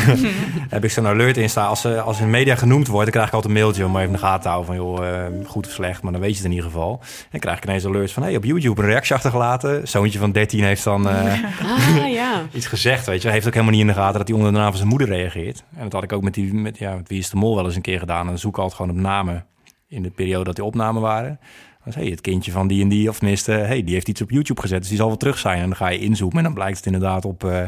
heb 0.70 0.84
ik 0.84 0.92
zo'n 0.92 1.08
alert 1.08 1.38
in 1.38 1.50
staan. 1.50 1.68
Als, 1.68 1.82
ze 1.82 2.02
als 2.02 2.20
in 2.20 2.30
media 2.30 2.56
genoemd 2.56 2.88
wordt, 2.88 3.04
dan 3.04 3.14
krijg 3.14 3.28
ik 3.28 3.34
altijd 3.34 3.54
een 3.54 3.60
mailtje 3.60 3.86
om 3.86 3.96
even 3.96 4.06
in 4.08 4.12
de 4.12 4.18
gaten 4.18 4.42
te 4.42 4.48
houden 4.48 4.76
van 4.76 4.86
joh, 4.86 5.08
eh, 5.08 5.26
goed 5.46 5.66
of 5.66 5.72
slecht, 5.72 6.02
maar 6.02 6.12
dan 6.12 6.22
weet 6.22 6.30
je 6.30 6.36
het 6.36 6.46
in 6.46 6.52
ieder 6.52 6.66
geval. 6.66 7.00
En 7.02 7.28
dan 7.32 7.40
krijg 7.40 7.58
ik 7.58 7.64
ineens 7.64 7.86
alerts 7.86 8.14
van 8.14 8.24
hey, 8.24 8.36
op 8.36 8.44
YouTube 8.44 8.82
een 8.82 8.88
reactie 8.88 9.16
achtergelaten. 9.16 9.88
Zoontje 9.88 10.20
van 10.20 10.32
13 10.32 10.64
heeft 10.64 10.84
dan 10.84 11.10
eh, 11.10 11.16
Ah, 11.64 12.13
iets 12.54 12.68
gezegd, 12.68 13.06
weet 13.06 13.18
je. 13.18 13.24
Hij 13.24 13.34
heeft 13.34 13.48
ook 13.48 13.54
helemaal 13.54 13.76
niet 13.76 13.84
in 13.84 13.94
de 13.94 14.00
gaten 14.00 14.18
dat 14.18 14.28
hij 14.28 14.38
onder 14.38 14.52
de 14.52 14.58
naam 14.58 14.68
van 14.68 14.78
zijn 14.78 14.90
moeder 14.90 15.08
reageert. 15.08 15.64
En 15.76 15.84
dat 15.84 15.94
had 15.94 16.04
ik 16.04 16.14
ook 16.14 16.24
met, 16.24 16.34
die, 16.34 16.54
met, 16.54 16.78
ja, 16.78 16.96
met 16.96 17.10
Wie 17.10 17.20
is 17.20 17.30
de 17.30 17.38
Mol 17.38 17.56
wel 17.56 17.66
eens 17.66 17.76
een 17.76 17.82
keer 17.82 18.00
gedaan. 18.00 18.22
En 18.22 18.28
dan 18.28 18.38
zoek 18.38 18.52
ik 18.52 18.58
altijd 18.58 18.76
gewoon 18.82 18.98
op 18.98 19.02
namen 19.02 19.46
in 19.88 20.04
de 20.04 20.10
periode 20.10 20.44
dat 20.44 20.56
die 20.56 20.66
opnamen 20.66 21.02
waren. 21.02 21.40
Dan 21.84 21.94
hey, 21.94 22.06
het 22.06 22.22
kindje 22.22 22.52
van 22.52 22.68
die 22.68 22.82
en 22.82 22.90
die, 22.90 23.10
of 23.10 23.18
tenminste, 23.18 23.52
hey, 23.52 23.84
die 23.84 23.94
heeft 23.94 24.08
iets 24.08 24.22
op 24.22 24.30
YouTube 24.30 24.62
gezet, 24.62 24.80
dus 24.80 24.88
die 24.88 24.98
zal 24.98 25.08
wel 25.08 25.18
terug 25.18 25.38
zijn. 25.38 25.62
En 25.62 25.68
dan 25.68 25.76
ga 25.76 25.88
je 25.88 26.00
inzoomen 26.00 26.38
en 26.38 26.44
dan 26.44 26.54
blijkt 26.54 26.78
het 26.78 26.86
inderdaad 26.86 27.26
op, 27.26 27.44
eh, 27.44 27.66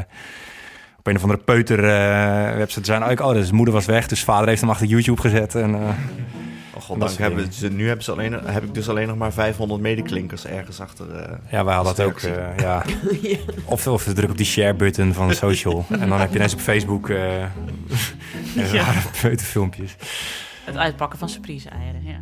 op 0.98 1.06
een 1.06 1.16
of 1.16 1.22
andere 1.22 1.42
peuter 1.42 1.78
eh, 1.78 2.56
website 2.56 2.80
te 2.80 2.86
zijn. 2.86 3.20
Oh, 3.20 3.26
oh, 3.26 3.32
dus 3.32 3.50
moeder 3.50 3.74
was 3.74 3.86
weg, 3.86 4.06
dus 4.06 4.24
vader 4.24 4.48
heeft 4.48 4.60
hem 4.60 4.70
achter 4.70 4.86
YouTube 4.86 5.20
gezet. 5.20 5.54
En, 5.54 5.74
eh, 5.74 5.88
goddank 6.86 7.18
hebben 7.18 7.52
ze, 7.52 7.68
nu 7.68 7.86
hebben 7.86 8.04
ze 8.04 8.12
alleen, 8.12 8.32
heb 8.32 8.62
ik 8.64 8.74
dus 8.74 8.88
alleen 8.88 9.08
nog 9.08 9.16
maar 9.16 9.32
500 9.32 9.80
medeklinkers 9.80 10.46
ergens 10.46 10.80
achter. 10.80 11.10
eh, 11.10 11.32
ja, 11.50 11.64
wij 11.64 11.74
hadden 11.74 11.96
dat 11.96 12.06
ook. 12.06 12.18
Eh, 12.20 12.58
ja. 12.66 12.82
Of, 13.64 13.86
of 13.86 14.04
druk 14.04 14.30
op 14.30 14.36
die 14.36 14.46
share-button 14.46 15.12
van 15.12 15.34
social. 15.34 15.84
En 16.00 16.08
dan 16.08 16.20
heb 16.20 16.30
je 16.30 16.36
ineens 16.36 16.54
op 16.54 16.60
Facebook 16.60 17.08
eh 17.08 17.44
rare 18.72 19.00
peuterfilmpjes. 19.22 19.96
Het 20.64 20.76
uitpakken 20.76 21.18
van 21.18 21.28
surprise-eieren, 21.28 22.02
ja. 22.04 22.20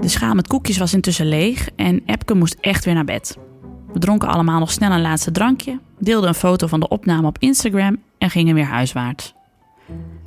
De 0.00 0.08
schaal 0.08 0.34
met 0.34 0.46
koekjes 0.46 0.78
was 0.78 0.94
intussen 0.94 1.26
leeg 1.26 1.68
en 1.76 2.02
Epke 2.06 2.34
moest 2.34 2.56
echt 2.60 2.84
weer 2.84 2.94
naar 2.94 3.04
bed. 3.04 3.38
We 3.92 3.98
dronken 3.98 4.28
allemaal 4.28 4.58
nog 4.58 4.70
snel 4.70 4.90
een 4.90 5.00
laatste 5.00 5.30
drankje, 5.30 5.80
deelden 5.98 6.28
een 6.28 6.34
foto 6.34 6.66
van 6.66 6.80
de 6.80 6.88
opname 6.88 7.26
op 7.26 7.38
Instagram 7.38 8.02
en 8.18 8.30
gingen 8.30 8.54
weer 8.54 8.64
huiswaarts. 8.64 9.34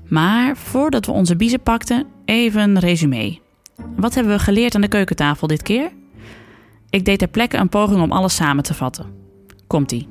Maar 0.07 0.57
voordat 0.57 1.06
we 1.06 1.11
onze 1.11 1.35
biezen 1.35 1.61
pakten, 1.61 2.07
even 2.26 2.61
een 2.61 2.80
resume. 2.80 3.39
Wat 3.95 4.14
hebben 4.14 4.34
we 4.34 4.39
geleerd 4.39 4.76
aan 4.76 4.81
de 4.81 4.88
keukentafel 4.88 5.48
dit 5.48 5.61
keer? 5.61 5.91
Ik 6.89 7.06
deed 7.06 7.19
ter 7.19 7.27
plekke 7.27 7.57
een 7.57 7.69
poging 7.69 8.02
om 8.02 8.11
alles 8.11 8.35
samen 8.35 8.64
te 8.64 8.73
vatten. 8.73 9.06
Komt-ie. 9.68 10.07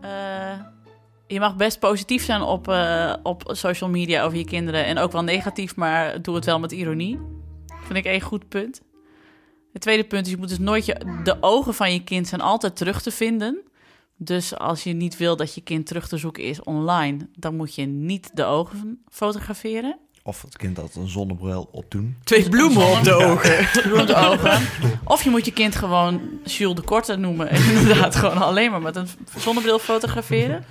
Eh, 0.00 0.60
je 1.26 1.40
mag 1.40 1.56
best 1.56 1.78
positief 1.78 2.24
zijn 2.24 2.42
op, 2.42 2.68
eh, 2.68 3.14
op 3.22 3.42
social 3.46 3.90
media 3.90 4.24
over 4.24 4.38
je 4.38 4.44
kinderen. 4.44 4.84
En 4.84 4.98
ook 4.98 5.12
wel 5.12 5.24
negatief, 5.24 5.76
maar 5.76 6.22
doe 6.22 6.34
het 6.34 6.44
wel 6.44 6.58
met 6.58 6.72
ironie. 6.72 7.18
Vind 7.66 7.98
ik 7.98 8.04
één 8.04 8.20
goed 8.20 8.48
punt. 8.48 8.80
Het 9.76 9.84
tweede 9.84 10.04
punt 10.04 10.26
is, 10.26 10.32
je 10.32 10.38
moet 10.38 10.48
dus 10.48 10.58
nooit 10.58 10.86
je... 10.86 11.20
De 11.24 11.36
ogen 11.40 11.74
van 11.74 11.92
je 11.92 12.04
kind 12.04 12.28
zijn 12.28 12.40
altijd 12.40 12.76
terug 12.76 13.02
te 13.02 13.10
vinden. 13.10 13.58
Dus 14.16 14.58
als 14.58 14.82
je 14.82 14.92
niet 14.92 15.16
wil 15.16 15.36
dat 15.36 15.54
je 15.54 15.60
kind 15.60 15.86
terug 15.86 16.08
te 16.08 16.16
zoeken 16.16 16.42
is 16.42 16.62
online... 16.62 17.28
dan 17.34 17.56
moet 17.56 17.74
je 17.74 17.86
niet 17.86 18.30
de 18.34 18.44
ogen 18.44 19.02
fotograferen. 19.08 19.98
of 20.22 20.42
het 20.42 20.56
kind 20.56 20.76
had 20.76 20.94
een 20.94 21.08
zonnebril 21.08 21.68
opdoen. 21.72 22.16
Twee 22.24 22.48
bloemen 22.48 22.86
op 22.86 23.04
de 23.04 23.14
ogen. 23.14 23.68
Bloed 23.92 24.14
ogen. 24.14 24.68
Of 25.04 25.24
je 25.24 25.30
moet 25.30 25.44
je 25.44 25.52
kind 25.52 25.76
gewoon 25.76 26.20
Jules 26.44 26.74
de 26.74 26.82
Korte 26.82 27.16
noemen. 27.16 27.48
En 27.48 27.64
inderdaad 27.78 28.14
gewoon 28.14 28.42
alleen 28.42 28.70
maar 28.70 28.82
met 28.82 28.96
een 28.96 29.08
zonnebril 29.36 29.78
fotograferen. 29.78 30.64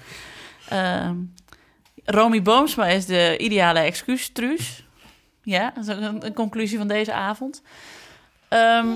Ehm 0.70 1.16
Romy 2.06 2.42
Boomsma 2.42 2.86
is 2.86 3.06
de 3.06 3.38
ideale 3.38 3.80
excuustruus. 3.80 4.86
Ja, 5.42 5.72
dat 5.76 5.88
is 5.88 5.96
ook 5.96 6.02
een, 6.02 6.26
een 6.26 6.34
conclusie 6.34 6.78
van 6.78 6.88
deze 6.88 7.14
avond. 7.14 7.62
Ehm, 8.48 8.88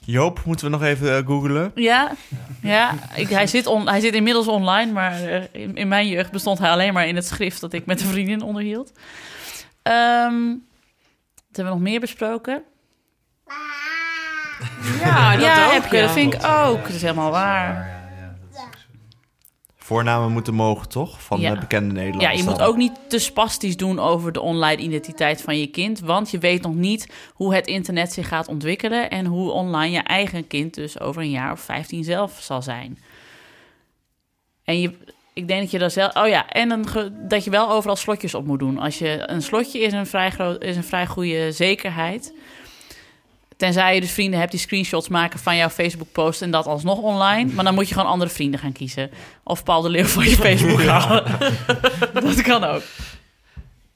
Joop, 0.00 0.44
moeten 0.44 0.66
we 0.66 0.72
nog 0.72 0.82
even 0.82 1.16
eh, 1.16 1.26
googlen? 1.26 1.72
ja, 1.74 2.12
ja 2.62 2.94
ik, 3.14 3.28
hij, 3.28 3.46
zit 3.46 3.66
on, 3.66 3.88
hij 3.88 4.00
zit 4.00 4.14
inmiddels 4.14 4.46
online, 4.46 4.92
maar 4.92 5.22
eh, 5.22 5.42
in, 5.52 5.76
in 5.76 5.88
mijn 5.88 6.08
jeugd 6.08 6.30
bestond 6.30 6.58
hij 6.58 6.70
alleen 6.70 6.92
maar 6.92 7.06
in 7.06 7.16
het 7.16 7.26
schrift 7.26 7.60
dat 7.60 7.72
ik 7.72 7.86
met 7.86 8.00
een 8.00 8.06
vriendin 8.06 8.42
onderhield. 8.42 8.92
Ehm, 9.82 10.48
wat 11.34 11.56
hebben 11.56 11.72
we 11.74 11.78
nog 11.78 11.80
meer 11.80 12.00
besproken? 12.00 12.62
Ja, 15.00 15.32
dat 15.32 15.40
ja, 15.40 15.66
ook. 15.66 15.72
heb 15.72 15.92
ja. 15.92 16.00
dat 16.00 16.10
vind 16.12 16.34
ik 16.34 16.44
ook. 16.44 16.82
Dat 16.82 16.94
is 16.94 17.02
helemaal 17.02 17.30
waar. 17.30 17.74
Ja, 17.74 18.08
ja, 18.20 18.34
dat 18.40 18.58
is 18.58 18.66
ook 18.66 18.74
zo. 18.74 18.86
Voornamen 19.86 20.32
moeten 20.32 20.54
mogen, 20.54 20.88
toch? 20.88 21.22
Van 21.22 21.40
Ja. 21.40 21.54
de 21.54 21.60
bekende 21.60 21.94
Nederlanders. 21.94 22.32
Ja, 22.32 22.38
je 22.38 22.50
moet 22.50 22.62
ook 22.62 22.76
niet 22.76 22.92
te 23.08 23.18
spastisch 23.18 23.76
doen 23.76 23.98
over 23.98 24.32
de 24.32 24.40
online 24.40 24.82
identiteit 24.82 25.42
van 25.42 25.58
je 25.58 25.66
kind. 25.66 26.00
Want 26.00 26.30
je 26.30 26.38
weet 26.38 26.62
nog 26.62 26.74
niet 26.74 27.12
hoe 27.34 27.54
het 27.54 27.66
internet 27.66 28.12
zich 28.12 28.28
gaat 28.28 28.48
ontwikkelen. 28.48 29.10
En 29.10 29.26
hoe 29.26 29.50
online 29.50 29.94
je 29.96 30.02
eigen 30.02 30.46
kind 30.46 30.74
dus 30.74 31.00
over 31.00 31.22
een 31.22 31.30
jaar 31.30 31.52
of 31.52 31.60
15 31.60 32.04
zelf 32.04 32.38
zal 32.40 32.62
zijn. 32.62 32.98
En 34.64 34.80
je, 34.80 34.90
ik 35.32 35.48
denk 35.48 35.60
dat 35.60 35.70
je 35.70 35.78
daar 35.78 35.90
zelf. 35.90 36.16
Oh 36.16 36.28
ja, 36.28 36.48
en 36.48 36.70
een 36.70 36.84
dat 37.28 37.44
je 37.44 37.50
wel 37.50 37.70
overal 37.70 37.96
slotjes 37.96 38.34
op 38.34 38.46
moet 38.46 38.58
doen. 38.58 38.78
Als 38.78 38.98
je 38.98 39.22
een 39.26 39.42
slotje 39.42 39.78
is 39.80 39.92
een 39.92 40.06
vrij, 40.06 40.30
groot, 40.30 40.62
is 40.62 40.76
een 40.76 40.84
vrij 40.84 41.06
goede 41.06 41.52
zekerheid. 41.52 42.34
Tenzij 43.56 43.94
je 43.94 44.00
dus 44.00 44.10
vrienden 44.10 44.38
hebt 44.38 44.50
die 44.50 44.60
screenshots 44.60 45.08
maken 45.08 45.38
van 45.38 45.56
jouw 45.56 45.68
Facebook-post 45.68 46.42
en 46.42 46.50
dat 46.50 46.66
alsnog 46.66 46.98
online. 46.98 47.52
Maar 47.52 47.64
dan 47.64 47.74
moet 47.74 47.88
je 47.88 47.94
gewoon 47.94 48.10
andere 48.10 48.30
vrienden 48.30 48.60
gaan 48.60 48.72
kiezen. 48.72 49.10
Of 49.42 49.64
Paul 49.64 49.82
de 49.82 49.88
Leeuw 49.88 50.04
van 50.04 50.24
je 50.24 50.36
Facebook 50.36 50.82
halen. 50.82 51.24
dat 52.12 52.42
kan 52.42 52.64
ook. 52.64 52.82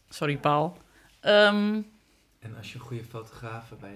Sorry, 0.09 0.37
Paul. 0.37 0.77
Ehm, 1.21 1.81
En 2.41 2.55
als 2.59 2.69
je 2.73 2.75
een 2.79 2.85
goede 2.85 3.03
fotograaf 3.11 3.63
bij... 3.81 3.91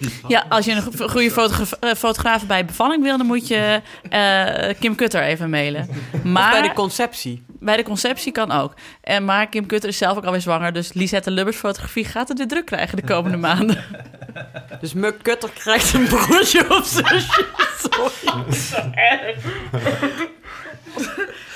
eh, 0.00 0.08
ja, 0.34 0.44
als 0.48 0.64
je 0.64 0.72
een 0.72 0.82
go- 0.82 1.08
goede 1.08 1.30
fotogra- 1.30 1.76
eh, 1.80 1.94
fotograaf 1.94 2.46
bij 2.46 2.64
bevalling 2.64 3.02
wil, 3.02 3.16
dan 3.18 3.26
moet 3.26 3.48
je 3.48 3.82
eh, 4.10 4.78
Kim 4.80 4.94
Kutter 4.94 5.22
even 5.22 5.50
mailen. 5.50 5.88
Maar 6.24 6.52
Of 6.54 6.58
bij 6.60 6.68
de 6.68 6.74
conceptie. 6.74 7.42
bij 7.46 7.76
de 7.76 7.82
conceptie 7.82 8.32
kan 8.32 8.50
ook. 8.52 8.74
En 9.00 9.24
maar 9.24 9.48
Kim 9.48 9.66
Kutter 9.66 9.88
is 9.88 9.98
zelf 9.98 10.16
ook 10.16 10.24
alweer 10.24 10.40
zwanger, 10.40 10.72
dus 10.72 10.92
Lisette 10.92 11.30
Lubbers 11.30 11.56
fotografie 11.56 12.04
gaat 12.04 12.28
het 12.28 12.38
weer 12.38 12.48
druk 12.48 12.66
krijgen 12.66 12.96
de 12.96 13.04
komende 13.04 13.36
maanden. 13.48 13.84
Dus 14.80 14.92
Muk 14.92 15.22
Kutter 15.22 15.50
krijgt 15.50 15.92
een 15.94 16.06
broertje 16.06 16.70
of 16.76 16.86
zusje. 16.86 17.46
Sorry. 17.90 19.36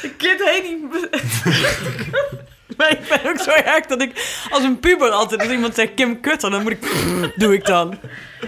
De 0.03 0.15
kind 0.17 0.41
heet 0.45 0.63
niet... 0.63 1.09
Maar 2.77 2.91
ik 2.91 3.09
ben 3.09 3.31
ook 3.31 3.39
zo 3.39 3.51
erg 3.51 3.87
dat 3.87 4.03
ik 4.03 4.45
als 4.51 4.63
een 4.63 4.81
puber 4.81 5.11
altijd... 5.11 5.41
Als 5.41 5.51
iemand 5.51 5.75
zegt 5.75 5.95
Kim 5.95 6.21
Kutter, 6.21 6.51
dan 6.51 6.63
moet 6.63 6.73
ik... 6.73 6.83
Doe 7.37 7.55
ik 7.55 7.65
dan. 7.65 7.99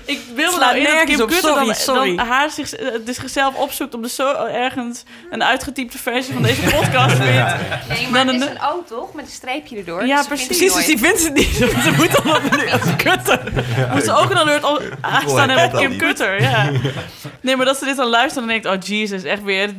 Ik 0.05 0.21
wil 0.35 0.51
Slaat 0.51 0.61
nou 0.61 0.77
in 0.77 0.85
dat 0.85 1.05
Kim 1.05 1.21
op, 1.21 1.29
Kutter 1.29 1.51
sorry, 1.51 1.67
dan, 1.67 1.75
sorry. 1.75 2.17
dan 2.17 2.27
haar 2.27 2.51
zich, 2.51 2.73
eh, 2.75 2.87
dus 3.05 3.17
zichzelf 3.17 3.55
opzoekt 3.55 3.95
om 3.95 4.03
dus 4.03 4.15
zo 4.15 4.33
ergens 4.47 5.03
een 5.31 5.43
uitgetypte 5.45 5.99
versie 5.99 6.33
van 6.33 6.43
deze 6.43 6.61
podcast 6.61 7.17
vindt. 7.17 7.55
Nee, 7.89 8.09
maar 8.11 8.27
Dan 8.27 8.35
het 8.35 8.43
is 8.43 8.49
een- 8.51 8.57
een 8.57 8.63
O 8.63 8.85
toch? 8.89 9.15
Met 9.15 9.25
een 9.25 9.31
streepje 9.31 9.77
erdoor. 9.77 10.07
Ja, 10.07 10.17
Dus 10.17 10.27
precies. 10.27 10.75
dus 10.75 10.87
die 10.87 10.99
vindt 10.99 11.23
het 11.25 11.35
niet. 11.35 11.47
Ze 11.57 11.93
moet 11.97 12.23
dan 12.25 12.35
op 12.37 12.43
Kutter. 12.97 13.41
Moet 13.93 14.05
ze 14.05 14.13
ook 14.17 14.31
een 14.31 14.39
alert 14.39 14.65
op- 14.65 14.83
aanstaan 15.01 15.49
hebben 15.49 15.79
op 15.81 15.87
Kim 15.87 15.97
Kutter, 15.99 16.43
ja. 16.43 16.71
Nee, 17.41 17.57
maar 17.57 17.67
dat 17.67 17.77
ze 17.79 17.85
dit 17.85 17.97
dan 17.97 18.09
luisteren 18.09 18.49
en 18.49 18.61
denkt... 18.63 18.79
oh, 18.85 18.89
jezus, 18.89 19.23
echt 19.25 19.43
weer 19.43 19.71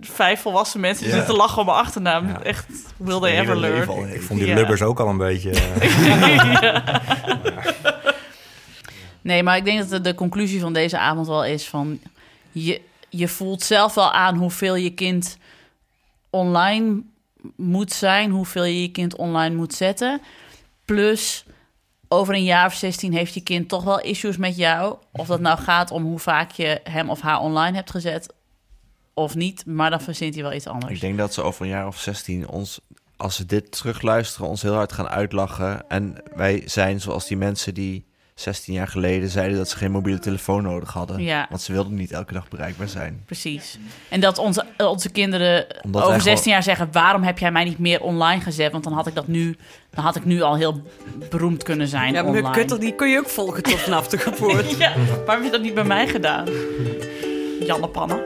vijf 0.00 0.40
volwassen 0.40 0.80
mensen 0.80 1.04
die 1.04 1.12
Ja. 1.12 1.18
zitten 1.18 1.34
te 1.34 1.40
lachen 1.40 1.58
om 1.58 1.66
mijn 1.66 1.78
achternaam. 1.78 2.28
Ja. 2.28 2.42
Echt, 2.42 2.66
will 2.96 3.20
they 3.20 3.38
ever 3.40 3.56
learn. 3.56 4.12
Ik 4.12 4.22
vond 4.22 4.38
die 4.38 4.48
Ja. 4.48 4.54
lubbers 4.54 4.82
ook 4.82 5.00
al 5.00 5.08
een 5.08 5.16
beetje... 5.18 5.50
eh, 5.80 6.76
Nee, 9.28 9.42
maar 9.42 9.56
ik 9.56 9.64
denk 9.64 9.88
dat 9.88 10.04
de, 10.04 10.14
conclusie 10.14 10.60
van 10.60 10.72
deze 10.72 10.98
avond 10.98 11.26
wel 11.26 11.44
is 11.44 11.68
van... 11.68 12.00
Je, 12.52 12.80
je 13.08 13.28
voelt 13.28 13.62
zelf 13.62 13.94
wel 13.94 14.12
aan 14.12 14.36
hoeveel 14.36 14.74
je 14.74 14.90
kind 14.90 15.38
online 16.30 17.02
moet 17.56 17.92
zijn... 17.92 18.30
hoeveel 18.30 18.64
je 18.64 18.82
je 18.82 18.90
kind 18.90 19.16
online 19.16 19.54
moet 19.54 19.74
zetten. 19.74 20.20
Plus, 20.84 21.44
over 22.08 22.34
een 22.34 22.44
jaar 22.44 22.66
of 22.66 22.74
16 22.74 23.12
heeft 23.12 23.34
je 23.34 23.40
kind 23.40 23.68
toch 23.68 23.84
wel 23.84 24.00
issues 24.00 24.36
met 24.36 24.56
jou. 24.56 24.96
Of 25.12 25.26
dat 25.26 25.40
nou 25.40 25.58
gaat 25.58 25.90
om 25.90 26.02
hoe 26.02 26.18
vaak 26.18 26.50
je 26.50 26.80
hem 26.84 27.10
of 27.10 27.20
haar 27.20 27.40
online 27.40 27.76
hebt 27.76 27.90
gezet... 27.90 28.34
of 29.14 29.34
niet, 29.34 29.66
maar 29.66 29.90
dan 29.90 30.00
verzint 30.00 30.34
hij 30.34 30.42
wel 30.42 30.52
iets 30.52 30.66
anders. 30.66 30.92
Ik 30.92 31.00
denk 31.00 31.18
dat 31.18 31.34
ze 31.34 31.42
over 31.42 31.62
een 31.62 31.70
jaar 31.70 31.86
of 31.86 31.98
16 31.98 32.48
ons, 32.48 32.80
als 33.16 33.36
ze 33.36 33.46
dit 33.46 33.72
terugluisteren, 33.72 34.48
ons 34.48 34.62
heel 34.62 34.74
hard 34.74 34.92
gaan 34.92 35.08
uitlachen. 35.08 35.88
En 35.88 36.22
wij 36.34 36.62
zijn 36.64 37.00
zoals 37.00 37.26
die 37.26 37.36
mensen 37.36 37.74
die 37.74 38.07
16 38.40 38.74
jaar 38.74 38.88
geleden 38.88 39.28
zeiden 39.28 39.56
dat 39.56 39.68
ze 39.68 39.76
geen 39.76 39.90
mobiele 39.90 40.18
telefoon 40.18 40.62
nodig 40.62 40.92
hadden. 40.92 41.22
Ja. 41.22 41.46
Want 41.50 41.60
ze 41.62 41.72
wilden 41.72 41.94
niet 41.94 42.12
elke 42.12 42.32
dag 42.32 42.48
bereikbaar 42.48 42.88
zijn. 42.88 43.22
Precies. 43.26 43.78
En 44.08 44.20
dat 44.20 44.38
onze, 44.38 44.64
onze 44.76 45.08
kinderen 45.10 45.66
Omdat 45.82 46.02
over 46.02 46.12
wij 46.14 46.20
16 46.22 46.36
gewoon- 46.42 46.52
jaar 46.54 46.62
zeggen... 46.62 46.88
waarom 46.92 47.22
heb 47.22 47.38
jij 47.38 47.52
mij 47.52 47.64
niet 47.64 47.78
meer 47.78 48.00
online 48.00 48.40
gezet? 48.40 48.72
Want 48.72 48.84
dan 48.84 48.92
had 48.92 49.06
ik 49.06 49.14
dat 49.14 49.26
nu... 49.26 49.56
dan 49.90 50.04
had 50.04 50.16
ik 50.16 50.24
nu 50.24 50.40
al 50.42 50.56
heel 50.56 50.82
beroemd 51.30 51.62
kunnen 51.62 51.88
zijn 51.88 52.12
Ja, 52.12 52.24
online. 52.24 52.50
Kutter, 52.50 52.80
die 52.80 52.94
kun 52.94 53.08
je 53.08 53.18
ook 53.18 53.28
volgen 53.28 53.62
tot 53.62 53.78
vanaf 53.80 54.08
de 54.08 54.18
geboorte. 54.18 54.76
Ja, 54.78 54.92
waarom 55.26 55.26
heb 55.26 55.44
je 55.44 55.50
dat 55.50 55.62
niet 55.62 55.74
bij 55.74 55.84
mij 55.84 56.08
gedaan? 56.08 56.46
Janne 57.60 57.88
Pannen. 57.88 58.18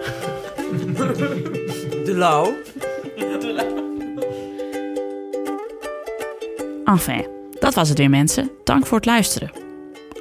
De 2.04 2.12
Lau. 2.14 2.54
Enfin, 6.84 7.26
dat 7.60 7.74
was 7.74 7.88
het 7.88 7.98
weer 7.98 8.10
mensen. 8.10 8.50
Dank 8.64 8.86
voor 8.86 8.96
het 8.96 9.06
luisteren. 9.06 9.61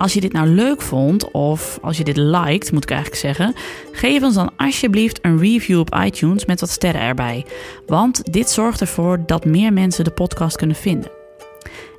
Als 0.01 0.13
je 0.13 0.21
dit 0.21 0.33
nou 0.33 0.47
leuk 0.47 0.81
vond, 0.81 1.31
of 1.31 1.79
als 1.81 1.97
je 1.97 2.03
dit 2.03 2.17
liked, 2.17 2.71
moet 2.71 2.83
ik 2.83 2.91
eigenlijk 2.91 3.21
zeggen... 3.21 3.53
geef 3.91 4.23
ons 4.23 4.35
dan 4.35 4.51
alsjeblieft 4.57 5.19
een 5.21 5.39
review 5.39 5.79
op 5.79 5.95
iTunes 6.03 6.45
met 6.45 6.59
wat 6.59 6.69
sterren 6.69 7.01
erbij. 7.01 7.45
Want 7.85 8.33
dit 8.33 8.49
zorgt 8.49 8.81
ervoor 8.81 9.23
dat 9.25 9.45
meer 9.45 9.73
mensen 9.73 10.03
de 10.03 10.11
podcast 10.11 10.55
kunnen 10.55 10.75
vinden. 10.75 11.11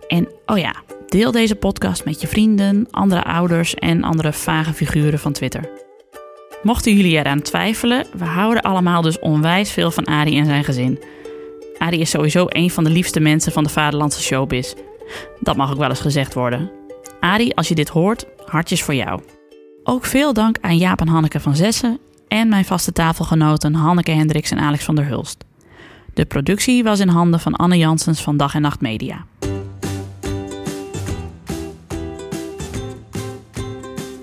En 0.08 0.28
oh 0.46 0.58
ja, 0.58 0.74
deel 1.08 1.30
deze 1.30 1.54
podcast 1.54 2.04
met 2.04 2.20
je 2.20 2.26
vrienden, 2.26 2.86
andere 2.90 3.24
ouders 3.24 3.74
en 3.74 4.02
andere 4.02 4.32
vage 4.32 4.72
figuren 4.72 5.18
van 5.18 5.32
Twitter. 5.32 5.70
Mochten 6.62 6.96
jullie 6.96 7.18
eraan 7.18 7.42
twijfelen, 7.42 8.06
we 8.16 8.24
houden 8.24 8.62
allemaal 8.62 9.02
dus 9.02 9.18
onwijs 9.18 9.70
veel 9.70 9.90
van 9.90 10.04
Arie 10.04 10.38
en 10.38 10.46
zijn 10.46 10.64
gezin. 10.64 11.02
Arie 11.78 12.00
is 12.00 12.10
sowieso 12.10 12.46
een 12.48 12.70
van 12.70 12.84
de 12.84 12.90
liefste 12.90 13.20
mensen 13.20 13.52
van 13.52 13.64
de 13.64 13.70
vaderlandse 13.70 14.22
showbiz. 14.22 14.74
Dat 15.40 15.56
mag 15.56 15.70
ook 15.70 15.78
wel 15.78 15.88
eens 15.88 16.00
gezegd 16.00 16.34
worden. 16.34 16.81
Arie, 17.22 17.56
als 17.56 17.68
je 17.68 17.74
dit 17.74 17.88
hoort, 17.88 18.26
hartjes 18.46 18.82
voor 18.82 18.94
jou. 18.94 19.20
Ook 19.84 20.04
veel 20.04 20.32
dank 20.32 20.58
aan 20.60 20.76
Jaap 20.76 21.00
en 21.00 21.08
Hanneke 21.08 21.40
van 21.40 21.56
Zessen 21.56 21.98
en 22.28 22.48
mijn 22.48 22.64
vaste 22.64 22.92
tafelgenoten 22.92 23.74
Hanneke 23.74 24.10
Hendricks 24.10 24.50
en 24.50 24.58
Alex 24.58 24.84
van 24.84 24.94
der 24.94 25.06
Hulst. 25.06 25.44
De 26.14 26.24
productie 26.24 26.84
was 26.84 27.00
in 27.00 27.08
handen 27.08 27.40
van 27.40 27.54
Anne 27.54 27.76
Janssens 27.76 28.22
van 28.22 28.36
Dag 28.36 28.54
en 28.54 28.60
Nacht 28.60 28.80
Media. 28.80 29.24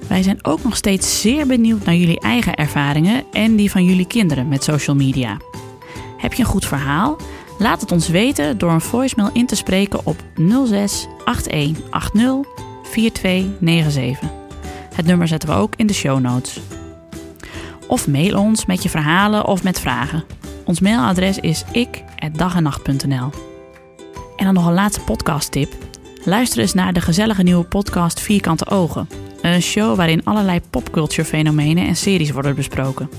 Wij 0.08 0.24
zijn 0.24 0.46
ook 0.46 0.64
nog 0.64 0.76
steeds 0.76 1.22
zeer 1.22 1.48
benieuwd 1.48 1.86
naar 1.86 1.96
jullie 1.96 2.20
eigen 2.20 2.56
ervaringen 2.56 3.24
en 3.32 3.56
die 3.56 3.72
van 3.72 3.84
jullie 3.84 4.08
kinderen 4.08 4.48
met 4.48 4.64
social 4.64 4.96
media. 4.96 5.38
Heb 6.18 6.34
je 6.34 6.44
een 6.44 6.50
goed 6.50 6.66
verhaal? 6.66 7.18
Laat 7.60 7.82
het 7.82 7.92
ons 7.92 8.08
weten 8.08 8.58
door 8.58 8.72
een 8.72 8.82
voicemail 8.82 9.30
in 9.34 9.46
te 9.46 9.56
spreken 9.56 10.06
op 10.06 10.24
06 10.66 11.08
8180 11.26 12.69
4297. 12.90 14.30
Het 14.94 15.06
nummer 15.06 15.28
zetten 15.28 15.50
we 15.50 15.56
ook 15.56 15.74
in 15.76 15.88
de 15.88 15.94
show 15.94 16.20
notes. 16.20 16.60
Of 17.88 18.08
mail 18.08 18.40
ons 18.40 18.66
met 18.66 18.84
je 18.84 18.90
verhalen 18.90 19.46
of 19.46 19.64
met 19.64 19.80
vragen. 19.80 20.24
Ons 20.66 20.80
mailadres 20.80 21.40
is 21.40 21.64
ik@dagennacht.nl. 21.72 23.30
En 24.36 24.46
dan 24.46 24.54
nog 24.54 24.66
een 24.66 24.74
laatste 24.74 25.02
podcasttip. 25.02 25.74
Luister 26.24 26.60
eens 26.60 26.74
naar 26.74 26.94
de 26.94 27.02
gezellige 27.02 27.44
nieuwe 27.44 27.64
podcast 27.64 28.20
Vierkante 28.20 28.70
Ogen. 28.70 29.10
Een 29.42 29.62
show 29.62 29.96
waarin 29.96 30.26
allerlei 30.26 30.62
popculture 30.70 31.28
fenomenen 31.28 31.88
en 31.88 31.96
series 31.96 32.32
worden 32.32 32.56
besproken. 32.56 33.10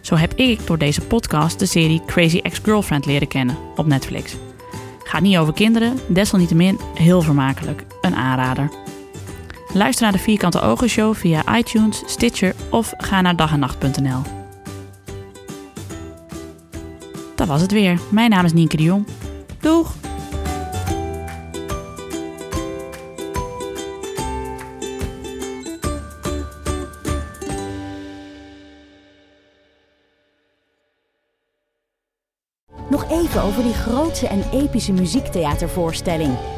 Zo 0.00 0.16
heb 0.16 0.34
ik 0.34 0.66
door 0.66 0.78
deze 0.78 1.00
podcast 1.00 1.58
de 1.58 1.66
serie 1.66 2.02
Crazy 2.06 2.38
Ex-Girlfriend 2.38 3.06
leren 3.06 3.28
kennen 3.28 3.56
op 3.76 3.86
Netflix. 3.86 4.36
Gaat 5.04 5.20
niet 5.20 5.36
over 5.36 5.52
kinderen, 5.52 5.98
desalniettemin 6.06 6.78
heel 6.94 7.22
vermakelijk. 7.22 7.84
Een 8.00 8.14
aanrader. 8.14 8.70
Luister 9.72 10.02
naar 10.02 10.12
de 10.12 10.18
Vierkante 10.18 10.60
Ogen 10.60 10.88
Show 10.88 11.14
via 11.14 11.56
iTunes, 11.56 12.02
Stitcher 12.06 12.54
of 12.70 12.92
ga 12.96 13.20
naar 13.20 13.36
dagennacht.nl. 13.36 14.22
Dat 17.34 17.48
was 17.48 17.60
het 17.60 17.72
weer. 17.72 18.00
Mijn 18.10 18.30
naam 18.30 18.44
is 18.44 18.52
Nienke 18.52 18.76
de 18.76 18.82
Jong. 18.82 19.06
Doeg! 19.60 19.94
Nog 32.90 33.10
even 33.10 33.42
over 33.42 33.62
die 33.62 33.74
grootse 33.74 34.26
en 34.26 34.44
epische 34.52 34.92
muziektheatervoorstelling. 34.92 36.57